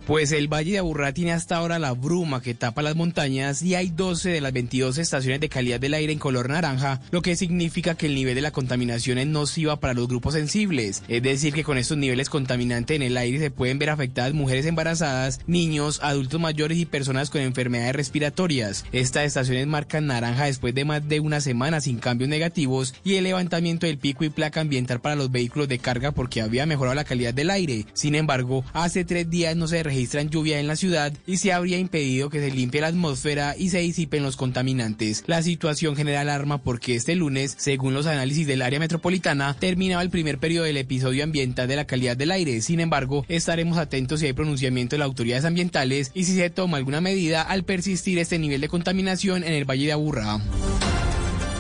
Pues 0.07 0.31
el 0.31 0.47
Valle 0.47 0.71
de 0.71 0.79
Aburrá 0.79 1.13
tiene 1.13 1.33
hasta 1.33 1.57
ahora 1.57 1.81
la 1.81 1.91
bruma 1.91 2.41
que 2.41 2.55
tapa 2.55 2.81
las 2.81 2.95
montañas 2.95 3.61
y 3.61 3.75
hay 3.75 3.89
12 3.89 4.31
de 4.31 4.41
las 4.41 4.53
22 4.53 4.99
estaciones 4.99 5.41
de 5.41 5.49
calidad 5.49 5.81
del 5.81 5.95
aire 5.95 6.13
en 6.13 6.21
color 6.21 6.49
naranja, 6.49 7.01
lo 7.11 7.23
que 7.23 7.35
significa 7.35 7.97
que 7.97 8.07
el 8.07 8.15
nivel 8.15 8.37
de 8.37 8.41
la 8.41 8.53
contaminación 8.53 9.19
es 9.19 9.27
nociva 9.27 9.81
para 9.81 9.95
los 9.95 10.07
grupos 10.07 10.35
sensibles. 10.35 11.03
Es 11.09 11.25
decir, 11.25 11.53
que 11.53 11.65
con 11.65 11.77
estos 11.77 11.99
niveles 11.99 12.31
contaminantes 12.31 12.95
en 12.95 13.03
el 13.03 13.17
aire 13.17 13.41
se 13.41 13.51
pueden 13.51 13.81
ver 13.81 13.91
afectadas 13.91 14.33
mujeres 14.33 14.65
embarazadas, 14.67 15.41
niños, 15.49 15.99
adultos 16.05 16.41
mayores 16.41 16.79
y 16.79 16.87
personas 16.87 17.31
con 17.31 17.41
enfermedades 17.41 17.97
respiratorias. 17.97 18.85
Estas 18.93 19.25
estaciones 19.25 19.67
marcan 19.67 20.07
naranja 20.07 20.45
después 20.45 20.73
de 20.73 20.85
más 20.85 21.09
de 21.09 21.19
una 21.19 21.41
semana 21.41 21.81
sin 21.81 21.99
cambios 21.99 22.31
negativos 22.31 22.95
y 23.03 23.17
el 23.17 23.25
levantamiento 23.25 23.87
del 23.87 23.99
pico 23.99 24.23
y 24.23 24.31
placa 24.31 24.61
ambiental 24.61 25.01
para 25.01 25.17
los 25.17 25.33
vehículos 25.33 25.67
de 25.67 25.81
carga 25.81 26.13
porque 26.13 26.43
había 26.43 26.65
mejorado 26.65 26.95
la 26.95 27.03
calidad 27.03 27.35
del 27.35 27.51
aire. 27.51 27.87
Sin 27.93 28.15
embargo, 28.15 28.65
hace 28.73 29.05
tres 29.05 29.29
días 29.29 29.57
no 29.57 29.67
se 29.67 29.83
registran 29.97 30.29
lluvia 30.29 30.61
en 30.61 30.67
la 30.67 30.77
ciudad 30.77 31.13
y 31.27 31.39
se 31.39 31.53
habría 31.53 31.79
impedido 31.79 32.29
que 32.29 32.41
se 32.41 32.51
limpie 32.51 32.83
la 32.83 32.89
atmósfera 32.89 33.55
y 33.57 33.71
se 33.71 33.79
disipen 33.79 34.23
los 34.23 34.37
contaminantes. 34.37 35.25
La 35.27 35.43
situación 35.43 35.97
genera 35.97 36.21
alarma 36.21 36.59
porque 36.59 36.95
este 36.95 37.17
lunes, 37.17 37.55
según 37.59 37.95
los 37.95 38.07
análisis 38.07 38.47
del 38.47 38.61
área 38.61 38.79
metropolitana, 38.79 39.57
terminaba 39.59 40.03
el 40.03 40.11
primer 40.11 40.39
periodo 40.39 40.67
del 40.67 40.77
episodio 40.77 41.25
ambiental 41.25 41.67
de 41.67 41.77
la 41.77 41.87
calidad 41.87 42.17
del 42.17 42.31
aire. 42.31 42.61
Sin 42.61 42.81
embargo, 42.81 43.25
estaremos 43.29 43.79
atentos 43.79 44.21
si 44.21 44.27
hay 44.27 44.35
pronunciamiento 44.35 44.97
de 44.97 44.99
las 44.99 45.07
autoridades 45.07 45.47
ambientales 45.47 46.11
y 46.13 46.25
si 46.25 46.35
se 46.35 46.51
toma 46.51 46.77
alguna 46.77 47.01
medida 47.01 47.41
al 47.41 47.65
persistir 47.65 48.19
este 48.19 48.39
nivel 48.39 48.61
de 48.61 48.69
contaminación 48.69 49.45
en 49.45 49.55
el 49.55 49.65
Valle 49.65 49.87
de 49.87 49.93
Aburrá. 49.93 50.41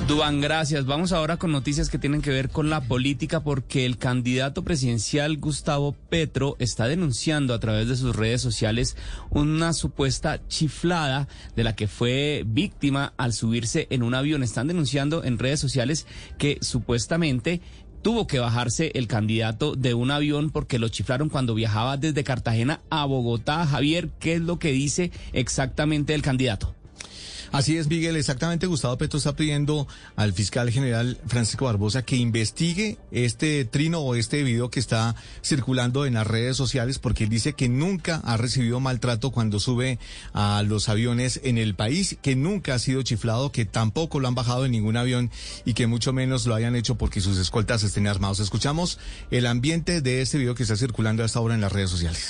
Duan, 0.09 0.41
gracias. 0.41 0.87
Vamos 0.87 1.11
ahora 1.11 1.37
con 1.37 1.51
noticias 1.51 1.91
que 1.91 1.99
tienen 1.99 2.23
que 2.23 2.31
ver 2.31 2.49
con 2.49 2.71
la 2.71 2.81
política 2.81 3.43
porque 3.43 3.85
el 3.85 3.99
candidato 3.99 4.63
presidencial 4.63 5.37
Gustavo 5.37 5.97
Petro 6.09 6.55
está 6.61 6.87
denunciando 6.87 7.53
a 7.53 7.59
través 7.59 7.89
de 7.89 7.97
sus 7.97 8.15
redes 8.15 8.41
sociales 8.41 8.97
una 9.31 9.73
supuesta 9.73 10.47
chiflada 10.47 11.27
de 11.57 11.65
la 11.65 11.75
que 11.75 11.89
fue 11.89 12.45
víctima 12.47 13.15
al 13.17 13.33
subirse 13.33 13.89
en 13.91 14.05
un 14.05 14.15
avión. 14.15 14.45
Están 14.45 14.69
denunciando 14.69 15.25
en 15.25 15.41
redes 15.41 15.59
sociales 15.59 16.07
que 16.39 16.59
supuestamente 16.61 17.61
tuvo 18.03 18.29
que 18.29 18.39
bajarse 18.39 18.93
el 18.95 19.09
candidato 19.09 19.75
de 19.75 19.95
un 19.95 20.13
avión 20.13 20.51
porque 20.51 20.79
lo 20.79 20.89
chiflaron 20.89 21.29
cuando 21.29 21.57
viajaba 21.57 21.97
desde 21.97 22.23
Cartagena 22.23 22.81
a 22.91 23.07
Bogotá. 23.07 23.67
Javier, 23.67 24.11
¿qué 24.21 24.35
es 24.35 24.41
lo 24.41 24.61
que 24.61 24.71
dice 24.71 25.11
exactamente 25.33 26.15
el 26.15 26.23
candidato? 26.23 26.76
Así 27.53 27.77
es, 27.77 27.89
Miguel. 27.89 28.17
Exactamente, 28.17 28.67
Gustavo 28.67 28.99
Petro 28.99 29.19
está 29.19 29.35
pidiendo 29.35 29.87
al 30.17 30.33
fiscal 30.33 30.71
general 30.71 31.19
Francisco 31.27 31.67
Barbosa 31.67 32.03
que 32.03 32.17
investigue 32.17 32.99
este 33.11 33.65
trino 33.65 34.01
o 34.01 34.15
este 34.15 34.43
video 34.43 34.71
que 34.71 34.81
está 34.81 35.15
circulando 35.43 36.07
en 36.07 36.15
las 36.15 36.27
redes 36.27 36.57
sociales 36.57 36.99
porque 36.99 37.25
él 37.25 37.31
dice 37.31 37.53
que 37.53 37.69
nunca 37.69 38.21
ha 38.25 38.37
recibido 38.37 38.81
maltrato 38.81 39.31
cuando 39.31 39.61
sube 39.61 39.99
a 40.33 40.63
los 40.63 40.89
aviones 40.89 41.41
en 41.45 41.59
el 41.59 41.75
país, 41.75 42.17
que 42.23 42.37
nunca 42.37 42.75
ha 42.75 42.79
sido 42.79 43.03
chiflado, 43.03 43.53
que 43.53 43.65
tampoco 43.65 44.21
lo 44.21 44.29
han 44.29 44.35
bajado 44.35 44.65
en 44.65 44.73
ningún 44.73 44.97
avión 44.97 45.31
y 45.65 45.75
que 45.75 45.87
mucho 45.87 46.13
menos 46.13 46.47
lo 46.47 46.55
hayan 46.55 46.77
hecho 46.77 46.97
porque 46.97 47.21
sus 47.21 47.39
escoltas 47.39 47.83
estén 47.83 48.07
armados. 48.07 48.41
Escuchamos 48.41 48.99
el 49.31 49.47
ambiente 49.47 50.01
de 50.01 50.23
este 50.23 50.39
video 50.39 50.55
que 50.55 50.63
está 50.63 50.77
circulando 50.77 51.25
hasta 51.25 51.39
ahora 51.39 51.55
en 51.55 51.61
las 51.61 51.73
redes 51.73 51.91
sociales. 51.91 52.29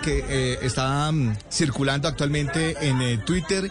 Que 0.00 0.24
eh, 0.28 0.58
está 0.62 1.10
mm, 1.12 1.36
circulando 1.50 2.08
actualmente 2.08 2.76
en 2.80 3.00
eh, 3.00 3.18
Twitter 3.24 3.70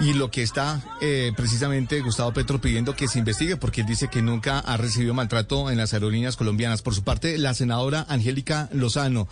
y 0.00 0.12
lo 0.14 0.30
que 0.30 0.42
está 0.42 0.80
eh, 1.00 1.32
precisamente 1.36 2.00
Gustavo 2.00 2.32
Petro 2.32 2.60
pidiendo 2.60 2.94
que 2.94 3.08
se 3.08 3.18
investigue 3.18 3.56
porque 3.56 3.80
él 3.80 3.86
dice 3.86 4.08
que 4.08 4.22
nunca 4.22 4.60
ha 4.60 4.76
recibido 4.76 5.12
maltrato 5.12 5.70
en 5.70 5.76
las 5.76 5.92
aerolíneas 5.92 6.36
colombianas. 6.36 6.82
Por 6.82 6.94
su 6.94 7.02
parte, 7.02 7.36
la 7.36 7.52
senadora 7.54 8.06
Angélica 8.08 8.68
Lozano 8.72 9.28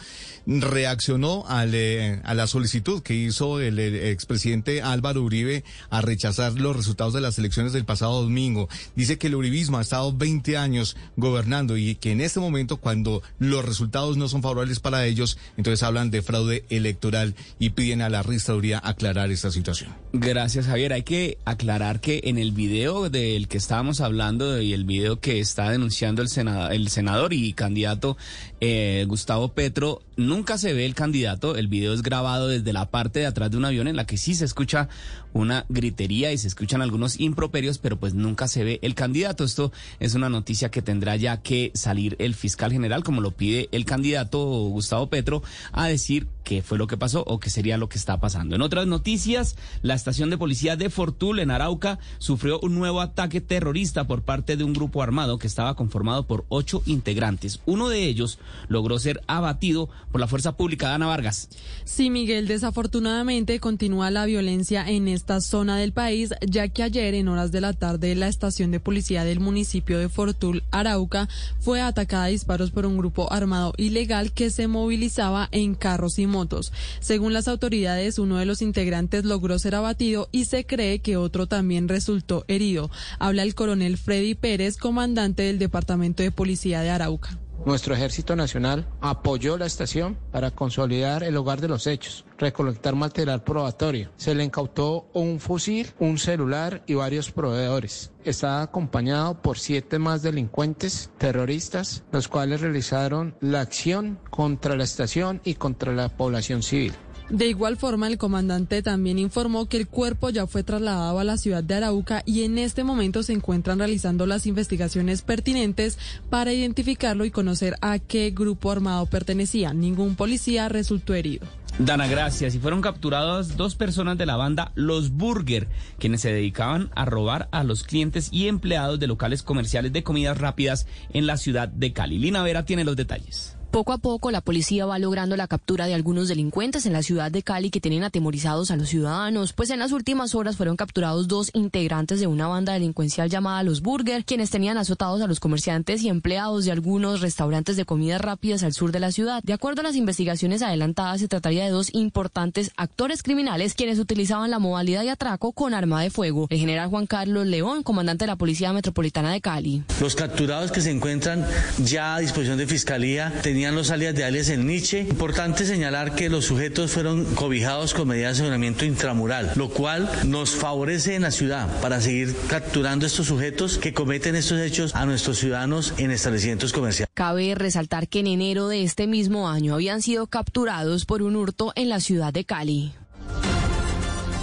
reaccionó 0.47 1.45
al, 1.47 1.71
eh, 1.75 2.21
a 2.25 2.35
la 2.35 2.49
solicitud 2.49 3.03
que 3.03 3.15
hizo 3.15 3.61
el, 3.61 3.79
el 3.79 3.95
expresidente 4.07 4.83
Álvaro 4.83 5.23
Uribe 5.23 5.63
a 5.91 6.01
rechazar 6.01 6.55
los 6.55 6.75
resultados 6.75 7.15
de 7.15 7.21
las 7.21 7.39
elecciones 7.39 7.73
del 7.73 7.85
pasado 7.85 8.23
domingo. 8.23 8.69
Dice 8.97 9.19
que 9.19 9.29
el 9.29 9.37
uribismo 9.37 9.79
ha 9.79 9.83
estado 9.83 10.13
20 10.13 10.57
años 10.57 10.97
gobernando 11.17 11.77
y 11.77 11.95
que 11.95 12.11
en 12.11 12.21
este 12.21 12.41
momento 12.41 12.79
cuando 12.79 13.23
los 13.39 13.65
resultados 13.65 14.17
no 14.17 14.29
son 14.29 14.43
favorables 14.43 14.81
para 14.81 15.07
ellos, 15.07 15.39
entonces 15.57 15.85
hablan 15.85 16.11
de 16.11 16.23
fraude 16.23 16.65
electoral 16.71 17.37
y 17.61 17.71
piden 17.71 18.03
a 18.03 18.09
la 18.09 18.23
registraduría 18.23 18.81
aclarar 18.83 19.31
esta 19.31 19.53
situación. 19.53 19.95
Gracias. 20.13 20.56
Gracias, 20.57 20.73
Javier. 20.73 20.95
Hay 20.95 21.03
que 21.03 21.37
aclarar 21.45 22.01
que 22.01 22.23
en 22.25 22.39
el 22.39 22.51
video 22.51 23.11
del 23.11 23.47
que 23.47 23.59
estábamos 23.59 24.01
hablando 24.01 24.59
y 24.59 24.73
el 24.73 24.85
video 24.85 25.21
que 25.21 25.39
está 25.39 25.69
denunciando 25.69 26.23
el 26.23 26.29
el 26.71 26.89
senador 26.89 27.35
y 27.35 27.53
candidato 27.53 28.17
eh, 28.61 29.05
Gustavo 29.09 29.49
Petro, 29.49 30.03
nunca 30.17 30.59
se 30.59 30.73
ve 30.73 30.87
el 30.87 30.95
candidato. 30.95 31.57
El 31.57 31.69
video 31.69 31.93
es 31.93 32.03
grabado 32.03 32.49
desde 32.49 32.73
la 32.73 32.91
parte 32.91 33.21
de 33.21 33.27
atrás 33.27 33.51
de 33.51 33.57
un 33.57 33.65
avión 33.65 33.89
en 33.89 33.97
la 33.97 34.07
que 34.07 34.17
sí 34.17 34.35
se 34.35 34.45
escucha 34.45 34.89
una 35.33 35.67
gritería 35.69 36.33
y 36.33 36.39
se 36.39 36.49
escuchan 36.49 36.81
algunos 36.81 37.21
improperios, 37.21 37.77
pero 37.79 37.99
pues 37.99 38.15
nunca 38.15 38.49
se 38.49 38.65
ve 38.65 38.79
el 38.83 38.95
candidato. 38.95 39.45
Esto 39.45 39.73
es 40.01 40.15
una 40.15 40.31
noticia 40.31 40.71
que 40.71 40.81
tendrá 40.81 41.17
ya 41.17 41.43
que 41.43 41.71
salir 41.75 42.17
el 42.19 42.35
fiscal 42.35 42.73
general, 42.73 43.05
como 43.05 43.21
lo 43.21 43.33
pide 43.33 43.69
el 43.73 43.85
candidato 43.85 44.39
Gustavo 44.39 45.09
Petro, 45.09 45.43
a 45.73 45.87
decir 45.87 46.27
qué 46.43 46.63
fue 46.63 46.79
lo 46.79 46.87
que 46.87 46.97
pasó 46.97 47.25
o 47.27 47.39
qué 47.39 47.51
sería 47.51 47.77
lo 47.77 47.89
que 47.89 47.99
está 47.99 48.19
pasando. 48.19 48.57
En 48.57 48.63
otras 48.63 48.87
noticias, 48.87 49.57
la 49.83 49.95
estación 49.95 50.31
de 50.31 50.39
policía 50.39 50.77
de 50.77 50.89
Fortul 50.89 51.41
en 51.41 51.51
Arauca 51.51 51.99
sufrió 52.19 52.59
un 52.61 52.75
nuevo 52.75 53.01
ataque 53.01 53.41
terrorista 53.41 54.07
por 54.07 54.23
parte 54.23 54.57
de 54.57 54.65
un 54.65 54.73
grupo 54.73 55.03
armado 55.03 55.39
que 55.39 55.47
estaba 55.47 55.75
conformado 55.75 56.27
por 56.27 56.47
ocho 56.49 56.83
integrantes. 56.87 57.61
Uno 57.67 57.89
de 57.89 58.05
ellos 58.05 58.39
logró 58.69 58.99
ser 58.99 59.21
abatido 59.27 59.89
por 60.11 60.21
la 60.21 60.27
fuerza 60.27 60.57
pública. 60.57 60.95
Ana 60.95 61.07
Vargas. 61.07 61.49
Sí, 61.85 62.11
Miguel, 62.11 62.49
desafortunadamente 62.49 63.61
continúa 63.61 64.11
la 64.11 64.27
violencia 64.27 64.89
en 64.89 65.09
esta 65.09 65.41
zona 65.41 65.77
del 65.77 65.93
país, 65.93 66.31
ya 66.47 66.69
que 66.69 66.83
ayer 66.83 67.15
en 67.15 67.29
horas 67.29 67.53
de 67.53 67.61
la 67.61 67.73
tarde 67.73 68.15
la 68.15 68.29
estación 68.29 68.71
de 68.71 68.81
policía 68.81 69.25
del 69.25 69.41
municipio 69.41 69.99
de 69.99 70.09
Fortul, 70.09 70.63
Arauca, 70.71 71.29
fue 71.61 71.81
atacada 71.81 72.25
a 72.25 72.29
disparos 72.29 72.71
por 72.71 72.87
un 72.87 72.97
grupo 72.97 73.33
armado 73.33 73.73
ilegal 73.77 74.33
que 74.33 74.51
se 74.51 74.69
movilizaba 74.69 75.49
en 75.53 75.75
carros 75.75 76.19
y 76.19 76.27
motos. 76.27 76.73
Según 77.01 77.33
las 77.33 77.49
autoridades, 77.49 78.19
uno 78.19 78.37
de 78.37 78.47
los 78.47 78.63
integrantes 78.63 79.25
logró 79.25 79.59
ser 79.59 79.75
abatido 79.75 80.29
y 80.33 80.47
se 80.47 80.65
cree 80.65 81.01
que 81.01 81.17
otro 81.17 81.47
también 81.47 81.89
resultó 81.89 82.45
herido. 82.49 82.91
Habla 83.19 83.43
el 83.43 83.55
coronel 83.55 83.99
Freddy 83.99 84.35
Pérez, 84.35 84.77
comandante 84.77 85.43
del 85.43 85.59
Departamento 85.59 86.23
de 86.23 86.31
Policía 86.31 86.81
de 86.81 86.91
Arauca. 86.91 87.39
Nuestro 87.65 87.95
Ejército 87.95 88.37
Nacional 88.37 88.87
apoyó 89.01 89.57
la 89.59 89.67
estación 89.67 90.19
para 90.31 90.51
consolidar 90.51 91.23
el 91.23 91.37
hogar 91.37 91.61
de 91.61 91.69
los 91.69 91.87
hechos, 91.87 92.25
recolectar 92.39 92.95
material 92.95 93.43
probatorio. 93.43 94.11
Se 94.17 94.35
le 94.35 94.45
incautó 94.45 95.09
un 95.13 95.41
fusil, 95.41 95.93
un 95.99 96.19
celular 96.19 96.83
y 96.87 96.95
varios 96.95 97.33
proveedores. 97.33 98.13
Está 98.25 98.63
acompañado 98.63 99.41
por 99.43 99.59
siete 99.59 99.99
más 99.99 100.23
delincuentes 100.23 101.11
terroristas, 101.19 102.05
los 102.13 102.29
cuales 102.29 102.61
realizaron 102.61 103.37
la 103.41 103.61
acción 103.61 104.19
contra 104.31 104.77
la 104.77 104.85
estación 104.85 105.41
y 105.45 105.55
contra 105.55 105.93
la 105.93 106.09
población 106.09 106.63
civil. 106.63 106.93
De 107.31 107.49
igual 107.49 107.77
forma, 107.77 108.07
el 108.07 108.19
comandante 108.19 108.83
también 108.83 109.19
informó 109.19 109.67
que 109.67 109.79
el 109.79 109.89
cuerpo 109.89 110.31
ya 110.31 110.47
fue 110.47 110.63
trasladado 110.63 111.19
a 111.19 111.25
la 111.25 111.37
ciudad 111.37 111.65
de 111.65 111.75
Arauca 111.75 112.23
y 112.25 112.45
en 112.45 112.57
este 112.57 112.85
momento 112.85 113.25
se 113.25 113.33
encuentran 113.33 113.81
realizando 113.81 114.27
las 114.27 114.47
investigaciones 114.47 115.23
pertinentes 115.23 115.99
para 116.31 116.53
identificarlo 116.53 117.25
y 117.25 117.33
conocer 117.33 117.77
a 117.81 117.99
qué 117.99 118.31
grupo 118.31 118.71
armado 118.71 119.07
pertenecía. 119.07 119.75
Ningún 119.75 120.15
policía 120.15 120.69
resultó 120.69 121.15
herido. 121.15 121.47
Dana, 121.81 122.07
gracias. 122.07 122.55
Y 122.55 122.61
fueron 122.61 122.81
capturadas 122.81 123.57
dos 123.57 123.75
personas 123.75 124.17
de 124.17 124.25
la 124.25 124.37
banda 124.37 124.71
Los 124.77 125.11
Burger, 125.11 125.69
quienes 125.99 126.21
se 126.21 126.33
dedicaban 126.33 126.91
a 126.95 127.05
robar 127.05 127.49
a 127.51 127.65
los 127.65 127.83
clientes 127.83 128.29
y 128.33 128.47
empleados 128.47 129.01
de 129.01 129.09
locales 129.09 129.43
comerciales 129.43 129.93
de 129.93 130.05
comidas 130.05 130.39
rápidas 130.39 130.87
en 131.13 131.27
la 131.27 131.37
ciudad 131.37 131.69
de 131.69 131.93
Cali. 131.93 132.19
Lina 132.19 132.43
Vera 132.45 132.65
tiene 132.65 132.85
los 132.85 132.97
detalles. 132.97 133.56
Poco 133.77 133.93
a 133.93 133.99
poco 133.99 134.31
la 134.31 134.41
policía 134.41 134.87
va 134.87 134.99
logrando 134.99 135.37
la 135.37 135.49
captura 135.49 135.85
de 135.85 135.93
algunos 135.93 136.29
delincuentes 136.29 136.87
en 136.87 136.95
la 136.95 137.03
ciudad 137.03 137.31
de 137.31 137.43
Cali 137.43 137.69
que 137.69 137.79
tienen 137.79 138.05
atemorizados 138.05 138.71
a 138.71 138.77
los 138.77 138.89
ciudadanos, 138.89 139.53
pues 139.53 139.69
en 139.69 139.81
las 139.81 139.93
últimas 139.93 140.35
horas 140.35 140.57
fueron 140.57 140.77
capturados 140.77 141.29
dos 141.29 141.51
integrantes 141.53 142.19
de 142.19 142.27
una 142.27 142.49
banda 142.49 142.73
delincuencial 142.73 143.29
llamada 143.29 143.63
Los 143.65 143.83
Burger, 143.83 144.25
quienes 144.25 144.49
tenían 144.49 144.79
azotados 144.79 145.21
a 145.21 145.27
los 145.27 145.41
comerciantes 145.41 146.03
y 146.03 146.09
empleados 146.09 146.65
de 146.65 146.73
algunos 146.73 147.21
restaurantes 147.21 147.77
de 147.77 147.85
comidas 147.85 148.23
rápidas 148.23 148.63
al 148.63 148.73
sur 148.73 148.93
de 148.93 149.01
la 149.01 149.13
ciudad. 149.13 149.43
De 149.43 149.53
acuerdo 149.53 149.83
a 149.83 149.85
las 149.85 149.97
investigaciones 149.97 150.63
adelantadas, 150.63 151.21
se 151.21 151.29
trataría 151.29 151.67
de 151.67 151.71
dos 151.71 151.93
importantes 151.93 152.71
actores 152.79 153.23
criminales 153.23 153.75
quienes 153.75 153.99
utilizaban 153.99 154.51
la 154.51 154.59
modalidad 154.59 155.03
de 155.03 155.11
atraco 155.11 155.53
con 155.53 155.75
arma 155.75 156.01
de 156.01 156.09
fuego. 156.09 156.47
El 156.49 156.61
general 156.61 156.89
Juan 156.89 157.07
Carlos 157.07 157.47
León, 157.47 157.83
comandante 157.83 158.25
de 158.25 158.29
la 158.29 158.37
Policía 158.37 158.73
Metropolitana 158.73 159.33
de 159.33 159.43
Cali. 159.43 159.83
Los 160.01 160.15
capturados 160.15 160.73
que 160.73 160.81
se 160.81 160.91
encuentran 160.91 161.47
ya 161.85 162.15
a 162.15 162.21
disposición 162.21 162.57
de 162.57 162.67
fiscalía 162.67 163.35
tenían 163.43 163.66
los 163.75 163.91
alias 163.91 164.15
de 164.15 164.25
alias 164.25 164.49
en 164.49 164.67
Nietzsche. 164.67 165.01
Importante 165.01 165.67
señalar 165.67 166.15
que 166.15 166.29
los 166.29 166.45
sujetos 166.45 166.91
fueron 166.91 167.25
cobijados 167.35 167.95
con 167.95 168.09
medidas 168.09 168.37
de 168.37 168.43
aseguramiento 168.43 168.85
intramural, 168.85 169.53
lo 169.57 169.69
cual 169.71 170.11
nos 170.27 170.51
favorece 170.51 171.15
en 171.15 171.23
la 171.23 171.31
ciudad 171.31 171.69
para 171.81 172.01
seguir 172.01 172.35
capturando 172.49 173.07
estos 173.07 173.27
sujetos 173.27 173.79
que 173.79 173.93
cometen 173.93 174.37
estos 174.37 174.61
hechos 174.61 174.95
a 174.95 175.07
nuestros 175.07 175.39
ciudadanos 175.39 175.95
en 175.99 176.11
establecimientos 176.11 176.73
comerciales. 176.73 177.11
Cabe 177.15 177.55
resaltar 177.55 178.09
que 178.09 178.21
en 178.21 178.27
enero 178.27 178.69
de 178.69 178.83
este 178.83 179.07
mismo 179.07 179.49
año 179.49 179.75
habían 179.75 180.03
sido 180.03 180.27
capturados 180.27 181.05
por 181.05 181.23
un 181.23 181.37
hurto 181.37 181.73
en 181.75 181.89
la 181.89 182.01
ciudad 182.01 182.33
de 182.33 182.45
Cali. 182.45 182.93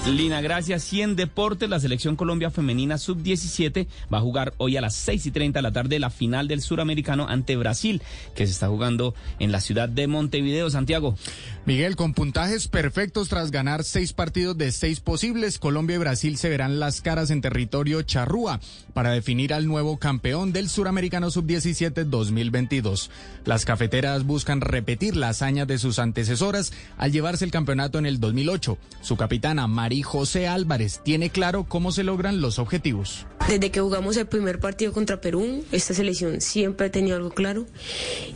Lina, 0.06 0.42
gracias. 0.42 0.84
100 0.84 1.16
deportes. 1.16 1.70
La 1.70 1.80
selección 1.80 2.18
Colombia 2.18 2.52
femenina 2.52 2.98
sub-17 2.98 3.88
va 4.14 4.18
a 4.18 4.22
jugar 4.22 4.54
hoy 4.58 4.76
a 4.76 4.82
las 4.82 4.96
6 4.96 5.28
y 5.28 5.32
30 5.32 5.60
de 5.60 5.64
la 5.64 5.72
tarde 5.72 5.98
la 5.98 6.10
final 6.10 6.50
del 6.50 6.62
suramericano 6.62 7.26
ante 7.30 7.56
Brasil, 7.56 8.02
que 8.36 8.46
se 8.46 8.52
está 8.52 8.68
jugando 8.68 9.16
en 9.40 9.54
la 9.54 9.62
ciudad 9.62 9.88
de 9.88 10.08
Montevideo, 10.08 10.70
Santiago. 10.70 11.16
Miguel, 11.66 11.96
con 11.96 12.14
puntajes 12.14 12.68
perfectos 12.68 13.30
tras 13.30 13.50
ganar 13.50 13.86
seis 13.86 14.12
partidos 14.12 14.58
de 14.58 14.74
seis 14.74 15.00
posibles, 15.00 15.58
Colombia 15.58 15.96
y 15.96 16.00
Brasil 16.00 16.38
se 16.38 16.50
verán 16.50 16.82
las 16.82 17.00
caras 17.00 17.30
en 17.30 17.40
territorio 17.40 18.02
charrúa 18.02 18.60
para 18.94 19.12
definir 19.12 19.54
al 19.54 19.68
nuevo 19.68 19.98
campeón 19.98 20.52
del 20.52 20.68
suramericano 20.68 21.32
sub-17 21.32 22.04
2022. 22.04 23.10
Las 23.46 23.64
cafeteras 23.64 24.26
buscan 24.26 24.60
repetir 24.60 25.16
la 25.16 25.30
hazaña 25.30 25.66
de 25.66 25.78
sus 25.78 25.98
antecesoras 25.98 26.74
al 26.98 27.14
llevarse 27.14 27.46
el 27.46 27.52
campeonato 27.52 27.98
en 28.00 28.06
el 28.06 28.20
2008. 28.20 28.78
Su 29.02 29.16
capitana, 29.16 29.66
María 29.68 29.93
José 30.02 30.48
Álvarez 30.48 31.02
tiene 31.04 31.30
claro 31.30 31.66
cómo 31.68 31.92
se 31.92 32.04
logran 32.04 32.42
los 32.42 32.60
objetivos. 32.60 33.28
Desde 33.48 33.72
que 33.72 33.82
jugamos 33.82 34.18
el 34.18 34.26
primer 34.26 34.60
partido 34.60 34.94
contra 34.94 35.22
Perú, 35.22 35.64
esta 35.72 35.94
selección 35.94 36.42
siempre 36.42 36.88
ha 36.88 36.92
tenido 36.92 37.18
algo 37.18 37.32
claro 37.32 37.66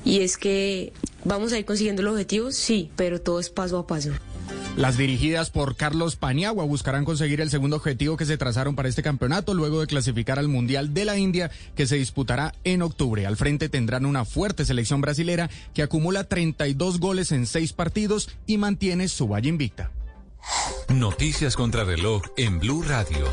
y 0.03 0.19
es 0.19 0.37
que 0.37 0.93
vamos 1.23 1.53
a 1.53 1.59
ir 1.59 1.65
consiguiendo 1.65 2.03
los 2.03 2.13
objetivos, 2.13 2.55
sí, 2.55 2.91
pero 2.95 3.21
todo 3.21 3.39
es 3.39 3.49
paso 3.49 3.79
a 3.79 3.87
paso. 3.87 4.11
Las 4.77 4.95
dirigidas 4.95 5.49
por 5.49 5.75
Carlos 5.75 6.17
Paniagua 6.17 6.63
buscarán 6.63 7.03
conseguir 7.03 7.41
el 7.41 7.49
segundo 7.49 7.77
objetivo 7.77 8.15
que 8.15 8.25
se 8.25 8.37
trazaron 8.37 8.75
para 8.75 8.87
este 8.87 9.01
campeonato 9.01 9.55
luego 9.55 9.81
de 9.81 9.87
clasificar 9.87 10.37
al 10.37 10.49
Mundial 10.49 10.93
de 10.93 11.03
la 11.03 11.17
India 11.17 11.49
que 11.75 11.87
se 11.87 11.95
disputará 11.95 12.53
en 12.63 12.83
octubre. 12.83 13.25
Al 13.25 13.37
frente 13.37 13.69
tendrán 13.69 14.05
una 14.05 14.23
fuerte 14.23 14.65
selección 14.65 15.01
brasilera 15.01 15.49
que 15.73 15.81
acumula 15.81 16.25
32 16.25 16.99
goles 16.99 17.31
en 17.31 17.47
seis 17.47 17.73
partidos 17.73 18.29
y 18.45 18.59
mantiene 18.59 19.07
su 19.07 19.27
valla 19.27 19.49
invicta. 19.49 19.89
Noticias 20.93 21.55
contra 21.55 21.83
reloj 21.83 22.21
en 22.37 22.59
Blue 22.59 22.81
Radio. 22.81 23.25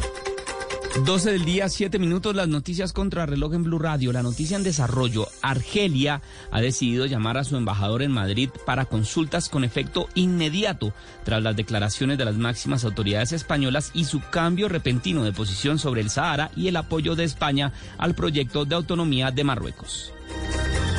12 1.05 1.33
del 1.33 1.45
día, 1.45 1.69
7 1.69 1.99
minutos, 1.99 2.37
las 2.37 2.47
noticias 2.47 2.93
contra 2.93 3.27
reloj 3.27 3.55
en 3.55 3.65
Blue 3.65 3.81
Radio. 3.81 4.13
La 4.13 4.23
noticia 4.23 4.57
en 4.57 4.63
desarrollo. 4.63 5.27
Argelia 5.43 6.23
ha 6.53 6.61
decidido 6.61 7.07
llamar 7.07 7.37
a 7.37 7.43
su 7.43 7.57
embajador 7.57 8.03
en 8.03 8.13
Madrid 8.13 8.49
para 8.65 8.85
consultas 8.85 9.49
con 9.49 9.65
efecto 9.65 10.09
inmediato 10.15 10.93
tras 11.25 11.43
las 11.43 11.57
declaraciones 11.57 12.17
de 12.17 12.25
las 12.25 12.37
máximas 12.37 12.85
autoridades 12.85 13.33
españolas 13.33 13.91
y 13.93 14.05
su 14.05 14.21
cambio 14.31 14.69
repentino 14.69 15.25
de 15.25 15.33
posición 15.33 15.81
sobre 15.81 16.01
el 16.01 16.11
Sahara 16.11 16.53
y 16.55 16.69
el 16.69 16.77
apoyo 16.77 17.17
de 17.17 17.25
España 17.25 17.73
al 17.99 18.15
proyecto 18.15 18.65
de 18.65 18.77
autonomía 18.77 19.33
de 19.33 19.43
Marruecos. 19.43 20.14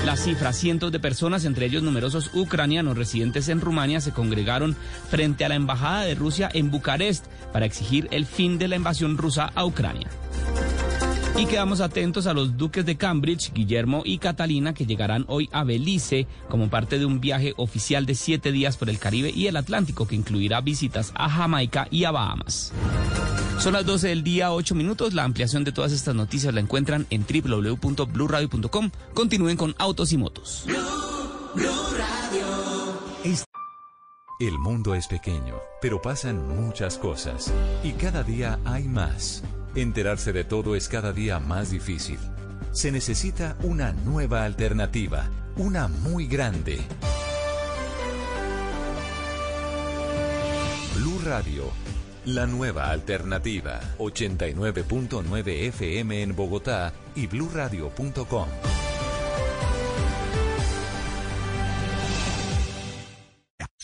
La 0.06 0.16
cifra, 0.16 0.54
cientos 0.54 0.92
de 0.92 1.00
personas, 1.00 1.46
entre 1.46 1.66
ellos 1.66 1.82
numerosos 1.82 2.30
ucranianos 2.34 2.96
residentes 2.96 3.50
en 3.50 3.60
Rumania, 3.60 4.02
se 4.02 4.12
congregaron 4.12 4.76
frente 5.10 5.46
a 5.46 5.50
la 5.50 5.56
Embajada 5.56 6.04
de 6.04 6.14
Rusia 6.14 6.48
en 6.54 6.70
Bucarest 6.70 7.26
para 7.52 7.66
exigir 7.66 8.08
el 8.12 8.28
fin 8.28 8.60
de 8.60 8.68
la 8.68 8.76
invasión 8.76 9.18
rusa 9.18 9.52
a 9.56 9.66
Ucrania. 9.66 10.08
Y 11.38 11.48
quedamos 11.48 11.82
atentos 11.82 12.28
a 12.28 12.34
los 12.34 12.56
duques 12.56 12.86
de 12.86 12.96
Cambridge, 12.96 13.52
Guillermo 13.54 14.04
y 14.06 14.20
Catalina, 14.20 14.74
que 14.74 14.86
llegarán 14.86 15.26
hoy 15.28 15.50
a 15.52 15.66
Belice 15.66 16.28
como 16.50 16.70
parte 16.70 16.98
de 16.98 17.06
un 17.06 17.20
viaje 17.20 17.54
oficial 17.58 18.06
de 18.06 18.16
siete 18.16 18.54
días 18.54 18.78
por 18.78 18.90
el 18.90 19.00
Caribe 19.00 19.32
y 19.36 19.48
el 19.48 19.58
Atlántico, 19.58 20.08
que 20.08 20.16
incluirá 20.16 20.62
visitas 20.62 21.12
a 21.14 21.30
Jamaica 21.30 21.90
y 21.92 22.06
a 22.06 22.12
Bahamas. 22.12 22.72
Son 23.60 23.74
las 23.74 23.86
12 23.86 24.08
del 24.08 24.24
día, 24.24 24.54
8 24.54 24.76
minutos. 24.76 25.14
La 25.14 25.24
ampliación 25.24 25.66
de 25.66 25.74
todas 25.74 25.92
estas 25.92 26.16
noticias 26.16 26.54
la 26.54 26.62
encuentran 26.62 27.06
en 27.10 27.26
www.bluradio.com. 27.26 28.92
Continúen 29.14 29.58
con 29.58 29.76
Autos 29.78 30.14
y 30.14 30.18
Motos. 30.18 30.66
El 34.40 34.60
mundo 34.60 34.96
es 34.96 35.08
pequeño, 35.08 35.56
pero 35.82 36.02
pasan 36.02 36.48
muchas 36.48 36.98
cosas. 36.98 37.54
Y 37.84 37.92
cada 37.94 38.24
día 38.24 38.60
hay 38.66 38.84
más. 38.84 39.44
Enterarse 39.76 40.34
de 40.34 40.44
todo 40.44 40.76
es 40.76 40.88
cada 40.88 41.12
día 41.14 41.40
más 41.40 41.72
difícil. 41.72 42.18
Se 42.72 42.92
necesita 42.92 43.58
una 43.64 43.92
nueva 43.92 44.44
alternativa, 44.44 45.30
una 45.58 45.88
muy 45.88 46.28
grande. 46.28 46.80
Blue 50.96 51.20
Radio 51.24 51.86
la 52.26 52.48
nueva 52.48 52.90
alternativa. 52.90 53.80
89.9 54.00 55.68
FM 55.68 56.24
en 56.24 56.36
Bogotá 56.36 56.94
y 57.16 57.28
bluradio.com. 57.28 58.48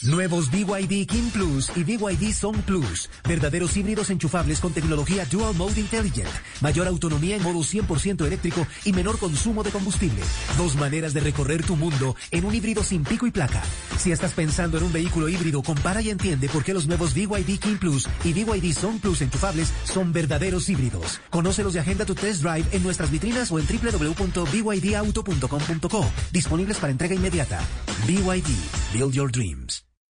Nuevos 0.04 0.50
BYD 0.50 1.06
King 1.06 1.30
Plus 1.32 1.72
y 1.76 1.84
BYD 1.84 2.34
Song 2.34 2.58
Plus. 2.64 3.08
Verdaderos 3.24 3.78
híbridos 3.78 4.10
enchufables 4.10 4.60
con 4.60 4.74
tecnología 4.74 5.26
Dual 5.26 5.54
Mode 5.54 5.80
Intelligent. 5.80 6.28
Mayor 6.60 6.88
autonomía 6.88 7.36
en 7.36 7.44
modo 7.44 7.60
100% 7.60 8.26
eléctrico 8.26 8.66
y 8.84 8.94
menor 8.94 9.20
consumo 9.20 9.62
de 9.62 9.70
combustible. 9.70 10.24
Dos 10.58 10.76
maneras 10.76 11.14
de 11.14 11.20
recorrer 11.20 11.64
tu 11.64 11.76
mundo 11.76 12.16
en 12.32 12.46
un 12.46 12.56
híbrido 12.56 12.82
sin 12.84 13.04
pico 13.04 13.28
y 13.28 13.32
placa. 13.32 13.62
Si 14.00 14.12
estás 14.12 14.34
pensando 14.34 14.80
en 14.80 14.86
un 14.86 14.92
vehículo 14.92 15.30
híbrido, 15.30 15.62
compara 15.62 16.02
y 16.02 16.10
entiende 16.10 16.50
por 16.50 16.64
qué 16.64 16.74
los 16.74 16.88
nuevos 16.88 17.14
BYD 17.14 17.60
King 17.60 17.78
Plus 17.80 18.10
y 18.24 18.34
BYD 18.34 18.74
Song 18.74 19.00
Plus 19.00 19.22
enchufables 19.22 19.72
son 19.84 20.12
verdaderos 20.12 20.68
híbridos. 20.68 21.22
Conócelos 21.30 21.76
y 21.76 21.78
agenda 21.78 22.06
tu 22.06 22.16
test 22.16 22.42
drive 22.42 22.66
en 22.72 22.82
nuestras 22.82 23.12
vitrinas 23.12 23.52
o 23.52 23.60
en 23.60 23.68
www.bydauto.com.co. 23.68 26.06
Disponibles 26.32 26.78
para 26.78 26.92
entrega 26.92 27.14
inmediata. 27.14 27.60
BYD. 28.08 28.50
Build 28.94 29.14
your 29.14 29.30
dreams. 29.30 29.91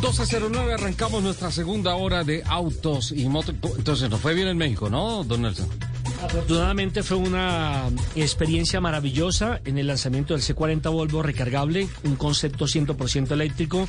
12.09 0.00 0.74
arrancamos 0.74 1.22
nuestra 1.22 1.50
segunda 1.50 1.96
hora 1.96 2.22
de 2.24 2.42
autos 2.46 3.12
y 3.12 3.28
motos. 3.28 3.54
Entonces 3.76 4.10
nos 4.10 4.20
fue 4.20 4.34
bien 4.34 4.48
en 4.48 4.58
México, 4.58 4.90
¿no, 4.90 5.24
don 5.24 5.42
Nelson? 5.42 5.68
Afortunadamente 6.26 7.04
fue 7.04 7.18
una 7.18 7.84
experiencia 8.16 8.80
maravillosa 8.80 9.60
en 9.64 9.78
el 9.78 9.86
lanzamiento 9.86 10.34
del 10.34 10.42
C40 10.42 10.90
Volvo 10.90 11.22
recargable, 11.22 11.88
un 12.02 12.16
concepto 12.16 12.64
100% 12.66 13.30
eléctrico. 13.30 13.88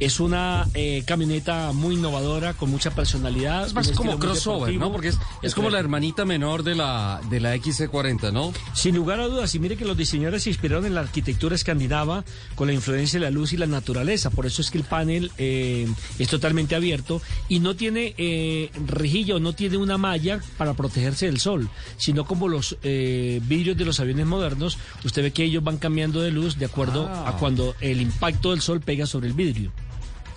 Es 0.00 0.18
una 0.18 0.66
eh, 0.72 1.04
camioneta 1.06 1.72
muy 1.72 1.96
innovadora, 1.96 2.54
con 2.54 2.70
mucha 2.70 2.90
personalidad. 2.90 3.66
Es 3.66 3.74
más 3.74 3.90
como 3.92 4.18
crossover. 4.18 4.74
¿no? 4.76 4.90
Porque 4.90 5.08
es, 5.08 5.18
es 5.42 5.54
como 5.54 5.68
la 5.68 5.78
hermanita 5.78 6.24
menor 6.24 6.62
de 6.62 6.74
la, 6.74 7.20
de 7.28 7.38
la 7.38 7.54
XC40, 7.54 8.32
¿no? 8.32 8.54
Sin 8.74 8.96
lugar 8.96 9.20
a 9.20 9.26
dudas, 9.26 9.54
y 9.54 9.58
mire 9.58 9.76
que 9.76 9.84
los 9.84 9.96
diseñadores 9.96 10.44
se 10.44 10.50
inspiraron 10.50 10.86
en 10.86 10.94
la 10.94 11.02
arquitectura 11.02 11.54
escandinava 11.54 12.24
con 12.54 12.66
la 12.66 12.72
influencia 12.72 13.20
de 13.20 13.26
la 13.26 13.30
luz 13.30 13.52
y 13.52 13.58
la 13.58 13.66
naturaleza. 13.66 14.30
Por 14.30 14.46
eso 14.46 14.62
es 14.62 14.70
que 14.70 14.78
el 14.78 14.84
panel 14.84 15.30
eh, 15.36 15.86
es 16.18 16.28
totalmente 16.28 16.74
abierto 16.74 17.20
y 17.50 17.60
no 17.60 17.76
tiene 17.76 18.14
eh, 18.16 18.70
rejilla 18.86 19.36
o 19.36 19.38
no 19.38 19.52
tiene 19.52 19.76
una 19.76 19.98
malla 19.98 20.40
para 20.56 20.72
protegerse 20.72 21.26
del 21.26 21.38
sol, 21.38 21.68
sino 21.96 22.24
como 22.24 22.48
los 22.48 22.76
eh, 22.82 23.40
vidrios 23.44 23.76
de 23.76 23.84
los 23.84 24.00
aviones 24.00 24.26
modernos, 24.26 24.78
usted 25.04 25.22
ve 25.22 25.30
que 25.32 25.44
ellos 25.44 25.62
van 25.64 25.78
cambiando 25.78 26.20
de 26.22 26.30
luz 26.30 26.58
de 26.58 26.66
acuerdo 26.66 27.08
Ah. 27.10 27.28
a 27.28 27.36
cuando 27.36 27.74
el 27.80 28.00
impacto 28.00 28.50
del 28.50 28.60
sol 28.60 28.80
pega 28.80 29.06
sobre 29.06 29.28
el 29.28 29.34
vidrio. 29.34 29.72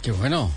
Qué 0.01 0.11
bueno. 0.11 0.51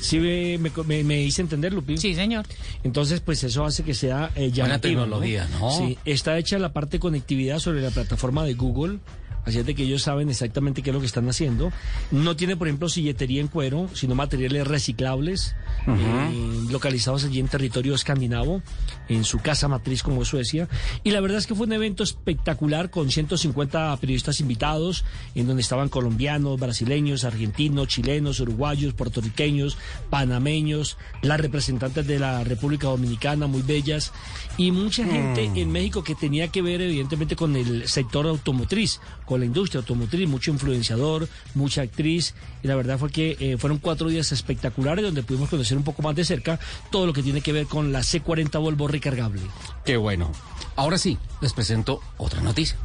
¿Sí 0.00 0.18
me, 0.18 0.58
me, 0.58 0.70
me- 0.86 1.02
me 1.04 1.22
hice 1.22 1.40
entender, 1.40 1.72
Lupín? 1.72 1.96
Sí, 1.96 2.14
señor. 2.14 2.44
Entonces, 2.82 3.20
pues 3.20 3.42
eso 3.44 3.64
hace 3.64 3.84
que 3.84 3.94
sea 3.94 4.30
eh, 4.34 4.50
llamativo, 4.52 5.02
tecnología, 5.02 5.48
¿no? 5.58 5.70
Sí, 5.70 5.96
está 6.04 6.36
hecha 6.36 6.58
la 6.58 6.74
parte 6.74 6.96
de 6.96 7.00
conectividad 7.00 7.58
sobre 7.58 7.80
la 7.80 7.90
plataforma 7.90 8.44
de 8.44 8.52
Google. 8.52 8.98
Así 9.44 9.58
es 9.58 9.66
de 9.66 9.74
que 9.74 9.82
ellos 9.82 10.02
saben 10.02 10.30
exactamente 10.30 10.82
qué 10.82 10.90
es 10.90 10.94
lo 10.94 11.00
que 11.00 11.06
están 11.06 11.28
haciendo. 11.28 11.72
No 12.10 12.36
tiene, 12.36 12.56
por 12.56 12.68
ejemplo, 12.68 12.88
silletería 12.88 13.40
en 13.40 13.48
cuero, 13.48 13.88
sino 13.92 14.14
materiales 14.14 14.66
reciclables, 14.66 15.54
eh, 15.86 16.60
localizados 16.70 17.24
allí 17.24 17.40
en 17.40 17.48
territorio 17.48 17.94
escandinavo, 17.94 18.62
en 19.08 19.24
su 19.24 19.38
casa 19.38 19.68
matriz 19.68 20.02
como 20.02 20.22
es 20.22 20.28
Suecia. 20.28 20.68
Y 21.02 21.10
la 21.10 21.20
verdad 21.20 21.38
es 21.38 21.46
que 21.46 21.54
fue 21.54 21.66
un 21.66 21.72
evento 21.72 22.02
espectacular 22.02 22.90
con 22.90 23.10
150 23.10 23.96
periodistas 23.98 24.40
invitados, 24.40 25.04
en 25.34 25.46
donde 25.46 25.62
estaban 25.62 25.88
colombianos, 25.88 26.58
brasileños, 26.58 27.24
argentinos, 27.24 27.88
chilenos, 27.88 28.40
uruguayos, 28.40 28.94
puertorriqueños, 28.94 29.76
panameños, 30.10 30.96
las 31.22 31.40
representantes 31.40 32.06
de 32.06 32.18
la 32.18 32.44
República 32.44 32.88
Dominicana, 32.88 33.46
muy 33.46 33.62
bellas, 33.62 34.12
y 34.56 34.70
mucha 34.70 35.04
gente 35.04 35.48
Mm. 35.48 35.58
en 35.58 35.72
México 35.72 36.04
que 36.04 36.14
tenía 36.14 36.48
que 36.48 36.62
ver 36.62 36.80
evidentemente 36.80 37.36
con 37.36 37.56
el 37.56 37.88
sector 37.88 38.26
automotriz, 38.26 39.00
con 39.26 39.33
la 39.38 39.44
industria 39.44 39.80
automotriz, 39.80 40.28
mucho 40.28 40.50
influenciador, 40.50 41.28
mucha 41.54 41.82
actriz, 41.82 42.34
y 42.62 42.68
la 42.68 42.76
verdad 42.76 42.98
fue 42.98 43.10
que 43.10 43.36
eh, 43.40 43.56
fueron 43.58 43.78
cuatro 43.78 44.08
días 44.08 44.32
espectaculares 44.32 45.04
donde 45.04 45.22
pudimos 45.22 45.48
conocer 45.48 45.76
un 45.76 45.84
poco 45.84 46.02
más 46.02 46.14
de 46.14 46.24
cerca 46.24 46.58
todo 46.90 47.06
lo 47.06 47.12
que 47.12 47.22
tiene 47.22 47.40
que 47.40 47.52
ver 47.52 47.66
con 47.66 47.92
la 47.92 48.00
C40 48.00 48.60
Volvo 48.60 48.88
recargable. 48.88 49.42
Qué 49.84 49.96
bueno. 49.96 50.32
Ahora 50.76 50.98
sí, 50.98 51.18
les 51.40 51.52
presento 51.52 52.00
otra 52.18 52.40
noticia. 52.40 52.76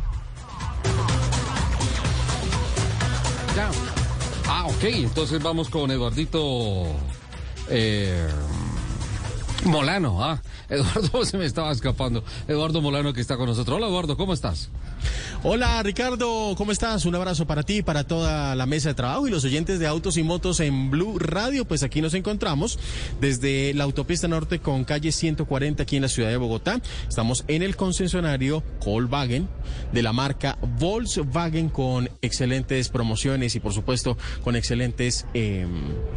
Ya. 3.55 3.69
Ah, 4.47 4.65
ok. 4.67 4.83
Entonces 4.83 5.41
vamos 5.41 5.69
con 5.69 5.89
Eduardito 5.91 6.85
eh, 7.69 8.27
Molano. 9.65 10.23
Ah, 10.23 10.41
Eduardo 10.69 11.25
se 11.25 11.37
me 11.37 11.45
estaba 11.45 11.71
escapando. 11.71 12.23
Eduardo 12.47 12.81
Molano 12.81 13.13
que 13.13 13.21
está 13.21 13.37
con 13.37 13.47
nosotros. 13.47 13.77
Hola 13.77 13.87
Eduardo, 13.87 14.17
¿cómo 14.17 14.33
estás? 14.33 14.69
Hola 15.43 15.81
Ricardo, 15.83 16.53
¿cómo 16.57 16.71
estás? 16.71 17.05
Un 17.05 17.15
abrazo 17.15 17.47
para 17.47 17.63
ti, 17.63 17.81
para 17.81 18.03
toda 18.03 18.55
la 18.55 18.65
mesa 18.65 18.89
de 18.89 18.95
trabajo 18.95 19.27
y 19.27 19.31
los 19.31 19.45
oyentes 19.45 19.79
de 19.79 19.87
Autos 19.87 20.17
y 20.17 20.23
Motos 20.23 20.59
en 20.59 20.91
Blue 20.91 21.17
Radio. 21.17 21.65
Pues 21.65 21.83
aquí 21.83 22.01
nos 22.01 22.13
encontramos 22.13 22.77
desde 23.21 23.73
la 23.73 23.85
autopista 23.85 24.27
norte 24.27 24.59
con 24.59 24.83
calle 24.83 25.11
140 25.11 25.83
aquí 25.83 25.95
en 25.95 26.01
la 26.01 26.09
ciudad 26.09 26.29
de 26.29 26.37
Bogotá. 26.37 26.81
Estamos 27.07 27.45
en 27.47 27.63
el 27.63 27.75
concesionario 27.75 28.63
Volkswagen 28.83 29.47
de 29.93 30.03
la 30.03 30.13
marca 30.13 30.57
Volkswagen 30.77 31.69
con 31.69 32.09
excelentes 32.21 32.89
promociones 32.89 33.55
y 33.55 33.59
por 33.59 33.73
supuesto 33.73 34.17
con 34.43 34.55
excelentes 34.55 35.25
eh, 35.33 35.65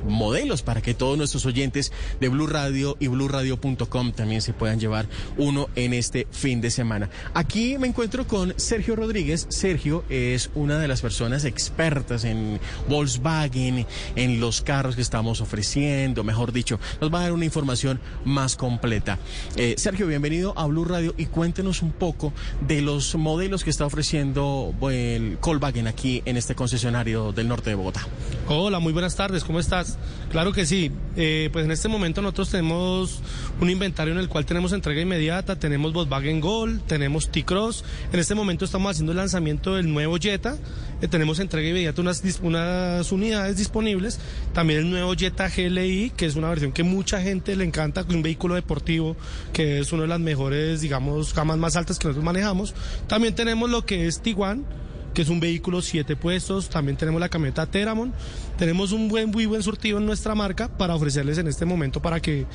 modelos 0.06 0.62
para 0.62 0.82
que 0.82 0.94
todos 0.94 1.16
nuestros 1.16 1.46
oyentes 1.46 1.92
de 2.20 2.28
Blue 2.28 2.46
Radio 2.46 2.96
y 2.98 3.08
BlueRadio.com 3.08 4.12
también 4.12 4.42
se 4.42 4.52
puedan 4.52 4.80
llevar 4.80 5.06
uno 5.36 5.68
en 5.76 5.94
este 5.94 6.26
fin 6.30 6.60
de 6.60 6.70
semana. 6.70 7.08
Aquí 7.34 7.78
me 7.78 7.88
encuentro 7.88 8.26
con 8.26 8.54
Sergio 8.72 8.96
Rodríguez. 8.96 9.44
Sergio 9.50 10.02
es 10.08 10.48
una 10.54 10.78
de 10.78 10.88
las 10.88 11.02
personas 11.02 11.44
expertas 11.44 12.24
en 12.24 12.58
Volkswagen, 12.88 13.86
en 14.16 14.40
los 14.40 14.62
carros 14.62 14.96
que 14.96 15.02
estamos 15.02 15.42
ofreciendo, 15.42 16.24
mejor 16.24 16.52
dicho, 16.52 16.80
nos 16.98 17.12
va 17.12 17.18
a 17.18 17.22
dar 17.24 17.32
una 17.32 17.44
información 17.44 18.00
más 18.24 18.56
completa. 18.56 19.18
Eh, 19.56 19.74
Sergio, 19.76 20.06
bienvenido 20.06 20.54
a 20.56 20.64
Blue 20.64 20.86
Radio 20.86 21.14
y 21.18 21.26
cuéntenos 21.26 21.82
un 21.82 21.92
poco 21.92 22.32
de 22.66 22.80
los 22.80 23.14
modelos 23.14 23.62
que 23.62 23.68
está 23.68 23.84
ofreciendo 23.84 24.74
el 24.90 25.36
Volkswagen 25.36 25.86
aquí 25.86 26.22
en 26.24 26.38
este 26.38 26.54
concesionario 26.54 27.32
del 27.32 27.48
norte 27.48 27.68
de 27.68 27.76
Bogotá. 27.76 28.06
Hola, 28.48 28.78
muy 28.78 28.94
buenas 28.94 29.16
tardes, 29.16 29.44
¿cómo 29.44 29.60
estás? 29.60 29.98
Claro 30.30 30.54
que 30.54 30.64
sí, 30.64 30.90
eh, 31.16 31.50
pues 31.52 31.66
en 31.66 31.72
este 31.72 31.88
momento 31.88 32.22
nosotros 32.22 32.48
tenemos 32.48 33.20
un 33.62 33.70
inventario 33.70 34.12
en 34.12 34.18
el 34.18 34.28
cual 34.28 34.44
tenemos 34.44 34.72
entrega 34.72 35.00
inmediata, 35.00 35.56
tenemos 35.56 35.92
Volkswagen 35.92 36.40
Gol, 36.40 36.82
tenemos 36.84 37.30
T-Cross, 37.30 37.84
en 38.12 38.18
este 38.18 38.34
momento 38.34 38.64
estamos 38.64 38.90
haciendo 38.90 39.12
el 39.12 39.18
lanzamiento 39.18 39.76
del 39.76 39.92
nuevo 39.92 40.16
Jetta, 40.16 40.56
eh, 41.00 41.06
tenemos 41.06 41.38
entrega 41.38 41.68
inmediata 41.68 42.00
unas, 42.00 42.24
unas 42.42 43.12
unidades 43.12 43.56
disponibles, 43.56 44.18
también 44.52 44.80
el 44.80 44.90
nuevo 44.90 45.14
Jetta 45.14 45.48
GLI, 45.48 46.10
que 46.16 46.26
es 46.26 46.34
una 46.34 46.48
versión 46.48 46.72
que 46.72 46.82
mucha 46.82 47.22
gente 47.22 47.54
le 47.54 47.62
encanta, 47.62 48.04
un 48.08 48.22
vehículo 48.22 48.56
deportivo, 48.56 49.16
que 49.52 49.78
es 49.78 49.92
una 49.92 50.02
de 50.02 50.08
las 50.08 50.20
mejores, 50.20 50.80
digamos, 50.80 51.32
gamas 51.32 51.56
más 51.56 51.76
altas 51.76 52.00
que 52.00 52.08
nosotros 52.08 52.24
manejamos, 52.24 52.74
también 53.06 53.36
tenemos 53.36 53.70
lo 53.70 53.86
que 53.86 54.08
es 54.08 54.22
Tiguan, 54.22 54.64
que 55.12 55.22
es 55.22 55.28
un 55.28 55.40
vehículo 55.40 55.82
siete 55.82 56.16
puestos. 56.16 56.68
También 56.68 56.96
tenemos 56.96 57.20
la 57.20 57.28
camioneta 57.28 57.66
Teramon. 57.66 58.12
Tenemos 58.56 58.92
un 58.92 59.08
buen, 59.08 59.30
muy 59.30 59.46
buen 59.46 59.62
surtido 59.62 59.98
en 59.98 60.06
nuestra 60.06 60.34
marca 60.34 60.68
para 60.68 60.94
ofrecerles 60.94 61.38
en 61.38 61.48
este 61.48 61.64
momento 61.64 62.00
para 62.00 62.20
que 62.20 62.46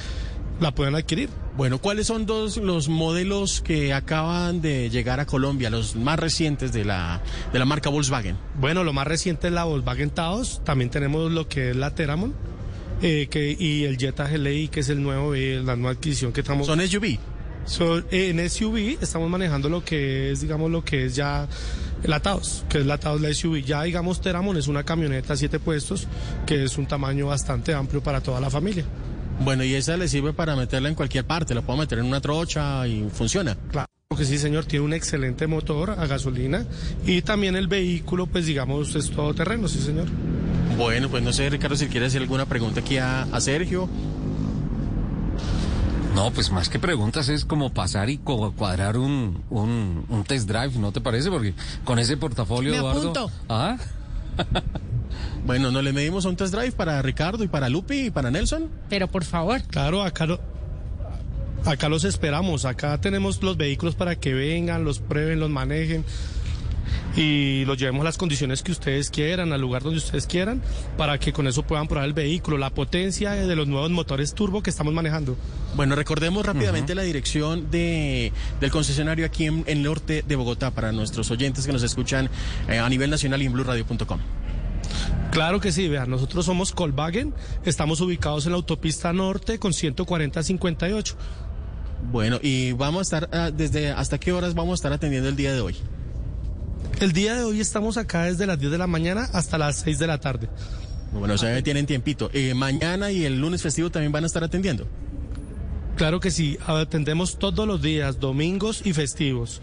la 0.59 0.73
puedan 0.73 0.95
adquirir. 0.95 1.29
Bueno, 1.55 1.79
¿cuáles 1.79 2.07
son 2.07 2.25
dos 2.25 2.57
los 2.57 2.87
modelos 2.89 3.61
que 3.61 3.93
acaban 3.93 4.61
de 4.61 4.89
llegar 4.89 5.19
a 5.19 5.25
Colombia, 5.25 5.69
los 5.69 5.95
más 5.95 6.19
recientes 6.19 6.71
de 6.73 6.85
la, 6.85 7.21
de 7.53 7.59
la 7.59 7.65
marca 7.65 7.89
Volkswagen? 7.89 8.37
Bueno, 8.59 8.83
lo 8.83 8.93
más 8.93 9.07
reciente 9.07 9.47
es 9.47 9.53
la 9.53 9.63
Volkswagen 9.65 10.09
Taos. 10.11 10.61
También 10.63 10.89
tenemos 10.89 11.31
lo 11.31 11.47
que 11.47 11.71
es 11.71 11.75
la 11.75 11.93
Teramon. 11.95 12.33
eh, 13.01 13.27
que, 13.29 13.55
y 13.59 13.83
el 13.83 13.97
Jetta 13.97 14.27
GLI, 14.27 14.69
que 14.69 14.79
es 14.79 14.89
el 14.89 15.01
nuevo, 15.03 15.35
eh, 15.35 15.61
la 15.63 15.75
nueva 15.75 15.91
adquisición 15.91 16.31
que 16.33 16.41
estamos... 16.41 16.65
¿Son 16.65 16.79
SUV? 16.81 17.17
Son- 17.65 18.05
eh, 18.11 18.29
en 18.29 18.49
SUV 18.49 18.97
estamos 19.01 19.29
manejando 19.29 19.69
lo 19.69 19.83
que 19.85 20.31
es, 20.31 20.41
digamos, 20.41 20.71
lo 20.71 20.83
que 20.83 21.05
es 21.05 21.15
ya 21.15 21.47
la 22.03 22.19
Taos, 22.21 22.63
que 22.69 22.79
es 22.79 22.85
la 22.87 22.97
Taos, 22.97 23.21
la 23.21 23.31
SUV. 23.33 23.61
Ya, 23.63 23.83
digamos, 23.83 24.21
Teramon 24.21 24.57
es 24.57 24.67
una 24.67 24.83
camioneta 24.83 25.35
siete 25.35 25.59
puestos, 25.59 26.07
que 26.47 26.63
es 26.63 26.77
un 26.79 26.87
tamaño 26.87 27.27
bastante 27.27 27.73
amplio 27.75 28.01
para 28.01 28.21
toda 28.21 28.39
la 28.39 28.49
familia. 28.49 28.85
Bueno, 29.39 29.63
y 29.63 29.75
esa 29.75 29.97
le 29.97 30.07
sirve 30.07 30.33
para 30.33 30.55
meterla 30.55 30.89
en 30.89 30.95
cualquier 30.95 31.25
parte, 31.25 31.53
la 31.55 31.61
puedo 31.61 31.77
meter 31.79 31.99
en 31.99 32.05
una 32.05 32.19
trocha 32.21 32.87
y 32.87 33.07
funciona. 33.13 33.55
Claro 33.71 33.87
que 34.17 34.25
sí, 34.25 34.37
señor, 34.39 34.65
tiene 34.65 34.83
un 34.85 34.93
excelente 34.93 35.45
motor 35.45 35.91
a 35.91 36.07
gasolina 36.07 36.65
y 37.05 37.21
también 37.21 37.55
el 37.55 37.67
vehículo, 37.67 38.25
pues 38.25 38.45
digamos, 38.47 38.95
es 38.95 39.11
todoterreno, 39.11 39.67
sí, 39.67 39.79
señor. 39.79 40.07
Bueno, 40.75 41.07
pues 41.09 41.21
no 41.23 41.31
sé, 41.33 41.49
Ricardo, 41.49 41.75
si 41.75 41.87
quiere 41.87 42.07
hacer 42.07 42.21
alguna 42.23 42.45
pregunta 42.47 42.79
aquí 42.79 42.97
a, 42.97 43.23
a 43.23 43.39
Sergio. 43.41 43.87
No, 46.15 46.31
pues 46.31 46.49
más 46.51 46.67
que 46.67 46.79
preguntas 46.79 47.29
es 47.29 47.45
como 47.45 47.71
pasar 47.71 48.09
y 48.09 48.17
cuadrar 48.17 48.97
un, 48.97 49.43
un, 49.51 50.03
un 50.09 50.23
test 50.23 50.47
drive, 50.49 50.71
¿no 50.79 50.91
te 50.91 50.99
parece? 50.99 51.29
Porque 51.29 51.53
con 51.85 51.99
ese 51.99 52.17
portafolio, 52.17 52.71
Me 52.71 52.77
Eduardo. 52.77 53.01
apunto. 53.01 53.31
¿Ah? 53.49 53.77
Bueno, 55.45 55.71
¿no 55.71 55.81
le 55.81 55.93
medimos 55.93 56.25
un 56.25 56.35
test 56.35 56.53
drive 56.53 56.71
para 56.73 57.01
Ricardo 57.01 57.43
y 57.43 57.47
para 57.47 57.69
Lupi 57.69 58.07
y 58.07 58.11
para 58.11 58.31
Nelson? 58.31 58.69
Pero 58.89 59.07
por 59.07 59.23
favor. 59.23 59.61
Claro, 59.63 60.03
acá, 60.03 60.25
lo- 60.25 60.39
acá 61.65 61.89
los 61.89 62.03
esperamos. 62.03 62.65
Acá 62.65 62.99
tenemos 62.99 63.41
los 63.43 63.57
vehículos 63.57 63.95
para 63.95 64.15
que 64.15 64.33
vengan, 64.33 64.83
los 64.83 64.99
prueben, 64.99 65.39
los 65.39 65.49
manejen 65.49 66.03
y 67.15 67.65
los 67.65 67.77
llevemos 67.77 68.01
a 68.01 68.03
las 68.05 68.17
condiciones 68.17 68.61
que 68.61 68.71
ustedes 68.71 69.09
quieran, 69.09 69.51
al 69.51 69.59
lugar 69.59 69.81
donde 69.81 69.97
ustedes 69.97 70.27
quieran, 70.27 70.61
para 70.97 71.17
que 71.17 71.33
con 71.33 71.47
eso 71.47 71.63
puedan 71.63 71.87
probar 71.87 72.05
el 72.05 72.13
vehículo, 72.13 72.57
la 72.59 72.69
potencia 72.69 73.31
de 73.31 73.55
los 73.55 73.67
nuevos 73.67 73.89
motores 73.89 74.33
turbo 74.35 74.61
que 74.61 74.69
estamos 74.69 74.93
manejando. 74.93 75.35
Bueno, 75.75 75.95
recordemos 75.95 76.45
rápidamente 76.45 76.93
la 76.95 77.01
dirección 77.01 77.71
de, 77.71 78.31
del 78.61 78.71
concesionario 78.71 79.25
aquí 79.25 79.45
en, 79.45 79.63
en 79.67 79.77
el 79.79 79.83
norte 79.83 80.23
de 80.27 80.35
Bogotá 80.35 80.69
para 80.71 80.91
nuestros 80.91 81.31
oyentes 81.31 81.65
que 81.65 81.73
nos 81.73 81.81
escuchan 81.83 82.29
eh, 82.69 82.77
a 82.77 82.87
nivel 82.87 83.09
nacional 83.09 83.41
y 83.41 83.45
en 83.47 83.53
blueradio.com. 83.53 84.19
Claro 85.31 85.59
que 85.59 85.71
sí, 85.71 85.87
vean, 85.87 86.09
nosotros 86.09 86.45
somos 86.45 86.71
Colvagen, 86.71 87.33
estamos 87.63 88.01
ubicados 88.01 88.45
en 88.45 88.53
la 88.53 88.57
autopista 88.57 89.13
norte 89.13 89.59
con 89.59 89.71
140-58. 89.71 91.15
Bueno, 92.11 92.39
y 92.41 92.71
vamos 92.73 92.99
a 92.99 93.17
estar, 93.17 93.29
ah, 93.33 93.51
desde 93.51 93.91
hasta 93.91 94.19
qué 94.19 94.31
horas 94.31 94.53
vamos 94.53 94.73
a 94.73 94.75
estar 94.75 94.93
atendiendo 94.93 95.29
el 95.29 95.35
día 95.35 95.53
de 95.53 95.61
hoy. 95.61 95.75
El 96.99 97.11
día 97.11 97.35
de 97.35 97.43
hoy 97.43 97.59
estamos 97.59 97.97
acá 97.97 98.23
desde 98.23 98.47
las 98.47 98.59
10 98.59 98.71
de 98.71 98.77
la 98.79 98.87
mañana 98.87 99.29
hasta 99.33 99.57
las 99.57 99.77
6 99.77 99.99
de 99.99 100.07
la 100.07 100.19
tarde. 100.19 100.49
Bueno, 101.11 101.35
o 101.35 101.37
sea, 101.37 101.61
tienen 101.61 101.85
tiempito. 101.85 102.29
Eh, 102.33 102.53
mañana 102.53 103.11
y 103.11 103.23
el 103.25 103.39
lunes 103.39 103.61
festivo 103.61 103.89
también 103.89 104.11
van 104.11 104.23
a 104.23 104.27
estar 104.27 104.43
atendiendo. 104.43 104.87
Claro 105.95 106.19
que 106.19 106.31
sí, 106.31 106.57
atendemos 106.65 107.39
todos 107.39 107.67
los 107.67 107.81
días, 107.81 108.19
domingos 108.19 108.85
y 108.85 108.93
festivos. 108.93 109.61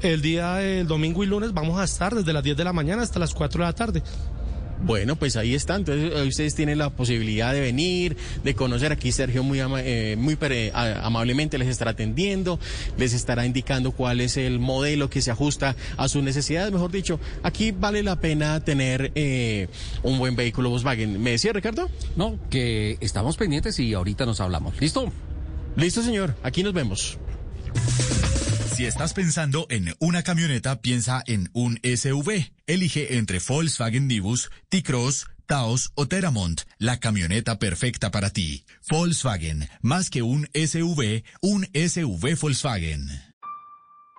El 0.00 0.22
día 0.22 0.54
del 0.54 0.86
domingo 0.86 1.22
y 1.22 1.26
lunes 1.26 1.52
vamos 1.52 1.78
a 1.78 1.84
estar 1.84 2.14
desde 2.14 2.32
las 2.32 2.42
10 2.42 2.56
de 2.56 2.64
la 2.64 2.72
mañana 2.72 3.02
hasta 3.02 3.18
las 3.18 3.34
4 3.34 3.60
de 3.60 3.66
la 3.66 3.72
tarde. 3.72 4.02
Bueno, 4.84 5.14
pues 5.16 5.36
ahí 5.36 5.54
está. 5.54 5.76
Entonces, 5.76 6.12
eh, 6.12 6.26
ustedes 6.26 6.54
tienen 6.56 6.78
la 6.78 6.90
posibilidad 6.90 7.52
de 7.52 7.60
venir, 7.60 8.16
de 8.42 8.54
conocer. 8.54 8.90
Aquí 8.90 9.12
Sergio 9.12 9.42
muy, 9.44 9.60
ama- 9.60 9.80
eh, 9.82 10.16
muy 10.18 10.34
pere- 10.34 10.72
a- 10.74 11.06
amablemente 11.06 11.56
les 11.56 11.68
estará 11.68 11.92
atendiendo, 11.92 12.58
les 12.98 13.12
estará 13.12 13.46
indicando 13.46 13.92
cuál 13.92 14.20
es 14.20 14.36
el 14.36 14.58
modelo 14.58 15.08
que 15.08 15.22
se 15.22 15.30
ajusta 15.30 15.76
a 15.96 16.08
sus 16.08 16.22
necesidades. 16.24 16.72
Mejor 16.72 16.90
dicho, 16.90 17.20
aquí 17.44 17.70
vale 17.70 18.02
la 18.02 18.16
pena 18.20 18.58
tener 18.64 19.12
eh, 19.14 19.68
un 20.02 20.18
buen 20.18 20.34
vehículo 20.34 20.70
Volkswagen. 20.70 21.22
¿Me 21.22 21.30
decía, 21.30 21.52
Ricardo? 21.52 21.88
No, 22.16 22.38
que 22.50 22.96
estamos 23.00 23.36
pendientes 23.36 23.78
y 23.78 23.94
ahorita 23.94 24.26
nos 24.26 24.40
hablamos. 24.40 24.80
¿Listo? 24.80 25.12
Listo, 25.76 26.02
señor. 26.02 26.34
Aquí 26.42 26.62
nos 26.64 26.72
vemos. 26.72 27.18
Si 28.74 28.86
estás 28.86 29.12
pensando 29.12 29.66
en 29.68 29.94
una 29.98 30.22
camioneta, 30.22 30.80
piensa 30.80 31.22
en 31.26 31.50
un 31.52 31.78
SUV. 31.84 32.52
Elige 32.66 33.18
entre 33.18 33.38
Volkswagen 33.46 34.08
Nibus, 34.08 34.50
T-Cross, 34.70 35.26
Taos 35.44 35.92
o 35.94 36.08
Teramont, 36.08 36.62
la 36.78 36.98
camioneta 36.98 37.58
perfecta 37.58 38.10
para 38.10 38.30
ti. 38.30 38.64
Volkswagen, 38.88 39.68
más 39.82 40.08
que 40.08 40.22
un 40.22 40.48
SUV, 40.54 41.22
un 41.42 41.68
SUV 41.74 42.38
Volkswagen. 42.40 43.10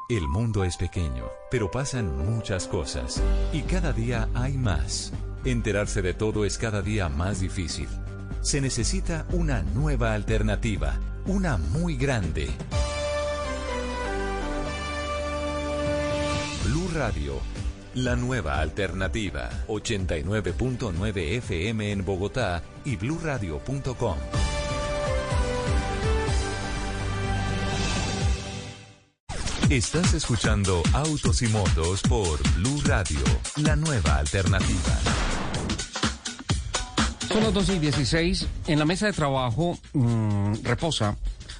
El 0.09 0.27
mundo 0.27 0.63
es 0.63 0.77
pequeño, 0.77 1.25
pero 1.49 1.71
pasan 1.71 2.15
muchas 2.15 2.67
cosas 2.67 3.23
y 3.53 3.63
cada 3.63 3.91
día 3.91 4.30
hay 4.35 4.53
más. 4.53 5.13
Enterarse 5.45 6.03
de 6.03 6.13
todo 6.13 6.45
es 6.45 6.59
cada 6.59 6.84
día 6.84 7.09
más 7.09 7.39
difícil. 7.41 7.88
Se 8.41 8.61
necesita 8.61 9.25
una 9.31 9.63
nueva 9.63 10.13
alternativa, 10.13 10.99
una 11.25 11.57
muy 11.57 11.97
grande. 11.97 12.49
Blue 16.64 16.90
Radio, 16.94 17.40
la 17.95 18.15
nueva 18.15 18.60
alternativa, 18.60 19.49
89.9 19.68 21.38
FM 21.38 21.91
en 21.91 22.06
Bogotá 22.06 22.64
y 22.85 22.95
bluradio.com. 22.95 24.18
Estás 29.69 30.14
escuchando 30.14 30.84
Autos 30.94 31.41
y 31.41 31.48
Motos 31.48 32.02
por 32.03 32.40
Blue 32.56 32.81
Radio, 32.85 33.19
la 33.57 33.76
nueva 33.76 34.18
alternativa. 34.18 34.99
Son 37.27 37.44
las 37.44 37.53
12 37.53 37.76
y 37.76 37.80
16. 37.80 38.48
En 38.68 38.80
la 38.80 38.85
mesa 38.85 39.07
de 39.07 39.14
trabajo 39.14 39.77
mm, 39.94 40.64
reposa 40.64 41.18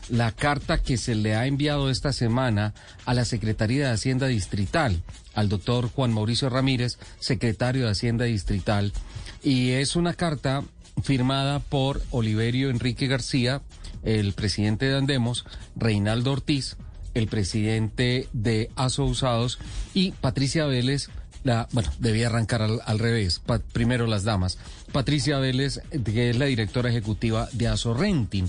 la 0.10 0.32
carta 0.32 0.78
que 0.78 0.98
se 0.98 1.16
le 1.16 1.36
ha 1.36 1.48
enviado 1.48 1.90
esta 1.90 2.14
semana 2.14 2.74
a 3.06 3.14
la 3.14 3.26
Secretaría 3.26 3.88
de 3.88 3.94
Hacienda 3.94 4.28
Distrital, 4.28 5.02
al 5.34 5.50
doctor 5.50 5.90
Juan 5.90 6.14
Mauricio 6.14 6.50
Ramírez, 6.50 6.98
secretario 7.20 7.86
de 7.86 7.92
Hacienda 7.92 8.26
Distrital. 8.26 8.94
Y 9.42 9.72
es 9.72 9.96
una 9.96 10.14
carta 10.14 10.64
firmada 11.02 11.60
por 11.60 12.02
Oliverio 12.12 12.70
Enrique 12.70 13.08
García, 13.08 13.62
el 14.04 14.34
presidente 14.34 14.86
de 14.86 14.98
Andemos, 14.98 15.46
Reinaldo 15.76 16.32
Ortiz, 16.34 16.76
el 17.14 17.28
presidente 17.28 18.28
de 18.34 18.70
Aso 18.76 19.06
Usados 19.06 19.60
y 19.94 20.12
Patricia 20.12 20.66
Vélez, 20.66 21.10
la, 21.44 21.68
bueno, 21.72 21.92
debía 22.00 22.28
arrancar 22.28 22.62
al, 22.62 22.80
al 22.86 23.00
revés. 23.00 23.42
Primero 23.74 24.08
las 24.08 24.24
damas. 24.24 24.58
Patricia 24.94 25.40
Vélez, 25.40 25.82
que 26.06 26.30
es 26.30 26.38
la 26.38 26.46
directora 26.46 26.90
ejecutiva 26.90 27.50
de 27.52 27.68
Aso 27.68 27.94
Renting. 27.94 28.48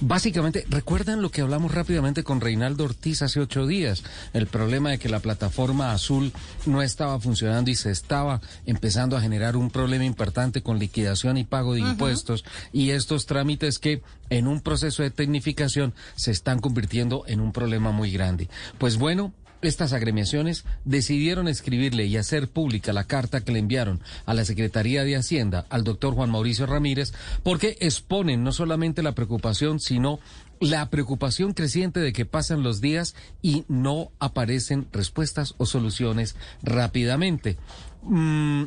Básicamente, 0.00 0.66
¿recuerdan 0.68 1.22
lo 1.22 1.30
que 1.30 1.40
hablamos 1.40 1.72
rápidamente 1.72 2.24
con 2.24 2.40
Reinaldo 2.40 2.84
Ortiz 2.84 3.22
hace 3.22 3.40
ocho 3.40 3.66
días? 3.66 4.02
El 4.32 4.48
problema 4.48 4.90
de 4.90 4.98
que 4.98 5.08
la 5.08 5.20
plataforma 5.20 5.92
azul 5.92 6.32
no 6.66 6.82
estaba 6.82 7.18
funcionando 7.20 7.70
y 7.70 7.76
se 7.76 7.92
estaba 7.92 8.40
empezando 8.66 9.16
a 9.16 9.20
generar 9.20 9.56
un 9.56 9.70
problema 9.70 10.04
importante 10.04 10.62
con 10.62 10.80
liquidación 10.80 11.38
y 11.38 11.44
pago 11.44 11.74
de 11.74 11.80
impuestos 11.80 12.44
y 12.72 12.90
estos 12.90 13.26
trámites 13.26 13.78
que 13.78 14.02
en 14.30 14.48
un 14.48 14.60
proceso 14.60 15.04
de 15.04 15.12
tecnificación 15.12 15.94
se 16.16 16.32
están 16.32 16.58
convirtiendo 16.58 17.22
en 17.28 17.40
un 17.40 17.52
problema 17.52 17.92
muy 17.92 18.10
grande. 18.10 18.48
Pues 18.78 18.98
bueno, 18.98 19.32
estas 19.66 19.92
agremiaciones 19.92 20.64
decidieron 20.84 21.48
escribirle 21.48 22.06
y 22.06 22.16
hacer 22.16 22.48
pública 22.48 22.92
la 22.92 23.04
carta 23.04 23.42
que 23.42 23.52
le 23.52 23.58
enviaron 23.58 24.00
a 24.26 24.34
la 24.34 24.44
Secretaría 24.44 25.04
de 25.04 25.16
Hacienda 25.16 25.66
al 25.70 25.84
doctor 25.84 26.14
Juan 26.14 26.30
Mauricio 26.30 26.66
Ramírez 26.66 27.12
porque 27.42 27.76
exponen 27.80 28.42
no 28.42 28.52
solamente 28.52 29.02
la 29.02 29.12
preocupación, 29.12 29.80
sino 29.80 30.20
la 30.60 30.88
preocupación 30.90 31.52
creciente 31.52 32.00
de 32.00 32.12
que 32.12 32.26
pasan 32.26 32.62
los 32.62 32.80
días 32.80 33.14
y 33.42 33.64
no 33.68 34.10
aparecen 34.18 34.88
respuestas 34.92 35.54
o 35.58 35.66
soluciones 35.66 36.36
rápidamente. 36.62 37.58
Mm, 38.02 38.64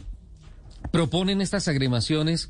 proponen 0.91 1.41
estas 1.41 1.67
agremaciones 1.67 2.49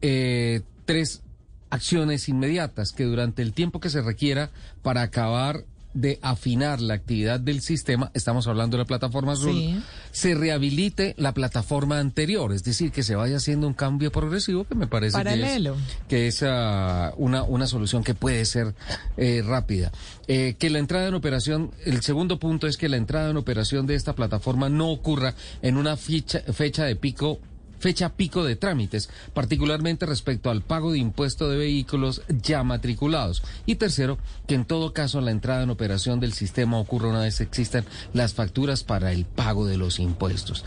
eh, 0.00 0.62
tres 0.84 1.22
acciones 1.70 2.28
inmediatas 2.28 2.92
que 2.92 3.04
durante 3.04 3.42
el 3.42 3.52
tiempo 3.52 3.80
que 3.80 3.90
se 3.90 4.00
requiera 4.00 4.50
para 4.82 5.02
acabar 5.02 5.64
de 5.94 6.18
afinar 6.22 6.80
la 6.80 6.94
actividad 6.94 7.40
del 7.40 7.60
sistema, 7.60 8.10
estamos 8.14 8.46
hablando 8.46 8.76
de 8.76 8.82
la 8.82 8.86
plataforma 8.86 9.32
azul, 9.32 9.52
Sí. 9.54 9.80
se 10.12 10.34
rehabilite 10.34 11.14
la 11.18 11.32
plataforma 11.32 11.98
anterior, 11.98 12.52
es 12.52 12.62
decir, 12.62 12.92
que 12.92 13.02
se 13.02 13.16
vaya 13.16 13.36
haciendo 13.38 13.66
un 13.66 13.74
cambio 13.74 14.12
progresivo 14.12 14.64
que 14.64 14.74
me 14.74 14.86
parece 14.86 15.14
que 15.16 15.20
es, 15.20 15.24
Paralelo. 15.24 15.76
que 16.08 16.26
es 16.28 16.42
ah, 16.42 17.12
una, 17.16 17.42
una 17.42 17.66
solución 17.66 18.04
que 18.04 18.14
puede 18.14 18.44
ser 18.44 18.74
eh, 19.16 19.42
rápida. 19.44 19.90
Eh, 20.28 20.56
que 20.58 20.70
la 20.70 20.78
entrada 20.78 21.08
en 21.08 21.14
operación, 21.14 21.72
el 21.84 22.02
segundo 22.02 22.38
punto 22.38 22.66
es 22.66 22.76
que 22.76 22.88
la 22.88 22.96
entrada 22.98 23.30
en 23.30 23.36
operación 23.36 23.86
de 23.86 23.94
esta 23.94 24.14
plataforma 24.14 24.68
no 24.68 24.90
ocurra 24.90 25.34
en 25.62 25.76
una 25.78 25.96
fecha 25.96 26.84
de 26.84 26.96
pico 26.96 27.40
fecha 27.78 28.10
pico 28.10 28.44
de 28.44 28.56
trámites, 28.56 29.10
particularmente 29.34 30.06
respecto 30.06 30.50
al 30.50 30.62
pago 30.62 30.92
de 30.92 30.98
impuesto 30.98 31.48
de 31.48 31.56
vehículos 31.56 32.22
ya 32.28 32.62
matriculados. 32.64 33.42
Y 33.66 33.76
tercero, 33.76 34.18
que 34.46 34.54
en 34.54 34.64
todo 34.64 34.92
caso 34.92 35.20
la 35.20 35.30
entrada 35.30 35.62
en 35.62 35.70
operación 35.70 36.20
del 36.20 36.32
sistema 36.32 36.78
ocurra 36.78 37.08
una 37.08 37.20
vez 37.20 37.40
existan 37.40 37.84
las 38.12 38.34
facturas 38.34 38.84
para 38.84 39.12
el 39.12 39.24
pago 39.24 39.66
de 39.66 39.76
los 39.76 39.98
impuestos. 39.98 40.64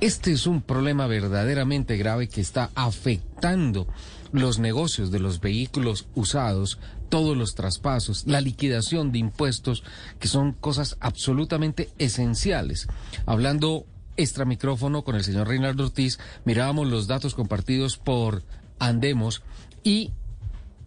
Este 0.00 0.32
es 0.32 0.46
un 0.46 0.62
problema 0.62 1.06
verdaderamente 1.06 1.96
grave 1.96 2.28
que 2.28 2.40
está 2.40 2.70
afectando 2.74 3.86
los 4.32 4.58
negocios 4.58 5.10
de 5.10 5.20
los 5.20 5.40
vehículos 5.40 6.06
usados, 6.14 6.78
todos 7.08 7.36
los 7.36 7.54
traspasos, 7.54 8.24
la 8.26 8.40
liquidación 8.40 9.12
de 9.12 9.18
impuestos, 9.18 9.82
que 10.18 10.28
son 10.28 10.52
cosas 10.52 10.96
absolutamente 11.00 11.88
esenciales. 11.98 12.88
Hablando 13.24 13.86
extra 14.18 14.44
micrófono 14.44 15.02
con 15.02 15.16
el 15.16 15.24
señor 15.24 15.48
Reinaldo 15.48 15.84
Ortiz, 15.84 16.18
mirábamos 16.44 16.88
los 16.88 17.06
datos 17.06 17.34
compartidos 17.34 17.96
por 17.96 18.42
Andemos 18.78 19.42
y 19.82 20.12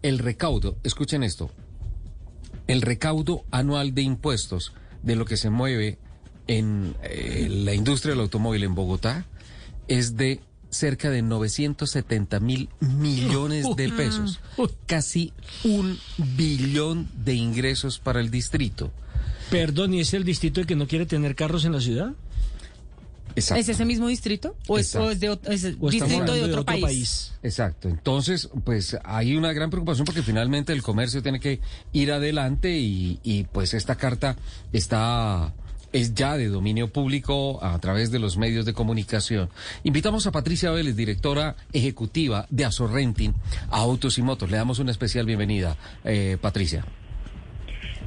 el 0.02 0.18
recaudo, 0.18 0.76
escuchen 0.84 1.24
esto, 1.24 1.50
el 2.68 2.82
recaudo 2.82 3.44
anual 3.50 3.94
de 3.94 4.02
impuestos 4.02 4.72
de 5.02 5.16
lo 5.16 5.24
que 5.24 5.36
se 5.36 5.50
mueve 5.50 5.98
en 6.46 6.94
eh, 7.02 7.48
la 7.50 7.74
industria 7.74 8.12
del 8.12 8.20
automóvil 8.20 8.64
en 8.64 8.74
Bogotá 8.74 9.26
es 9.88 10.16
de 10.16 10.40
cerca 10.70 11.10
de 11.10 11.22
970 11.22 12.40
mil 12.40 12.68
millones 12.80 13.66
de 13.76 13.88
pesos, 13.96 14.40
casi 14.86 15.32
un 15.64 15.98
billón 16.36 17.08
de 17.24 17.34
ingresos 17.34 17.98
para 17.98 18.20
el 18.20 18.30
distrito. 18.30 18.90
Perdón, 19.50 19.92
¿y 19.92 20.00
es 20.00 20.14
el 20.14 20.24
distrito 20.24 20.60
el 20.60 20.66
que 20.66 20.76
no 20.76 20.86
quiere 20.86 21.04
tener 21.04 21.34
carros 21.34 21.64
en 21.64 21.72
la 21.72 21.80
ciudad? 21.80 22.14
¿Es 23.36 23.50
ese 23.50 23.84
mismo 23.84 24.08
distrito? 24.08 24.56
¿O 24.68 24.78
es, 24.78 24.94
o 24.94 25.10
es 25.10 25.20
de, 25.20 25.28
otro- 25.30 25.52
es 25.52 25.62
distrito 25.78 26.34
de 26.34 26.44
otro, 26.44 26.64
país? 26.64 27.32
Exacto. 27.42 27.88
Entonces, 27.88 28.48
pues 28.64 28.96
hay 29.04 29.36
una 29.36 29.52
gran 29.52 29.70
preocupación 29.70 30.04
porque 30.04 30.22
finalmente 30.22 30.72
el 30.72 30.82
comercio 30.82 31.22
tiene 31.22 31.40
que 31.40 31.60
ir 31.92 32.12
adelante 32.12 32.78
y, 32.78 33.18
y, 33.22 33.44
pues 33.44 33.74
esta 33.74 33.96
carta 33.96 34.36
está 34.72 35.52
es 35.92 36.14
ya 36.14 36.38
de 36.38 36.48
dominio 36.48 36.90
público 36.90 37.62
a 37.62 37.78
través 37.78 38.10
de 38.10 38.18
los 38.18 38.38
medios 38.38 38.64
de 38.64 38.72
comunicación. 38.72 39.50
Invitamos 39.84 40.26
a 40.26 40.32
Patricia 40.32 40.70
Vélez, 40.70 40.96
directora 40.96 41.54
ejecutiva 41.72 42.46
de 42.48 42.64
Azorrenting, 42.64 43.34
a 43.70 43.76
Autos 43.80 44.16
y 44.16 44.22
Motos. 44.22 44.50
Le 44.50 44.56
damos 44.56 44.78
una 44.78 44.90
especial 44.90 45.26
bienvenida, 45.26 45.76
eh, 46.04 46.38
Patricia. 46.40 46.86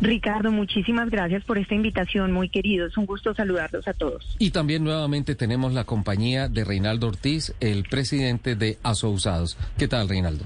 Ricardo, 0.02 0.52
muchísimas 0.52 1.10
gracias 1.10 1.44
por 1.46 1.58
esta 1.58 1.74
invitación, 1.74 2.32
muy 2.32 2.50
queridos. 2.50 2.98
Un 2.98 3.06
gusto 3.06 3.34
saludarlos 3.34 3.88
a 3.88 3.94
todos. 3.94 4.36
Y 4.40 4.52
también 4.52 4.84
nuevamente 4.84 5.36
tenemos 5.36 5.74
la 5.74 5.86
compañía 5.86 6.50
de 6.50 6.66
Reinaldo 6.66 7.08
Ortiz, 7.08 7.54
el 7.60 7.84
presidente 7.84 8.56
de 8.56 8.78
Aso 8.84 9.10
Usados. 9.10 9.58
¿Qué 9.78 9.88
tal, 9.88 10.10
Reinaldo? 10.10 10.46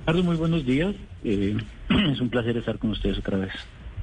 Ricardo, 0.00 0.24
muy 0.24 0.36
buenos 0.36 0.66
días. 0.66 0.94
Eh, 1.22 1.56
es 2.12 2.20
un 2.20 2.28
placer 2.28 2.56
estar 2.56 2.78
con 2.78 2.90
ustedes 2.90 3.18
otra 3.18 3.38
vez. 3.38 3.52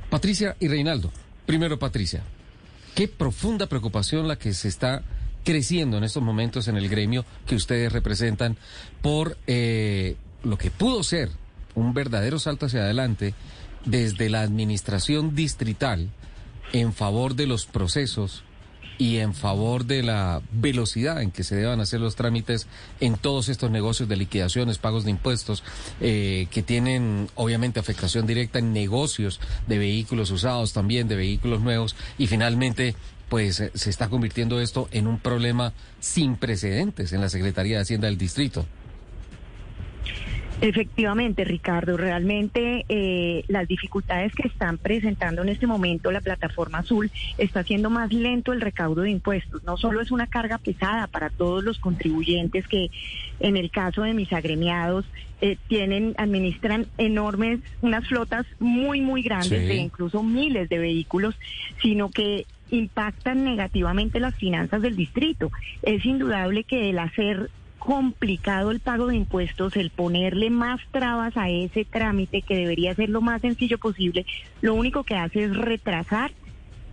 Patricia 0.10 0.56
y 0.60 0.68
Reinaldo. 0.68 1.12
Primero, 1.46 1.78
Patricia. 1.78 2.24
Qué 2.96 3.08
profunda 3.08 3.68
preocupación 3.68 4.28
la 4.28 4.38
que 4.38 4.54
se 4.54 4.68
está 4.68 5.04
creciendo 5.44 5.98
en 5.98 6.04
estos 6.04 6.24
momentos 6.24 6.68
en 6.68 6.78
el 6.78 6.88
gremio 6.88 7.26
que 7.46 7.56
ustedes 7.56 7.92
representan 7.92 8.58
por 9.02 9.38
eh, 9.48 10.16
lo 10.44 10.58
que 10.58 10.70
pudo 10.72 11.04
ser 11.04 11.30
un 11.74 11.94
verdadero 11.94 12.38
salto 12.38 12.66
hacia 12.66 12.82
adelante 12.82 13.34
desde 13.86 14.30
la 14.30 14.42
administración 14.42 15.36
distrital 15.36 16.10
en 16.74 16.94
favor 16.94 17.36
de 17.36 17.48
los 17.48 17.66
procesos 17.66 18.44
y 18.98 19.18
en 19.18 19.34
favor 19.34 19.86
de 19.86 20.04
la 20.04 20.44
velocidad 20.52 21.24
en 21.24 21.32
que 21.32 21.44
se 21.44 21.56
deban 21.56 21.82
hacer 21.82 22.00
los 22.00 22.16
trámites 22.16 22.68
en 23.00 23.18
todos 23.18 23.50
estos 23.50 23.72
negocios 23.72 24.08
de 24.08 24.16
liquidaciones, 24.16 24.78
pagos 24.78 25.06
de 25.06 25.10
impuestos, 25.10 25.64
eh, 26.02 26.48
que 26.52 26.62
tienen 26.62 27.28
obviamente 27.34 27.80
afectación 27.80 28.28
directa 28.28 28.60
en 28.60 28.74
negocios 28.74 29.40
de 29.66 29.80
vehículos 29.80 30.30
usados 30.30 30.74
también, 30.74 31.08
de 31.08 31.16
vehículos 31.16 31.62
nuevos, 31.62 31.96
y 32.20 32.28
finalmente 32.28 32.96
pues 33.28 33.64
se 33.74 33.90
está 33.90 34.08
convirtiendo 34.08 34.62
esto 34.62 34.88
en 34.92 35.08
un 35.08 35.18
problema 35.18 35.74
sin 36.00 36.36
precedentes 36.36 37.12
en 37.12 37.22
la 37.22 37.30
Secretaría 37.30 37.78
de 37.78 37.82
Hacienda 37.82 38.08
del 38.08 38.20
Distrito. 38.20 38.68
Efectivamente, 40.62 41.44
Ricardo, 41.44 41.98
realmente 41.98 42.86
eh, 42.88 43.44
las 43.48 43.68
dificultades 43.68 44.32
que 44.36 44.48
están 44.48 44.78
presentando 44.78 45.42
en 45.42 45.50
este 45.50 45.66
momento 45.66 46.12
la 46.12 46.22
plataforma 46.22 46.78
azul 46.80 47.10
está 47.40 47.62
haciendo 47.62 47.90
más 47.90 48.14
lento 48.14 48.54
el 48.54 48.62
recaudo 48.62 49.02
de 49.02 49.10
impuestos. 49.10 49.64
No 49.64 49.76
solo 49.78 50.02
es 50.02 50.12
una 50.12 50.28
carga 50.28 50.60
pesada 50.60 51.08
para 51.08 51.32
todos 51.32 51.64
los 51.64 51.80
contribuyentes 51.80 52.68
que, 52.68 52.92
en 53.40 53.58
el 53.58 53.72
caso 53.72 54.04
de 54.04 54.14
mis 54.14 54.32
agremiados, 54.34 55.06
eh, 55.42 55.58
tienen, 55.68 56.14
administran 56.18 56.86
enormes, 57.00 57.60
unas 57.82 58.08
flotas 58.08 58.46
muy, 58.60 59.02
muy 59.02 59.24
grandes 59.24 59.62
Sí. 59.62 59.68
de 59.68 59.76
incluso 59.78 60.22
miles 60.22 60.70
de 60.70 60.78
vehículos, 60.78 61.34
sino 61.82 62.12
que 62.12 62.46
impactan 62.70 63.44
negativamente 63.44 64.20
las 64.20 64.36
finanzas 64.36 64.84
del 64.84 64.96
distrito. 64.96 65.52
Es 65.82 66.06
indudable 66.06 66.64
que 66.64 66.92
el 66.92 67.00
hacer 67.00 67.50
complicado 67.84 68.70
el 68.70 68.80
pago 68.80 69.08
de 69.08 69.16
impuestos, 69.16 69.76
el 69.76 69.90
ponerle 69.90 70.52
más 70.52 70.80
trabas 70.92 71.36
a 71.36 71.50
ese 71.50 71.84
trámite 71.84 72.44
que 72.44 72.56
debería 72.56 72.94
ser 72.94 73.10
lo 73.10 73.22
más 73.22 73.42
sencillo 73.42 73.80
posible, 73.80 74.28
lo 74.62 74.76
único 74.76 75.04
que 75.04 75.16
hace 75.16 75.46
es 75.46 75.58
retrasar 75.58 76.32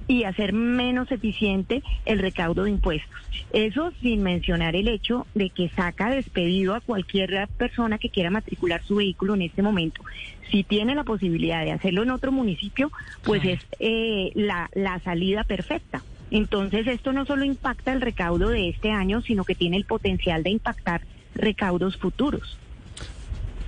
y 0.06 0.24
hacer 0.24 0.54
menos 0.54 1.12
eficiente 1.12 1.82
el 2.06 2.18
recaudo 2.18 2.64
de 2.64 2.70
impuestos. 2.70 3.10
Eso 3.52 3.92
sin 4.00 4.22
mencionar 4.22 4.76
el 4.76 4.88
hecho 4.88 5.26
de 5.34 5.50
que 5.50 5.68
saca 5.68 6.08
despedido 6.08 6.74
a 6.74 6.80
cualquier 6.80 7.46
persona 7.58 7.98
que 7.98 8.08
quiera 8.08 8.30
matricular 8.30 8.82
su 8.82 8.96
vehículo 8.96 9.34
en 9.34 9.42
este 9.42 9.60
momento. 9.60 10.02
Si 10.50 10.64
tiene 10.64 10.94
la 10.94 11.04
posibilidad 11.04 11.62
de 11.64 11.72
hacerlo 11.72 12.02
en 12.02 12.10
otro 12.10 12.32
municipio, 12.32 12.90
pues 13.22 13.44
es 13.44 13.60
eh, 13.78 14.32
la, 14.34 14.70
la 14.72 14.98
salida 15.00 15.44
perfecta. 15.44 16.02
Entonces 16.30 16.86
esto 16.86 17.12
no 17.12 17.24
solo 17.24 17.44
impacta 17.44 17.92
el 17.92 18.00
recaudo 18.00 18.48
de 18.50 18.68
este 18.68 18.90
año, 18.90 19.22
sino 19.22 19.44
que 19.44 19.54
tiene 19.54 19.76
el 19.76 19.84
potencial 19.84 20.42
de 20.42 20.50
impactar 20.50 21.02
recaudos 21.34 21.96
futuros. 21.96 22.58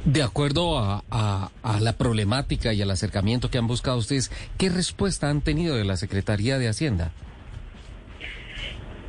De 0.04 0.22
acuerdo 0.22 0.78
a, 0.78 1.04
a- 1.10 1.50
a 1.62 1.80
la 1.80 1.92
problemática 1.94 2.72
y 2.72 2.80
al 2.82 2.90
acercamiento 2.90 3.50
que 3.50 3.58
han 3.58 3.66
buscado 3.66 3.98
ustedes, 3.98 4.30
¿qué 4.56 4.68
respuesta 4.70 5.28
han 5.28 5.42
tenido 5.42 5.76
de 5.76 5.84
la 5.84 5.96
Secretaría 5.96 6.58
de 6.58 6.68
Hacienda? 6.68 7.12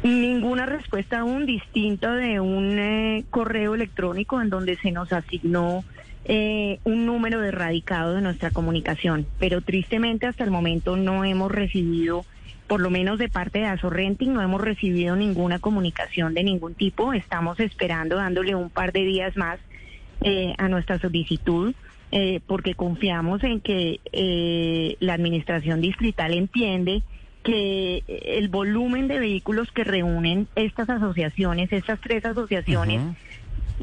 Ninguna 0.03 0.65
respuesta 0.65 1.19
aún 1.19 1.45
distinta 1.45 2.15
de 2.15 2.39
un 2.39 2.79
eh, 2.79 3.23
correo 3.29 3.75
electrónico 3.75 4.41
en 4.41 4.49
donde 4.49 4.75
se 4.77 4.91
nos 4.91 5.13
asignó 5.13 5.83
eh, 6.25 6.79
un 6.85 7.05
número 7.05 7.39
de 7.39 7.51
radicado 7.51 8.15
de 8.15 8.21
nuestra 8.21 8.49
comunicación, 8.49 9.27
pero 9.39 9.61
tristemente 9.61 10.25
hasta 10.25 10.43
el 10.43 10.49
momento 10.51 10.97
no 10.97 11.23
hemos 11.23 11.51
recibido, 11.51 12.25
por 12.71 12.79
lo 12.79 12.89
menos 12.89 13.19
de 13.19 13.27
parte 13.27 13.59
de 13.59 13.65
Azorrenting, 13.65 14.31
no 14.31 14.41
hemos 14.41 14.61
recibido 14.61 15.17
ninguna 15.17 15.59
comunicación 15.59 16.33
de 16.33 16.45
ningún 16.45 16.73
tipo. 16.73 17.11
Estamos 17.11 17.59
esperando, 17.59 18.15
dándole 18.15 18.55
un 18.55 18.69
par 18.69 18.93
de 18.93 19.03
días 19.03 19.35
más 19.35 19.59
eh, 20.21 20.53
a 20.57 20.69
nuestra 20.69 20.97
solicitud. 20.97 21.75
eh, 22.13 22.39
porque 22.47 22.73
confiamos 22.73 23.43
en 23.43 23.59
que 23.59 23.99
eh, 24.13 24.95
la 25.01 25.15
administración 25.15 25.81
distrital 25.81 26.33
entiende 26.33 27.03
que 27.43 28.03
el 28.07 28.47
volumen 28.47 29.09
de 29.09 29.19
vehículos 29.19 29.69
que 29.73 29.83
reúnen 29.83 30.47
estas 30.55 30.89
asociaciones, 30.89 31.73
estas 31.73 31.99
tres 31.99 32.23
asociaciones, 32.23 33.01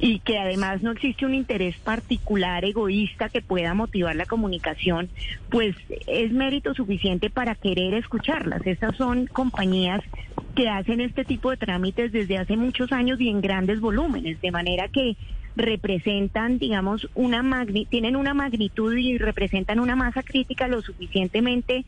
y 0.00 0.20
que 0.20 0.38
además 0.38 0.82
no 0.82 0.92
existe 0.92 1.26
un 1.26 1.34
interés 1.34 1.76
particular 1.76 2.64
egoísta 2.64 3.28
que 3.28 3.42
pueda 3.42 3.74
motivar 3.74 4.14
la 4.14 4.26
comunicación, 4.26 5.08
pues 5.50 5.74
es 6.06 6.32
mérito 6.32 6.74
suficiente 6.74 7.30
para 7.30 7.54
querer 7.54 7.94
escucharlas. 7.94 8.66
Estas 8.66 8.96
son 8.96 9.26
compañías 9.26 10.00
que 10.54 10.68
hacen 10.68 11.00
este 11.00 11.24
tipo 11.24 11.50
de 11.50 11.56
trámites 11.56 12.12
desde 12.12 12.38
hace 12.38 12.56
muchos 12.56 12.92
años 12.92 13.20
y 13.20 13.28
en 13.28 13.40
grandes 13.40 13.80
volúmenes, 13.80 14.40
de 14.40 14.50
manera 14.50 14.88
que 14.88 15.16
representan, 15.56 16.58
digamos, 16.58 17.08
una 17.14 17.42
magni 17.42 17.84
tienen 17.84 18.14
una 18.14 18.34
magnitud 18.34 18.96
y 18.96 19.18
representan 19.18 19.80
una 19.80 19.96
masa 19.96 20.22
crítica 20.22 20.68
lo 20.68 20.80
suficientemente 20.82 21.84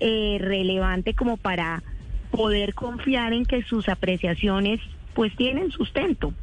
eh, 0.00 0.36
relevante 0.40 1.14
como 1.14 1.38
para 1.38 1.82
poder 2.30 2.74
confiar 2.74 3.32
en 3.32 3.46
que 3.46 3.62
sus 3.62 3.88
apreciaciones 3.88 4.80
pues 5.14 5.34
tienen 5.36 5.70
sustento. 5.70 6.34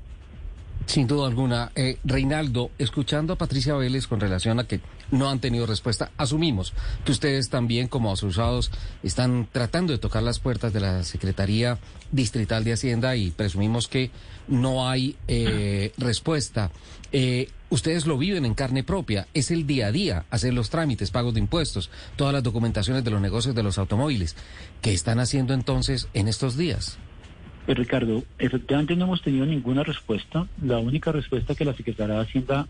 Sin 0.91 1.07
duda 1.07 1.25
alguna. 1.25 1.71
Eh, 1.73 1.99
Reinaldo, 2.03 2.69
escuchando 2.77 3.31
a 3.31 3.37
Patricia 3.37 3.75
Vélez 3.75 4.07
con 4.07 4.19
relación 4.19 4.59
a 4.59 4.67
que 4.67 4.81
no 5.11 5.29
han 5.29 5.39
tenido 5.39 5.65
respuesta, 5.65 6.11
asumimos 6.17 6.73
que 7.05 7.13
ustedes 7.13 7.49
también 7.49 7.87
como 7.87 8.11
asociados 8.11 8.71
están 9.01 9.47
tratando 9.49 9.93
de 9.93 9.99
tocar 9.99 10.21
las 10.21 10.39
puertas 10.39 10.73
de 10.73 10.81
la 10.81 11.05
Secretaría 11.05 11.79
Distrital 12.11 12.65
de 12.65 12.73
Hacienda 12.73 13.15
y 13.15 13.31
presumimos 13.31 13.87
que 13.87 14.11
no 14.49 14.89
hay 14.89 15.15
eh, 15.29 15.93
respuesta. 15.97 16.71
Eh, 17.13 17.47
ustedes 17.69 18.05
lo 18.05 18.17
viven 18.17 18.43
en 18.43 18.53
carne 18.53 18.83
propia, 18.83 19.29
es 19.33 19.49
el 19.49 19.65
día 19.65 19.87
a 19.87 19.91
día, 19.93 20.25
hacer 20.29 20.53
los 20.53 20.69
trámites, 20.69 21.09
pagos 21.09 21.33
de 21.33 21.39
impuestos, 21.39 21.89
todas 22.17 22.33
las 22.33 22.43
documentaciones 22.43 23.05
de 23.05 23.11
los 23.11 23.21
negocios 23.21 23.55
de 23.55 23.63
los 23.63 23.77
automóviles. 23.77 24.35
¿Qué 24.81 24.91
están 24.91 25.21
haciendo 25.21 25.53
entonces 25.53 26.09
en 26.13 26.27
estos 26.27 26.57
días? 26.57 26.97
Pues 27.65 27.77
Ricardo, 27.77 28.23
efectivamente 28.39 28.95
no 28.95 29.05
hemos 29.05 29.21
tenido 29.21 29.45
ninguna 29.45 29.83
respuesta. 29.83 30.47
La 30.63 30.79
única 30.79 31.11
respuesta 31.11 31.55
que 31.55 31.65
la 31.65 31.73
Secretaría 31.73 32.15
de 32.15 32.21
Hacienda 32.21 32.67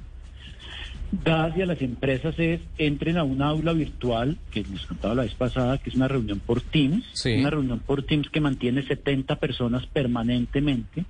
da 1.12 1.46
hacia 1.46 1.66
las 1.66 1.82
empresas 1.82 2.36
es 2.38 2.62
entren 2.78 3.18
a 3.18 3.24
un 3.24 3.42
aula 3.42 3.74
virtual, 3.74 4.38
que 4.50 4.64
les 4.64 4.86
contaba 4.86 5.16
la 5.16 5.24
vez 5.24 5.34
pasada, 5.36 5.78
que 5.78 5.90
es 5.90 5.96
una 5.96 6.08
reunión 6.08 6.40
por 6.40 6.62
Teams, 6.62 7.04
Sí. 7.14 7.34
una 7.34 7.50
reunión 7.50 7.80
por 7.80 8.04
Teams 8.04 8.30
que 8.30 8.40
mantiene 8.42 8.84
70 8.84 9.36
personas 9.38 9.86
permanentemente, 9.88 11.06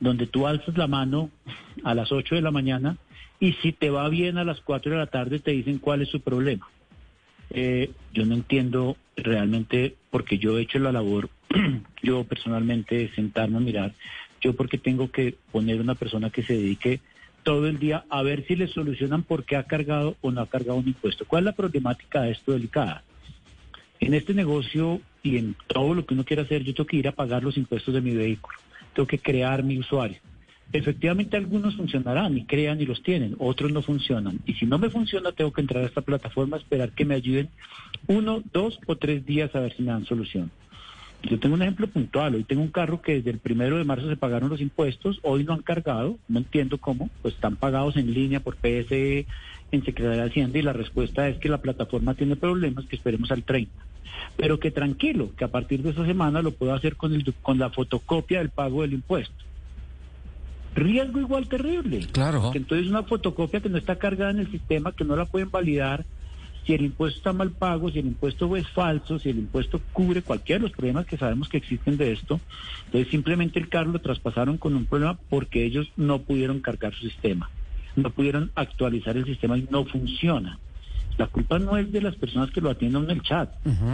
donde 0.00 0.26
tú 0.26 0.46
alzas 0.46 0.76
la 0.76 0.86
mano 0.86 1.30
a 1.84 1.94
las 1.94 2.12
8 2.12 2.34
de 2.34 2.42
la 2.42 2.50
mañana 2.50 2.96
y 3.38 3.52
si 3.54 3.72
te 3.72 3.90
va 3.90 4.08
bien 4.08 4.38
a 4.38 4.44
las 4.44 4.60
4 4.60 4.92
de 4.92 4.98
la 4.98 5.06
tarde 5.06 5.38
te 5.38 5.52
dicen 5.52 5.78
cuál 5.78 6.02
es 6.02 6.08
su 6.08 6.20
problema. 6.20 6.68
Eh, 7.50 7.90
yo 8.12 8.26
no 8.26 8.34
entiendo 8.34 8.96
realmente 9.16 9.94
porque 10.10 10.38
yo 10.38 10.58
he 10.58 10.62
hecho 10.62 10.78
la 10.78 10.92
labor, 10.92 11.30
yo 12.02 12.24
personalmente 12.24 13.10
sentarme 13.14 13.58
a 13.58 13.60
mirar, 13.60 13.94
yo 14.40 14.54
porque 14.54 14.78
tengo 14.78 15.10
que 15.10 15.34
poner 15.52 15.80
una 15.80 15.94
persona 15.94 16.30
que 16.30 16.42
se 16.42 16.54
dedique 16.54 17.00
todo 17.42 17.68
el 17.68 17.78
día 17.78 18.04
a 18.08 18.22
ver 18.22 18.44
si 18.46 18.56
le 18.56 18.66
solucionan 18.66 19.22
por 19.22 19.44
qué 19.44 19.56
ha 19.56 19.62
cargado 19.62 20.16
o 20.20 20.32
no 20.32 20.40
ha 20.40 20.48
cargado 20.48 20.78
un 20.78 20.88
impuesto. 20.88 21.24
¿Cuál 21.24 21.42
es 21.42 21.46
la 21.46 21.52
problemática 21.52 22.22
de 22.22 22.32
esto 22.32 22.52
delicada? 22.52 23.04
En 24.00 24.14
este 24.14 24.34
negocio 24.34 25.00
y 25.22 25.38
en 25.38 25.56
todo 25.68 25.94
lo 25.94 26.04
que 26.04 26.14
uno 26.14 26.24
quiera 26.24 26.42
hacer, 26.42 26.64
yo 26.64 26.74
tengo 26.74 26.88
que 26.88 26.96
ir 26.96 27.08
a 27.08 27.12
pagar 27.12 27.42
los 27.42 27.56
impuestos 27.56 27.94
de 27.94 28.00
mi 28.00 28.14
vehículo, 28.14 28.58
tengo 28.94 29.06
que 29.06 29.18
crear 29.18 29.62
mi 29.62 29.78
usuario. 29.78 30.18
Efectivamente 30.72 31.36
algunos 31.36 31.76
funcionarán 31.76 32.36
y 32.36 32.44
crean 32.44 32.80
y 32.80 32.86
los 32.86 33.02
tienen, 33.02 33.36
otros 33.38 33.70
no 33.70 33.82
funcionan. 33.82 34.40
Y 34.44 34.54
si 34.54 34.66
no 34.66 34.78
me 34.78 34.90
funciona, 34.90 35.30
tengo 35.32 35.52
que 35.52 35.60
entrar 35.60 35.84
a 35.84 35.86
esta 35.86 36.02
plataforma, 36.02 36.56
esperar 36.56 36.90
que 36.90 37.04
me 37.04 37.14
ayuden 37.14 37.48
uno, 38.08 38.42
dos 38.52 38.80
o 38.86 38.96
tres 38.96 39.24
días 39.24 39.54
a 39.54 39.60
ver 39.60 39.74
si 39.76 39.82
me 39.82 39.92
dan 39.92 40.04
solución. 40.04 40.50
Yo 41.28 41.40
tengo 41.40 41.56
un 41.56 41.62
ejemplo 41.62 41.88
puntual. 41.88 42.36
Hoy 42.36 42.44
tengo 42.44 42.62
un 42.62 42.70
carro 42.70 43.02
que 43.02 43.14
desde 43.14 43.30
el 43.30 43.38
primero 43.38 43.76
de 43.76 43.84
marzo 43.84 44.08
se 44.08 44.16
pagaron 44.16 44.48
los 44.48 44.60
impuestos, 44.60 45.18
hoy 45.22 45.44
no 45.44 45.54
han 45.54 45.62
cargado, 45.62 46.18
no 46.28 46.38
entiendo 46.38 46.78
cómo, 46.78 47.10
pues 47.22 47.34
están 47.34 47.56
pagados 47.56 47.96
en 47.96 48.14
línea 48.14 48.40
por 48.40 48.56
PSE, 48.56 49.26
en 49.72 49.84
Secretaría 49.84 50.22
de 50.22 50.28
Hacienda 50.28 50.58
y 50.58 50.62
la 50.62 50.72
respuesta 50.72 51.28
es 51.28 51.38
que 51.38 51.48
la 51.48 51.58
plataforma 51.58 52.14
tiene 52.14 52.36
problemas, 52.36 52.86
que 52.86 52.96
esperemos 52.96 53.30
al 53.32 53.42
30. 53.42 53.72
Pero 54.36 54.60
que 54.60 54.70
tranquilo, 54.70 55.30
que 55.36 55.44
a 55.44 55.48
partir 55.48 55.82
de 55.82 55.90
esta 55.90 56.06
semana 56.06 56.42
lo 56.42 56.52
puedo 56.52 56.72
hacer 56.74 56.96
con, 56.96 57.12
el, 57.12 57.34
con 57.42 57.58
la 57.58 57.70
fotocopia 57.70 58.38
del 58.38 58.50
pago 58.50 58.82
del 58.82 58.92
impuesto. 58.92 59.34
Riesgo 60.76 61.20
igual 61.20 61.48
terrible. 61.48 62.06
Claro. 62.12 62.50
Que 62.52 62.58
entonces 62.58 62.88
una 62.88 63.02
fotocopia 63.02 63.60
que 63.60 63.68
no 63.68 63.78
está 63.78 63.96
cargada 63.96 64.30
en 64.30 64.40
el 64.40 64.50
sistema, 64.50 64.92
que 64.92 65.04
no 65.04 65.16
la 65.16 65.24
pueden 65.24 65.50
validar, 65.50 66.04
si 66.66 66.74
el 66.74 66.82
impuesto 66.84 67.18
está 67.18 67.32
mal 67.32 67.52
pago, 67.52 67.90
si 67.90 68.00
el 68.00 68.06
impuesto 68.06 68.54
es 68.56 68.68
falso, 68.68 69.18
si 69.20 69.30
el 69.30 69.38
impuesto 69.38 69.80
cubre 69.92 70.22
cualquiera 70.22 70.58
de 70.58 70.68
los 70.68 70.72
problemas 70.76 71.06
que 71.06 71.16
sabemos 71.16 71.48
que 71.48 71.58
existen 71.58 71.96
de 71.96 72.12
esto, 72.12 72.40
entonces 72.86 73.08
simplemente 73.10 73.60
el 73.60 73.68
carro 73.68 73.92
lo 73.92 74.00
traspasaron 74.00 74.58
con 74.58 74.74
un 74.74 74.84
problema 74.84 75.16
porque 75.30 75.64
ellos 75.64 75.88
no 75.96 76.18
pudieron 76.22 76.60
cargar 76.60 76.92
su 76.92 77.08
sistema, 77.08 77.48
no 77.94 78.10
pudieron 78.10 78.50
actualizar 78.56 79.16
el 79.16 79.24
sistema 79.24 79.56
y 79.56 79.68
no 79.70 79.84
funciona. 79.84 80.58
La 81.18 81.28
culpa 81.28 81.58
no 81.58 81.78
es 81.78 81.90
de 81.92 82.02
las 82.02 82.14
personas 82.16 82.50
que 82.50 82.60
lo 82.60 82.68
atienden 82.68 83.04
en 83.04 83.10
el 83.10 83.22
chat, 83.22 83.48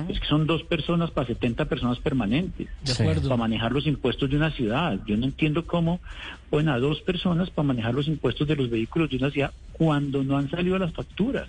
es 0.09 0.19
que 0.19 0.27
son 0.27 0.47
dos 0.47 0.65
personas 0.65 1.13
para 1.13 1.27
70 1.29 1.67
personas 1.67 1.99
permanentes, 2.01 2.67
De 2.85 2.93
acuerdo. 2.93 3.29
para 3.29 3.37
manejar 3.37 3.71
los 3.71 3.87
impuestos 3.87 4.29
de 4.29 4.37
una 4.37 4.51
ciudad. 4.51 4.99
Yo 5.07 5.17
no 5.17 5.27
entiendo 5.27 5.65
cómo 5.65 6.01
ponen 6.51 6.71
a 6.71 6.79
dos 6.79 7.01
personas 7.03 7.51
para 7.51 7.69
manejar 7.69 7.95
los 7.95 8.09
impuestos 8.09 8.49
de 8.49 8.57
los 8.57 8.71
vehículos 8.71 9.11
de 9.11 9.19
una 9.19 9.31
ciudad 9.31 9.53
cuando 9.73 10.25
no 10.25 10.37
han 10.37 10.51
salido 10.51 10.79
las 10.79 10.93
facturas. 10.95 11.47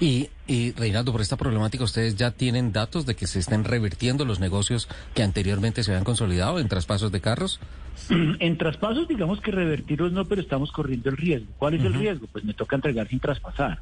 Y, 0.00 0.28
y 0.46 0.72
Reinaldo, 0.72 1.12
por 1.12 1.20
esta 1.20 1.36
problemática, 1.36 1.84
¿ustedes 1.84 2.16
ya 2.16 2.30
tienen 2.30 2.72
datos 2.72 3.06
de 3.06 3.14
que 3.14 3.26
se 3.26 3.38
estén 3.38 3.64
revirtiendo 3.64 4.24
los 4.24 4.40
negocios 4.40 4.88
que 5.14 5.22
anteriormente 5.22 5.82
se 5.82 5.90
habían 5.90 6.04
consolidado 6.04 6.58
en 6.58 6.68
traspasos 6.68 7.12
de 7.12 7.20
carros? 7.20 7.60
En 8.40 8.58
traspasos, 8.58 9.08
digamos 9.08 9.40
que 9.40 9.50
revertirlos 9.50 10.12
no, 10.12 10.24
pero 10.24 10.40
estamos 10.40 10.72
corriendo 10.72 11.10
el 11.10 11.16
riesgo. 11.16 11.46
¿Cuál 11.58 11.74
es 11.74 11.84
el 11.84 11.94
riesgo? 11.94 12.26
Pues 12.32 12.44
me 12.44 12.54
toca 12.54 12.76
entregar 12.76 13.08
sin 13.08 13.20
traspasar, 13.20 13.78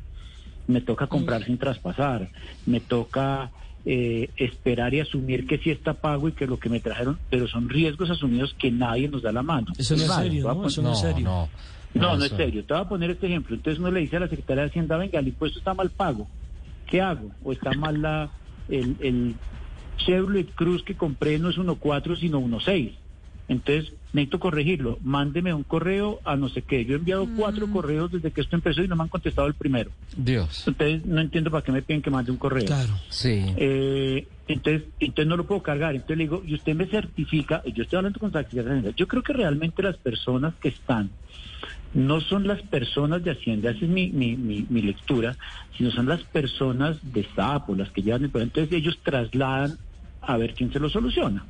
me 0.67 0.81
toca 0.81 1.07
comprar 1.07 1.45
sin 1.45 1.59
traspasar, 1.59 2.29
me 2.67 2.81
toca 2.81 3.51
eh, 3.85 4.31
esperar 4.37 4.95
y 4.95 5.01
asumir 5.01 5.47
que 5.47 5.59
sí 5.59 5.71
está 5.71 5.95
pago 5.95 6.29
y 6.29 6.33
que 6.33 6.47
lo 6.47 6.59
que 6.59 6.69
me 6.69 6.79
trajeron, 6.79 7.19
pero 7.31 7.49
son 7.49 7.69
riesgos 7.69 8.11
asumidos 8.11 8.55
que 8.59 8.71
nadie 8.71 9.09
nos 9.09 9.23
da 9.23 9.33
la 9.33 9.43
mano. 9.43 9.73
Eso 9.77 9.97
no 9.97 10.05
es 10.05 10.13
serio, 10.13 10.55
¿no? 10.55 10.67
Eso 10.67 10.83
no 10.83 10.93
es 10.93 11.01
serio. 11.01 11.25
No, 11.25 11.49
No, 11.95 12.17
no 12.17 12.25
es 12.25 12.33
serio. 12.33 12.65
Te 12.65 12.75
voy 12.75 12.83
a 12.83 12.89
poner 12.89 13.11
este 13.11 13.27
ejemplo. 13.27 13.55
Entonces 13.55 13.79
uno 13.79 13.91
le 13.91 14.01
dice 14.01 14.17
a 14.17 14.21
la 14.21 14.29
Secretaría 14.29 14.63
de 14.63 14.69
Hacienda, 14.71 14.97
venga, 14.97 15.19
el 15.19 15.29
impuesto 15.29 15.59
está 15.59 15.75
mal 15.75 15.91
pago. 15.91 16.27
¿Qué 16.87 17.01
hago? 17.01 17.31
O 17.45 17.53
está 17.53 17.73
mal 17.73 18.03
la, 18.03 18.31
el, 18.69 18.97
el 19.01 19.35
Chevrolet 19.99 20.53
Cruz 20.55 20.83
que 20.83 20.95
compré 20.95 21.39
no 21.39 21.51
es 21.51 21.59
1.4 21.59 22.19
sino 22.19 22.41
1.6. 22.41 22.93
Entonces 23.49 23.93
necesito 24.13 24.41
corregirlo. 24.41 24.99
Mándeme 25.03 25.53
un 25.53 25.63
correo 25.63 26.21
a 26.25 26.37
no 26.37 26.49
sé 26.49 26.63
qué. 26.63 26.85
Yo 26.85 26.95
he 26.95 26.99
enviado 26.99 27.27
cuatro 27.37 27.67
correos 27.71 28.11
desde 28.13 28.31
que 28.31 28.41
esto 28.41 28.57
empezó 28.57 28.83
y 28.83 28.89
no 28.89 28.97
me 28.97 29.03
han 29.03 29.09
contestado 29.09 29.49
el 29.49 29.55
primero. 29.55 29.91
Dios. 30.17 30.65
Entonces 30.67 31.05
no 31.07 31.21
entiendo 31.21 31.51
para 31.51 31.63
qué 31.63 31.73
me 31.73 31.83
piden 31.83 32.03
que 32.03 32.11
mande 32.11 32.31
un 32.31 32.37
correo. 32.37 32.65
Claro. 32.65 32.93
Sí. 33.09 33.45
Eh, 33.57 34.27
entonces, 34.49 34.85
entonces 35.01 35.27
no 35.27 35.37
lo 35.37 35.47
puedo 35.47 35.63
cargar. 35.63 35.95
Entonces 35.95 36.19
le 36.19 36.25
digo, 36.25 36.43
y 36.47 36.55
usted 36.55 36.75
me 36.75 36.87
certifica, 36.87 37.63
yo 37.65 37.83
estoy 37.83 37.99
hablando 37.99 38.21
con 38.21 38.33
Secretaría 38.33 38.63
de 38.63 38.71
Hacienda. 38.71 38.97
Yo 38.97 39.09
creo 39.09 39.23
que 39.23 39.33
realmente 39.33 39.83
las 39.83 39.97
personas 39.97 40.55
que 40.61 40.69
están 40.69 41.11
no 41.95 42.21
son 42.21 42.47
las 42.47 42.63
personas 42.63 43.23
de 43.23 43.33
Hacienda, 43.33 43.71
esa 43.71 43.85
es 43.85 43.91
mi, 43.91 44.09
mi, 44.09 44.37
mi, 44.37 44.65
mi 44.69 44.83
lectura, 44.83 45.37
sino 45.77 45.91
son 45.91 46.07
las 46.07 46.23
personas 46.23 46.97
de 47.03 47.27
SAPO, 47.35 47.75
las 47.75 47.91
que 47.91 48.03
llevan 48.03 48.25
el 48.25 48.31
problema. 48.31 48.51
Entonces 48.55 48.77
ellos 48.77 48.99
trasladan 49.03 49.77
a 50.21 50.37
ver 50.37 50.55
quién 50.55 50.73
se 50.73 50.81
lo 50.81 50.89
soluciona. 50.89 51.45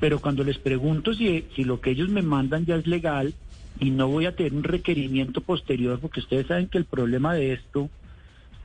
Pero 0.00 0.20
cuando 0.20 0.44
les 0.44 0.58
pregunto 0.58 1.14
si, 1.14 1.46
si 1.54 1.64
lo 1.64 1.80
que 1.80 1.90
ellos 1.90 2.08
me 2.08 2.22
mandan 2.22 2.64
ya 2.64 2.76
es 2.76 2.86
legal 2.86 3.34
y 3.80 3.90
no 3.90 4.08
voy 4.08 4.26
a 4.26 4.34
tener 4.34 4.54
un 4.54 4.64
requerimiento 4.64 5.40
posterior, 5.40 5.98
porque 6.00 6.20
ustedes 6.20 6.46
saben 6.46 6.68
que 6.68 6.78
el 6.78 6.84
problema 6.84 7.34
de 7.34 7.52
esto, 7.52 7.90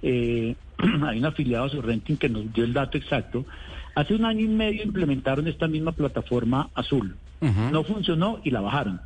eh, 0.02 0.56
hay 1.04 1.20
un 1.20 1.26
afiliado 1.26 1.66
a 1.66 1.70
su 1.70 1.82
renting 1.82 2.16
que 2.16 2.30
nos 2.30 2.52
dio 2.54 2.64
el 2.64 2.74
dato 2.74 2.98
exacto, 2.98 3.46
hace 3.96 4.16
un 4.16 4.26
año 4.26 4.46
y 4.46 4.48
medio 4.48 4.84
implementaron 4.84 5.48
esta 5.48 5.68
misma 5.68 5.92
plataforma 5.92 6.70
azul. 6.74 7.16
No 7.42 7.86
funcionó 7.86 8.42
y 8.44 8.52
la 8.52 8.60
bajaron. 8.60 9.00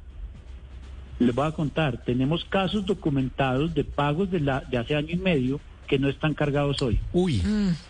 Les 1.24 1.34
voy 1.34 1.48
a 1.48 1.52
contar, 1.52 2.04
tenemos 2.04 2.44
casos 2.46 2.86
documentados 2.86 3.74
de 3.74 3.86
pagos 3.86 4.30
de, 4.30 4.42
la, 4.42 4.60
de 4.62 4.78
hace 4.78 4.96
año 4.96 5.12
y 5.12 5.18
medio 5.18 5.62
que 5.88 5.98
no 5.98 6.10
están 6.10 6.34
cargados 6.34 6.82
hoy. 6.82 7.00
Uy, 7.14 7.42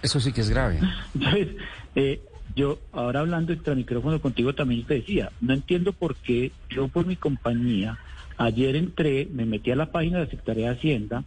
eso 0.02 0.20
sí 0.20 0.32
que 0.32 0.42
es 0.42 0.50
grave. 0.50 0.80
Entonces, 1.16 1.48
eh, 1.96 2.22
yo 2.56 2.80
ahora 2.92 3.22
hablando 3.22 3.52
entre 3.52 3.76
micrófono 3.76 4.22
contigo 4.22 4.54
también 4.54 4.84
te 4.84 4.96
decía, 4.96 5.32
no 5.42 5.54
entiendo 5.54 5.94
por 5.94 6.16
qué 6.16 6.52
yo 6.70 6.88
por 6.90 7.08
mi 7.08 7.16
compañía, 7.16 7.98
ayer 8.38 8.76
entré, 8.76 9.28
me 9.32 9.46
metí 9.46 9.72
a 9.72 9.76
la 9.76 9.92
página 9.92 10.20
de 10.20 10.26
la 10.26 10.30
Secretaría 10.30 10.70
de 10.70 10.78
Hacienda, 10.78 11.24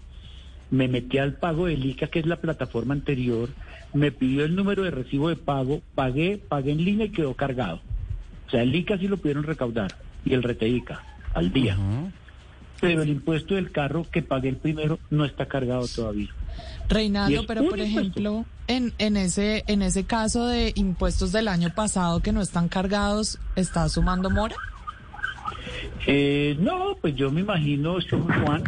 me 0.71 0.87
metí 0.87 1.19
al 1.19 1.35
pago 1.35 1.67
del 1.67 1.85
ICA, 1.85 2.07
que 2.07 2.21
es 2.21 2.27
la 2.27 2.37
plataforma 2.37 2.95
anterior, 2.95 3.49
me 3.95 4.13
pidió 4.13 4.45
el 4.45 4.55
número 4.55 4.85
de 4.85 4.93
recibo 4.93 5.29
de 5.29 5.37
pago, 5.37 5.83
pagué, 5.95 6.39
pagué 6.39 6.73
en 6.73 6.85
línea 6.85 7.07
y 7.07 7.11
quedó 7.11 7.35
cargado. 7.35 7.81
O 8.47 8.51
sea, 8.51 8.63
el 8.63 8.75
ICA 8.75 8.97
sí 8.99 9.09
lo 9.09 9.17
pudieron 9.17 9.43
recaudar 9.43 9.97
y 10.25 10.35
el 10.35 10.43
RTICA 10.43 11.16
al 11.37 11.53
día. 11.53 11.77
Pero 12.81 13.03
el 13.03 13.09
impuesto 13.09 13.55
del 13.55 13.71
carro 13.71 14.07
que 14.11 14.23
pagué 14.23 14.49
el 14.49 14.57
primero 14.57 14.99
no 15.11 15.25
está 15.25 15.47
cargado 15.47 15.87
todavía. 15.87 16.29
Reinaldo, 16.89 17.45
pero 17.47 17.69
por 17.69 17.81
ejemplo, 17.81 18.45
en, 18.67 18.93
en 18.99 19.17
ese 19.17 19.65
en 19.67 19.83
ese 19.83 20.05
caso 20.05 20.47
de 20.47 20.73
impuestos 20.77 21.33
del 21.33 21.49
año 21.49 21.71
pasado 21.75 22.21
que 22.21 22.33
no 22.33 22.41
están 22.41 22.69
cargados, 22.69 23.39
¿está 23.55 23.89
sumando 23.89 24.31
mora? 24.31 24.57
Eh, 26.07 26.57
no, 26.61 26.97
pues 27.01 27.15
yo 27.17 27.31
me 27.31 27.41
imagino, 27.41 27.99
Juan, 28.45 28.63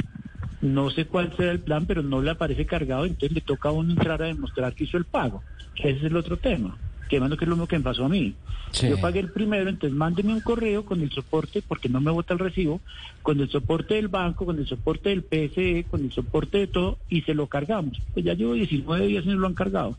no 0.61 0.91
sé 0.91 1.07
cuál 1.07 1.35
será 1.37 1.53
el 1.53 1.61
plan, 1.61 1.87
pero 1.87 2.03
no 2.03 2.21
le 2.21 2.31
aparece 2.31 2.67
cargado, 2.67 3.05
entonces 3.05 3.33
le 3.33 3.41
toca 3.41 3.69
a 3.69 3.73
uno 3.73 3.93
entrar 3.93 4.23
a 4.23 4.27
demostrar 4.27 4.75
que 4.75 4.85
hizo 4.85 4.97
el 4.97 5.05
pago. 5.05 5.43
Ese 5.77 5.91
es 5.91 6.05
el 6.05 6.17
otro 6.17 6.37
tema, 6.37 6.77
que 7.09 7.19
que 7.19 7.45
es 7.45 7.49
lo 7.49 7.57
mismo 7.57 7.67
que 7.67 7.79
me 7.79 7.85
pasó 7.85 8.05
a 8.05 8.09
mí. 8.09 8.35
Sí. 8.71 8.89
Yo 8.89 9.01
pagué 9.01 9.21
el 9.21 9.31
primero, 9.31 9.69
entonces 9.69 9.97
mándeme 9.97 10.35
un 10.35 10.41
correo 10.41 10.85
con 10.85 11.01
el 11.01 11.11
soporte, 11.11 11.63
porque 11.63 11.89
no 11.89 12.01
me 12.01 12.11
vota 12.11 12.35
el 12.35 12.39
recibo, 12.39 12.81
con 13.23 13.41
el 13.41 13.51
soporte 13.51 13.95
del 13.95 14.09
banco, 14.09 14.45
con 14.45 14.59
el 14.59 14.67
soporte 14.67 15.09
del 15.09 15.23
PSE, 15.23 15.87
con 15.91 16.05
el 16.05 16.13
soporte 16.13 16.59
de 16.59 16.67
todo, 16.67 16.99
y 17.09 17.23
se 17.23 17.35
lo 17.35 17.47
cargamos. 17.47 18.01
Pues 18.13 18.25
ya 18.25 18.35
llevo 18.35 18.53
19 18.53 19.07
días 19.07 19.25
y 19.25 19.29
no 19.29 19.37
lo 19.37 19.47
han 19.47 19.55
cargado. 19.55 19.97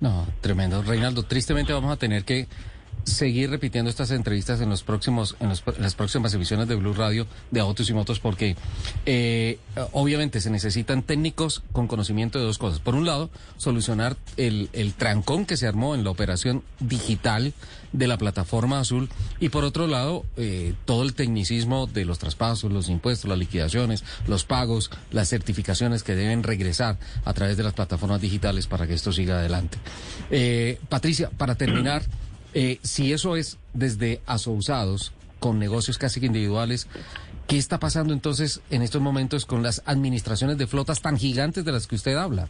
No, 0.00 0.26
tremendo. 0.40 0.82
Reinaldo, 0.82 1.22
tristemente 1.22 1.72
vamos 1.72 1.92
a 1.92 1.96
tener 1.96 2.24
que 2.24 2.48
seguir 3.04 3.50
repitiendo 3.50 3.90
estas 3.90 4.10
entrevistas 4.10 4.60
en 4.60 4.70
los 4.70 4.82
próximos, 4.82 5.36
en, 5.40 5.48
los- 5.48 5.62
las 5.78 5.94
próximas 5.94 6.32
emisiones 6.34 6.68
de 6.68 6.74
Blue 6.76 6.94
Radio 6.94 7.26
de 7.50 7.60
Autos 7.60 7.88
y 7.90 7.94
Motos 7.94 8.20
porque 8.20 8.56
eh, 9.06 9.58
obviamente 9.92 10.40
se 10.40 10.50
necesitan 10.50 11.02
técnicos 11.02 11.62
con 11.72 11.86
conocimiento 11.88 12.38
de 12.38 12.44
dos 12.44 12.58
cosas. 12.58 12.80
Por 12.80 12.94
un 12.94 13.04
lado, 13.06 13.30
solucionar 13.56 14.16
el, 14.36 14.68
el 14.72 14.94
trancón 14.94 15.46
que 15.46 15.56
se 15.56 15.66
armó 15.66 15.94
en 15.94 16.04
la 16.04 16.10
operación 16.10 16.62
digital 16.80 17.52
de 17.92 18.06
la 18.06 18.16
plataforma 18.16 18.80
azul 18.80 19.10
y 19.38 19.50
por 19.50 19.64
otro 19.64 19.86
lado, 19.86 20.24
eh, 20.36 20.72
todo 20.86 21.02
el 21.02 21.12
tecnicismo 21.14 21.86
de 21.86 22.04
los 22.04 22.18
traspasos, 22.18 22.72
los 22.72 22.88
impuestos, 22.88 23.28
las 23.28 23.38
liquidaciones, 23.38 24.02
los 24.26 24.44
pagos, 24.44 24.90
las 25.10 25.28
certificaciones 25.28 26.02
que 26.02 26.14
deben 26.14 26.42
regresar 26.42 26.98
a 27.24 27.34
través 27.34 27.56
de 27.56 27.62
las 27.64 27.74
plataformas 27.74 28.20
digitales 28.20 28.66
para 28.66 28.86
que 28.86 28.94
esto 28.94 29.12
siga 29.12 29.38
adelante. 29.40 29.76
Eh, 30.30 30.78
Patricia, 30.88 31.28
para 31.36 31.54
terminar, 31.56 32.02
eh, 32.54 32.78
si 32.82 33.12
eso 33.12 33.36
es 33.36 33.58
desde 33.72 34.20
asousados, 34.26 35.12
con 35.38 35.58
negocios 35.58 35.98
casi 35.98 36.20
que 36.20 36.26
individuales, 36.26 36.86
¿qué 37.48 37.58
está 37.58 37.78
pasando 37.78 38.12
entonces 38.12 38.60
en 38.70 38.82
estos 38.82 39.02
momentos 39.02 39.44
con 39.44 39.62
las 39.62 39.82
administraciones 39.86 40.56
de 40.56 40.66
flotas 40.66 41.02
tan 41.02 41.18
gigantes 41.18 41.64
de 41.64 41.72
las 41.72 41.86
que 41.86 41.96
usted 41.96 42.16
habla? 42.16 42.48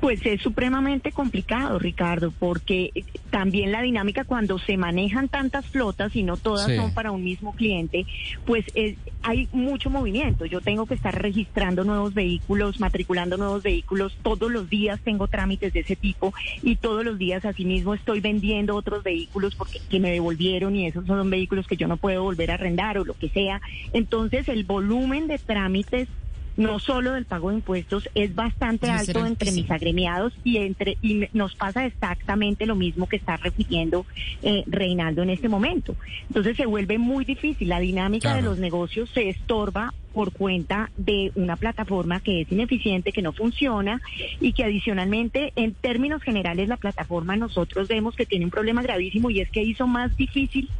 Pues 0.00 0.24
es 0.24 0.40
supremamente 0.40 1.12
complicado, 1.12 1.78
Ricardo, 1.78 2.32
porque 2.38 2.92
también 3.30 3.72
la 3.72 3.82
dinámica 3.82 4.24
cuando 4.24 4.58
se 4.58 4.76
manejan 4.76 5.28
tantas 5.28 5.66
flotas 5.66 6.14
y 6.16 6.22
no 6.22 6.36
todas 6.36 6.66
Sí. 6.66 6.76
son 6.76 6.92
para 6.92 7.10
un 7.12 7.22
mismo 7.22 7.54
cliente, 7.54 8.06
pues 8.44 8.64
eh, 8.74 8.96
hay 9.22 9.48
mucho 9.52 9.90
movimiento. 9.90 10.46
Yo 10.46 10.60
tengo 10.60 10.86
que 10.86 10.94
estar 10.94 11.20
registrando 11.20 11.84
nuevos 11.84 12.14
vehículos, 12.14 12.80
matriculando 12.80 13.36
nuevos 13.36 13.62
vehículos. 13.62 14.16
Todos 14.22 14.50
los 14.50 14.68
días 14.70 15.00
tengo 15.02 15.28
trámites 15.28 15.72
de 15.72 15.80
ese 15.80 15.96
tipo 15.96 16.32
y 16.62 16.76
todos 16.76 17.04
los 17.04 17.18
días 17.18 17.44
asimismo 17.44 17.94
estoy 17.94 18.20
vendiendo 18.20 18.74
otros 18.76 19.02
vehículos 19.02 19.54
porque 19.54 19.80
que 19.88 20.00
me 20.00 20.10
devolvieron 20.12 20.76
y 20.76 20.86
esos 20.86 21.06
son 21.06 21.28
vehículos 21.30 21.66
que 21.66 21.76
yo 21.76 21.88
no 21.88 21.96
puedo 21.96 22.22
volver 22.22 22.50
a 22.50 22.54
arrendar 22.54 22.98
o 22.98 23.04
lo 23.04 23.14
que 23.14 23.28
sea. 23.28 23.60
Entonces 23.92 24.48
el 24.48 24.64
volumen 24.64 25.26
de 25.28 25.38
trámites 25.38 26.08
no 26.56 26.78
solo 26.78 27.12
del 27.12 27.26
pago 27.26 27.50
de 27.50 27.56
impuestos 27.56 28.08
es 28.14 28.34
bastante 28.34 28.86
Debe 28.86 28.98
alto 28.98 29.26
entre 29.26 29.52
mis 29.52 29.70
agremiados 29.70 30.32
y 30.44 30.58
entre 30.58 30.96
y 31.02 31.26
nos 31.32 31.54
pasa 31.54 31.84
exactamente 31.84 32.66
lo 32.66 32.74
mismo 32.74 33.08
que 33.08 33.16
está 33.16 33.36
refiriendo 33.36 34.06
eh, 34.42 34.64
Reinaldo 34.66 35.22
en 35.22 35.30
este 35.30 35.48
momento. 35.48 35.96
Entonces 36.28 36.56
se 36.56 36.66
vuelve 36.66 36.98
muy 36.98 37.24
difícil. 37.24 37.68
La 37.68 37.80
dinámica 37.80 38.34
de 38.34 38.42
los 38.42 38.58
negocios 38.58 39.10
se 39.10 39.28
estorba 39.28 39.92
por 40.12 40.32
cuenta 40.32 40.90
de 40.96 41.30
una 41.34 41.56
plataforma 41.56 42.20
que 42.20 42.40
es 42.40 42.50
ineficiente, 42.50 43.12
que 43.12 43.20
no 43.20 43.32
funciona 43.32 44.00
y 44.40 44.54
que 44.54 44.64
adicionalmente, 44.64 45.52
en 45.56 45.74
términos 45.74 46.22
generales, 46.22 46.68
la 46.68 46.78
plataforma 46.78 47.36
nosotros 47.36 47.88
vemos 47.88 48.16
que 48.16 48.24
tiene 48.24 48.46
un 48.46 48.50
problema 48.50 48.82
gravísimo 48.82 49.28
y 49.28 49.40
es 49.40 49.50
que 49.50 49.62
hizo 49.62 49.86
más 49.86 50.16
difícil 50.16 50.70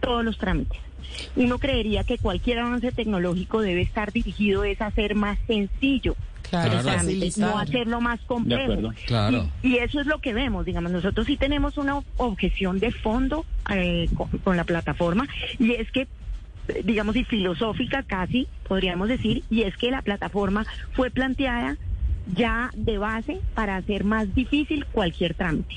todos 0.00 0.24
los 0.24 0.38
trámites. 0.38 0.89
Uno 1.36 1.58
creería 1.58 2.04
que 2.04 2.18
cualquier 2.18 2.60
avance 2.60 2.92
tecnológico 2.92 3.60
debe 3.60 3.82
estar 3.82 4.12
dirigido 4.12 4.64
es 4.64 4.80
a 4.80 4.86
hacer 4.86 5.14
más 5.14 5.38
sencillo 5.46 6.16
Claro, 6.48 6.82
no 7.36 7.58
hacerlo 7.58 8.00
más 8.00 8.20
complejo. 8.22 8.92
Claro. 9.06 9.48
Y, 9.62 9.68
y 9.68 9.76
eso 9.78 10.00
es 10.00 10.06
lo 10.06 10.18
que 10.18 10.34
vemos, 10.34 10.64
digamos, 10.66 10.90
nosotros 10.90 11.24
sí 11.26 11.36
tenemos 11.36 11.78
una 11.78 11.94
ob- 11.98 12.04
objeción 12.16 12.80
de 12.80 12.90
fondo 12.90 13.44
eh, 13.72 14.08
con, 14.16 14.28
con 14.42 14.56
la 14.56 14.64
plataforma 14.64 15.28
y 15.60 15.74
es 15.74 15.90
que 15.92 16.08
digamos 16.84 17.14
y 17.16 17.24
filosófica 17.24 18.02
casi 18.02 18.48
podríamos 18.66 19.08
decir 19.08 19.44
y 19.50 19.62
es 19.62 19.76
que 19.76 19.90
la 19.92 20.02
plataforma 20.02 20.66
fue 20.92 21.10
planteada 21.10 21.76
ya 22.34 22.70
de 22.74 22.98
base 22.98 23.38
para 23.54 23.76
hacer 23.76 24.02
más 24.04 24.34
difícil 24.34 24.86
cualquier 24.92 25.34
trámite. 25.34 25.76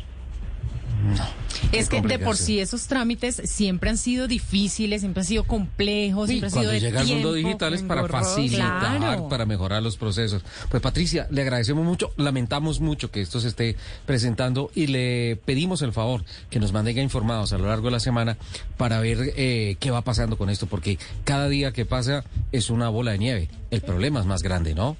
Es 1.71 1.89
que 1.89 2.01
de 2.01 2.19
por 2.19 2.37
sí 2.37 2.59
esos 2.59 2.87
trámites 2.87 3.41
siempre 3.45 3.89
han 3.89 3.97
sido 3.97 4.27
difíciles, 4.27 5.01
siempre 5.01 5.21
han 5.21 5.25
sido 5.27 5.43
complejos, 5.45 6.27
Sí, 6.29 6.33
siempre 6.39 6.47
han 6.47 6.51
sido 6.51 6.63
cuando 6.63 6.71
de 6.73 6.79
llega 6.79 7.01
al 7.01 7.07
mundo 7.07 7.33
tiempo, 7.33 7.47
digital 7.47 7.73
es 7.73 7.81
para 7.83 8.07
facilitar, 8.07 8.97
Claro. 8.97 9.27
para 9.29 9.45
mejorar 9.45 9.81
los 9.83 9.97
procesos. 9.97 10.43
Pues 10.69 10.81
Patricia, 10.81 11.27
le 11.31 11.41
agradecemos 11.41 11.83
mucho, 11.85 12.11
lamentamos 12.17 12.79
mucho 12.79 13.11
que 13.11 13.21
esto 13.21 13.39
se 13.39 13.47
esté 13.49 13.75
presentando 14.05 14.71
y 14.75 14.87
le 14.87 15.35
pedimos 15.45 15.81
el 15.81 15.93
favor 15.93 16.23
que 16.49 16.59
nos 16.59 16.73
mantenga 16.73 17.01
informados 17.01 17.53
a 17.53 17.57
lo 17.57 17.67
largo 17.67 17.85
de 17.85 17.91
la 17.91 17.99
semana 17.99 18.37
para 18.77 18.99
ver 18.99 19.33
eh, 19.35 19.77
qué 19.79 19.91
va 19.91 20.01
pasando 20.01 20.37
con 20.37 20.49
esto, 20.49 20.67
porque 20.67 20.99
cada 21.23 21.47
día 21.49 21.71
que 21.73 21.85
pasa 21.85 22.23
es 22.51 22.69
una 22.69 22.89
bola 22.89 23.11
de 23.11 23.17
nieve. 23.19 23.49
El 23.71 23.81
problema 23.81 24.19
es 24.19 24.25
más 24.25 24.43
grande, 24.43 24.75
¿no? 24.75 24.95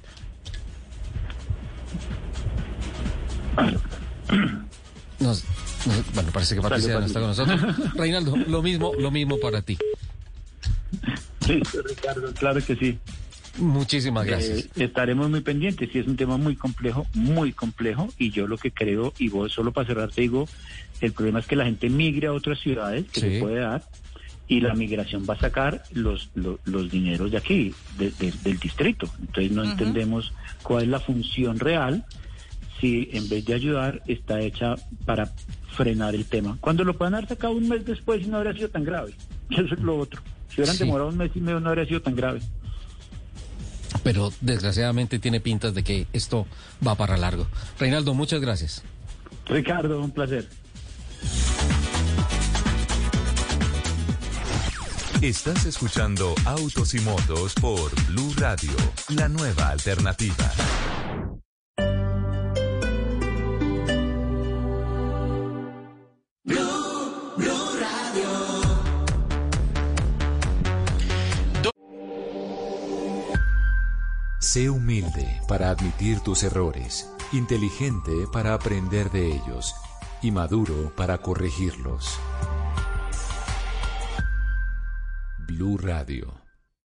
Nos- 5.20 5.44
bueno, 6.14 6.30
parece 6.32 6.54
que 6.54 6.60
Patricia 6.62 6.98
no 6.98 7.06
está 7.06 7.20
con 7.20 7.28
nosotros. 7.28 7.60
Reinaldo, 7.94 8.36
lo 8.36 8.62
mismo, 8.62 8.92
lo 8.98 9.10
mismo 9.10 9.38
para 9.38 9.62
ti. 9.62 9.76
Listo, 11.48 11.82
Ricardo, 11.82 12.32
claro 12.34 12.64
que 12.64 12.76
sí. 12.76 12.98
Muchísimas 13.58 14.26
gracias. 14.26 14.60
Eh, 14.64 14.70
estaremos 14.84 15.30
muy 15.30 15.40
pendientes. 15.40 15.90
Sí, 15.92 15.98
es 16.00 16.06
un 16.06 16.16
tema 16.16 16.36
muy 16.36 16.56
complejo, 16.56 17.06
muy 17.14 17.52
complejo. 17.52 18.08
Y 18.18 18.30
yo 18.30 18.46
lo 18.46 18.58
que 18.58 18.72
creo, 18.72 19.12
y 19.18 19.28
vos 19.28 19.52
solo 19.52 19.72
para 19.72 19.86
cerrar 19.86 20.10
te 20.10 20.22
digo, 20.22 20.48
el 21.00 21.12
problema 21.12 21.38
es 21.40 21.46
que 21.46 21.54
la 21.56 21.64
gente 21.64 21.88
migre 21.88 22.26
a 22.28 22.32
otras 22.32 22.58
ciudades, 22.60 23.04
que 23.12 23.20
Sí. 23.20 23.30
se 23.34 23.40
puede 23.40 23.60
dar, 23.60 23.84
y 24.48 24.60
la 24.60 24.74
migración 24.74 25.24
va 25.28 25.34
a 25.34 25.38
sacar 25.40 25.84
los, 25.92 26.30
los, 26.34 26.58
los 26.64 26.90
dineros 26.90 27.30
de 27.30 27.36
aquí, 27.38 27.74
de- 27.98 28.10
de- 28.10 28.32
del 28.42 28.58
distrito. 28.58 29.08
Entonces 29.20 29.52
no 29.52 29.64
entendemos 29.64 30.32
cuál 30.62 30.84
es 30.84 30.88
la 30.88 31.00
función 31.00 31.58
real 31.58 32.04
si 32.84 33.08
en 33.14 33.26
vez 33.30 33.46
de 33.46 33.54
ayudar 33.54 34.02
está 34.06 34.40
hecha 34.42 34.74
para 35.06 35.32
frenar 35.74 36.14
el 36.14 36.26
tema. 36.26 36.58
Cuando 36.60 36.84
lo 36.84 36.94
puedan 36.98 37.14
haber 37.14 37.26
sacado 37.28 37.54
un 37.54 37.66
mes 37.66 37.82
después 37.86 38.22
y 38.22 38.26
no 38.26 38.36
habría 38.36 38.52
sido 38.52 38.68
tan 38.68 38.84
grave. 38.84 39.14
Eso 39.50 39.74
es 39.74 39.80
lo 39.80 39.96
otro. 39.98 40.20
Si 40.50 40.56
hubieran 40.60 40.76
Sí. 40.76 40.84
demorado 40.84 41.08
un 41.08 41.16
mes 41.16 41.30
y 41.34 41.40
medio 41.40 41.60
no 41.60 41.70
habría 41.70 41.86
sido 41.86 42.02
tan 42.02 42.14
grave. 42.14 42.40
pero 44.02 44.30
desgraciadamente 44.42 45.18
tiene 45.18 45.40
pintas 45.40 45.72
de 45.72 45.82
que 45.82 46.06
esto 46.12 46.46
va 46.86 46.94
para 46.94 47.16
largo. 47.16 47.46
Reinaldo, 47.78 48.12
muchas 48.12 48.38
gracias. 48.42 48.82
Ricardo, 49.46 49.98
un 50.02 50.10
placer. 50.10 50.46
Estás 55.22 55.64
escuchando 55.64 56.34
Autos 56.44 56.92
y 56.92 57.00
Motos 57.00 57.54
por 57.54 57.90
Blue 58.08 58.34
Radio, 58.36 58.72
la 59.08 59.28
nueva 59.28 59.70
alternativa. 59.70 60.50
Sé 74.38 74.68
humilde 74.68 75.40
para 75.48 75.70
admitir 75.70 76.20
tus 76.20 76.42
errores, 76.42 77.10
inteligente 77.32 78.12
para 78.30 78.52
aprender 78.52 79.10
de 79.10 79.34
ellos 79.34 79.74
y 80.20 80.32
maduro 80.32 80.92
para 80.94 81.16
corregirlos. 81.18 82.20
Blue 85.48 85.78
Radio. 85.78 86.43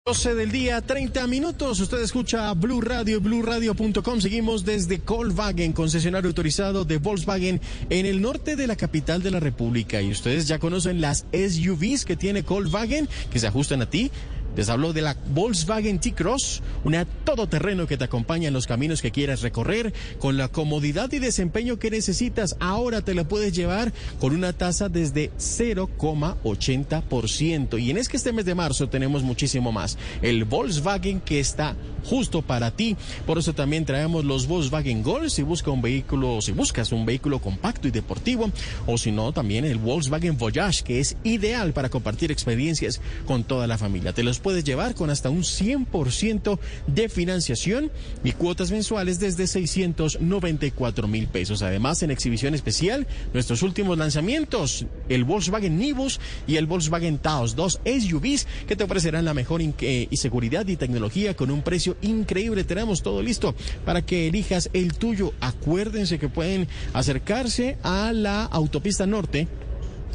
12 0.09 0.33
del 0.33 0.51
día, 0.51 0.81
30 0.81 1.27
minutos. 1.27 1.79
Usted 1.79 2.01
escucha 2.01 2.51
Blue 2.55 2.81
Radio, 2.81 3.21
BlueRadio.com. 3.21 4.19
Seguimos 4.19 4.65
desde 4.65 4.97
Volkswagen, 4.97 5.71
concesionario 5.71 6.29
autorizado 6.29 6.83
de 6.83 6.97
Volkswagen 6.97 7.61
en 7.91 8.07
el 8.07 8.19
norte 8.19 8.55
de 8.55 8.65
la 8.65 8.75
capital 8.75 9.21
de 9.21 9.29
la 9.29 9.39
República. 9.39 10.01
Y 10.01 10.09
ustedes 10.09 10.47
ya 10.47 10.57
conocen 10.57 10.99
las 10.99 11.27
SUVs 11.31 12.05
que 12.05 12.15
tiene 12.15 12.41
Volkswagen, 12.41 13.07
que 13.31 13.37
se 13.37 13.45
ajustan 13.45 13.83
a 13.83 13.89
ti. 13.91 14.09
Les 14.55 14.69
hablo 14.69 14.93
de 14.93 15.01
la 15.01 15.17
Volkswagen 15.33 15.99
T-Cross, 15.99 16.61
una 16.83 17.05
todoterreno 17.05 17.87
que 17.87 17.97
te 17.97 18.03
acompaña 18.03 18.47
en 18.47 18.53
los 18.53 18.67
caminos 18.67 19.01
que 19.01 19.09
quieras 19.11 19.41
recorrer, 19.41 19.91
con 20.19 20.37
la 20.37 20.49
comodidad 20.49 21.11
y 21.11 21.17
desempeño 21.19 21.79
que 21.79 21.91
necesitas. 21.91 22.55
Ahora 22.59 23.01
te 23.01 23.13
la 23.13 23.25
puedes 23.25 23.53
llevar 23.53 23.93
con 24.19 24.33
una 24.33 24.53
tasa 24.53 24.89
desde 24.89 25.29
0,80%. 25.37 27.81
Y 27.81 27.91
en 27.91 27.97
es 27.97 28.09
que 28.09 28.17
este 28.17 28.33
mes 28.33 28.45
de 28.45 28.55
marzo 28.55 28.89
tenemos 28.89 29.21
muchísimo 29.23 29.71
más. 29.71 29.97
El 30.21 30.43
Volkswagen 30.45 31.21
que 31.21 31.39
está 31.39 31.75
justo 32.03 32.41
para 32.41 32.71
ti. 32.71 32.97
Por 33.25 33.37
eso 33.37 33.53
también 33.53 33.85
traemos 33.85 34.25
los 34.25 34.47
Volkswagen 34.47 35.03
Gol. 35.03 35.29
Si 35.29 35.43
busca 35.43 35.71
un 35.71 35.81
vehículo, 35.81 36.41
si 36.41 36.51
buscas 36.51 36.91
un 36.91 37.05
vehículo 37.05 37.39
compacto 37.39 37.87
y 37.87 37.91
deportivo, 37.91 38.51
o 38.87 38.97
si 38.97 39.11
no, 39.11 39.31
también 39.31 39.65
el 39.65 39.77
Volkswagen 39.77 40.37
Voyage, 40.37 40.83
que 40.83 40.99
es 40.99 41.15
ideal 41.23 41.73
para 41.73 41.89
compartir 41.89 42.31
experiencias 42.31 43.01
con 43.25 43.43
toda 43.43 43.67
la 43.67 43.77
familia. 43.77 44.13
Te 44.13 44.23
los 44.23 44.38
puedes 44.39 44.63
llevar 44.63 44.95
con 44.95 45.09
hasta 45.09 45.29
un 45.29 45.43
100% 45.43 46.59
de 46.87 47.09
financiación 47.09 47.91
y 48.23 48.31
cuotas 48.33 48.71
mensuales 48.71 49.19
desde 49.19 49.47
694 49.47 51.07
mil 51.07 51.27
pesos. 51.27 51.61
Además, 51.61 52.03
en 52.03 52.11
exhibición 52.11 52.55
especial, 52.55 53.07
nuestros 53.33 53.63
últimos 53.63 53.97
lanzamientos, 53.97 54.85
el 55.07 55.23
Volkswagen 55.23 55.77
Nibus 55.77 56.19
y 56.47 56.57
el 56.57 56.65
Volkswagen 56.65 57.17
Taos, 57.17 57.55
dos 57.55 57.79
SUVs 57.85 58.47
que 58.67 58.75
te 58.75 58.83
ofrecerán 58.83 59.25
la 59.25 59.33
mejor 59.33 59.61
eh, 59.61 60.07
y 60.09 60.17
seguridad 60.17 60.67
y 60.67 60.77
tecnología 60.77 61.35
con 61.35 61.51
un 61.51 61.61
precio 61.61 61.97
increíble. 62.01 62.63
Tenemos 62.63 63.01
todo 63.01 63.21
listo 63.21 63.55
para 63.85 64.05
que 64.05 64.27
elijas 64.27 64.69
el 64.73 64.93
tuyo. 64.93 65.33
Acuérdense 65.39 66.19
que 66.19 66.29
pueden 66.29 66.67
acercarse 66.93 67.77
a 67.83 68.11
la 68.13 68.43
autopista 68.45 69.05
norte 69.05 69.47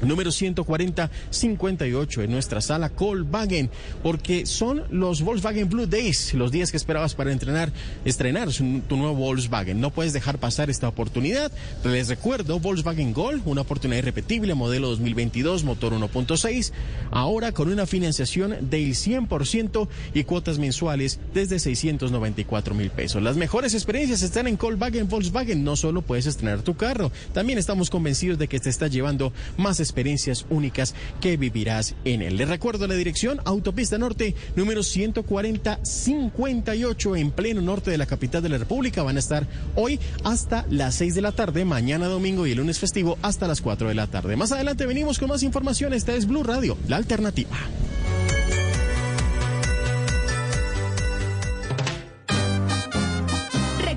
número 0.07 0.31
140-58 0.31 2.25
en 2.25 2.31
nuestra 2.31 2.61
sala 2.61 2.91
Volkswagen, 2.99 3.71
porque 4.03 4.47
son 4.47 4.83
los 4.91 5.23
Volkswagen 5.23 5.69
Blue 5.69 5.87
Days, 5.87 6.35
los 6.35 6.51
días 6.51 6.71
que 6.71 6.77
esperabas 6.77 7.15
para 7.15 7.33
entrenar, 7.33 7.73
estrenar 8.05 8.49
tu 8.53 8.97
nuevo 8.97 9.15
Volkswagen. 9.15 9.81
No 9.81 9.91
puedes 9.91 10.13
dejar 10.13 10.39
pasar 10.39 10.71
esta 10.71 10.89
oportunidad. 10.89 11.51
Les 11.85 12.09
recuerdo, 12.09 12.59
Volkswagen 12.59 13.13
Gol, 13.13 13.43
una 13.45 13.63
oportunidad 13.63 13.99
irrepetible, 13.99 14.55
modelo 14.55 14.89
2022, 14.91 15.65
motor 15.65 15.93
1.6, 15.93 16.73
ahora 17.11 17.53
con 17.53 17.69
una 17.69 17.87
financiación 17.87 18.57
del 18.71 18.91
100% 18.95 19.89
y 20.15 20.25
cuotas 20.25 20.59
mensuales 20.59 21.19
desde 21.33 21.59
694 21.59 22.75
mil 22.75 22.91
pesos. 22.91 23.23
Las 23.23 23.37
mejores 23.37 23.75
experiencias 23.75 24.23
están 24.23 24.47
en 24.47 24.57
Volkswagen 24.57 25.09
Volkswagen. 25.09 25.65
No 25.65 25.77
solo 25.77 26.03
puedes 26.03 26.27
estrenar 26.27 26.63
tu 26.63 26.75
carro, 26.75 27.11
también 27.33 27.59
estamos 27.59 27.91
convencidos 27.91 28.39
de 28.39 28.49
que 28.49 28.61
te 28.61 28.71
está 28.71 28.89
llevando 28.89 29.33
más 29.57 29.81
experiencia 29.81 29.94
experiencias 29.95 30.45
únicas 30.51 30.93
que 31.21 31.37
vivirás 31.37 31.95
en 32.05 32.21
él. 32.21 32.37
Les 32.37 32.49
recuerdo 32.49 32.89
la 32.89 32.95
dirección 32.95 33.41
Autopista 33.45 33.97
Norte 33.97 34.35
número 34.57 34.83
14058 34.83 37.17
en 37.17 37.31
pleno 37.31 37.63
norte 37.63 37.93
de 37.93 37.99
la 37.99 38.07
capital 38.07 38.43
de 38.43 38.49
la 38.49 38.59
República. 38.59 39.05
Van 39.05 39.15
a 39.15 39.21
estar 39.21 39.47
hoy 39.77 40.01
hasta 40.25 40.67
las 40.69 40.97
6 40.97 41.15
de 41.15 41.23
la 41.23 41.31
tarde, 41.31 41.65
mañana 41.65 42.07
domingo 42.07 42.45
y 42.45 42.51
el 42.51 42.59
lunes 42.59 42.81
festivo 42.81 43.19
hasta 43.23 43.47
las 43.47 43.61
4 43.61 43.87
de 43.87 43.95
la 43.95 44.09
tarde. 44.09 44.35
Más 44.35 44.51
adelante 44.51 44.85
venimos 44.85 45.21
con 45.21 45.29
más 45.29 45.45
información. 45.45 45.95
Esta 45.95 46.13
es 46.15 46.27
Blue 46.27 46.43
Radio, 46.43 46.77
la 46.89 46.97
alternativa. 46.97 47.57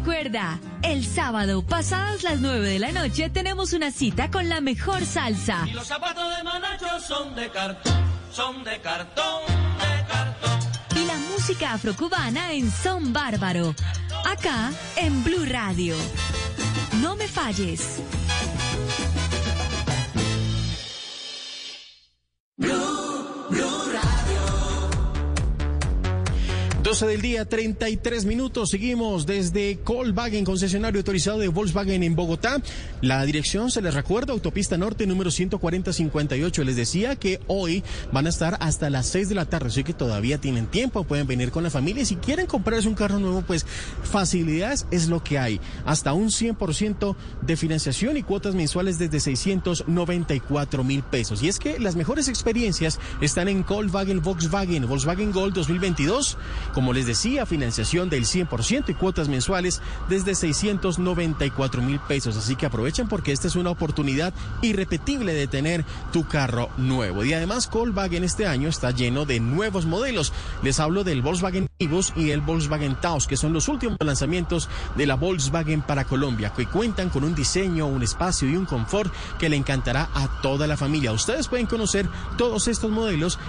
Recuerda, 0.07 0.57
el 0.84 1.05
sábado, 1.05 1.63
pasadas 1.63 2.23
las 2.23 2.39
9 2.39 2.69
de 2.69 2.79
la 2.79 2.93
noche, 2.93 3.29
tenemos 3.29 3.73
una 3.73 3.91
cita 3.91 4.31
con 4.31 4.47
la 4.47 4.61
mejor 4.61 5.05
salsa. 5.05 5.65
Y 5.67 5.73
los 5.73 5.85
zapatos 5.85 6.34
de 6.38 6.43
Manacho 6.45 6.88
son 7.05 7.35
de 7.35 7.49
cartón, 7.49 7.93
son 8.31 8.63
de 8.63 8.79
cartón, 8.79 9.41
de 9.47 10.07
cartón. 10.07 10.59
Y 10.95 11.05
la 11.05 11.17
música 11.34 11.73
afrocubana 11.73 12.53
en 12.53 12.71
Son 12.71 13.11
Bárbaro. 13.11 13.75
Acá, 14.25 14.71
en 14.95 15.25
Blue 15.25 15.43
Radio. 15.45 15.93
No 17.01 17.17
me 17.17 17.27
falles. 17.27 17.99
12 26.88 27.05
del 27.05 27.22
día, 27.22 27.43
33 27.43 28.23
minutos. 28.23 28.69
Seguimos 28.69 29.26
desde 29.26 29.77
Volkswagen, 29.85 30.45
concesionario 30.45 31.01
autorizado 31.01 31.38
de 31.38 31.49
Volkswagen 31.49 32.01
en 32.01 32.15
Bogotá. 32.15 32.61
La 33.01 33.26
dirección, 33.26 33.72
se 33.72 33.81
les 33.81 33.93
recuerda, 33.93 34.31
autopista 34.31 34.77
norte 34.77 35.05
número 35.05 35.30
14058. 35.30 36.64
Les 36.64 36.77
decía 36.77 37.18
que 37.18 37.41
hoy 37.47 37.84
van 38.14 38.26
a 38.26 38.30
estar 38.30 38.55
hasta 38.61 38.89
las 38.89 39.05
6 39.07 39.27
de 39.27 39.35
la 39.35 39.43
tarde, 39.43 39.68
así 39.68 39.84
que 39.84 39.91
todavía 39.91 40.38
tienen 40.38 40.65
tiempo, 40.65 41.03
pueden 41.03 41.27
venir 41.27 41.51
con 41.51 41.61
la 41.61 41.69
familia. 41.69 42.05
Si 42.05 42.15
quieren 42.15 42.45
comprarse 42.45 42.88
un 42.88 42.95
carro 42.95 43.19
nuevo, 43.19 43.41
pues 43.41 43.65
facilidades 44.03 44.88
es 44.89 45.09
lo 45.09 45.22
que 45.22 45.39
hay. 45.39 45.59
Hasta 45.85 46.14
un 46.14 46.30
100% 46.30 47.18
de 47.41 47.57
financiación 47.57 48.15
y 48.15 48.23
cuotas 48.23 48.55
mensuales 48.55 48.97
desde 48.97 49.19
694 49.19 50.85
mil 50.85 51.03
pesos. 51.03 51.43
Y 51.43 51.49
es 51.49 51.59
que 51.59 51.80
las 51.80 51.97
mejores 51.97 52.30
experiencias 52.30 52.97
están 53.19 53.49
en 53.49 53.65
Volkswagen, 53.65 54.22
Volkswagen, 54.22 54.88
Volkswagen 54.88 55.34
Gold 55.34 55.53
2022 55.53 56.38
como 56.78 56.94
les 56.94 57.08
decía, 57.08 57.48
financiación 57.48 58.08
del 58.08 58.26
100% 58.26 58.90
y 58.90 58.94
cuotas 58.94 59.30
mensuales 59.30 59.82
desde 60.10 60.36
694 60.36 61.82
mil 61.82 61.99
pesos. 62.02 62.38
Así 62.38 62.56
que 62.56 62.68
aprovechen 62.68 63.08
porque 63.08 63.32
esta 63.32 63.48
es 63.48 63.56
una 63.56 63.72
oportunidad 63.72 64.32
irrepetible 64.62 65.34
de 65.34 65.48
tener 65.48 65.84
tu 66.14 66.28
carro 66.28 66.70
nuevo. 66.78 67.24
Y 67.24 67.34
además, 67.34 67.68
Volkswagen 67.68 68.24
este 68.24 68.45
año 68.45 68.70
está 68.70 68.91
lleno 68.91 69.26
de 69.26 69.40
nuevos 69.40 69.88
modelos. 69.88 70.34
Les 70.62 70.80
hablo 70.80 71.04
del 71.04 71.24
Volkswagen 71.24 71.68
Nivus 71.80 72.14
y 72.16 72.30
el 72.30 72.41
Volkswagen 72.41 72.94
Taos, 73.02 73.26
que 73.26 73.38
son 73.38 73.54
los 73.54 73.70
últimos 73.70 73.98
lanzamientos 73.99 74.70
de 74.95 75.08
la 75.08 75.16
Volkswagen 75.16 75.82
para 75.82 76.04
Colombia, 76.04 76.54
que 76.56 76.68
cuentan 76.68 77.10
con 77.10 77.24
un 77.24 77.34
diseño, 77.34 77.88
un 77.88 78.04
espacio 78.04 78.48
y 78.48 78.56
un 78.56 78.66
confort 78.66 79.12
que 79.40 79.49
le 79.49 79.56
encantará 79.56 80.10
a 80.14 80.28
toda 80.44 80.68
la 80.68 80.78
familia. 80.78 81.12
Ustedes 81.12 81.48
pueden 81.48 81.66
conocer 81.66 82.08
todos 82.38 82.68
estos 82.68 82.91
modelos 82.91 83.40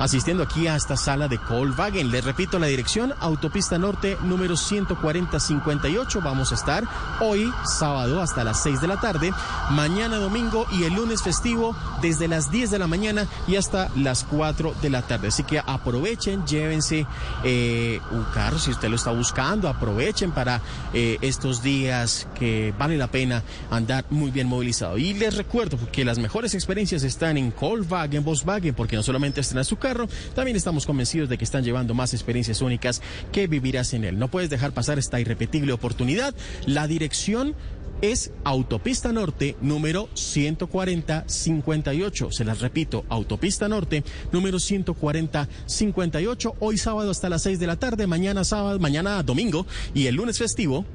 asistiendo 0.00 0.42
aquí 0.42 0.66
a 0.66 0.76
esta 0.76 0.96
sala 0.96 1.28
de 1.28 1.38
Volkswagen. 1.38 2.10
Les 2.10 2.24
repito 2.24 2.58
la 2.58 2.66
dirección, 2.66 3.14
Autopista 3.20 3.78
Norte 3.78 4.16
número 4.22 4.56
14058. 4.56 6.20
Vamos 6.22 6.52
a 6.52 6.54
estar 6.54 6.84
hoy, 7.20 7.52
sábado, 7.64 8.22
hasta 8.22 8.42
las 8.42 8.62
6 8.62 8.80
de 8.80 8.88
la 8.88 8.98
tarde, 8.98 9.30
mañana 9.70 10.16
domingo 10.16 10.66
y 10.72 10.84
el 10.84 10.94
lunes 10.94 11.22
festivo 11.22 11.76
desde 12.00 12.28
las 12.28 12.50
10 12.50 12.70
de 12.70 12.78
la 12.78 12.86
mañana 12.86 13.26
y 13.46 13.56
hasta 13.56 13.90
las 13.94 14.24
4 14.24 14.74
de 14.80 14.90
la 14.90 15.02
tarde. 15.02 15.28
Así 15.28 15.44
que 15.44 15.58
aprovechen, 15.58 16.46
llévense 16.46 17.06
eh, 17.44 18.00
un 18.10 18.24
carro 18.34 18.58
si 18.58 18.70
usted 18.70 18.88
lo 18.88 18.96
está 18.96 19.10
buscando, 19.10 19.68
aprovechen 19.68 20.32
para 20.32 20.62
eh, 20.94 21.18
estos 21.20 21.62
días 21.62 22.26
que 22.38 22.74
vale 22.78 22.96
la 22.96 23.08
pena 23.08 23.42
andar 23.70 24.06
muy 24.08 24.30
bien 24.30 24.46
movilizado. 24.46 24.96
Y 24.96 25.12
les 25.12 25.36
recuerdo 25.36 25.78
que 25.92 26.04
las 26.04 26.18
mejores 26.18 26.54
experiencias 26.54 27.02
están 27.02 27.36
en 27.36 27.52
Volkswagen, 27.58 28.24
Volkswagen, 28.24 28.74
porque 28.74 28.96
no 28.96 29.02
solamente 29.02 29.42
están 29.42 29.58
en 29.58 29.64
su 29.64 29.76
carro, 29.76 29.89
también 30.34 30.56
estamos 30.56 30.86
convencidos 30.86 31.28
de 31.28 31.38
que 31.38 31.44
están 31.44 31.64
llevando 31.64 31.94
más 31.94 32.14
experiencias 32.14 32.62
únicas 32.62 33.02
que 33.32 33.46
vivirás 33.46 33.94
en 33.94 34.04
él. 34.04 34.18
No 34.18 34.28
puedes 34.28 34.50
dejar 34.50 34.72
pasar 34.72 34.98
esta 34.98 35.20
irrepetible 35.20 35.72
oportunidad. 35.72 36.34
La 36.66 36.86
dirección 36.86 37.54
es 38.02 38.32
Autopista 38.44 39.12
Norte 39.12 39.56
número 39.60 40.08
14058. 40.14 42.32
Se 42.32 42.44
las 42.44 42.60
repito, 42.60 43.04
Autopista 43.08 43.68
Norte 43.68 44.04
número 44.32 44.58
14058. 44.58 46.54
Hoy 46.60 46.78
sábado 46.78 47.10
hasta 47.10 47.28
las 47.28 47.42
6 47.42 47.58
de 47.58 47.66
la 47.66 47.76
tarde, 47.76 48.06
mañana 48.06 48.44
sábado, 48.44 48.78
mañana 48.78 49.22
domingo 49.22 49.66
y 49.94 50.06
el 50.06 50.14
lunes 50.14 50.38
festivo 50.38 50.86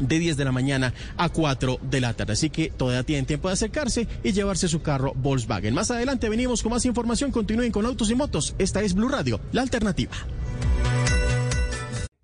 de 0.00 0.18
10 0.18 0.36
de 0.36 0.44
la 0.44 0.52
mañana 0.52 0.92
a 1.16 1.28
4 1.28 1.78
de 1.82 2.00
la 2.00 2.14
tarde. 2.14 2.32
Así 2.32 2.50
que 2.50 2.70
todavía 2.70 3.04
tienen 3.04 3.26
tiempo 3.26 3.48
de 3.48 3.54
acercarse 3.54 4.08
y 4.22 4.32
llevarse 4.32 4.68
su 4.68 4.82
carro 4.82 5.12
Volkswagen. 5.14 5.74
Más 5.74 5.90
adelante 5.90 6.28
venimos 6.28 6.62
con 6.62 6.72
más 6.72 6.84
información. 6.84 7.30
Continúen 7.30 7.72
con 7.72 7.86
Autos 7.86 8.10
y 8.10 8.14
Motos. 8.14 8.54
Esta 8.58 8.82
es 8.82 8.94
Blue 8.94 9.08
Radio, 9.08 9.40
la 9.52 9.62
alternativa. 9.62 10.12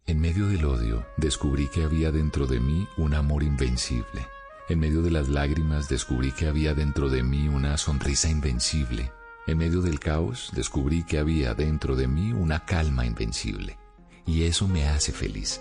En 0.07 0.21
medio 0.21 0.47
del 0.47 0.65
odio, 0.65 1.05
descubrí 1.17 1.69
que 1.69 1.83
había 1.83 2.13
dentro 2.13 2.47
de 2.47 2.61
mí 2.61 2.87
un 2.97 3.15
amor 3.15 3.43
invencible. 3.43 4.27
En 4.69 4.79
medio 4.79 5.03
de 5.03 5.11
las 5.11 5.29
lágrimas, 5.29 5.89
descubrí 5.89 6.33
que 6.33 6.47
había 6.47 6.75
dentro 6.75 7.09
de 7.09 7.23
mí 7.23 7.49
una 7.49 7.77
sonrisa 7.77 8.29
invencible. 8.29 9.13
En 9.47 9.59
medio 9.59 9.81
del 9.81 10.01
caos, 10.01 10.51
descubrí 10.55 11.05
que 11.05 11.19
había 11.19 11.55
dentro 11.55 11.95
de 11.95 12.09
mí 12.09 12.33
una 12.33 12.65
calma 12.65 13.07
invencible. 13.07 13.79
Y 14.27 14.43
eso 14.43 14.67
me 14.67 14.89
hace 14.89 15.13
feliz. 15.13 15.61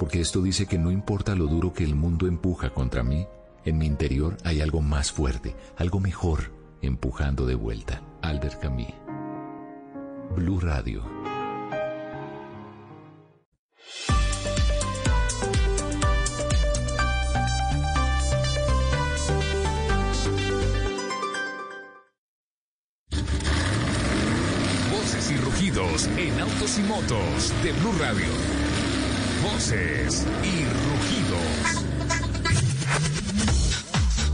Porque 0.00 0.22
esto 0.22 0.40
dice 0.40 0.64
que 0.64 0.78
no 0.78 0.90
importa 0.90 1.34
lo 1.34 1.46
duro 1.46 1.74
que 1.74 1.84
el 1.84 1.94
mundo 1.94 2.26
empuja 2.26 2.70
contra 2.70 3.02
mí, 3.02 3.26
en 3.66 3.76
mi 3.76 3.84
interior 3.84 4.38
hay 4.44 4.62
algo 4.62 4.80
más 4.80 5.12
fuerte, 5.12 5.54
algo 5.76 6.00
mejor, 6.00 6.54
empujando 6.80 7.44
de 7.44 7.54
vuelta. 7.54 8.00
Albert 8.22 8.62
Camus. 8.62 8.86
Blue 10.34 10.58
Radio. 10.58 11.02
Voces 24.90 25.30
y 25.30 25.36
rugidos 25.36 26.06
en 26.16 26.40
autos 26.40 26.78
y 26.78 26.82
motos 26.84 27.52
de 27.62 27.72
Blue 27.72 27.92
Radio. 28.00 28.69
Voces 29.52 30.26
y 30.42 30.64
rugidos. 30.64 31.40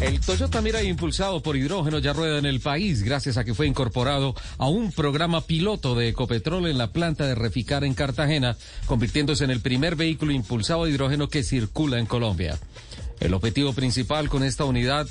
El 0.00 0.20
Toyota 0.20 0.60
Mirai 0.60 0.86
impulsado 0.88 1.42
por 1.42 1.56
hidrógeno 1.56 1.98
ya 1.98 2.12
rueda 2.12 2.38
en 2.38 2.46
el 2.46 2.60
país 2.60 3.02
gracias 3.02 3.36
a 3.36 3.44
que 3.44 3.54
fue 3.54 3.66
incorporado 3.66 4.34
a 4.58 4.68
un 4.68 4.92
programa 4.92 5.40
piloto 5.40 5.94
de 5.94 6.08
Ecopetrol 6.08 6.66
en 6.66 6.78
la 6.78 6.92
planta 6.92 7.26
de 7.26 7.34
Reficar 7.34 7.82
en 7.84 7.94
Cartagena, 7.94 8.56
convirtiéndose 8.86 9.44
en 9.44 9.50
el 9.50 9.60
primer 9.60 9.96
vehículo 9.96 10.32
impulsado 10.32 10.84
a 10.84 10.88
hidrógeno 10.88 11.28
que 11.28 11.42
circula 11.42 11.98
en 11.98 12.06
Colombia. 12.06 12.58
El 13.18 13.32
objetivo 13.32 13.72
principal 13.72 14.28
con 14.28 14.42
esta 14.42 14.64
unidad 14.64 15.06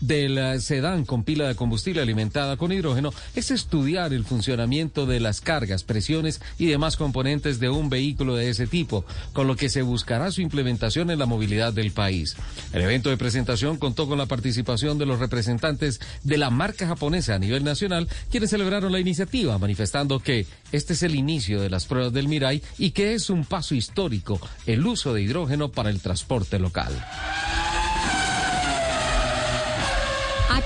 del 0.00 0.60
sedán 0.60 1.04
con 1.04 1.24
pila 1.24 1.46
de 1.46 1.54
combustible 1.54 2.02
alimentada 2.02 2.56
con 2.56 2.72
hidrógeno 2.72 3.12
es 3.34 3.50
estudiar 3.50 4.12
el 4.12 4.24
funcionamiento 4.24 5.06
de 5.06 5.20
las 5.20 5.40
cargas, 5.40 5.84
presiones 5.84 6.40
y 6.58 6.66
demás 6.66 6.96
componentes 6.96 7.60
de 7.60 7.68
un 7.68 7.90
vehículo 7.90 8.34
de 8.36 8.50
ese 8.50 8.66
tipo, 8.66 9.04
con 9.32 9.46
lo 9.46 9.56
que 9.56 9.68
se 9.68 9.82
buscará 9.82 10.30
su 10.30 10.40
implementación 10.40 11.10
en 11.10 11.18
la 11.18 11.26
movilidad 11.26 11.72
del 11.72 11.92
país. 11.92 12.36
El 12.72 12.82
evento 12.82 13.10
de 13.10 13.16
presentación 13.16 13.76
contó 13.76 14.08
con 14.08 14.18
la 14.18 14.26
participación 14.26 14.98
de 14.98 15.06
los 15.06 15.18
representantes 15.18 16.00
de 16.22 16.38
la 16.38 16.50
marca 16.50 16.86
japonesa 16.86 17.34
a 17.34 17.38
nivel 17.38 17.64
nacional, 17.64 18.08
quienes 18.30 18.50
celebraron 18.50 18.92
la 18.92 19.00
iniciativa, 19.00 19.58
manifestando 19.58 20.20
que 20.20 20.46
este 20.72 20.94
es 20.94 21.02
el 21.02 21.14
inicio 21.14 21.60
de 21.60 21.70
las 21.70 21.86
pruebas 21.86 22.12
del 22.12 22.28
Mirai 22.28 22.62
y 22.78 22.90
que 22.92 23.14
es 23.14 23.30
un 23.30 23.44
paso 23.44 23.74
histórico 23.74 24.40
el 24.66 24.86
uso 24.86 25.14
de 25.14 25.22
hidrógeno 25.22 25.70
para 25.70 25.90
el 25.90 26.00
transporte 26.00 26.58
local. 26.58 26.92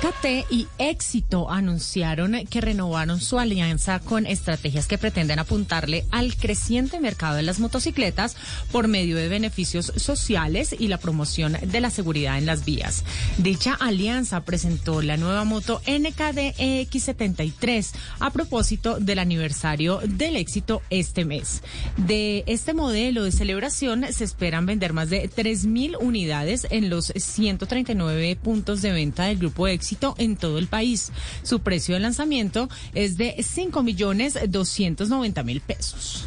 AKT 0.05 0.51
y 0.51 0.67
Éxito 0.77 1.51
anunciaron 1.51 2.45
que 2.51 2.61
renovaron 2.61 3.21
su 3.21 3.39
alianza 3.39 4.01
con 4.01 4.27
estrategias 4.27 4.87
que 4.87 4.99
pretenden 4.99 5.39
apuntarle 5.39 6.05
al 6.11 6.37
creciente 6.37 7.01
mercado 7.01 7.37
de 7.37 7.43
las 7.43 7.59
motocicletas 7.59 8.37
por 8.71 8.87
medio 8.87 9.17
de 9.17 9.29
beneficios 9.29 9.93
sociales 9.97 10.77
y 10.79 10.89
la 10.89 10.99
promoción 10.99 11.57
de 11.63 11.81
la 11.81 11.89
seguridad 11.89 12.37
en 12.37 12.45
las 12.45 12.67
vías. 12.67 13.03
Dicha 13.39 13.75
alianza 13.81 14.45
presentó 14.45 15.01
la 15.01 15.17
nueva 15.17 15.45
moto 15.45 15.81
NKD 15.87 16.55
EX73 16.59 17.93
a 18.21 18.31
propósito 18.31 19.01
del 19.01 19.21
aniversario 19.21 20.01
del 20.05 20.37
éxito 20.37 20.83
este 20.91 21.25
mes. 21.25 21.63
De 21.97 22.45
este 22.47 22.75
modelo 22.75 23.25
de 23.25 23.33
celebración 23.33 24.05
se 24.11 24.25
esperan 24.25 24.67
vender 24.67 24.93
más 24.93 25.09
de 25.09 25.31
3.000 25.31 25.97
unidades 25.99 26.67
en 26.71 26.91
los 26.91 27.07
139 27.07 28.37
puntos 28.37 28.83
de 28.83 28.93
venta 28.93 29.25
del 29.25 29.39
grupo 29.39 29.67
Éxito 29.67 29.94
en 30.19 30.37
todo 30.37 30.59
el 30.59 30.67
país. 30.67 31.13
Su 31.43 31.61
precio 31.61 31.95
de 31.95 32.01
lanzamiento 32.01 32.69
es 32.95 33.17
de 33.17 33.37
5 33.43 33.83
millones 33.83 34.39
290 34.49 35.43
mil 35.43 35.61
pesos. 35.61 36.27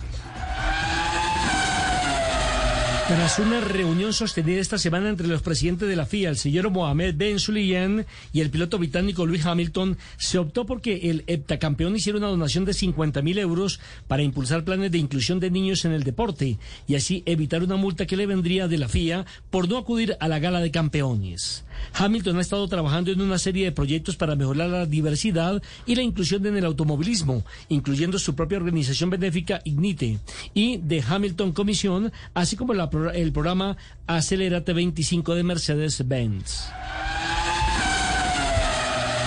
Tras 3.08 3.40
una 3.40 3.62
reunión 3.62 4.12
sostenida 4.12 4.60
esta 4.60 4.78
semana 4.78 5.08
entre 5.08 5.28
los 5.28 5.42
presidentes 5.42 5.88
de 5.88 5.96
la 5.96 6.06
FIA, 6.06 6.30
el 6.30 6.36
señor 6.36 6.70
Mohamed 6.72 7.16
Ben 7.16 7.40
Sulayem 7.40 8.04
y 8.34 8.42
el 8.42 8.50
piloto 8.50 8.78
británico 8.78 9.26
Lewis 9.26 9.46
Hamilton, 9.46 9.98
se 10.18 10.38
optó 10.38 10.66
porque 10.66 11.10
el 11.10 11.24
heptacampeón 11.28 11.96
hiciera 11.96 12.18
una 12.18 12.28
donación 12.28 12.66
de 12.66 12.74
50 12.74 13.22
mil 13.22 13.40
euros 13.40 13.80
para 14.10 14.24
impulsar 14.24 14.66
planes 14.66 14.92
de 14.92 14.98
inclusión 14.98 15.40
de 15.40 15.50
niños 15.50 15.86
en 15.86 15.94
el 15.94 16.04
deporte 16.04 16.58
y 16.86 16.96
así 16.96 17.24
evitar 17.26 17.64
una 17.64 17.78
multa 17.78 18.06
que 18.06 18.18
le 18.18 18.26
vendría 18.26 18.68
de 18.68 18.78
la 18.78 18.90
FIA 18.90 19.26
por 19.50 19.70
no 19.70 19.78
acudir 19.78 20.18
a 20.20 20.28
la 20.28 20.40
gala 20.40 20.60
de 20.60 20.72
campeones. 20.72 21.64
Hamilton 21.94 22.38
ha 22.38 22.42
estado 22.42 22.68
trabajando 22.68 23.12
en 23.12 23.22
una 23.22 23.38
serie 23.38 23.66
de 23.66 23.72
proyectos 23.72 24.18
para 24.18 24.36
mejorar 24.36 24.70
la 24.70 24.86
diversidad 24.86 25.62
y 25.86 25.96
la 25.96 26.02
inclusión 26.02 26.46
en 26.46 26.58
el 26.58 26.66
automovilismo, 26.66 27.46
incluyendo 27.70 28.20
su 28.20 28.36
propia 28.36 28.58
organización 28.58 29.10
benéfica 29.10 29.62
Ignite 29.64 30.20
y 30.54 30.78
de 30.78 31.02
Hamilton 31.08 31.54
Comisión, 31.54 32.12
así 32.34 32.58
como 32.58 32.74
la, 32.74 32.90
el 33.14 33.32
programa 33.32 33.78
Acelérate 34.07 34.74
25 34.74 35.36
de 35.36 35.44
Mercedes-Benz. 35.44 36.69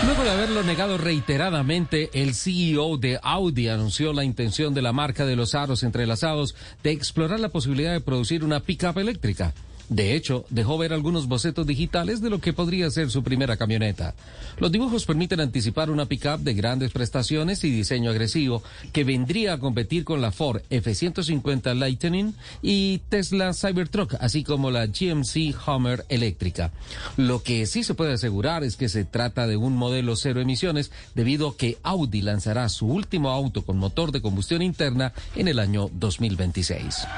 Luego 0.04 0.24
de 0.24 0.30
haberlo 0.30 0.62
negado 0.62 0.96
reiteradamente, 0.96 2.10
el 2.14 2.34
CEO 2.34 2.96
de 2.96 3.20
Audi 3.22 3.68
anunció 3.68 4.12
la 4.12 4.24
intención 4.24 4.72
de 4.72 4.82
la 4.82 4.92
marca 4.92 5.26
de 5.26 5.36
los 5.36 5.54
aros 5.54 5.82
entrelazados 5.82 6.54
de 6.82 6.90
explorar 6.90 7.38
la 7.38 7.50
posibilidad 7.50 7.92
de 7.92 8.00
producir 8.00 8.42
una 8.42 8.60
pickup 8.60 8.98
eléctrica. 8.98 9.52
De 9.90 10.14
hecho, 10.14 10.44
dejó 10.50 10.78
ver 10.78 10.92
algunos 10.92 11.26
bocetos 11.26 11.66
digitales 11.66 12.20
de 12.20 12.30
lo 12.30 12.40
que 12.40 12.52
podría 12.52 12.88
ser 12.90 13.10
su 13.10 13.24
primera 13.24 13.56
camioneta. 13.56 14.14
Los 14.58 14.70
dibujos 14.70 15.04
permiten 15.04 15.40
anticipar 15.40 15.90
una 15.90 16.06
pickup 16.06 16.38
de 16.38 16.54
grandes 16.54 16.92
prestaciones 16.92 17.64
y 17.64 17.70
diseño 17.72 18.10
agresivo 18.10 18.62
que 18.92 19.02
vendría 19.02 19.54
a 19.54 19.58
competir 19.58 20.04
con 20.04 20.20
la 20.20 20.30
Ford 20.30 20.62
F-150 20.70 21.74
Lightning 21.74 22.34
y 22.62 22.98
Tesla 23.08 23.52
Cybertruck, 23.52 24.14
así 24.20 24.44
como 24.44 24.70
la 24.70 24.86
GMC 24.86 25.56
Hummer 25.66 26.04
eléctrica. 26.08 26.70
Lo 27.16 27.42
que 27.42 27.66
sí 27.66 27.82
se 27.82 27.94
puede 27.94 28.12
asegurar 28.12 28.62
es 28.62 28.76
que 28.76 28.88
se 28.88 29.04
trata 29.04 29.48
de 29.48 29.56
un 29.56 29.76
modelo 29.76 30.14
cero 30.14 30.40
emisiones 30.40 30.92
debido 31.16 31.48
a 31.48 31.56
que 31.56 31.78
Audi 31.82 32.22
lanzará 32.22 32.68
su 32.68 32.86
último 32.86 33.30
auto 33.30 33.64
con 33.64 33.76
motor 33.76 34.12
de 34.12 34.22
combustión 34.22 34.62
interna 34.62 35.12
en 35.34 35.48
el 35.48 35.58
año 35.58 35.90
2026. 35.92 37.08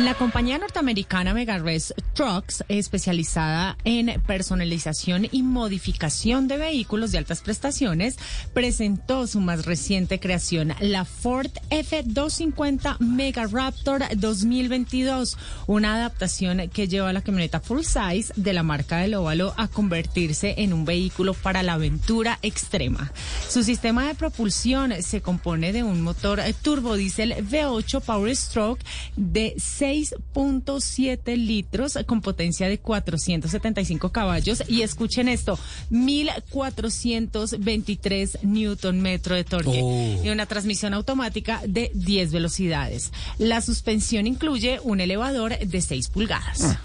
La 0.00 0.14
compañía 0.14 0.58
norteamericana 0.58 1.34
Megares 1.34 1.94
Trucks, 2.14 2.64
especializada 2.66 3.76
en 3.84 4.20
personalización 4.26 5.28
y 5.30 5.44
modificación 5.44 6.48
de 6.48 6.56
vehículos 6.56 7.12
de 7.12 7.18
altas 7.18 7.42
prestaciones, 7.42 8.16
presentó 8.52 9.28
su 9.28 9.38
más 9.38 9.66
reciente 9.66 10.18
creación, 10.18 10.74
la 10.80 11.04
Ford 11.04 11.50
F250 11.70 12.98
Mega 12.98 13.46
Raptor 13.46 14.02
2022, 14.16 15.38
una 15.68 15.94
adaptación 15.94 16.68
que 16.70 16.88
lleva 16.88 17.10
a 17.10 17.12
la 17.12 17.22
camioneta 17.22 17.60
full 17.60 17.82
size 17.82 18.32
de 18.34 18.52
la 18.52 18.64
marca 18.64 18.96
del 18.96 19.14
óvalo 19.14 19.54
a 19.56 19.68
convertirse 19.68 20.56
en 20.58 20.72
un 20.72 20.84
vehículo 20.84 21.34
para 21.34 21.62
la 21.62 21.74
aventura 21.74 22.40
extrema. 22.42 23.12
Su 23.48 23.62
sistema 23.62 24.08
de 24.08 24.16
propulsión 24.16 24.92
se 25.02 25.22
compone 25.22 25.72
de 25.72 25.84
un 25.84 26.02
motor 26.02 26.42
turbodiesel 26.62 27.36
V8 27.48 28.00
Power 28.00 28.34
Stroke 28.34 28.84
de 29.16 29.54
6.7 29.84 31.36
litros 31.36 31.98
con 32.06 32.20
potencia 32.22 32.68
de 32.68 32.78
475 32.78 34.12
caballos 34.12 34.62
y 34.68 34.82
escuchen 34.82 35.28
esto, 35.28 35.58
1423 35.90 38.38
newton 38.42 39.00
metro 39.00 39.34
de 39.34 39.42
torque 39.44 39.80
Oh. 39.82 40.20
y 40.24 40.30
una 40.30 40.46
transmisión 40.46 40.94
automática 40.94 41.60
de 41.66 41.90
10 41.94 42.32
velocidades. 42.32 43.12
La 43.38 43.60
suspensión 43.60 44.26
incluye 44.26 44.80
un 44.82 45.00
elevador 45.00 45.58
de 45.58 45.80
6 45.82 46.08
pulgadas. 46.08 46.78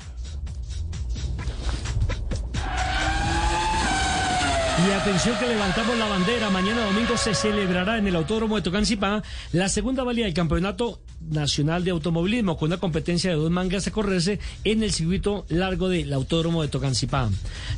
Y 4.88 4.92
atención 4.92 5.38
que 5.38 5.48
levantamos 5.48 5.98
la 5.98 6.08
bandera. 6.08 6.50
Mañana 6.50 6.86
domingo 6.86 7.18
se 7.18 7.34
celebrará 7.34 7.98
en 7.98 8.08
el 8.08 8.16
Autódromo 8.16 8.56
de 8.56 8.62
Tocancipá 8.62 9.22
la 9.52 9.68
segunda 9.68 10.04
valía 10.06 10.24
del 10.24 10.34
Campeonato 10.34 11.02
Nacional 11.30 11.84
de 11.84 11.92
Automovilismo 11.92 12.56
con 12.56 12.68
una 12.68 12.78
competencia 12.78 13.30
de 13.30 13.36
dos 13.36 13.52
mangas 13.52 13.88
a 13.88 13.92
correrse 13.92 14.40
en 14.64 14.82
el 14.82 14.94
circuito 14.94 15.46
largo 15.50 15.90
del 15.90 16.14
Autódromo 16.14 16.62
de 16.62 16.70
Tocancipá. 16.70 17.30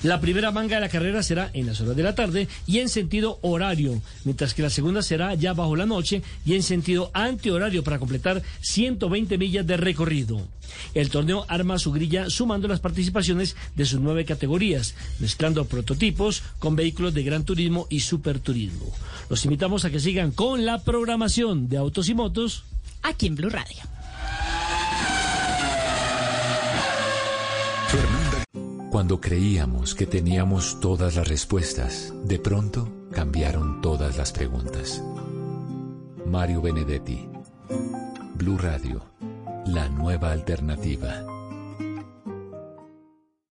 La 0.04 0.22
primera 0.22 0.52
manga 0.52 0.76
de 0.76 0.82
la 0.82 0.90
carrera 0.90 1.24
será 1.24 1.50
en 1.54 1.66
las 1.66 1.82
horas 1.82 1.96
de 1.96 2.04
la 2.04 2.14
tarde 2.14 2.48
y 2.68 2.80
en 2.80 2.90
sentido 2.90 3.40
horario, 3.42 4.00
mientras 4.24 4.54
que 4.54 4.62
la 4.62 4.70
segunda 4.70 5.02
será 5.02 5.34
ya 5.34 5.54
bajo 5.54 5.76
la 5.76 5.88
noche 5.88 6.22
y 6.46 6.54
en 6.54 6.62
sentido 6.62 7.10
antihorario 7.14 7.84
para 7.84 7.98
completar 7.98 8.44
120 8.62 9.40
millas 9.40 9.66
de 9.66 9.78
recorrido. 9.78 10.48
El 10.94 11.10
torneo 11.10 11.46
arma 11.50 11.80
su 11.80 11.92
grilla 11.92 12.30
sumando 12.30 12.68
las 12.68 12.80
participaciones 12.80 13.56
de 13.76 13.86
sus 13.86 14.00
nueve 14.00 14.24
categorías, 14.24 14.96
mezclando 15.20 15.66
prototipos 15.66 16.44
con 16.60 16.76
vehículos 16.76 16.91
de 16.92 17.24
gran 17.24 17.46
turismo 17.46 17.88
y 17.90 18.02
superturismo. 18.02 18.86
Los 19.30 19.46
invitamos 19.46 19.86
a 19.86 19.90
que 19.90 20.00
sigan 20.00 20.32
con 20.32 20.66
la 20.66 20.84
programación 20.84 21.70
de 21.70 21.78
Autos 21.78 22.10
y 22.10 22.14
Motos 22.14 22.66
aquí 23.02 23.28
en 23.28 23.36
Blue 23.36 23.50
Radio. 23.50 23.82
Cuando 28.92 29.22
creíamos 29.22 29.96
que 29.96 30.06
teníamos 30.06 30.80
todas 30.82 31.16
las 31.16 31.28
respuestas, 31.28 32.14
de 32.26 32.40
pronto 32.40 33.08
cambiaron 33.12 33.82
todas 33.82 34.18
las 34.18 34.32
preguntas. 34.32 35.02
Mario 36.26 36.62
Benedetti, 36.62 37.28
Blue 38.36 38.58
Radio, 38.58 39.04
la 39.66 39.90
nueva 39.90 40.32
alternativa. 40.32 41.41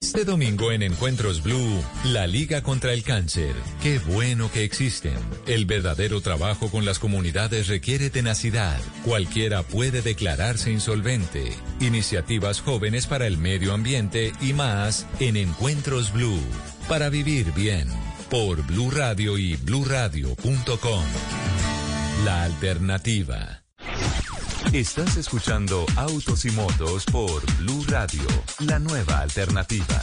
Este 0.00 0.24
domingo 0.24 0.70
en 0.70 0.84
Encuentros 0.84 1.42
Blue, 1.42 1.84
la 2.04 2.28
Liga 2.28 2.62
contra 2.62 2.92
el 2.92 3.02
Cáncer. 3.02 3.52
Qué 3.82 3.98
bueno 3.98 4.48
que 4.50 4.62
existen. 4.62 5.18
El 5.46 5.66
verdadero 5.66 6.20
trabajo 6.20 6.70
con 6.70 6.84
las 6.84 7.00
comunidades 7.00 7.66
requiere 7.66 8.08
tenacidad. 8.08 8.80
Cualquiera 9.04 9.64
puede 9.64 10.00
declararse 10.00 10.70
insolvente. 10.70 11.52
Iniciativas 11.80 12.60
jóvenes 12.60 13.08
para 13.08 13.26
el 13.26 13.38
medio 13.38 13.74
ambiente 13.74 14.32
y 14.40 14.52
más 14.52 15.04
en 15.18 15.36
Encuentros 15.36 16.12
Blue. 16.12 16.40
Para 16.88 17.08
vivir 17.08 17.52
bien. 17.52 17.88
Por 18.30 18.64
Blue 18.66 18.92
Radio 18.92 19.36
y 19.36 19.56
bluradio.com. 19.56 21.04
La 22.24 22.44
alternativa. 22.44 23.64
Estás 24.72 25.16
escuchando 25.16 25.86
Autos 25.96 26.44
y 26.44 26.50
Motos 26.50 27.06
por 27.06 27.42
Blue 27.56 27.84
Radio, 27.88 28.22
la 28.66 28.78
nueva 28.78 29.20
alternativa. 29.20 30.02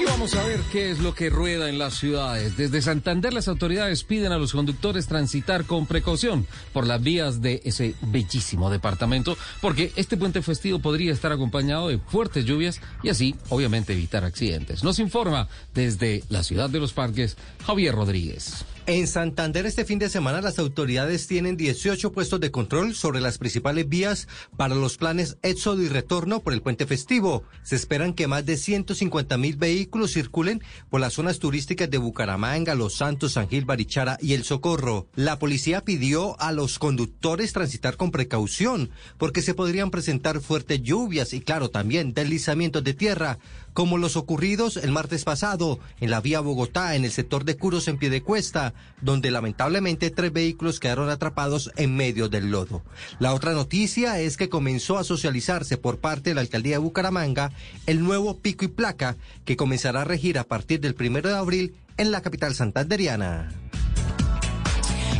Y 0.00 0.04
vamos 0.04 0.34
a 0.34 0.42
ver 0.44 0.60
qué 0.72 0.90
es 0.90 0.98
lo 0.98 1.14
que 1.14 1.30
rueda 1.30 1.68
en 1.68 1.78
las 1.78 1.94
ciudades. 1.94 2.56
Desde 2.56 2.82
Santander 2.82 3.32
las 3.32 3.46
autoridades 3.46 4.02
piden 4.02 4.32
a 4.32 4.38
los 4.38 4.52
conductores 4.52 5.06
transitar 5.06 5.64
con 5.64 5.86
precaución 5.86 6.44
por 6.72 6.86
las 6.86 7.00
vías 7.00 7.40
de 7.40 7.62
ese 7.64 7.94
bellísimo 8.02 8.68
departamento, 8.68 9.38
porque 9.60 9.92
este 9.94 10.16
puente 10.16 10.42
festivo 10.42 10.80
podría 10.80 11.12
estar 11.12 11.30
acompañado 11.30 11.88
de 11.88 11.98
fuertes 11.98 12.46
lluvias 12.46 12.80
y 13.04 13.10
así, 13.10 13.36
obviamente, 13.48 13.92
evitar 13.92 14.24
accidentes. 14.24 14.82
Nos 14.82 14.98
informa 14.98 15.48
desde 15.72 16.24
la 16.30 16.42
ciudad 16.42 16.68
de 16.68 16.80
los 16.80 16.92
parques 16.92 17.36
Javier 17.64 17.94
Rodríguez. 17.94 18.64
En 18.88 19.06
Santander 19.06 19.66
este 19.66 19.84
fin 19.84 19.98
de 19.98 20.08
semana 20.08 20.40
las 20.40 20.58
autoridades 20.58 21.26
tienen 21.26 21.58
18 21.58 22.10
puestos 22.10 22.40
de 22.40 22.50
control 22.50 22.94
sobre 22.94 23.20
las 23.20 23.36
principales 23.36 23.86
vías 23.86 24.28
para 24.56 24.74
los 24.74 24.96
planes 24.96 25.36
éxodo 25.42 25.82
y 25.82 25.88
retorno 25.88 26.40
por 26.40 26.54
el 26.54 26.62
puente 26.62 26.86
festivo. 26.86 27.44
Se 27.62 27.76
esperan 27.76 28.14
que 28.14 28.26
más 28.28 28.46
de 28.46 28.56
150 28.56 29.36
mil 29.36 29.56
vehículos 29.56 30.14
circulen 30.14 30.62
por 30.88 31.02
las 31.02 31.12
zonas 31.12 31.38
turísticas 31.38 31.90
de 31.90 31.98
Bucaramanga, 31.98 32.74
Los 32.74 32.94
Santos, 32.94 33.32
San 33.32 33.50
Gil, 33.50 33.66
Barichara 33.66 34.16
y 34.22 34.32
El 34.32 34.44
Socorro. 34.44 35.06
La 35.14 35.38
policía 35.38 35.84
pidió 35.84 36.40
a 36.40 36.52
los 36.52 36.78
conductores 36.78 37.52
transitar 37.52 37.98
con 37.98 38.10
precaución 38.10 38.88
porque 39.18 39.42
se 39.42 39.52
podrían 39.52 39.90
presentar 39.90 40.40
fuertes 40.40 40.82
lluvias 40.82 41.34
y 41.34 41.42
claro 41.42 41.68
también 41.68 42.14
deslizamientos 42.14 42.82
de 42.84 42.94
tierra 42.94 43.38
como 43.78 43.96
los 43.96 44.16
ocurridos 44.16 44.76
el 44.76 44.90
martes 44.90 45.22
pasado 45.22 45.78
en 46.00 46.10
la 46.10 46.20
vía 46.20 46.40
Bogotá, 46.40 46.96
en 46.96 47.04
el 47.04 47.12
sector 47.12 47.44
de 47.44 47.56
Curos 47.56 47.86
en 47.86 47.96
pie 47.96 48.10
de 48.10 48.24
cuesta, 48.24 48.74
donde 49.02 49.30
lamentablemente 49.30 50.10
tres 50.10 50.32
vehículos 50.32 50.80
quedaron 50.80 51.08
atrapados 51.10 51.70
en 51.76 51.94
medio 51.94 52.28
del 52.28 52.50
lodo. 52.50 52.82
La 53.20 53.32
otra 53.32 53.52
noticia 53.52 54.18
es 54.18 54.36
que 54.36 54.48
comenzó 54.48 54.98
a 54.98 55.04
socializarse 55.04 55.76
por 55.76 55.98
parte 55.98 56.30
de 56.30 56.34
la 56.34 56.40
alcaldía 56.40 56.74
de 56.74 56.78
Bucaramanga 56.78 57.52
el 57.86 58.02
nuevo 58.02 58.38
pico 58.38 58.64
y 58.64 58.68
placa 58.68 59.16
que 59.44 59.56
comenzará 59.56 60.00
a 60.00 60.04
regir 60.04 60.40
a 60.40 60.44
partir 60.44 60.80
del 60.80 60.96
primero 60.96 61.28
de 61.28 61.36
abril 61.36 61.76
en 61.98 62.10
la 62.10 62.20
capital 62.20 62.56
santanderiana. 62.56 63.48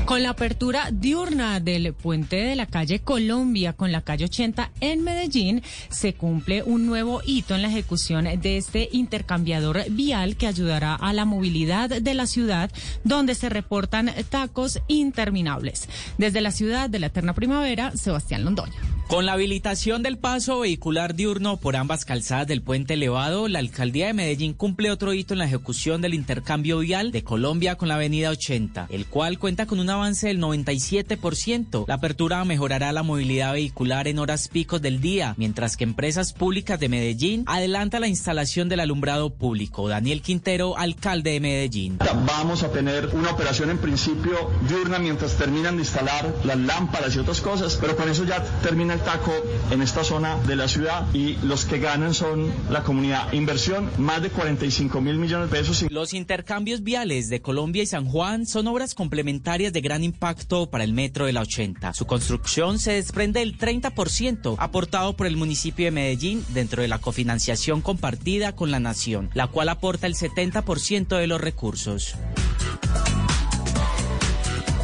Con 0.08 0.22
la 0.22 0.30
apertura 0.30 0.88
diurna 0.90 1.60
del 1.60 1.92
puente 1.92 2.36
de 2.36 2.56
la 2.56 2.64
calle 2.64 3.00
Colombia 3.00 3.74
con 3.74 3.92
la 3.92 4.00
calle 4.00 4.24
80 4.24 4.70
en 4.80 5.04
Medellín, 5.04 5.62
se 5.90 6.14
cumple 6.14 6.62
un 6.62 6.86
nuevo 6.86 7.20
hito 7.26 7.54
en 7.54 7.60
la 7.60 7.68
ejecución 7.68 8.24
de 8.24 8.56
este 8.56 8.88
intercambiador 8.92 9.84
vial 9.90 10.38
que 10.38 10.46
ayudará 10.46 10.94
a 10.94 11.12
la 11.12 11.26
movilidad 11.26 11.90
de 11.90 12.14
la 12.14 12.26
ciudad, 12.26 12.70
donde 13.04 13.34
se 13.34 13.50
reportan 13.50 14.10
tacos 14.30 14.80
interminables. 14.88 15.90
Desde 16.16 16.40
la 16.40 16.52
ciudad 16.52 16.88
de 16.88 17.00
la 17.00 17.08
eterna 17.08 17.34
primavera, 17.34 17.94
Sebastián 17.94 18.46
Londoña. 18.46 18.80
Con 19.08 19.24
la 19.24 19.32
habilitación 19.32 20.02
del 20.02 20.18
paso 20.18 20.60
vehicular 20.60 21.14
diurno 21.14 21.56
por 21.56 21.76
ambas 21.76 22.04
calzadas 22.04 22.46
del 22.46 22.60
puente 22.60 22.92
elevado, 22.92 23.48
la 23.48 23.58
alcaldía 23.58 24.08
de 24.08 24.12
Medellín 24.12 24.52
cumple 24.52 24.90
otro 24.90 25.14
hito 25.14 25.32
en 25.32 25.38
la 25.38 25.46
ejecución 25.46 26.02
del 26.02 26.12
intercambio 26.12 26.78
vial 26.80 27.10
de 27.10 27.24
Colombia 27.24 27.76
con 27.76 27.88
la 27.88 27.94
avenida 27.94 28.28
80, 28.28 28.88
el 28.90 29.06
cual 29.06 29.38
cuenta 29.38 29.64
con 29.64 29.80
un 29.80 29.88
avance 29.98 30.28
del 30.28 30.40
97%. 30.40 31.84
La 31.86 31.94
apertura 31.94 32.44
mejorará 32.44 32.92
la 32.92 33.02
movilidad 33.02 33.52
vehicular 33.52 34.08
en 34.08 34.18
horas 34.18 34.48
picos 34.48 34.80
del 34.80 35.00
día, 35.00 35.34
mientras 35.36 35.76
que 35.76 35.84
empresas 35.84 36.32
públicas 36.32 36.80
de 36.80 36.88
Medellín 36.88 37.44
adelanta 37.46 38.00
la 38.00 38.08
instalación 38.08 38.68
del 38.68 38.80
alumbrado 38.80 39.30
público. 39.30 39.88
Daniel 39.88 40.22
Quintero, 40.22 40.76
alcalde 40.76 41.32
de 41.32 41.40
Medellín. 41.40 41.98
Vamos 42.26 42.62
a 42.62 42.70
tener 42.70 43.10
una 43.14 43.30
operación 43.30 43.70
en 43.70 43.78
principio 43.78 44.50
diurna 44.68 44.98
mientras 44.98 45.36
terminan 45.36 45.76
de 45.76 45.82
instalar 45.82 46.34
las 46.44 46.58
lámparas 46.58 47.14
y 47.16 47.18
otras 47.18 47.40
cosas, 47.40 47.78
pero 47.80 47.96
con 47.96 48.08
eso 48.08 48.24
ya 48.24 48.42
termina 48.62 48.94
el 48.94 49.00
taco 49.00 49.32
en 49.70 49.82
esta 49.82 50.04
zona 50.04 50.36
de 50.46 50.56
la 50.56 50.68
ciudad 50.68 51.06
y 51.14 51.36
los 51.42 51.64
que 51.64 51.78
ganan 51.78 52.14
son 52.14 52.52
la 52.70 52.82
comunidad. 52.82 53.32
Inversión, 53.32 53.90
más 53.98 54.22
de 54.22 54.30
45 54.30 55.00
mil 55.00 55.16
millones 55.16 55.50
de 55.50 55.56
pesos. 55.56 55.84
Los 55.90 56.14
intercambios 56.14 56.82
viales 56.82 57.28
de 57.28 57.40
Colombia 57.40 57.82
y 57.82 57.86
San 57.86 58.06
Juan 58.06 58.46
son 58.46 58.66
obras 58.66 58.94
complementarias 58.94 59.72
de 59.72 59.80
gran 59.88 60.04
impacto 60.04 60.68
para 60.68 60.84
el 60.84 60.92
metro 60.92 61.24
de 61.24 61.32
la 61.32 61.40
80. 61.40 61.94
Su 61.94 62.06
construcción 62.06 62.78
se 62.78 62.92
desprende 62.92 63.40
del 63.40 63.56
30% 63.56 64.56
aportado 64.58 65.16
por 65.16 65.26
el 65.26 65.38
municipio 65.38 65.86
de 65.86 65.92
Medellín 65.92 66.44
dentro 66.50 66.82
de 66.82 66.88
la 66.88 66.98
cofinanciación 66.98 67.80
compartida 67.80 68.54
con 68.54 68.70
la 68.70 68.80
nación, 68.80 69.30
la 69.32 69.46
cual 69.46 69.70
aporta 69.70 70.06
el 70.06 70.14
70% 70.14 71.16
de 71.16 71.26
los 71.26 71.40
recursos. 71.40 72.16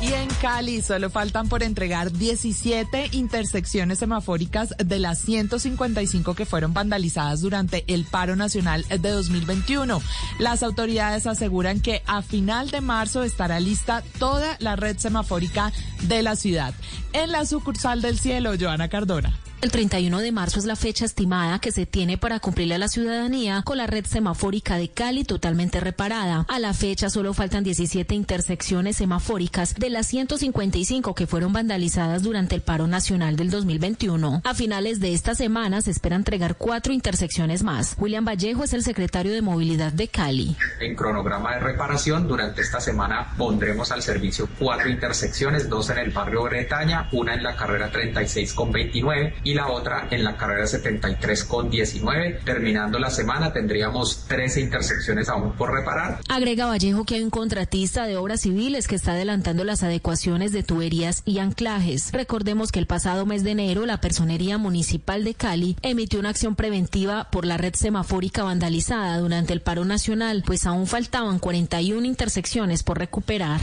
Y 0.05 0.13
en 0.13 0.29
Cali 0.43 0.83
solo 0.83 1.09
faltan 1.09 1.49
por 1.49 1.63
entregar 1.63 2.13
17 2.13 3.09
intersecciones 3.13 4.01
semafóricas 4.01 4.75
de 4.77 4.99
las 4.99 5.19
155 5.21 6.35
que 6.35 6.45
fueron 6.45 6.75
vandalizadas 6.75 7.41
durante 7.41 7.85
el 7.87 8.05
paro 8.05 8.37
nacional 8.37 8.85
de 8.87 8.99
2021. 8.99 10.03
Las 10.39 10.63
autoridades 10.63 11.27
aseguran 11.27 11.81
que 11.81 12.03
a 12.07 12.21
final 12.21 12.71
de 12.71 12.83
marzo 12.83 13.23
estará 13.23 13.61
lista 13.61 14.03
toda 14.19 14.59
la 14.59 14.77
red 14.77 14.99
semafórica 14.99 15.73
de 16.03 16.23
la 16.23 16.37
ciudad. 16.37 16.75
En 17.15 17.33
la 17.33 17.47
sucursal 17.47 18.03
del 18.03 18.19
cielo, 18.19 18.53
Joana 18.61 18.89
Cardona. 18.89 19.39
El 19.65 19.71
31 19.71 20.19
de 20.19 20.31
marzo 20.31 20.59
es 20.59 20.67
la 20.67 20.77
fecha 20.77 21.07
estimada 21.07 21.59
que 21.59 21.73
se 21.73 21.87
tiene 21.87 22.19
para 22.19 22.39
cumplirle 22.39 22.75
a 22.75 22.79
la 22.79 22.89
ciudadanía 22.89 23.63
con 23.65 23.79
la 23.79 23.87
red 23.87 24.05
semafórica 24.05 24.77
de 24.77 24.91
Cali 24.91 25.25
totalmente 25.25 25.81
reparada. 25.81 26.45
A 26.51 26.59
la 26.59 26.75
fecha 26.75 27.09
solo 27.09 27.33
faltan 27.33 27.65
17 27.65 28.15
intersecciones 28.15 28.99
semafóricas 28.99 29.75
de 29.77 29.89
las 29.89 30.07
155 30.09 31.15
que 31.15 31.27
fueron 31.27 31.55
vandalizadas 31.55 32.23
durante 32.23 32.55
el 32.55 32.61
paro 32.61 32.87
nacional 32.87 33.37
del 33.37 33.49
2021. 33.49 34.43
A 34.45 34.53
finales 34.53 35.01
de 35.01 35.15
esta 35.15 35.35
semana 35.35 35.81
se 35.81 35.93
espera 35.93 36.17
entregar 36.17 36.57
cuatro 36.57 36.93
intersecciones 36.93 37.63
más. 37.63 37.97
William 37.97 38.27
Vallejo 38.27 38.65
es 38.65 38.75
el 38.75 38.83
secretario 38.83 39.33
de 39.33 39.41
Movilidad 39.41 39.95
de 39.95 40.09
Cali. 40.09 40.59
En 40.79 40.95
cronograma 40.95 41.55
de 41.55 41.61
reparación, 41.61 42.29
durante 42.29 42.61
esta 42.61 42.83
semana 42.83 43.33
pondremos 43.39 43.91
al 43.93 44.03
servicio 44.03 44.47
cuatro 44.59 44.91
intersecciones, 44.91 45.71
dos 45.71 45.89
en 45.89 45.97
el 45.97 46.11
barrio 46.11 46.43
Bretaña, 46.43 47.09
una 47.13 47.33
en 47.33 47.43
la 47.43 47.57
carrera 47.57 47.91
36 47.91 48.53
con 48.53 48.71
29 48.71 49.37
y 49.43 49.54
la 49.55 49.69
otra 49.69 50.09
en 50.11 50.25
la 50.25 50.37
carrera 50.37 50.67
73 50.67 51.45
con 51.45 51.71
19. 51.71 52.41
Terminando 52.45 52.99
la 52.99 53.11
semana 53.11 53.53
tendríamos 53.53 54.25
13 54.29 54.61
intersecciones 54.61 55.29
aún 55.29 55.53
por 55.53 55.73
reparar. 55.73 56.21
Agrega 56.29 56.67
Vallejo 56.67 57.05
que 57.05 57.17
hay 57.17 57.23
un 57.23 57.31
contratista 57.31 58.07
de 58.07 58.17
obras 58.17 58.43
civiles 58.43 58.87
que 58.87 58.97
está 58.97 59.13
adelantando 59.13 59.65
las 59.65 59.83
adecuaciones 59.83 60.53
de 60.53 60.63
tuberías 60.63 61.23
y 61.25 61.39
anclajes. 61.39 62.13
Recordemos 62.13 62.73
que 62.73 62.81
el 62.81 62.87
pasado 62.87 63.27
mes 63.27 63.45
de 63.45 63.53
enero 63.53 63.87
la 63.87 64.01
Personería 64.01 64.59
Municipal 64.59 65.25
de 65.25 65.35
Cali 65.35 65.77
emitió 65.83 66.21
una 66.21 66.31
acción 66.31 66.57
preventiva 66.57 67.29
por 67.31 67.47
la 67.47 67.57
red 67.57 67.75
semafórica 67.75 68.43
vandalizada 68.43 69.19
durante 69.19 69.53
el 69.53 69.61
paro 69.61 69.85
nacional, 69.85 70.43
pues 70.45 70.67
aún 70.67 70.87
faltaban 70.87 71.39
41 71.39 72.05
intersecciones 72.07 72.83
por 72.83 72.99
recuperar. 72.99 73.61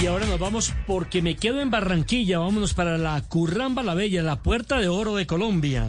Y 0.00 0.06
ahora 0.06 0.26
nos 0.26 0.38
vamos 0.38 0.74
porque 0.86 1.22
me 1.22 1.36
quedo 1.36 1.60
en 1.60 1.70
Barranquilla. 1.70 2.40
Vámonos 2.40 2.74
para 2.74 2.98
la 2.98 3.20
Curramba 3.22 3.82
la 3.82 3.94
Bella, 3.94 4.22
la 4.22 4.42
puerta 4.42 4.78
de 4.78 4.88
oro 4.88 5.14
de 5.14 5.26
Colombia. 5.26 5.86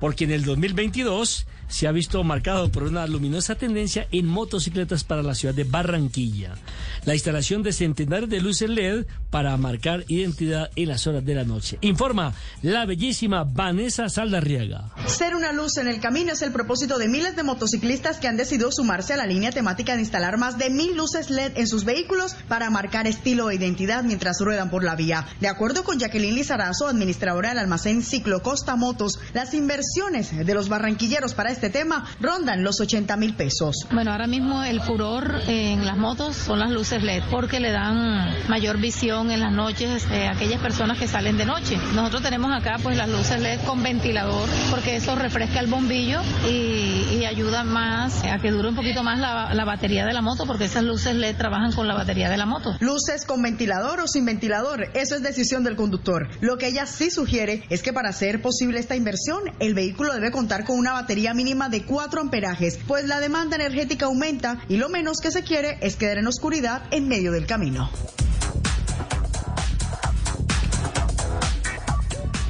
Porque 0.00 0.24
en 0.24 0.30
el 0.30 0.44
2022 0.44 1.46
se 1.66 1.86
ha 1.86 1.92
visto 1.92 2.22
marcado 2.24 2.70
por 2.70 2.84
una 2.84 3.06
luminosa 3.06 3.56
tendencia 3.56 4.06
en 4.12 4.26
motocicletas 4.26 5.04
para 5.04 5.22
la 5.22 5.34
ciudad 5.34 5.54
de 5.54 5.64
Barranquilla. 5.64 6.54
La 7.04 7.14
instalación 7.14 7.62
de 7.62 7.72
centenares 7.72 8.28
de 8.28 8.40
luces 8.40 8.68
LED 8.68 9.06
para 9.30 9.56
marcar 9.56 10.04
identidad 10.08 10.70
en 10.76 10.88
las 10.88 11.06
horas 11.06 11.24
de 11.24 11.34
la 11.34 11.44
noche. 11.44 11.78
Informa 11.80 12.34
la 12.62 12.86
bellísima 12.86 13.44
Vanessa 13.44 14.08
Saldarriaga. 14.08 14.90
Ser 15.06 15.34
una 15.34 15.52
luz 15.52 15.76
en 15.78 15.88
el 15.88 16.00
camino 16.00 16.32
es 16.32 16.42
el 16.42 16.52
propósito 16.52 16.98
de 16.98 17.08
miles 17.08 17.36
de 17.36 17.42
motociclistas 17.42 18.18
que 18.18 18.28
han 18.28 18.36
decidido 18.36 18.70
sumarse 18.72 19.14
a 19.14 19.16
la 19.16 19.26
línea 19.26 19.52
temática 19.52 19.94
de 19.94 20.00
instalar 20.00 20.38
más 20.38 20.58
de 20.58 20.70
mil 20.70 20.96
luces 20.96 21.30
LED 21.30 21.52
en 21.56 21.66
sus 21.66 21.84
vehículos 21.84 22.34
para 22.48 22.70
marcar 22.70 23.06
estilo 23.06 23.50
e 23.50 23.56
identidad 23.56 24.04
mientras 24.04 24.40
ruedan 24.40 24.70
por 24.70 24.84
la 24.84 24.96
vía. 24.96 25.26
De 25.40 25.48
acuerdo 25.48 25.84
con 25.84 25.98
Jacqueline 25.98 26.34
Lizarazo, 26.34 26.88
administradora 26.88 27.50
del 27.50 27.58
almacén 27.58 28.02
Ciclo 28.02 28.42
Costa 28.42 28.76
Motos, 28.76 29.18
las 29.34 29.54
inversiones 29.54 30.36
de 30.36 30.54
los 30.54 30.68
barranquilleros 30.68 31.34
para 31.34 31.50
este 31.50 31.70
tema 31.70 32.06
rondan 32.20 32.62
los 32.62 32.80
80 32.80 33.16
mil 33.16 33.34
pesos. 33.34 33.86
Bueno, 33.92 34.12
ahora 34.12 34.26
mismo 34.26 34.62
el 34.62 34.80
furor 34.80 35.42
en 35.46 35.84
las 35.84 35.96
motos 35.96 36.36
son 36.36 36.58
las 36.58 36.70
luces 36.70 36.87
LED 36.90 37.22
porque 37.30 37.60
le 37.60 37.70
dan 37.70 38.34
mayor 38.48 38.78
visión 38.78 39.30
en 39.30 39.40
las 39.40 39.52
noches 39.52 40.06
a 40.06 40.30
aquellas 40.30 40.60
personas 40.60 40.98
que 40.98 41.06
salen 41.06 41.36
de 41.36 41.44
noche. 41.44 41.76
Nosotros 41.94 42.22
tenemos 42.22 42.50
acá 42.52 42.78
pues 42.82 42.96
las 42.96 43.08
luces 43.08 43.40
LED 43.40 43.60
con 43.66 43.82
ventilador 43.82 44.48
porque 44.70 44.96
eso 44.96 45.14
refresca 45.14 45.60
el 45.60 45.66
bombillo 45.66 46.20
y, 46.48 47.04
y 47.14 47.24
ayuda 47.26 47.62
más 47.64 48.24
a 48.24 48.38
que 48.38 48.50
dure 48.50 48.68
un 48.68 48.74
poquito 48.74 49.02
más 49.02 49.18
la, 49.18 49.52
la 49.52 49.64
batería 49.64 50.06
de 50.06 50.12
la 50.14 50.22
moto 50.22 50.46
porque 50.46 50.64
esas 50.64 50.82
luces 50.82 51.14
LED 51.14 51.36
trabajan 51.36 51.72
con 51.72 51.86
la 51.86 51.94
batería 51.94 52.30
de 52.30 52.36
la 52.36 52.46
moto. 52.46 52.74
Luces 52.80 53.26
con 53.26 53.42
ventilador 53.42 54.00
o 54.00 54.08
sin 54.08 54.24
ventilador, 54.24 54.88
eso 54.94 55.14
es 55.14 55.22
decisión 55.22 55.64
del 55.64 55.76
conductor. 55.76 56.28
Lo 56.40 56.56
que 56.56 56.68
ella 56.68 56.86
sí 56.86 57.10
sugiere 57.10 57.64
es 57.68 57.82
que 57.82 57.92
para 57.92 58.08
hacer 58.08 58.40
posible 58.40 58.80
esta 58.80 58.96
inversión, 58.96 59.42
el 59.60 59.74
vehículo 59.74 60.14
debe 60.14 60.30
contar 60.30 60.64
con 60.64 60.78
una 60.78 60.92
batería 60.92 61.34
mínima 61.34 61.68
de 61.68 61.84
4 61.84 62.20
amperajes, 62.20 62.78
pues 62.86 63.06
la 63.06 63.20
demanda 63.20 63.56
energética 63.56 64.06
aumenta 64.06 64.58
y 64.68 64.76
lo 64.76 64.88
menos 64.88 65.18
que 65.20 65.30
se 65.30 65.42
quiere 65.42 65.78
es 65.80 65.96
quedar 65.96 66.18
en 66.18 66.26
oscuridad 66.26 66.77
en 66.90 67.08
medio 67.08 67.32
del 67.32 67.46
camino. 67.46 67.90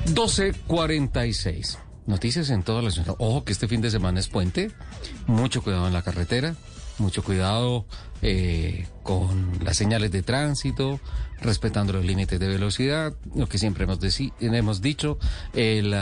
1246. 0.07 1.79
Noticias 2.07 2.51
en 2.51 2.63
todas 2.63 2.83
las 2.83 3.09
Ojo 3.19 3.45
que 3.45 3.53
este 3.53 3.69
fin 3.69 3.81
de 3.81 3.91
semana 3.91 4.19
es 4.19 4.29
puente. 4.29 4.71
Mucho 5.27 5.63
cuidado 5.63 5.87
en 5.87 5.93
la 5.93 6.03
carretera. 6.03 6.55
Mucho 6.99 7.23
cuidado 7.23 7.87
eh, 8.23 8.87
con 9.03 9.53
las 9.63 9.77
señales 9.77 10.11
de 10.11 10.23
tránsito, 10.23 10.99
respetando 11.41 11.93
los 11.93 12.05
límites 12.05 12.41
de 12.41 12.49
velocidad, 12.49 13.15
lo 13.37 13.49
que 13.49 13.59
siempre 13.59 13.85
hemos, 13.85 14.01
hemos 14.41 14.81
dicho, 14.81 15.19
el 15.53 15.95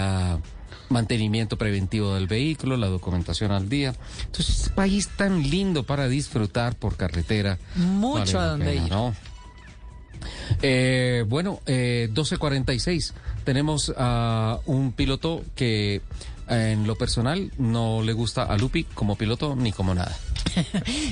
mantenimiento 0.88 1.56
preventivo 1.58 2.14
del 2.14 2.26
vehículo, 2.26 2.76
la 2.76 2.86
documentación 2.88 3.52
al 3.52 3.68
día. 3.68 3.94
Entonces, 4.24 4.68
país 4.74 5.08
tan 5.16 5.42
lindo 5.48 5.84
para 5.84 6.08
disfrutar 6.08 6.74
por 6.76 6.96
carretera. 6.96 7.58
Mucho 7.76 8.18
Vale 8.18 8.38
a 8.38 8.40
la 8.42 8.46
dónde 8.48 8.66
pena, 8.66 8.84
ir. 8.86 8.90
¿no? 8.90 9.14
Eh, 10.62 11.24
bueno, 11.28 11.60
eh, 11.66 12.08
12.46. 12.12 13.12
Tenemos 13.44 13.92
a 13.96 14.58
un 14.66 14.92
piloto 14.92 15.42
que 15.54 15.96
eh, 16.48 16.70
en 16.72 16.86
lo 16.86 16.96
personal 16.96 17.52
no 17.58 18.02
le 18.02 18.12
gusta 18.12 18.42
a 18.44 18.56
Lupi 18.56 18.84
como 18.84 19.16
piloto 19.16 19.54
ni 19.56 19.72
como 19.72 19.94
nada. 19.94 20.16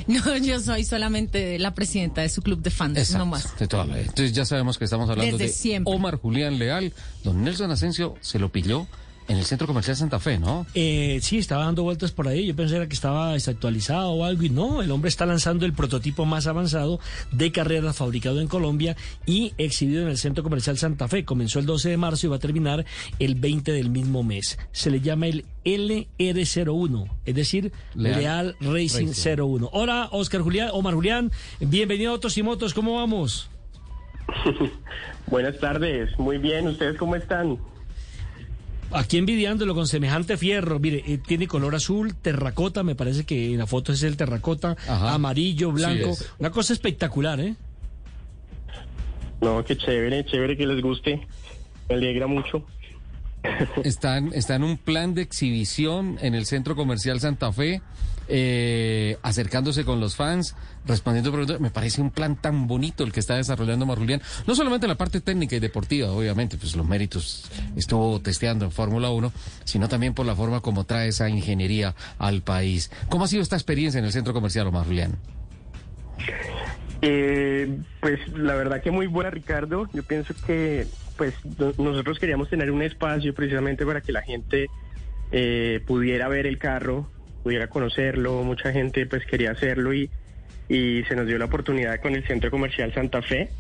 No, 0.07 0.37
yo 0.39 0.59
soy 0.61 0.85
solamente 0.85 1.59
la 1.59 1.75
presidenta 1.75 2.23
de 2.23 2.31
su 2.31 2.41
club 2.41 2.63
de 2.63 2.71
fans, 2.71 2.97
Exacto, 2.97 3.19
no 3.19 3.27
más. 3.27 3.59
de 3.59 3.67
toda 3.69 3.85
la 3.85 3.95
vida. 3.97 4.07
Entonces 4.07 4.33
ya 4.33 4.47
sabemos 4.47 4.79
que 4.79 4.85
estamos 4.85 5.11
hablando 5.11 5.37
Desde 5.37 5.53
de 5.53 5.59
siempre. 5.59 5.93
Omar 5.95 6.17
Julián 6.17 6.59
Leal. 6.59 6.95
Don 7.25 7.43
Nelson 7.45 7.71
Asensio 7.71 8.15
se 8.21 8.39
lo 8.39 8.51
pilló 8.51 8.87
en 9.29 9.39
el 9.39 9.45
Centro 9.45 9.67
Comercial 9.67 9.97
Santa 9.97 10.21
Fe, 10.21 10.39
¿no? 10.39 10.67
Eh, 10.75 11.19
sí, 11.23 11.39
estaba 11.39 11.65
dando 11.65 11.83
vueltas 11.83 12.13
por 12.13 12.29
ahí. 12.29 12.47
Yo 12.47 12.55
pensé 12.55 12.87
que 12.87 12.95
estaba 12.95 13.33
desactualizado 13.33 14.11
o 14.11 14.25
algo 14.25 14.43
y 14.43 14.51
no, 14.51 14.83
el 14.83 14.91
hombre 14.91 15.09
está 15.09 15.25
lanzando 15.27 15.65
el 15.65 15.73
prototipo 15.73 16.25
más 16.27 16.47
avanzado 16.47 17.01
de 17.33 17.51
carrera 17.51 17.93
fabricado 17.93 18.41
en 18.41 18.49
Colombia 18.49 18.97
y 19.27 19.55
exhibido 19.57 20.03
en 20.03 20.09
el 20.09 20.19
Centro 20.19 20.45
Comercial 20.45 20.77
Santa 20.77 21.09
Fe. 21.09 21.25
Comenzó 21.25 21.59
el 21.59 21.67
12 21.67 21.91
de 21.91 21.97
marzo 21.97 22.27
y 22.27 22.31
va 22.31 22.37
a 22.37 22.41
terminar 22.41 22.85
el 23.19 23.35
20 23.35 23.73
del 23.73 23.91
mismo 23.91 24.23
mes. 24.23 24.59
Se 24.73 24.91
le 24.91 25.01
llama 25.01 25.27
el 25.27 25.47
LR01, 25.65 27.11
es 27.25 27.35
decir, 27.35 27.73
Leal, 27.95 28.57
Racing, 28.61 29.13
01. 29.39 29.71
Hola, 29.73 30.09
Oscar 30.13 30.43
Julián, 30.43 30.71
Omar 30.73 30.95
Julián, 30.95 31.33
bienvenido 31.61 32.11
a 32.11 32.15
Autos 32.15 32.37
y 32.37 32.43
Motos, 32.43 32.75
¿cómo 32.75 32.97
vamos? 32.97 33.49
Buenas 35.27 35.59
tardes, 35.59 36.19
muy 36.19 36.37
bien, 36.37 36.67
¿ustedes 36.67 36.99
cómo 36.99 37.17
están? 37.17 37.59
Aquí 38.93 39.19
envidiándolo 39.19 39.75
con 39.75 39.87
semejante 39.87 40.37
fierro, 40.37 40.79
mire, 40.79 41.03
eh, 41.07 41.19
tiene 41.19 41.49
color 41.49 41.75
azul, 41.75 42.15
terracota, 42.15 42.83
me 42.83 42.95
parece 42.95 43.25
que 43.25 43.53
en 43.53 43.59
la 43.59 43.67
foto 43.67 43.93
es 43.93 44.03
el 44.03 44.17
terracota, 44.17 44.77
amarillo, 44.89 45.73
blanco, 45.73 46.17
una 46.39 46.51
cosa 46.51 46.73
espectacular, 46.73 47.41
¿eh? 47.41 47.57
No, 49.41 49.65
qué 49.65 49.77
chévere, 49.77 50.25
chévere 50.25 50.57
que 50.57 50.67
les 50.67 50.81
guste, 50.83 51.27
me 51.89 51.95
alegra 51.97 52.27
mucho. 52.27 52.65
Están, 53.85 54.33
está 54.33 54.55
en 54.55 54.65
un 54.65 54.79
plan 54.79 55.15
de 55.15 55.23
exhibición 55.23 56.19
en 56.23 56.35
el 56.35 56.47
Centro 56.47 56.77
Comercial 56.77 57.21
Santa 57.21 57.53
Fe, 57.53 57.83
eh, 58.29 59.19
acercándose 59.23 59.85
con 59.85 60.01
los 60.01 60.17
fans, 60.17 60.55
respondiendo 60.87 61.31
preguntas. 61.31 61.61
Me 61.61 61.71
parece 61.71 62.01
un 62.01 62.11
plan 62.11 62.37
tan 62.37 62.67
bonito 62.67 63.05
el 63.05 63.13
que 63.13 63.21
está 63.21 63.37
desarrollando 63.37 63.87
Marjulián. 63.87 64.23
No 64.47 64.55
solamente 64.55 64.87
la 64.87 64.97
parte 64.97 65.21
técnica 65.21 65.57
y 65.57 65.61
deportiva, 65.61 66.11
obviamente, 66.11 66.57
pues 66.57 66.77
los 66.77 66.87
méritos 66.87 67.51
estuvo 67.77 68.21
testeando 68.21 68.65
en 68.65 68.71
Fórmula 68.71 69.11
1, 69.11 69.33
sino 69.65 69.89
también 69.89 70.15
por 70.15 70.27
la 70.27 70.35
forma 70.35 70.61
como 70.61 70.85
trae 70.85 71.09
esa 71.09 71.29
ingeniería 71.29 71.95
al 72.19 72.43
país. 72.43 72.91
¿Cómo 73.09 73.25
ha 73.25 73.29
sido 73.29 73.43
esta 73.43 73.57
experiencia 73.57 73.99
en 73.99 74.05
el 74.05 74.13
Centro 74.13 74.33
Comercial, 74.33 74.67
Omar 74.67 74.87
Julián? 74.87 75.17
Eh, 77.03 77.79
pues 78.01 78.27
la 78.29 78.55
verdad 78.55 78.83
que 78.83 78.91
muy 78.91 79.07
buena, 79.07 79.31
Ricardo. 79.31 79.89
Yo 79.93 80.03
pienso 80.03 80.35
que 80.47 80.87
pues 81.17 81.35
nosotros 81.79 82.19
queríamos 82.19 82.49
tener 82.49 82.71
un 82.71 82.83
espacio 82.83 83.35
precisamente 83.35 83.87
para 83.87 84.01
que 84.01 84.13
la 84.13 84.23
gente 84.23 84.69
eh, 85.33 85.81
pudiera 85.87 86.29
ver 86.29 86.47
el 86.47 86.59
carro, 86.59 87.09
pudiera 87.45 87.69
conocerlo, 87.69 88.43
mucha 88.43 88.73
gente 88.73 89.07
pues 89.07 89.25
quería 89.27 89.53
hacerlo 89.53 89.95
y, 89.95 90.11
y 90.69 91.05
se 91.05 91.15
nos 91.15 91.27
dio 91.27 91.39
la 91.39 91.45
oportunidad 91.45 92.01
con 92.01 92.15
el 92.15 92.27
Centro 92.27 92.51
Comercial 92.51 92.93
Santa 92.93 93.23
Fe. 93.23 93.51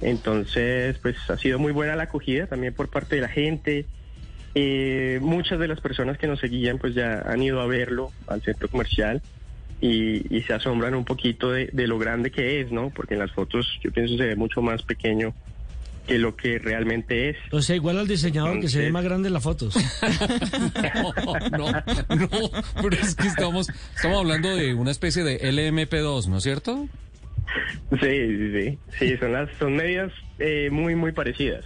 Entonces, 0.00 0.96
pues 0.98 1.16
ha 1.28 1.36
sido 1.36 1.58
muy 1.58 1.72
buena 1.72 1.96
la 1.96 2.04
acogida 2.04 2.46
también 2.46 2.72
por 2.72 2.88
parte 2.88 3.16
de 3.16 3.22
la 3.22 3.28
gente. 3.28 3.84
Eh, 4.54 5.18
muchas 5.20 5.58
de 5.58 5.68
las 5.68 5.80
personas 5.80 6.16
que 6.16 6.28
nos 6.28 6.40
seguían 6.40 6.78
pues 6.78 6.94
ya 6.94 7.22
han 7.26 7.42
ido 7.42 7.60
a 7.60 7.66
verlo 7.66 8.12
al 8.28 8.40
centro 8.42 8.68
comercial 8.68 9.20
y, 9.80 10.40
se 10.46 10.54
asombran 10.54 10.94
un 10.94 11.04
poquito 11.04 11.50
de, 11.50 11.68
de, 11.72 11.86
lo 11.86 11.98
grande 11.98 12.30
que 12.30 12.60
es, 12.60 12.70
¿no? 12.70 12.90
Porque 12.90 13.14
en 13.14 13.20
las 13.20 13.32
fotos 13.32 13.66
yo 13.82 13.90
pienso 13.90 14.16
se 14.16 14.24
ve 14.24 14.36
mucho 14.36 14.62
más 14.62 14.82
pequeño 14.82 15.34
que 16.06 16.18
lo 16.18 16.36
que 16.36 16.58
realmente 16.58 17.30
es. 17.30 17.36
O 17.52 17.60
sea, 17.60 17.76
igual 17.76 17.98
al 17.98 18.08
diseñador 18.08 18.60
que 18.60 18.68
se 18.68 18.80
ve 18.80 18.90
más 18.90 19.04
grande 19.04 19.28
en 19.28 19.34
las 19.34 19.42
fotos. 19.42 19.74
no, 21.52 21.68
no, 21.70 22.28
pero 22.82 22.96
es 22.96 23.14
que 23.14 23.28
estamos, 23.28 23.68
estamos 23.94 24.18
hablando 24.18 24.54
de 24.54 24.74
una 24.74 24.90
especie 24.90 25.24
de 25.24 25.40
LMP2, 25.40 26.28
¿no 26.28 26.38
es 26.38 26.42
cierto? 26.42 26.88
Sí, 27.90 27.98
sí, 28.00 28.52
sí, 28.52 28.78
sí, 28.98 29.16
son 29.18 29.32
las, 29.32 29.50
son 29.58 29.76
medidas 29.76 30.12
eh, 30.38 30.68
muy, 30.70 30.94
muy 30.94 31.12
parecidas. 31.12 31.64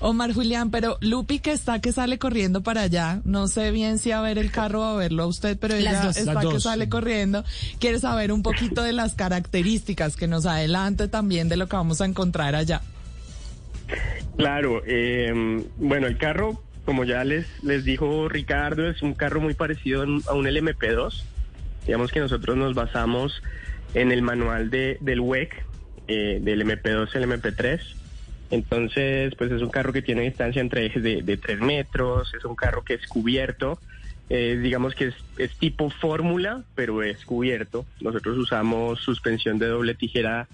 Omar 0.00 0.32
Julián, 0.32 0.70
pero 0.70 0.96
Lupi 1.00 1.38
que 1.38 1.52
está 1.52 1.80
que 1.80 1.92
sale 1.92 2.18
corriendo 2.18 2.62
para 2.62 2.82
allá, 2.82 3.20
no 3.24 3.46
sé 3.46 3.70
bien 3.70 3.98
si 3.98 4.10
a 4.10 4.20
ver 4.20 4.38
el 4.38 4.50
carro 4.50 4.80
o 4.80 4.84
a 4.84 4.96
verlo 4.96 5.24
a 5.24 5.26
usted, 5.26 5.58
pero 5.58 5.74
ella 5.74 6.02
dos, 6.02 6.16
está 6.16 6.40
que 6.40 6.60
sale 6.60 6.88
corriendo, 6.88 7.44
quiere 7.78 7.98
saber 7.98 8.32
un 8.32 8.42
poquito 8.42 8.82
de 8.82 8.92
las 8.92 9.14
características, 9.14 10.16
que 10.16 10.26
nos 10.26 10.46
adelante 10.46 11.08
también 11.08 11.48
de 11.48 11.56
lo 11.56 11.68
que 11.68 11.76
vamos 11.76 12.00
a 12.00 12.06
encontrar 12.06 12.54
allá. 12.54 12.82
Claro, 14.36 14.82
eh, 14.86 15.32
bueno, 15.76 16.06
el 16.06 16.18
carro, 16.18 16.62
como 16.84 17.04
ya 17.04 17.24
les, 17.24 17.46
les 17.62 17.84
dijo 17.84 18.28
Ricardo, 18.28 18.88
es 18.88 19.02
un 19.02 19.14
carro 19.14 19.40
muy 19.40 19.54
parecido 19.54 20.02
a 20.02 20.04
un 20.04 20.44
LMP2. 20.44 21.22
Digamos 21.86 22.12
que 22.12 22.20
nosotros 22.20 22.56
nos 22.56 22.74
basamos 22.74 23.42
en 23.94 24.12
el 24.12 24.22
manual 24.22 24.70
de, 24.70 24.98
del 25.00 25.20
WEC, 25.20 25.64
eh, 26.08 26.38
del 26.42 26.64
MP2 26.66 27.14
al 27.14 27.24
MP3. 27.24 27.80
Entonces, 28.50 29.34
pues 29.36 29.50
es 29.50 29.62
un 29.62 29.70
carro 29.70 29.92
que 29.92 30.02
tiene 30.02 30.22
distancia 30.22 30.60
entre 30.60 30.86
ejes 30.86 31.02
de, 31.02 31.22
de 31.22 31.36
3 31.36 31.60
metros, 31.60 32.32
es 32.34 32.44
un 32.44 32.54
carro 32.54 32.84
que 32.84 32.94
es 32.94 33.06
cubierto, 33.06 33.80
eh, 34.28 34.58
digamos 34.60 34.94
que 34.94 35.06
es, 35.06 35.14
es 35.38 35.56
tipo 35.56 35.88
fórmula, 35.90 36.64
pero 36.74 37.02
es 37.02 37.24
cubierto. 37.24 37.86
Nosotros 38.00 38.36
usamos 38.38 39.00
suspensión 39.00 39.58
de 39.58 39.68
doble 39.68 39.94
tijera 39.94 40.48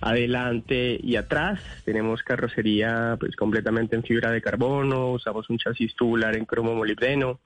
adelante 0.00 0.98
y 1.02 1.16
atrás. 1.16 1.60
Tenemos 1.84 2.22
carrocería 2.22 3.16
pues 3.18 3.36
completamente 3.36 3.96
en 3.96 4.02
fibra 4.02 4.30
de 4.30 4.42
carbono, 4.42 5.12
usamos 5.12 5.48
un 5.50 5.58
chasis 5.58 5.94
tubular 5.94 6.36
en 6.36 6.44
cromo 6.44 6.74
molibdeno. 6.74 7.38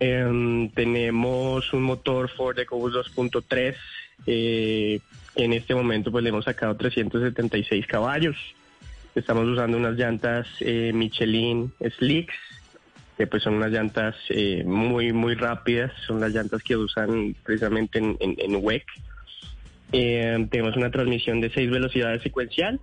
Eh, 0.00 0.70
tenemos 0.74 1.72
un 1.72 1.82
motor 1.82 2.30
Ford 2.30 2.58
EcoBoost 2.58 3.16
2.3 3.16 3.74
eh, 4.26 5.00
en 5.34 5.52
este 5.52 5.74
momento 5.74 6.10
pues 6.10 6.22
le 6.22 6.30
hemos 6.30 6.44
sacado 6.44 6.76
376 6.76 7.86
caballos. 7.86 8.36
Estamos 9.14 9.46
usando 9.46 9.76
unas 9.76 9.96
llantas 9.96 10.46
eh, 10.60 10.92
Michelin 10.94 11.72
Slicks, 11.96 12.34
que 13.16 13.26
pues 13.26 13.42
son 13.42 13.54
unas 13.54 13.72
llantas 13.72 14.16
eh, 14.28 14.62
muy 14.64 15.12
muy 15.12 15.34
rápidas, 15.34 15.92
son 16.06 16.20
las 16.20 16.32
llantas 16.32 16.62
que 16.62 16.76
usan 16.76 17.34
precisamente 17.42 17.98
en, 17.98 18.16
en, 18.20 18.34
en 18.38 18.64
WEC. 18.64 18.84
Eh, 19.92 20.46
tenemos 20.50 20.76
una 20.76 20.90
transmisión 20.90 21.40
de 21.40 21.50
seis 21.50 21.70
velocidades 21.70 22.22
secuencial, 22.22 22.80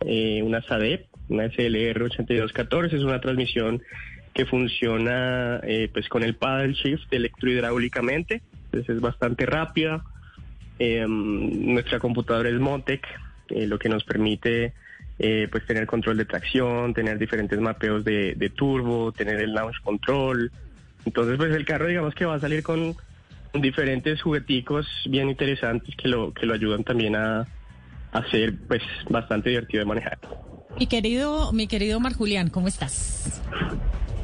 eh, 0.00 0.42
una 0.42 0.62
SADEP, 0.62 1.06
una 1.28 1.46
SLR 1.46 2.02
8214, 2.02 2.96
es 2.96 3.02
una 3.02 3.20
transmisión 3.20 3.82
que 4.34 4.46
funciona 4.46 5.60
eh, 5.62 5.90
pues 5.92 6.08
con 6.08 6.22
el 6.22 6.34
paddle 6.34 6.74
shift 6.74 7.12
electrohidráulicamente, 7.12 8.42
entonces 8.64 8.96
es 8.96 9.00
bastante 9.00 9.46
rápida. 9.46 10.04
Eh, 10.78 11.04
nuestra 11.06 11.98
computadora 11.98 12.48
es 12.48 12.58
Montec, 12.58 13.06
eh, 13.50 13.66
lo 13.66 13.78
que 13.78 13.88
nos 13.88 14.04
permite 14.04 14.74
pues 15.52 15.64
tener 15.66 15.86
control 15.86 16.16
de 16.16 16.24
tracción, 16.24 16.94
tener 16.94 17.16
diferentes 17.16 17.56
mapeos 17.60 18.02
de, 18.02 18.34
de 18.34 18.50
turbo, 18.50 19.12
tener 19.12 19.40
el 19.40 19.52
launch 19.52 19.80
control. 19.84 20.50
Entonces 21.06 21.36
pues 21.36 21.54
el 21.54 21.64
carro 21.64 21.86
digamos 21.86 22.12
que 22.16 22.24
va 22.24 22.34
a 22.34 22.40
salir 22.40 22.64
con 22.64 22.96
diferentes 23.54 24.22
jugueticos 24.22 24.86
bien 25.06 25.28
interesantes 25.28 25.94
que 25.96 26.08
lo 26.08 26.32
que 26.32 26.46
lo 26.46 26.54
ayudan 26.54 26.84
también 26.84 27.16
a, 27.16 27.46
a 28.12 28.30
ser 28.30 28.56
pues 28.66 28.82
bastante 29.08 29.50
divertido 29.50 29.80
de 29.80 29.86
manejar. 29.86 30.18
Mi 30.78 30.86
querido, 30.86 31.52
mi 31.52 31.66
querido 31.66 32.00
Mar 32.00 32.14
Julián, 32.14 32.48
¿cómo 32.48 32.68
estás? 32.68 33.42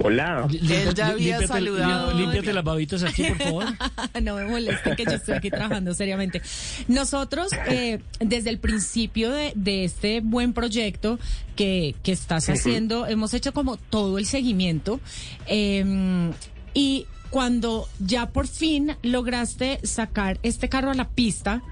Hola. 0.01 0.47
Él 0.51 0.95
ya 0.95 1.09
había 1.09 1.39
límpiate, 1.39 1.47
saludado. 1.47 2.15
Límpiate 2.15 2.53
las 2.53 2.65
babitas 2.65 3.03
aquí, 3.03 3.25
por 3.25 3.39
favor. 3.39 3.65
no 4.23 4.37
me 4.37 4.45
molesten 4.45 4.95
que 4.95 5.05
yo 5.05 5.13
estoy 5.13 5.35
aquí 5.35 5.51
trabajando 5.51 5.93
seriamente. 5.93 6.41
Nosotros, 6.87 7.51
eh, 7.69 7.99
desde 8.21 8.51
el 8.51 8.59
principio 8.59 9.31
de, 9.31 9.53
de, 9.57 9.85
este 9.85 10.21
buen 10.21 10.53
proyecto 10.53 11.19
que, 11.57 11.97
que 12.03 12.13
estás 12.13 12.49
haciendo, 12.49 13.07
hemos 13.07 13.35
hecho 13.35 13.53
como 13.53 13.77
todo 13.77 14.19
el 14.19 14.27
seguimiento. 14.27 15.01
Eh, 15.47 16.31
y 16.75 17.07
cuando 17.31 17.89
ya 17.99 18.31
por 18.31 18.47
fin 18.47 18.97
lograste 19.03 19.81
sacar 19.83 20.39
este 20.43 20.69
carro 20.69 20.91
a 20.91 20.95
la 20.95 21.09
pista, 21.09 21.63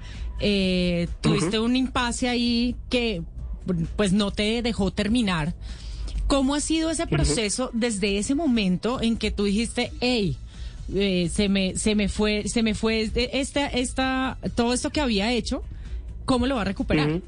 eh, 0.41 1.09
tuviste 1.21 1.59
uh 1.59 1.63
-huh. 1.63 1.67
un 1.67 1.77
impasse 1.77 2.29
ahí 2.29 2.77
que 2.91 3.23
pues 3.97 4.13
no 4.13 4.31
te 4.31 4.63
dejó 4.63 4.93
terminar. 4.93 5.55
¿Cómo 6.27 6.55
ha 6.55 6.61
sido 6.61 6.91
ese 6.91 7.07
proceso 7.07 7.67
uh 7.67 7.69
-huh. 7.69 7.81
desde 7.81 8.19
ese 8.19 8.35
momento 8.35 9.01
en 9.01 9.17
que 9.17 9.31
tú 9.31 9.45
dijiste, 9.45 9.93
hey, 10.01 10.37
eh, 10.95 11.29
se 11.33 11.49
me 11.49 11.77
se 11.77 11.95
me 11.95 12.09
fue 12.09 12.49
se 12.49 12.63
me 12.63 12.75
fue 12.75 13.11
esta 13.15 13.67
esta 13.67 14.39
todo 14.55 14.73
esto 14.73 14.91
que 14.91 15.01
había 15.01 15.33
hecho, 15.33 15.63
¿cómo 16.25 16.47
lo 16.47 16.57
va 16.57 16.63
a 16.63 16.65
recuperar? 16.65 17.09
Uh 17.09 17.15
-huh. 17.15 17.23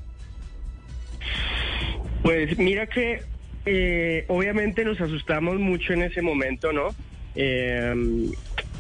Pues 2.23 2.59
mira 2.59 2.87
que 2.87 3.23
eh, 3.65 4.25
obviamente 4.29 4.85
nos 4.85 5.01
asustamos 5.01 5.59
mucho 5.59 5.93
en 5.93 6.03
ese 6.03 6.23
momento, 6.23 6.73
¿no? 6.73 6.95
Eh, 7.35 7.95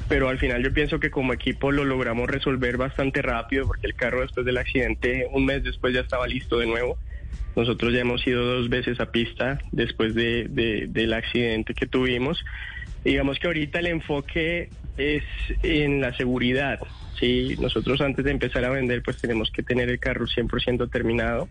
pero 0.08 0.30
al 0.30 0.38
final 0.38 0.62
yo 0.62 0.72
pienso 0.72 0.98
que 0.98 1.10
como 1.10 1.34
equipo 1.34 1.70
lo 1.70 1.84
logramos 1.84 2.28
resolver 2.28 2.78
bastante 2.78 3.20
rápido 3.20 3.66
porque 3.66 3.86
el 3.86 3.94
carro 3.94 4.22
después 4.22 4.46
del 4.46 4.56
accidente, 4.56 5.28
un 5.32 5.44
mes 5.44 5.62
después 5.62 5.94
ya 5.94 6.00
estaba 6.00 6.26
listo 6.26 6.58
de 6.58 6.66
nuevo. 6.66 6.96
Nosotros 7.54 7.92
ya 7.92 8.00
hemos 8.00 8.26
ido 8.26 8.42
dos 8.42 8.70
veces 8.70 9.00
a 9.00 9.10
pista 9.10 9.60
después 9.70 10.14
de, 10.14 10.46
de, 10.48 10.86
del 10.88 11.12
accidente 11.12 11.74
que 11.74 11.86
tuvimos. 11.86 12.42
Digamos 13.04 13.38
que 13.38 13.48
ahorita 13.48 13.80
el 13.80 13.88
enfoque 13.88 14.70
es 14.96 15.24
en 15.62 16.00
la 16.00 16.16
seguridad. 16.16 16.80
Sí, 17.20 17.56
nosotros 17.60 18.00
antes 18.00 18.24
de 18.24 18.30
empezar 18.30 18.64
a 18.64 18.70
vender 18.70 19.02
pues 19.02 19.20
tenemos 19.20 19.50
que 19.50 19.62
tener 19.62 19.90
el 19.90 19.98
carro 19.98 20.26
100% 20.26 20.90
terminado, 20.90 21.48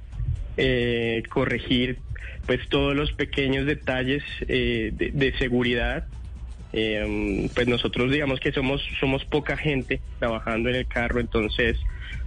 eh, 0.55 1.21
corregir 1.29 1.99
pues 2.47 2.67
todos 2.69 2.95
los 2.95 3.11
pequeños 3.11 3.65
detalles 3.65 4.23
eh, 4.47 4.91
de 4.93 5.37
seguridad 5.37 6.07
Eh, 6.73 7.49
pues 7.55 7.67
nosotros 7.67 8.11
digamos 8.11 8.39
que 8.39 8.51
somos, 8.51 8.83
somos 8.99 9.23
poca 9.25 9.55
gente 9.57 10.01
trabajando 10.19 10.69
en 10.69 10.75
el 10.75 10.87
carro, 10.87 11.19
entonces 11.19 11.77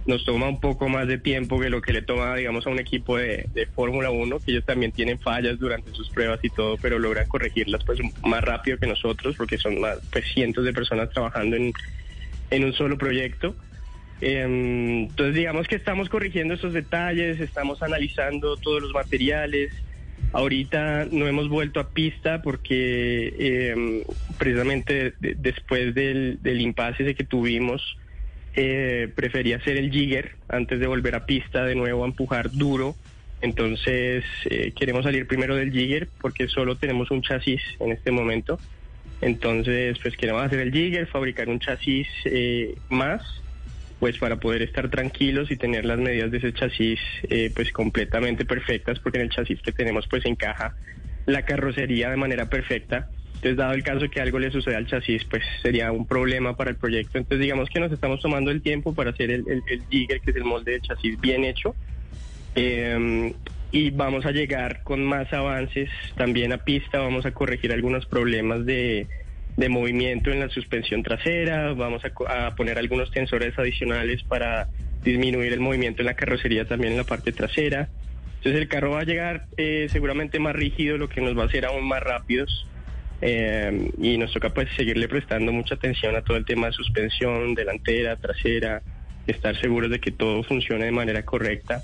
nos 0.05 0.25
toma 0.25 0.49
un 0.49 0.59
poco 0.59 0.89
más 0.89 1.07
de 1.07 1.19
tiempo 1.19 1.59
que 1.59 1.69
lo 1.69 1.81
que 1.81 1.93
le 1.93 2.01
toma, 2.01 2.35
digamos, 2.35 2.65
a 2.65 2.69
un 2.69 2.79
equipo 2.79 3.17
de, 3.17 3.47
de 3.53 3.67
Fórmula 3.67 4.09
1, 4.09 4.39
que 4.39 4.51
ellos 4.51 4.65
también 4.65 4.91
tienen 4.91 5.19
fallas 5.19 5.59
durante 5.59 5.91
sus 5.91 6.09
pruebas 6.09 6.39
y 6.43 6.49
todo, 6.49 6.77
pero 6.77 6.97
logran 6.97 7.27
corregirlas 7.27 7.83
pues 7.83 7.99
más 8.23 8.43
rápido 8.43 8.77
que 8.77 8.87
nosotros, 8.87 9.35
porque 9.37 9.57
son 9.57 9.79
más, 9.79 9.99
pues 10.11 10.25
cientos 10.33 10.65
de 10.65 10.73
personas 10.73 11.09
trabajando 11.11 11.55
en, 11.55 11.71
en 12.49 12.63
un 12.63 12.73
solo 12.73 12.97
proyecto. 12.97 13.55
Eh, 14.21 15.07
entonces 15.07 15.35
digamos 15.35 15.67
que 15.67 15.75
estamos 15.75 16.09
corrigiendo 16.09 16.55
esos 16.55 16.73
detalles, 16.73 17.39
estamos 17.39 17.81
analizando 17.83 18.57
todos 18.57 18.81
los 18.81 18.93
materiales. 18.93 19.71
Ahorita 20.33 21.05
no 21.11 21.27
hemos 21.27 21.49
vuelto 21.49 21.79
a 21.79 21.89
pista 21.89 22.41
porque 22.41 23.33
eh, 23.37 24.05
precisamente 24.37 25.13
de- 25.19 25.35
después 25.35 25.93
del, 25.93 26.39
impasse 26.61 27.03
que 27.15 27.25
tuvimos, 27.25 27.97
eh, 28.53 29.11
prefería 29.15 29.57
hacer 29.57 29.77
el 29.77 29.91
jigger 29.91 30.31
antes 30.47 30.79
de 30.79 30.87
volver 30.87 31.15
a 31.15 31.25
pista 31.25 31.65
de 31.65 31.75
nuevo 31.75 32.03
a 32.03 32.07
empujar 32.07 32.51
duro. 32.51 32.95
Entonces 33.41 34.23
eh, 34.45 34.71
queremos 34.73 35.03
salir 35.03 35.27
primero 35.27 35.55
del 35.55 35.71
jigger 35.71 36.09
porque 36.21 36.47
solo 36.47 36.77
tenemos 36.77 37.11
un 37.11 37.21
chasis 37.21 37.61
en 37.79 37.91
este 37.91 38.11
momento. 38.11 38.61
Entonces 39.19 39.97
pues 40.01 40.15
queremos 40.17 40.43
hacer 40.43 40.59
el 40.59 40.71
jigger, 40.71 41.07
fabricar 41.07 41.49
un 41.49 41.59
chasis 41.59 42.07
eh, 42.25 42.75
más 42.89 43.40
pues 44.01 44.17
para 44.17 44.37
poder 44.37 44.63
estar 44.63 44.89
tranquilos 44.89 45.51
y 45.51 45.57
tener 45.57 45.85
las 45.85 45.99
medidas 45.99 46.31
de 46.31 46.39
ese 46.39 46.51
chasis 46.53 46.99
eh, 47.29 47.51
pues 47.55 47.71
completamente 47.71 48.45
perfectas 48.45 48.99
porque 48.99 49.19
en 49.19 49.25
el 49.25 49.29
chasis 49.29 49.61
que 49.61 49.71
tenemos 49.71 50.07
pues 50.07 50.25
encaja 50.25 50.75
la 51.27 51.45
carrocería 51.45 52.09
de 52.09 52.17
manera 52.17 52.49
perfecta. 52.49 53.09
Entonces 53.35 53.57
dado 53.57 53.73
el 53.73 53.83
caso 53.83 54.09
que 54.09 54.19
algo 54.19 54.39
le 54.39 54.49
suceda 54.49 54.77
al 54.77 54.87
chasis 54.87 55.23
pues 55.25 55.43
sería 55.61 55.91
un 55.91 56.07
problema 56.07 56.57
para 56.57 56.71
el 56.71 56.77
proyecto. 56.77 57.19
Entonces 57.19 57.43
digamos 57.43 57.69
que 57.69 57.79
nos 57.79 57.91
estamos 57.91 58.19
tomando 58.21 58.49
el 58.49 58.63
tiempo 58.63 58.95
para 58.95 59.11
hacer 59.11 59.29
el, 59.29 59.45
el, 59.47 59.83
jigger 59.91 60.19
que 60.19 60.31
es 60.31 60.37
el 60.37 60.45
molde 60.45 60.71
de 60.71 60.81
chasis 60.81 61.21
bien 61.21 61.43
hecho. 61.43 61.75
Eh, 62.55 63.31
y 63.71 63.91
vamos 63.91 64.25
a 64.25 64.31
llegar 64.31 64.81
con 64.81 65.05
más 65.05 65.31
avances 65.31 65.91
también 66.15 66.53
a 66.53 66.57
pista, 66.57 66.97
vamos 66.97 67.27
a 67.27 67.33
corregir 67.33 67.71
algunos 67.71 68.07
problemas 68.07 68.65
de, 68.65 69.07
de 69.57 69.69
movimiento 69.69 70.31
en 70.31 70.39
la 70.39 70.49
suspensión 70.49 71.03
trasera, 71.03 71.73
vamos 71.73 72.01
a, 72.05 72.47
a 72.47 72.55
poner 72.55 72.77
algunos 72.77 73.11
tensores 73.11 73.57
adicionales 73.57 74.23
para 74.23 74.69
disminuir 75.03 75.53
el 75.53 75.59
movimiento 75.59 76.01
en 76.01 76.07
la 76.07 76.13
carrocería 76.15 76.65
también 76.65 76.93
en 76.93 76.97
la 76.97 77.03
parte 77.03 77.31
trasera. 77.31 77.89
Entonces 78.37 78.61
el 78.61 78.67
carro 78.67 78.91
va 78.91 79.01
a 79.01 79.03
llegar 79.03 79.45
eh, 79.57 79.87
seguramente 79.91 80.39
más 80.39 80.55
rígido, 80.55 80.97
lo 80.97 81.09
que 81.09 81.21
nos 81.21 81.37
va 81.37 81.43
a 81.43 81.45
hacer 81.45 81.65
aún 81.65 81.87
más 81.87 82.01
rápidos. 82.01 82.67
Eh, 83.23 83.91
y 84.01 84.17
nos 84.17 84.33
toca 84.33 84.49
pues 84.49 84.67
seguirle 84.75 85.07
prestando 85.07 85.51
mucha 85.51 85.75
atención 85.75 86.15
a 86.15 86.23
todo 86.23 86.37
el 86.37 86.45
tema 86.45 86.67
de 86.67 86.73
suspensión 86.73 87.53
delantera, 87.53 88.15
trasera, 88.15 88.81
estar 89.27 89.55
seguros 89.61 89.91
de 89.91 89.99
que 89.99 90.11
todo 90.11 90.41
funcione 90.41 90.85
de 90.85 90.91
manera 90.91 91.23
correcta. 91.23 91.83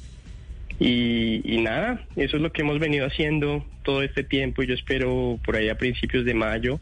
Y, 0.79 1.41
y 1.43 1.61
nada, 1.61 2.01
eso 2.15 2.37
es 2.37 2.41
lo 2.41 2.51
que 2.51 2.63
hemos 2.63 2.79
venido 2.79 3.05
haciendo 3.05 3.63
todo 3.83 4.01
este 4.01 4.23
tiempo 4.23 4.63
y 4.63 4.67
yo 4.67 4.73
espero 4.73 5.39
por 5.45 5.55
ahí 5.55 5.69
a 5.69 5.77
principios 5.77 6.25
de 6.25 6.33
mayo 6.33 6.79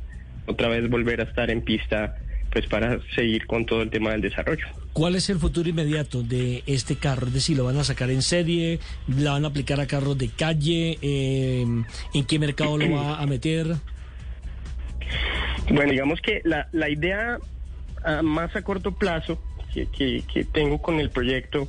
otra 0.48 0.68
vez 0.70 0.90
volver 0.90 1.22
a 1.22 1.24
estar 1.26 1.50
en 1.50 1.62
pista 1.62 2.18
pues 2.52 2.68
para 2.68 3.00
seguir 3.16 3.46
con 3.48 3.66
todo 3.66 3.82
el 3.82 3.90
tema 3.90 4.12
del 4.12 4.22
desarrollo. 4.22 4.66
¿Cuál 4.94 5.16
es 5.16 5.30
el 5.30 5.40
futuro 5.40 5.68
inmediato 5.68 6.24
de 6.24 6.64
este 6.68 6.96
carro? 6.96 7.28
Es 7.28 7.34
decir, 7.34 7.58
¿lo 7.58 7.66
van 7.66 7.78
a 7.78 7.84
sacar 7.84 8.10
en 8.10 8.22
serie? 8.22 8.80
¿La 9.10 9.32
van 9.32 9.44
a 9.44 9.50
aplicar 9.50 9.82
a 9.82 9.88
carros 9.88 10.18
de 10.18 10.30
calle? 10.30 10.98
Eh, 11.02 11.66
¿En 12.14 12.26
qué 12.26 12.40
mercado 12.40 12.78
lo 12.78 12.90
va 12.92 13.20
a 13.22 13.26
meter? 13.26 13.76
Bueno, 15.70 15.92
digamos 15.92 16.22
que 16.22 16.42
la, 16.46 16.68
la 16.72 16.90
idea 16.90 17.40
ah, 18.06 18.22
más 18.22 18.56
a 18.56 18.62
corto 18.62 18.94
plazo 18.94 19.42
que, 19.74 19.88
que- 19.88 20.24
que 20.32 20.46
tengo 20.46 20.82
con 20.82 21.00
el 21.02 21.10
proyecto 21.10 21.68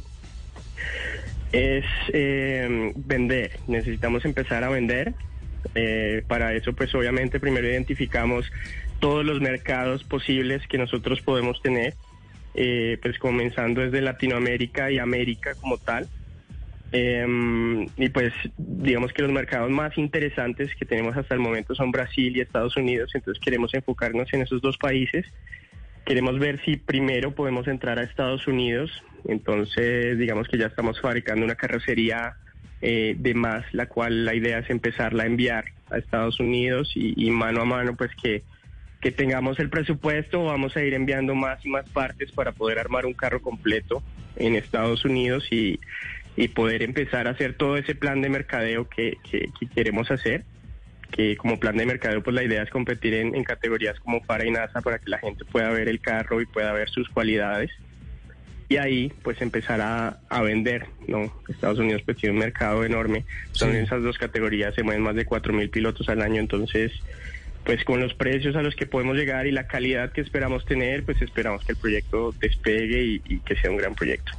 es 1.52 1.84
eh, 2.12 2.92
vender. 2.94 3.58
Necesitamos 3.66 4.24
empezar 4.24 4.62
a 4.62 4.68
vender. 4.68 5.14
Eh, 5.74 6.22
para 6.26 6.54
eso, 6.54 6.72
pues 6.72 6.94
obviamente 6.94 7.40
primero 7.40 7.68
identificamos 7.68 8.50
todos 9.00 9.24
los 9.24 9.40
mercados 9.40 10.04
posibles 10.04 10.66
que 10.66 10.78
nosotros 10.78 11.20
podemos 11.20 11.60
tener, 11.62 11.94
eh, 12.54 12.98
pues 13.02 13.18
comenzando 13.18 13.82
desde 13.82 14.00
Latinoamérica 14.00 14.90
y 14.90 14.98
América 14.98 15.54
como 15.60 15.78
tal. 15.78 16.08
Eh, 16.92 17.86
y 17.96 18.08
pues 18.10 18.32
digamos 18.56 19.12
que 19.12 19.22
los 19.22 19.32
mercados 19.32 19.70
más 19.70 19.98
interesantes 19.98 20.74
que 20.76 20.84
tenemos 20.84 21.16
hasta 21.16 21.34
el 21.34 21.40
momento 21.40 21.74
son 21.74 21.90
Brasil 21.90 22.36
y 22.36 22.40
Estados 22.40 22.76
Unidos, 22.76 23.10
entonces 23.14 23.42
queremos 23.42 23.74
enfocarnos 23.74 24.32
en 24.32 24.42
esos 24.42 24.62
dos 24.62 24.78
países. 24.78 25.26
Queremos 26.04 26.38
ver 26.38 26.64
si 26.64 26.76
primero 26.76 27.34
podemos 27.34 27.66
entrar 27.66 27.98
a 27.98 28.04
Estados 28.04 28.46
Unidos, 28.46 29.02
entonces 29.26 30.16
digamos 30.16 30.46
que 30.46 30.56
ya 30.56 30.66
estamos 30.66 31.00
fabricando 31.00 31.44
una 31.44 31.56
carrocería 31.56 32.36
eh, 32.80 33.14
de 33.18 33.34
más, 33.34 33.64
la 33.72 33.86
cual 33.86 34.24
la 34.24 34.34
idea 34.34 34.58
es 34.58 34.70
empezarla 34.70 35.22
a 35.22 35.26
enviar 35.26 35.66
a 35.90 35.98
Estados 35.98 36.40
Unidos 36.40 36.92
y, 36.94 37.30
mano 37.30 37.62
a 37.62 37.64
mano 37.64 37.96
pues 37.96 38.10
que, 38.20 38.42
que 39.00 39.12
tengamos 39.12 39.58
el 39.60 39.70
presupuesto, 39.70 40.44
vamos 40.44 40.76
a 40.76 40.82
ir 40.82 40.94
enviando 40.94 41.34
más 41.34 41.64
y 41.64 41.68
más 41.68 41.88
partes 41.90 42.32
para 42.32 42.52
poder 42.52 42.78
armar 42.78 43.06
un 43.06 43.14
carro 43.14 43.40
completo 43.40 44.02
en 44.36 44.56
Estados 44.56 45.04
Unidos 45.04 45.46
y, 45.50 45.78
y 46.36 46.48
poder 46.48 46.82
empezar 46.82 47.26
a 47.28 47.30
hacer 47.30 47.54
todo 47.54 47.76
ese 47.76 47.94
plan 47.94 48.20
de 48.20 48.28
mercadeo 48.28 48.88
que, 48.88 49.16
que- 49.30 49.48
que 49.58 49.66
queremos 49.68 50.10
hacer. 50.10 50.44
Que 51.12 51.36
como 51.36 51.60
plan 51.60 51.76
de 51.76 51.86
mercadeo, 51.86 52.20
pues 52.20 52.34
la 52.34 52.42
idea 52.42 52.64
es 52.64 52.68
competir 52.70 53.14
en, 53.14 53.36
en 53.36 53.44
categorías 53.44 53.98
como 54.00 54.20
Para 54.24 54.44
y 54.44 54.50
NASA 54.50 54.80
para 54.82 54.98
que 54.98 55.08
la 55.08 55.18
gente 55.18 55.44
pueda 55.44 55.70
ver 55.70 55.88
el 55.88 56.00
carro 56.00 56.40
y 56.40 56.46
pueda 56.46 56.72
ver 56.72 56.88
sus 56.90 57.08
cualidades. 57.08 57.70
Y 58.68 58.78
ahí, 58.78 59.12
pues 59.22 59.40
empezar 59.42 59.80
a, 59.80 60.18
a 60.28 60.42
vender, 60.42 60.86
¿no? 61.06 61.32
Estados 61.48 61.78
Unidos 61.78 62.02
pues 62.04 62.16
tiene 62.16 62.32
un 62.34 62.40
mercado 62.40 62.84
enorme. 62.84 63.24
Son 63.52 63.70
Sí. 63.70 63.76
esas 63.78 64.02
dos 64.02 64.18
categorías, 64.18 64.74
se 64.74 64.82
mueven 64.82 65.02
más 65.04 65.14
de 65.14 65.24
4.000 65.26 65.70
pilotos 65.70 66.08
al 66.08 66.20
año, 66.20 66.40
entonces 66.40 66.90
pues 67.66 67.84
con 67.84 68.00
los 68.00 68.14
precios 68.14 68.54
a 68.56 68.62
los 68.62 68.74
que 68.76 68.86
podemos 68.86 69.16
llegar 69.16 69.46
y 69.48 69.50
la 69.52 69.66
calidad 69.66 70.12
que 70.12 70.20
esperamos 70.20 70.64
tener, 70.64 71.04
pues 71.04 71.20
esperamos 71.20 71.64
que 71.64 71.72
el 71.72 71.78
proyecto 71.78 72.32
despegue 72.40 73.04
y, 73.04 73.22
y 73.28 73.40
que 73.40 73.56
sea 73.56 73.70
un 73.72 73.76
gran 73.76 73.94
proyecto. 73.96 74.30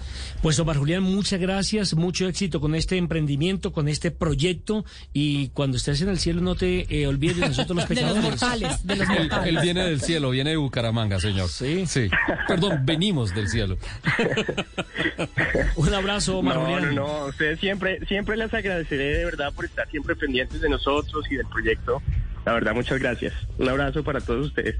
Pues 0.41 0.57
Omar 0.59 0.77
Julián, 0.77 1.03
muchas 1.03 1.39
gracias, 1.39 1.93
mucho 1.93 2.27
éxito 2.27 2.61
con 2.61 2.73
este 2.73 2.95
emprendimiento, 2.97 3.73
con 3.73 3.89
este 3.89 4.11
proyecto 4.11 4.85
y 5.11 5.49
cuando 5.49 5.75
estés 5.77 6.01
en 6.01 6.09
el 6.09 6.19
cielo 6.19 6.39
no 6.41 6.55
te 6.55 6.85
eh, 6.89 7.05
olvides 7.05 7.37
de 7.37 7.47
nosotros 7.49 7.75
los 7.75 7.87
De 7.89 7.95
los 7.95 8.03
pecadores. 8.13 8.23
mortales, 8.23 8.87
de 8.87 8.95
los 8.95 9.09
Él, 9.09 9.17
mortales. 9.19 9.47
él 9.49 9.59
viene 9.61 9.83
del 9.83 9.99
cielo, 10.01 10.29
viene 10.29 10.51
de 10.51 10.55
Bucaramanga, 10.57 11.19
señor. 11.19 11.49
Sí. 11.49 11.85
Sí. 11.85 12.09
Perdón, 12.47 12.81
venimos 12.85 13.35
del 13.35 13.49
cielo. 13.49 13.77
Un 15.75 15.93
abrazo, 15.93 16.39
Omar 16.39 16.55
no, 16.55 16.61
Julián. 16.65 16.95
no, 16.95 17.07
no, 17.19 17.25
ustedes 17.27 17.59
siempre, 17.59 17.99
siempre 18.07 18.37
les 18.37 18.53
agradeceré 18.53 19.17
de 19.17 19.25
verdad 19.25 19.51
por 19.53 19.65
estar 19.65 19.89
siempre 19.89 20.15
pendientes 20.15 20.61
de 20.61 20.69
nosotros 20.69 21.25
y 21.29 21.35
del 21.35 21.47
proyecto. 21.47 22.01
La 22.47 22.53
verdad, 22.53 22.73
muchas 22.73 22.97
gracias. 22.97 23.33
Un 23.57 23.67
abrazo 23.67 24.05
para 24.05 24.21
todos 24.21 24.45
ustedes. 24.45 24.77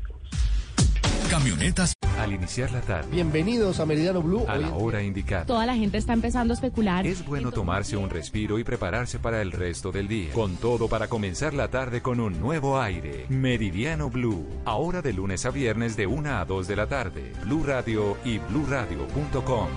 Camionetas. 1.30 1.92
Al 2.18 2.32
iniciar 2.32 2.72
la 2.72 2.80
tarde. 2.80 3.10
Bienvenidos 3.12 3.82
a 3.82 3.86
Meridiano 3.86 4.22
Blue. 4.22 4.46
A 4.48 4.56
la 4.56 4.74
hora 4.74 5.04
indicada. 5.04 5.46
Toda 5.46 5.66
la 5.66 5.76
gente 5.76 5.98
está 5.98 6.14
empezando 6.14 6.54
a 6.54 6.56
especular. 6.56 7.06
Es 7.06 7.26
bueno 7.26 7.52
tomarse 7.52 7.98
un 7.98 8.10
respiro 8.10 8.58
y 8.58 8.64
prepararse 8.64 9.20
para 9.20 9.42
el 9.42 9.52
resto 9.52 9.92
del 9.92 10.08
día. 10.08 10.32
Con 10.32 10.56
todo 10.56 10.88
para 10.88 11.10
comenzar 11.10 11.54
la 11.54 11.68
tarde 11.68 12.02
con 12.02 12.22
un 12.22 12.40
nuevo 12.40 12.80
aire. 12.80 13.26
Meridiano 13.28 14.10
Blue. 14.10 14.48
Ahora 14.64 15.02
de 15.02 15.12
lunes 15.12 15.46
a 15.46 15.50
viernes 15.50 15.98
de 15.98 16.08
1 16.08 16.38
a 16.40 16.46
2 16.46 16.70
de 16.70 16.76
la 16.78 16.88
tarde. 16.88 17.34
Blue 17.44 17.66
Radio 17.66 18.16
y 18.24 18.38
bluradio.com. 18.38 19.68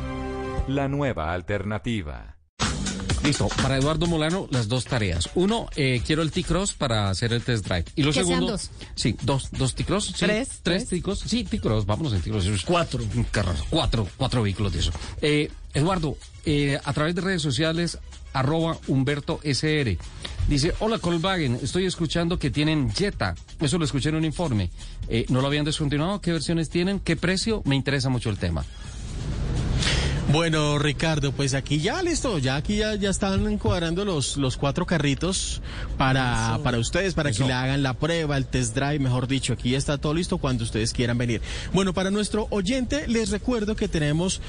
La 0.69 0.87
nueva 0.87 1.33
alternativa. 1.33 2.40
Listo, 3.23 3.49
para 3.63 3.77
Eduardo 3.77 4.07
Molano, 4.07 4.49
las 4.51 4.67
dos 4.69 4.87
tareas. 4.87 5.29
Uno, 5.35 5.69
eh, 5.77 6.01
quiero 6.07 6.23
el 6.23 6.31
T-Cross 6.31 6.73
para 6.73 7.11
hacer 7.11 7.33
el 7.35 7.43
test 7.43 7.67
drive. 7.67 7.85
Y 7.95 8.03
lo 8.03 8.11
Que 8.11 8.15
sean 8.15 8.27
segundo. 8.29 8.53
dos. 8.53 8.71
Sí, 8.95 9.15
dos, 9.23 9.49
dos 9.53 9.75
T-Cross. 9.75 10.07
sí, 10.07 10.13
¿Tres? 10.21 10.61
Tres 10.63 10.89
T-Cross. 10.89 11.21
Sí, 11.27 11.45
T-Cross, 11.45 11.85
vámonos 11.85 12.15
en 12.15 12.23
T-Cross. 12.23 12.65
Cuatro. 12.65 13.05
Cuatro, 13.69 14.09
cuatro 14.17 14.43
vehículos 14.43 14.73
de 14.73 14.79
eso. 14.79 14.93
Eh, 15.21 15.51
Eduardo, 15.75 16.17
eh, 16.47 16.81
a 16.83 16.93
través 16.95 17.15
de 17.15 17.21
redes 17.21 17.43
sociales, 17.43 17.99
arroba 18.33 18.79
Humberto 18.87 19.39
SR. 19.43 19.99
Dice, 20.49 20.73
hola 20.81 20.99
Colvagen, 20.99 21.59
estoy 21.63 21.85
escuchando 21.85 22.39
que 22.39 22.51
tienen 22.51 22.91
Jetta. 22.91 23.35
Eso 23.61 23.77
lo 23.79 23.85
escuché 23.85 24.09
en 24.09 24.15
un 24.15 24.25
informe. 24.25 24.71
Eh, 25.09 25.27
¿No 25.29 25.43
lo 25.43 25.47
habían 25.47 25.67
descontinuado? 25.67 26.23
¿Qué 26.23 26.33
versiones 26.33 26.71
tienen? 26.71 26.99
¿Qué 27.01 27.17
precio? 27.17 27.63
Me 27.67 27.77
interesa 27.77 28.09
mucho 28.09 28.31
el 28.31 28.39
tema. 28.39 28.65
Bueno, 30.33 30.79
Ricardo, 30.79 31.33
pues 31.33 31.55
aquí 31.55 31.81
ya 31.81 32.01
listo, 32.03 32.39
ya 32.39 32.55
aquí 32.55 32.77
ya, 32.77 32.95
ya 32.95 33.11
están 33.11 33.49
encuadrando 33.49 34.05
los, 34.05 34.37
los 34.37 34.57
cuatro 34.57 34.87
carritos 34.87 35.61
para, 35.99 36.61
para 36.63 36.79
ustedes, 36.79 37.15
para 37.15 37.33
que 37.33 37.43
le 37.43 37.53
hagan 37.53 37.83
la 37.83 37.95
prueba, 37.95 38.37
el 38.37 38.47
test 38.47 38.77
drive, 38.77 39.01
mejor 39.01 39.27
dicho, 39.27 39.55
aquí 39.55 39.75
está 39.75 39.99
todo 39.99 40.15
listo 40.15 40.39
cuando 40.39 40.63
ustedes 40.63 40.93
quieran 40.93 41.19
venir. 41.19 41.43
Bueno, 41.73 41.93
para 41.95 42.13
nuestro 42.13 42.47
oyente 42.51 43.09
les 43.09 43.31
recuerdo 43.31 43.75
que 43.75 43.89
tenemos 43.89 44.41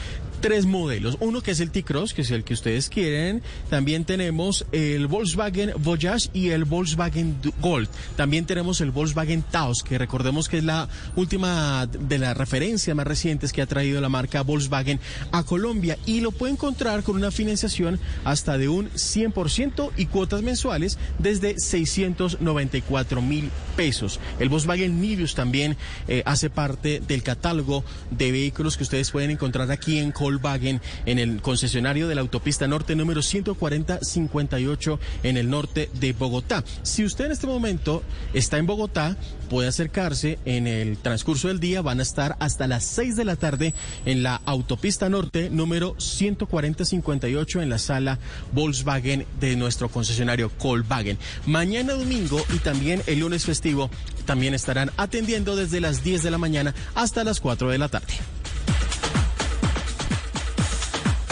tres 0.42 0.66
modelos, 0.66 1.18
uno 1.20 1.42
que 1.42 1.52
es 1.52 1.60
el 1.60 1.72
T-Cross, 1.72 2.14
que 2.14 2.24
es 2.24 2.32
el 2.32 2.44
que 2.44 2.54
ustedes 2.54 2.90
quieren, 2.90 3.42
también 3.70 4.06
tenemos 4.06 4.66
el 4.72 5.08
Volkswagen 5.08 5.74
Voyage 5.78 6.30
y 6.34 6.50
el 6.50 6.66
Volkswagen 6.66 7.38
Gold, 7.62 7.88
también 8.16 8.46
tenemos 8.46 8.82
el 8.82 8.92
Volkswagen 8.92 9.44
Taos, 9.44 9.84
que 9.84 9.98
recordemos 9.98 10.50
que 10.50 10.58
es 10.58 10.64
la 10.64 10.90
última 11.16 11.86
de 11.88 12.18
las 12.18 12.36
referencias 12.36 12.96
más 12.96 13.08
recientes 13.08 13.54
que 13.54 13.62
ha 13.62 13.68
traído 13.68 14.02
la 14.02 14.10
marca 14.10 14.42
Volkswagen 14.42 15.00
a 15.32 15.44
Colombia. 15.44 15.98
Y 16.06 16.22
lo 16.22 16.32
puede 16.32 16.54
encontrar 16.54 17.04
con 17.04 17.16
una 17.16 17.32
financiación 17.32 18.00
hasta 18.24 18.58
de 18.58 18.70
un 18.70 18.90
100% 18.92 19.92
y 19.98 20.06
cuotas 20.08 20.42
mensuales 20.42 20.98
desde 21.20 21.60
694 21.60 23.22
mil 23.22 23.50
pesos. 23.76 24.20
El 24.40 24.50
Volkswagen 24.50 25.02
Nivus 25.02 25.36
también 25.36 25.78
eh, 26.08 26.24
hace 26.26 26.50
parte 26.50 27.02
del 27.08 27.24
catálogo 27.24 27.84
de 28.10 28.32
vehículos 28.32 28.78
que 28.78 28.84
ustedes 28.84 29.12
pueden 29.12 29.32
encontrar 29.32 29.72
aquí 29.72 30.00
en 30.00 30.12
Volkswagen 30.32 30.82
en 31.06 31.20
el 31.20 31.42
concesionario 31.42 32.08
de 32.08 32.16
la 32.16 32.22
autopista 32.22 32.68
norte 32.68 32.96
número 32.96 33.22
14058 33.22 35.00
en 35.24 35.38
el 35.38 35.50
norte 35.50 35.90
de 36.00 36.14
Bogotá. 36.14 36.64
Si 36.84 37.04
usted 37.04 37.26
en 37.26 37.32
este 37.32 37.48
momento 37.48 38.04
está 38.34 38.58
en 38.58 38.66
Bogotá, 38.66 39.18
puede 39.50 39.68
acercarse 39.68 40.40
en 40.46 40.68
el 40.68 40.98
transcurso 40.98 41.50
del 41.50 41.60
día. 41.60 41.82
Van 41.82 42.00
a 42.00 42.04
estar 42.04 42.38
hasta 42.40 42.68
las 42.68 42.86
6 42.86 43.16
de 43.16 43.26
la 43.26 43.36
tarde 43.36 43.74
en 44.06 44.24
la 44.24 44.42
autopista 44.46 45.10
norte 45.10 45.50
número 45.50 45.96
14058 45.98 47.62
en 47.62 47.70
la 47.70 47.78
sala 47.78 48.20
Volkswagen 48.54 49.26
de 49.40 49.56
nuestro 49.56 49.90
concesionario 49.90 50.52
Volkswagen. 50.62 51.18
Mañana 51.46 51.94
domingo 51.94 52.42
y 52.54 52.60
también 52.60 53.02
el 53.08 53.20
lunes 53.20 53.46
festivo 53.46 53.90
también 54.26 54.54
estarán 54.54 54.92
atendiendo 54.98 55.56
desde 55.56 55.82
las 55.82 56.04
10 56.04 56.24
de 56.24 56.32
la 56.32 56.38
mañana 56.38 56.74
hasta 56.96 57.24
las 57.24 57.40
4 57.40 57.70
de 57.70 57.78
la 57.78 57.90
tarde. 57.90 58.14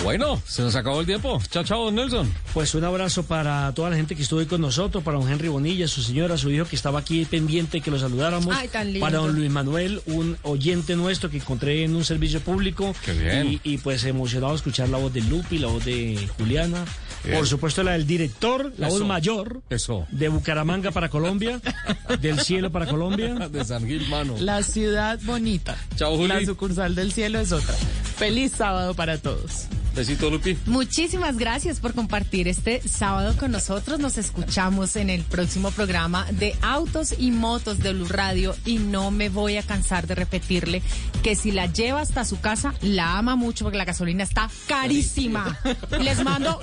Bueno, 0.04 0.42
se 0.48 0.62
nos 0.62 0.76
acabó 0.76 1.02
el 1.02 1.06
tiempo. 1.06 1.42
Chao, 1.52 1.64
chao, 1.64 1.92
Nelson. 1.92 2.32
Pues 2.54 2.74
un 2.74 2.84
abrazo 2.84 3.24
para 3.24 3.72
toda 3.74 3.90
la 3.90 3.96
gente 3.98 4.16
que 4.16 4.24
estuvo 4.24 4.40
ahí 4.40 4.46
con 4.46 4.62
nosotros, 4.62 5.04
para 5.04 5.20
don 5.20 5.30
Henry 5.30 5.50
Bonilla, 5.50 5.88
su 5.88 6.02
señora, 6.02 6.38
su 6.38 6.50
hijo 6.50 6.66
que 6.66 6.76
estaba 6.76 7.00
aquí 7.00 7.26
pendiente 7.26 7.82
que 7.82 7.92
lo 7.92 8.00
saludáramos. 8.00 8.56
Ay, 8.56 8.70
tan 8.70 8.88
lindo. 8.88 9.02
Para 9.02 9.20
don 9.20 9.36
Luis 9.36 9.52
Manuel, 9.52 10.02
un 10.06 10.38
oyente 10.44 10.96
nuestro 10.96 11.30
que 11.30 11.38
encontré 11.38 11.84
en 11.84 11.96
un 11.96 12.06
servicio 12.06 12.40
público. 12.40 12.96
Qué 13.04 13.14
bien. 13.14 13.60
Y, 13.64 13.74
y 13.74 13.78
pues 13.78 14.04
emocionado 14.06 14.54
de 14.54 14.58
escuchar 14.58 14.90
la 14.90 14.98
voz 14.98 15.14
de 15.14 15.22
Lupi, 15.22 15.60
la 15.60 15.68
voz 15.68 15.84
de 15.84 16.28
Juliana. 16.38 16.86
Bien. 17.24 17.38
Por 17.38 17.48
supuesto 17.48 17.84
la 17.84 17.92
del 17.92 18.08
director, 18.08 18.72
la 18.78 18.88
voz 18.88 19.06
mayor. 19.06 19.62
Eso. 19.70 20.08
De 20.12 20.30
Bucaramanga 20.30 20.92
para 20.92 21.10
Colombia, 21.10 21.60
del 22.22 22.40
cielo 22.40 22.72
para 22.72 22.88
Colombia. 22.88 23.36
De 23.50 23.66
San 23.66 23.86
Gil, 23.86 24.08
mano. 24.08 24.36
La 24.40 24.64
ciudad 24.64 25.20
bonita. 25.24 25.78
Chao, 25.98 26.16
Juli. 26.16 26.30
La 26.30 26.46
sucursal 26.46 26.96
del 26.96 27.12
cielo 27.12 27.40
es 27.40 27.52
otra. 27.52 27.76
Feliz 28.20 28.52
sábado 28.52 28.94
para 28.96 29.18
todos. 29.18 29.68
Besito, 29.96 30.30
Lupi. 30.30 30.58
Muchísimas 30.66 31.38
gracias 31.38 31.80
por 31.80 31.94
compartir 31.94 32.50
este 32.50 32.82
sábado 32.86 33.34
con 33.38 33.52
nosotros. 33.52 33.98
Nos 33.98 34.18
escuchamos 34.18 34.98
en 34.98 35.10
el 35.10 35.24
próximo 35.24 35.72
programa 35.72 36.28
de 36.34 36.54
Autos 36.62 37.16
y 37.18 37.32
Motos 37.32 37.80
de 37.80 37.94
Blue 37.94 38.10
Radio 38.10 38.58
y 38.66 38.78
no 38.78 39.10
me 39.10 39.30
voy 39.30 39.56
a 39.56 39.64
cansar 39.64 40.06
de 40.06 40.16
repetirle 40.16 40.82
que 41.24 41.36
si 41.38 41.52
la 41.52 41.68
lleva 41.68 42.02
hasta 42.02 42.26
su 42.26 42.42
casa, 42.42 42.74
la 42.82 43.18
ama 43.18 43.38
mucho 43.38 43.64
porque 43.64 43.78
la 43.78 43.86
gasolina 43.86 44.24
está 44.24 44.50
carísima. 44.68 45.58
Les 46.02 46.22
mando 46.22 46.60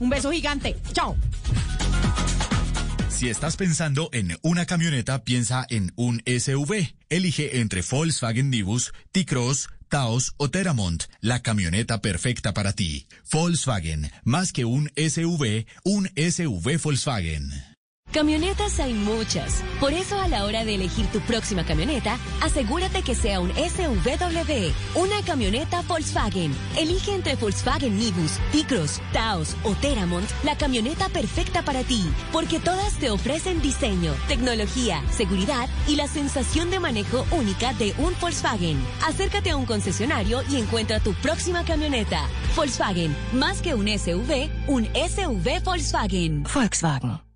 un 0.00 0.10
beso 0.10 0.30
gigante. 0.30 0.76
Chao. 0.92 1.16
Si 3.08 3.30
estás 3.30 3.56
pensando 3.56 4.10
en 4.12 4.36
una 4.42 4.66
camioneta, 4.66 5.22
piensa 5.22 5.64
en 5.70 5.92
un 5.96 6.22
SUV. 6.26 6.92
Elige 7.08 7.60
entre 7.60 7.82
Volkswagen 7.88 8.50
Nivus, 8.50 8.92
T-Cross, 9.12 9.68
Taos 9.92 10.32
o 10.38 10.48
Teramont, 10.48 11.04
la 11.20 11.42
camioneta 11.42 12.00
perfecta 12.00 12.54
para 12.54 12.72
ti. 12.72 13.06
Volkswagen, 13.30 14.10
más 14.24 14.50
que 14.50 14.64
un 14.64 14.90
SUV, 14.96 15.66
un 15.84 16.10
SUV 16.16 16.80
Volkswagen. 16.82 17.71
Camionetas 18.12 18.78
hay 18.78 18.92
muchas. 18.92 19.62
Por 19.80 19.94
eso 19.94 20.20
a 20.20 20.28
la 20.28 20.44
hora 20.44 20.66
de 20.66 20.74
elegir 20.74 21.06
tu 21.06 21.20
próxima 21.20 21.64
camioneta, 21.64 22.18
asegúrate 22.42 23.00
que 23.00 23.14
sea 23.14 23.40
un 23.40 23.50
SUVW, 23.54 24.70
una 24.96 25.22
camioneta 25.24 25.80
Volkswagen. 25.88 26.54
Elige 26.76 27.14
entre 27.14 27.36
Volkswagen 27.36 27.96
Nibus, 27.96 28.32
T-Cross, 28.52 29.00
Taos 29.14 29.56
o 29.64 29.74
Teramont 29.76 30.28
la 30.44 30.58
camioneta 30.58 31.08
perfecta 31.08 31.62
para 31.62 31.84
ti, 31.84 32.04
porque 32.32 32.60
todas 32.60 32.98
te 32.98 33.08
ofrecen 33.08 33.62
diseño, 33.62 34.12
tecnología, 34.28 35.02
seguridad 35.10 35.66
y 35.88 35.96
la 35.96 36.06
sensación 36.06 36.70
de 36.70 36.80
manejo 36.80 37.24
única 37.30 37.72
de 37.72 37.94
un 37.96 38.14
Volkswagen. 38.20 38.78
Acércate 39.06 39.50
a 39.50 39.56
un 39.56 39.64
concesionario 39.64 40.42
y 40.50 40.56
encuentra 40.56 41.00
tu 41.00 41.14
próxima 41.14 41.64
camioneta. 41.64 42.28
Volkswagen, 42.56 43.16
más 43.32 43.62
que 43.62 43.74
un 43.74 43.88
SUV, 43.88 44.50
un 44.66 44.84
SUV 44.84 45.62
Volkswagen. 45.64 46.42
Volkswagen. 46.42 47.31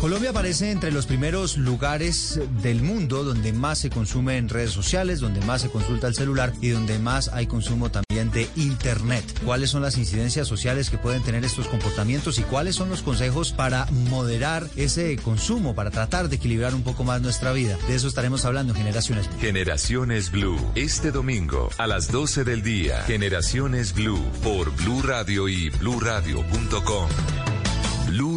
Colombia 0.00 0.30
aparece 0.30 0.70
entre 0.70 0.92
los 0.92 1.04
primeros 1.04 1.58
lugares 1.58 2.40
del 2.62 2.80
mundo 2.80 3.22
donde 3.22 3.52
más 3.52 3.80
se 3.80 3.90
consume 3.90 4.38
en 4.38 4.48
redes 4.48 4.70
sociales, 4.70 5.20
donde 5.20 5.42
más 5.42 5.60
se 5.60 5.68
consulta 5.68 6.06
el 6.06 6.14
celular 6.14 6.54
y 6.62 6.70
donde 6.70 6.98
más 6.98 7.28
hay 7.28 7.46
consumo 7.46 7.90
también 7.90 8.30
de 8.30 8.48
Internet. 8.56 9.22
¿Cuáles 9.44 9.68
son 9.68 9.82
las 9.82 9.98
incidencias 9.98 10.48
sociales 10.48 10.88
que 10.88 10.96
pueden 10.96 11.22
tener 11.22 11.44
estos 11.44 11.68
comportamientos 11.68 12.38
y 12.38 12.42
cuáles 12.44 12.76
son 12.76 12.88
los 12.88 13.02
consejos 13.02 13.52
para 13.52 13.84
moderar 14.08 14.66
ese 14.74 15.18
consumo, 15.18 15.74
para 15.74 15.90
tratar 15.90 16.30
de 16.30 16.36
equilibrar 16.36 16.74
un 16.74 16.82
poco 16.82 17.04
más 17.04 17.20
nuestra 17.20 17.52
vida? 17.52 17.76
De 17.86 17.94
eso 17.94 18.08
estaremos 18.08 18.46
hablando 18.46 18.72
en 18.72 18.78
Generaciones. 18.78 19.28
Generaciones 19.38 20.30
Blue, 20.30 20.58
este 20.76 21.10
domingo 21.10 21.68
a 21.76 21.86
las 21.86 22.10
12 22.10 22.44
del 22.44 22.62
día. 22.62 23.02
Generaciones 23.02 23.92
Blue 23.92 24.24
por 24.42 24.74
Blue 24.76 25.02
Radio 25.02 25.46
y 25.46 25.68
bluradio.com. 25.68 27.10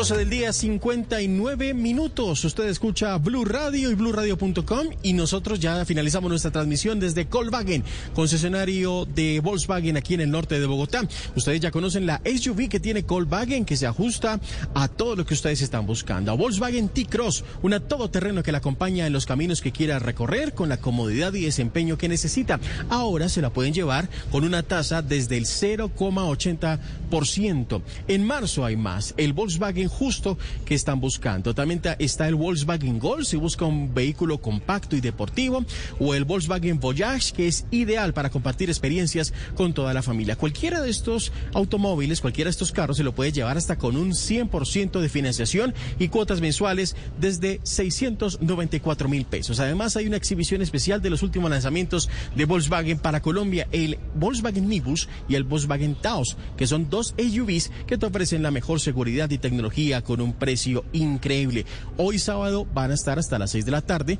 12 0.00 0.16
del 0.16 0.30
día, 0.30 0.50
59 0.50 1.74
minutos. 1.74 2.42
Usted 2.46 2.70
escucha 2.70 3.18
Blue 3.18 3.44
Radio 3.44 3.90
y 3.90 3.94
BlueRadio.com 3.94 4.86
y 5.02 5.12
nosotros 5.12 5.60
ya 5.60 5.84
finalizamos 5.84 6.30
nuestra 6.30 6.50
transmisión 6.50 6.98
desde 6.98 7.24
Volkswagen, 7.24 7.84
concesionario 8.14 9.04
de 9.04 9.40
Volkswagen 9.40 9.98
aquí 9.98 10.14
en 10.14 10.22
el 10.22 10.30
norte 10.30 10.58
de 10.58 10.64
Bogotá. 10.64 11.06
Ustedes 11.36 11.60
ya 11.60 11.70
conocen 11.70 12.06
la 12.06 12.22
SUV 12.24 12.70
que 12.70 12.80
tiene 12.80 13.02
Volkswagen 13.02 13.66
que 13.66 13.76
se 13.76 13.86
ajusta 13.86 14.40
a 14.72 14.88
todo 14.88 15.16
lo 15.16 15.26
que 15.26 15.34
ustedes 15.34 15.60
están 15.60 15.86
buscando. 15.86 16.34
Volkswagen 16.34 16.88
T-Cross, 16.88 17.44
una 17.60 17.80
todoterreno 17.80 18.42
que 18.42 18.52
la 18.52 18.58
acompaña 18.58 19.06
en 19.06 19.12
los 19.12 19.26
caminos 19.26 19.60
que 19.60 19.70
quiera 19.70 19.98
recorrer 19.98 20.54
con 20.54 20.70
la 20.70 20.78
comodidad 20.78 21.34
y 21.34 21.42
desempeño 21.42 21.98
que 21.98 22.08
necesita. 22.08 22.58
Ahora 22.88 23.28
se 23.28 23.42
la 23.42 23.50
pueden 23.50 23.74
llevar 23.74 24.08
con 24.30 24.44
una 24.44 24.62
tasa 24.62 25.02
desde 25.02 25.36
el 25.36 25.44
0,80%. 25.44 27.82
En 28.08 28.24
marzo 28.24 28.64
hay 28.64 28.76
más. 28.76 29.12
El 29.18 29.34
Volkswagen 29.34 29.89
justo 29.90 30.38
que 30.64 30.74
están 30.74 31.00
buscando. 31.00 31.54
También 31.54 31.80
ta- 31.80 31.96
está 31.98 32.26
el 32.28 32.34
Volkswagen 32.36 32.98
Gol 32.98 33.26
si 33.26 33.36
busca 33.36 33.64
un 33.64 33.92
vehículo 33.92 34.38
compacto 34.40 34.96
y 34.96 35.00
deportivo 35.00 35.64
o 35.98 36.14
el 36.14 36.24
Volkswagen 36.24 36.80
Voyage 36.80 37.32
que 37.32 37.46
es 37.48 37.66
ideal 37.70 38.14
para 38.14 38.30
compartir 38.30 38.70
experiencias 38.70 39.32
con 39.54 39.74
toda 39.74 39.92
la 39.92 40.02
familia. 40.02 40.36
Cualquiera 40.36 40.80
de 40.80 40.90
estos 40.90 41.32
automóviles, 41.54 42.20
cualquiera 42.20 42.48
de 42.48 42.52
estos 42.52 42.72
carros 42.72 42.96
se 42.96 43.02
lo 43.04 43.14
puede 43.14 43.32
llevar 43.32 43.56
hasta 43.58 43.76
con 43.76 43.96
un 43.96 44.12
100% 44.12 45.00
de 45.00 45.08
financiación 45.08 45.74
y 45.98 46.08
cuotas 46.08 46.40
mensuales 46.40 46.96
desde 47.20 47.60
694 47.64 49.08
mil 49.08 49.24
pesos. 49.24 49.60
Además 49.60 49.96
hay 49.96 50.06
una 50.06 50.16
exhibición 50.16 50.62
especial 50.62 51.02
de 51.02 51.10
los 51.10 51.22
últimos 51.22 51.50
lanzamientos 51.50 52.08
de 52.36 52.44
Volkswagen 52.44 52.98
para 52.98 53.20
Colombia, 53.22 53.68
el 53.72 53.98
Volkswagen 54.14 54.68
Nibus 54.68 55.08
y 55.28 55.34
el 55.34 55.44
Volkswagen 55.44 55.94
Taos, 55.94 56.36
que 56.56 56.66
son 56.66 56.88
dos 56.90 57.14
SUVs 57.18 57.70
que 57.86 57.98
te 57.98 58.06
ofrecen 58.06 58.42
la 58.42 58.50
mejor 58.50 58.80
seguridad 58.80 59.30
y 59.30 59.38
tecnología 59.38 59.79
con 60.04 60.20
un 60.20 60.34
precio 60.34 60.84
increíble. 60.92 61.64
Hoy 61.96 62.18
sábado 62.18 62.66
van 62.74 62.90
a 62.90 62.94
estar 62.94 63.18
hasta 63.18 63.38
las 63.38 63.50
6 63.50 63.64
de 63.64 63.70
la 63.70 63.80
tarde 63.80 64.18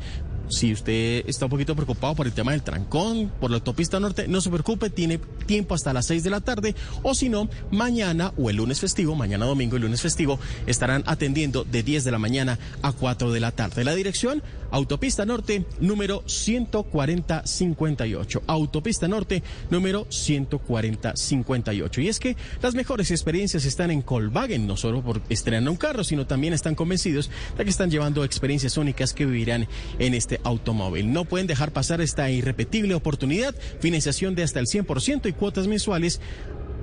Si 0.50 0.72
usted 0.72 1.22
está 1.28 1.46
un 1.46 1.50
poquito 1.50 1.76
preocupado 1.76 2.16
por 2.16 2.26
el 2.26 2.32
tema 2.32 2.50
del 2.52 2.62
trancón, 2.62 3.30
por 3.40 3.50
la 3.50 3.58
autopista 3.58 4.00
norte, 4.00 4.26
no 4.26 4.40
se 4.40 4.48
preocupe, 4.50 4.90
tiene 4.90 5.20
tiempo 5.46 5.74
hasta 5.74 5.92
las 5.92 6.06
6 6.06 6.24
de 6.24 6.30
la 6.30 6.40
tarde 6.40 6.74
o 7.02 7.14
si 7.14 7.28
no, 7.28 7.48
mañana 7.70 8.32
o 8.36 8.50
el 8.50 8.56
lunes 8.56 8.80
festivo, 8.80 9.14
mañana 9.14 9.46
domingo 9.46 9.76
y 9.76 9.80
lunes 9.80 10.02
festivo, 10.02 10.40
estarán 10.66 11.04
atendiendo 11.06 11.62
de 11.64 11.84
10 11.84 12.04
de 12.04 12.10
la 12.10 12.18
mañana 12.18 12.58
a 12.82 12.92
4 12.92 13.30
de 13.30 13.40
la 13.40 13.52
tarde. 13.52 13.84
La 13.84 13.94
dirección, 13.94 14.42
Autopista 14.72 15.24
Norte, 15.24 15.64
número 15.80 16.22
14058. 16.26 18.42
Autopista 18.46 19.08
Norte, 19.08 19.42
número 19.70 20.06
14058. 20.10 22.00
Y 22.00 22.08
es 22.08 22.20
que 22.20 22.36
las 22.62 22.74
mejores 22.74 23.10
experiencias 23.10 23.64
están 23.64 23.90
en 23.90 24.02
Colvagen, 24.02 24.66
no 24.66 24.76
solo 24.76 25.02
por 25.02 25.20
estrenar 25.28 25.70
un 25.70 25.76
carro, 25.76 26.04
sino 26.04 26.26
también 26.26 26.54
están 26.54 26.74
convencidos 26.74 27.30
de 27.56 27.64
que 27.64 27.70
están 27.70 27.90
llevando 27.90 28.24
experiencias 28.24 28.76
únicas 28.76 29.12
que 29.12 29.26
vivirán 29.26 29.66
en 29.98 30.14
este 30.14 30.39
automóvil. 30.44 31.12
No 31.12 31.24
pueden 31.24 31.46
dejar 31.46 31.72
pasar 31.72 32.00
esta 32.00 32.30
irrepetible 32.30 32.94
oportunidad, 32.94 33.54
financiación 33.80 34.34
de 34.34 34.42
hasta 34.42 34.60
el 34.60 34.66
100% 34.66 35.28
y 35.28 35.32
cuotas 35.32 35.66
mensuales 35.66 36.20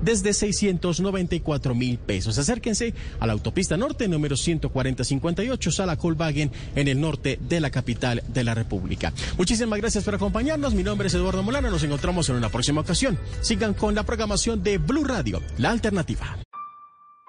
desde 0.02 0.32
694 0.32 1.74
mil 1.74 1.98
pesos. 1.98 2.38
Acérquense 2.38 2.94
a 3.20 3.26
la 3.26 3.32
autopista 3.32 3.76
norte 3.76 4.08
número 4.08 4.36
14058, 4.36 5.70
Sala 5.70 5.96
Colvagen, 5.96 6.50
en 6.74 6.88
el 6.88 7.00
norte 7.00 7.38
de 7.40 7.60
la 7.60 7.70
capital 7.70 8.22
de 8.28 8.44
la 8.44 8.54
República. 8.54 9.12
Muchísimas 9.36 9.78
gracias 9.78 10.04
por 10.04 10.14
acompañarnos. 10.14 10.74
Mi 10.74 10.82
nombre 10.82 11.08
es 11.08 11.14
Eduardo 11.14 11.42
Molano. 11.42 11.70
Nos 11.70 11.82
encontramos 11.82 12.28
en 12.28 12.36
una 12.36 12.48
próxima 12.48 12.80
ocasión. 12.80 13.18
Sigan 13.40 13.74
con 13.74 13.94
la 13.94 14.04
programación 14.04 14.62
de 14.62 14.78
Blue 14.78 15.04
Radio, 15.04 15.42
la 15.58 15.70
alternativa. 15.70 16.38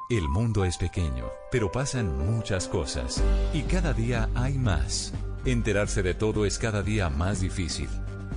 El 0.10 0.28
mundo 0.28 0.66
es 0.66 0.78
pequeño, 0.78 1.26
pero 1.52 1.72
pasan 1.72 2.18
muchas 2.18 2.68
cosas. 2.68 3.24
Y 3.54 3.62
cada 3.62 3.94
día 3.94 4.28
hay 4.34 4.58
más. 4.58 5.14
Enterarse 5.46 6.04
de 6.04 6.14
todo 6.14 6.46
es 6.46 6.58
cada 6.58 6.82
día 6.82 7.10
más 7.10 7.42
difícil. 7.42 7.90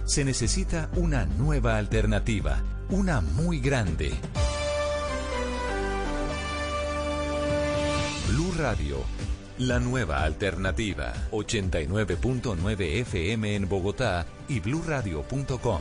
Se 0.04 0.24
necesita 0.24 0.90
una 0.96 1.26
nueva 1.26 1.76
alternativa 1.76 2.62
una 2.92 3.22
muy 3.22 3.58
grande. 3.58 4.12
Blue 8.28 8.52
Radio, 8.58 8.98
la 9.58 9.80
nueva 9.80 10.22
alternativa. 10.24 11.14
89.9 11.30 13.00
FM 13.00 13.56
en 13.56 13.68
Bogotá 13.68 14.26
y 14.46 14.60
bluradio.com. 14.60 15.80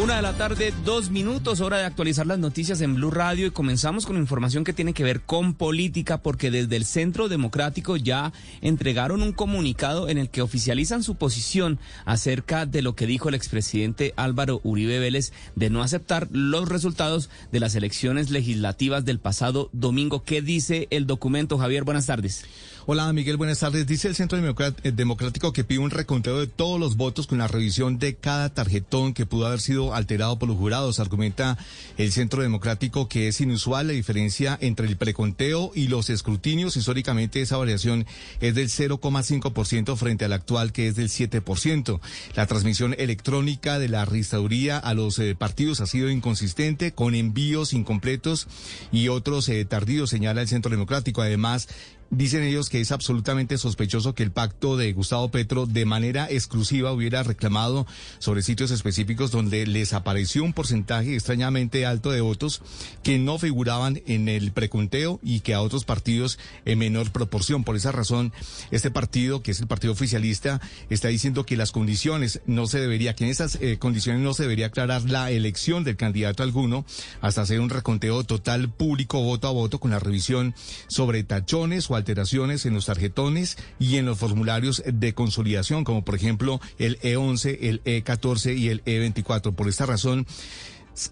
Una 0.00 0.16
de 0.16 0.22
la 0.22 0.32
tarde, 0.32 0.72
dos 0.84 1.10
minutos, 1.10 1.60
hora 1.60 1.76
de 1.76 1.84
actualizar 1.84 2.26
las 2.26 2.38
noticias 2.38 2.80
en 2.80 2.94
Blue 2.94 3.10
Radio 3.10 3.46
y 3.46 3.50
comenzamos 3.50 4.06
con 4.06 4.16
información 4.16 4.64
que 4.64 4.72
tiene 4.72 4.94
que 4.94 5.04
ver 5.04 5.20
con 5.20 5.54
política 5.54 6.18
porque 6.18 6.50
desde 6.50 6.76
el 6.76 6.86
Centro 6.86 7.28
Democrático 7.28 7.96
ya 7.96 8.32
entregaron 8.62 9.22
un 9.22 9.32
comunicado 9.32 10.08
en 10.08 10.18
el 10.18 10.30
que 10.30 10.42
oficializan 10.42 11.02
su 11.02 11.16
posición 11.16 11.78
acerca 12.04 12.66
de 12.66 12.82
lo 12.82 12.96
que 12.96 13.06
dijo 13.06 13.28
el 13.28 13.34
expresidente 13.34 14.14
Álvaro 14.16 14.60
Uribe 14.64 14.98
Vélez 14.98 15.32
de 15.56 15.70
no 15.70 15.82
aceptar 15.82 16.26
los 16.32 16.68
resultados 16.68 17.28
de 17.52 17.60
las 17.60 17.74
elecciones 17.74 18.30
legislativas 18.30 19.04
del 19.04 19.20
pasado 19.20 19.68
domingo. 19.72 20.24
¿Qué 20.24 20.42
dice 20.42 20.88
el 20.90 21.06
documento, 21.06 21.58
Javier? 21.58 21.84
Buenas 21.84 22.06
tardes. 22.06 22.44
Hola 22.84 23.12
Miguel, 23.12 23.36
buenas 23.36 23.60
tardes. 23.60 23.86
Dice 23.86 24.08
el 24.08 24.16
Centro 24.16 24.36
eh, 24.38 24.90
Democrático 24.90 25.52
que 25.52 25.62
pide 25.62 25.78
un 25.78 25.90
reconteo 25.90 26.40
de 26.40 26.48
todos 26.48 26.80
los 26.80 26.96
votos 26.96 27.28
con 27.28 27.38
la 27.38 27.46
revisión 27.46 28.00
de 28.00 28.16
cada 28.16 28.52
tarjetón 28.52 29.14
que 29.14 29.24
pudo 29.24 29.46
haber 29.46 29.60
sido 29.60 29.94
alterado 29.94 30.36
por 30.36 30.48
los 30.48 30.58
jurados. 30.58 30.98
Argumenta 30.98 31.56
el 31.96 32.10
Centro 32.10 32.42
Democrático 32.42 33.08
que 33.08 33.28
es 33.28 33.40
inusual 33.40 33.86
la 33.86 33.92
diferencia 33.92 34.58
entre 34.60 34.88
el 34.88 34.96
preconteo 34.96 35.70
y 35.76 35.86
los 35.86 36.10
escrutinios. 36.10 36.76
Históricamente 36.76 37.40
esa 37.40 37.56
variación 37.56 38.04
es 38.40 38.56
del 38.56 38.68
0,5% 38.68 39.96
frente 39.96 40.24
al 40.24 40.32
actual 40.32 40.72
que 40.72 40.88
es 40.88 40.96
del 40.96 41.08
7%. 41.08 42.00
La 42.34 42.46
transmisión 42.46 42.96
electrónica 42.98 43.78
de 43.78 43.90
la 43.90 44.04
registraduría 44.06 44.76
a 44.76 44.92
los 44.94 45.20
eh, 45.20 45.36
partidos 45.36 45.80
ha 45.80 45.86
sido 45.86 46.10
inconsistente 46.10 46.90
con 46.90 47.14
envíos 47.14 47.74
incompletos 47.74 48.48
y 48.90 49.06
otros 49.06 49.48
eh, 49.48 49.64
tardíos, 49.64 50.10
señala 50.10 50.42
el 50.42 50.48
Centro 50.48 50.72
Democrático. 50.72 51.22
Además, 51.22 51.68
Dicen 52.14 52.42
ellos 52.42 52.68
que 52.68 52.78
es 52.78 52.92
absolutamente 52.92 53.56
sospechoso 53.56 54.14
que 54.14 54.22
el 54.22 54.32
pacto 54.32 54.76
de 54.76 54.92
Gustavo 54.92 55.30
Petro 55.30 55.64
de 55.64 55.86
manera 55.86 56.28
exclusiva 56.30 56.92
hubiera 56.92 57.22
reclamado 57.22 57.86
sobre 58.18 58.42
sitios 58.42 58.70
específicos 58.70 59.30
donde 59.30 59.66
les 59.66 59.94
apareció 59.94 60.44
un 60.44 60.52
porcentaje 60.52 61.14
extrañamente 61.14 61.86
alto 61.86 62.10
de 62.10 62.20
votos 62.20 62.60
que 63.02 63.18
no 63.18 63.38
figuraban 63.38 64.02
en 64.06 64.28
el 64.28 64.52
preconteo 64.52 65.20
y 65.22 65.40
que 65.40 65.54
a 65.54 65.62
otros 65.62 65.86
partidos 65.86 66.38
en 66.66 66.80
menor 66.80 67.12
proporción. 67.12 67.64
Por 67.64 67.76
esa 67.76 67.92
razón, 67.92 68.34
este 68.70 68.90
partido, 68.90 69.42
que 69.42 69.52
es 69.52 69.60
el 69.60 69.66
partido 69.66 69.94
oficialista, 69.94 70.60
está 70.90 71.08
diciendo 71.08 71.46
que 71.46 71.56
las 71.56 71.72
condiciones 71.72 72.42
no 72.44 72.66
se 72.66 72.78
debería, 72.78 73.14
que 73.14 73.24
en 73.24 73.30
esas 73.30 73.54
eh, 73.62 73.78
condiciones 73.78 74.20
no 74.20 74.34
se 74.34 74.42
debería 74.42 74.66
aclarar 74.66 75.08
la 75.08 75.30
elección 75.30 75.82
del 75.82 75.96
candidato 75.96 76.42
alguno 76.42 76.84
hasta 77.22 77.40
hacer 77.40 77.58
un 77.58 77.70
reconteo 77.70 78.22
total 78.22 78.70
público 78.70 79.22
voto 79.22 79.48
a 79.48 79.52
voto 79.52 79.80
con 79.80 79.92
la 79.92 79.98
revisión 79.98 80.54
sobre 80.88 81.24
tachones 81.24 81.90
o 81.90 82.01
alteraciones 82.02 82.66
en 82.66 82.74
los 82.74 82.86
tarjetones 82.86 83.56
y 83.78 83.96
en 83.96 84.06
los 84.06 84.18
formularios 84.18 84.82
de 84.84 85.14
consolidación, 85.14 85.84
como 85.84 86.04
por 86.04 86.16
ejemplo 86.16 86.60
el 86.78 86.98
E11, 87.00 87.58
el 87.60 87.84
E14 87.84 88.58
y 88.58 88.68
el 88.68 88.84
E24. 88.84 89.54
Por 89.54 89.68
esta 89.68 89.86
razón, 89.86 90.26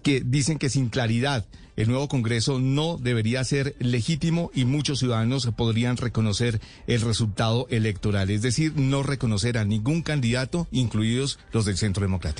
que 0.03 0.21
dicen 0.21 0.57
que 0.59 0.69
sin 0.69 0.89
claridad 0.89 1.45
el 1.75 1.87
nuevo 1.87 2.07
Congreso 2.07 2.59
no 2.59 2.97
debería 2.97 3.43
ser 3.43 3.75
legítimo 3.79 4.51
y 4.53 4.65
muchos 4.65 4.99
ciudadanos 4.99 5.49
podrían 5.55 5.97
reconocer 5.97 6.59
el 6.85 7.01
resultado 7.01 7.65
electoral, 7.69 8.29
es 8.29 8.41
decir, 8.41 8.73
no 8.75 9.03
reconocer 9.03 9.57
a 9.57 9.65
ningún 9.65 10.01
candidato, 10.01 10.67
incluidos 10.71 11.39
los 11.53 11.65
del 11.65 11.77
Centro 11.77 12.01
Democrático. 12.01 12.39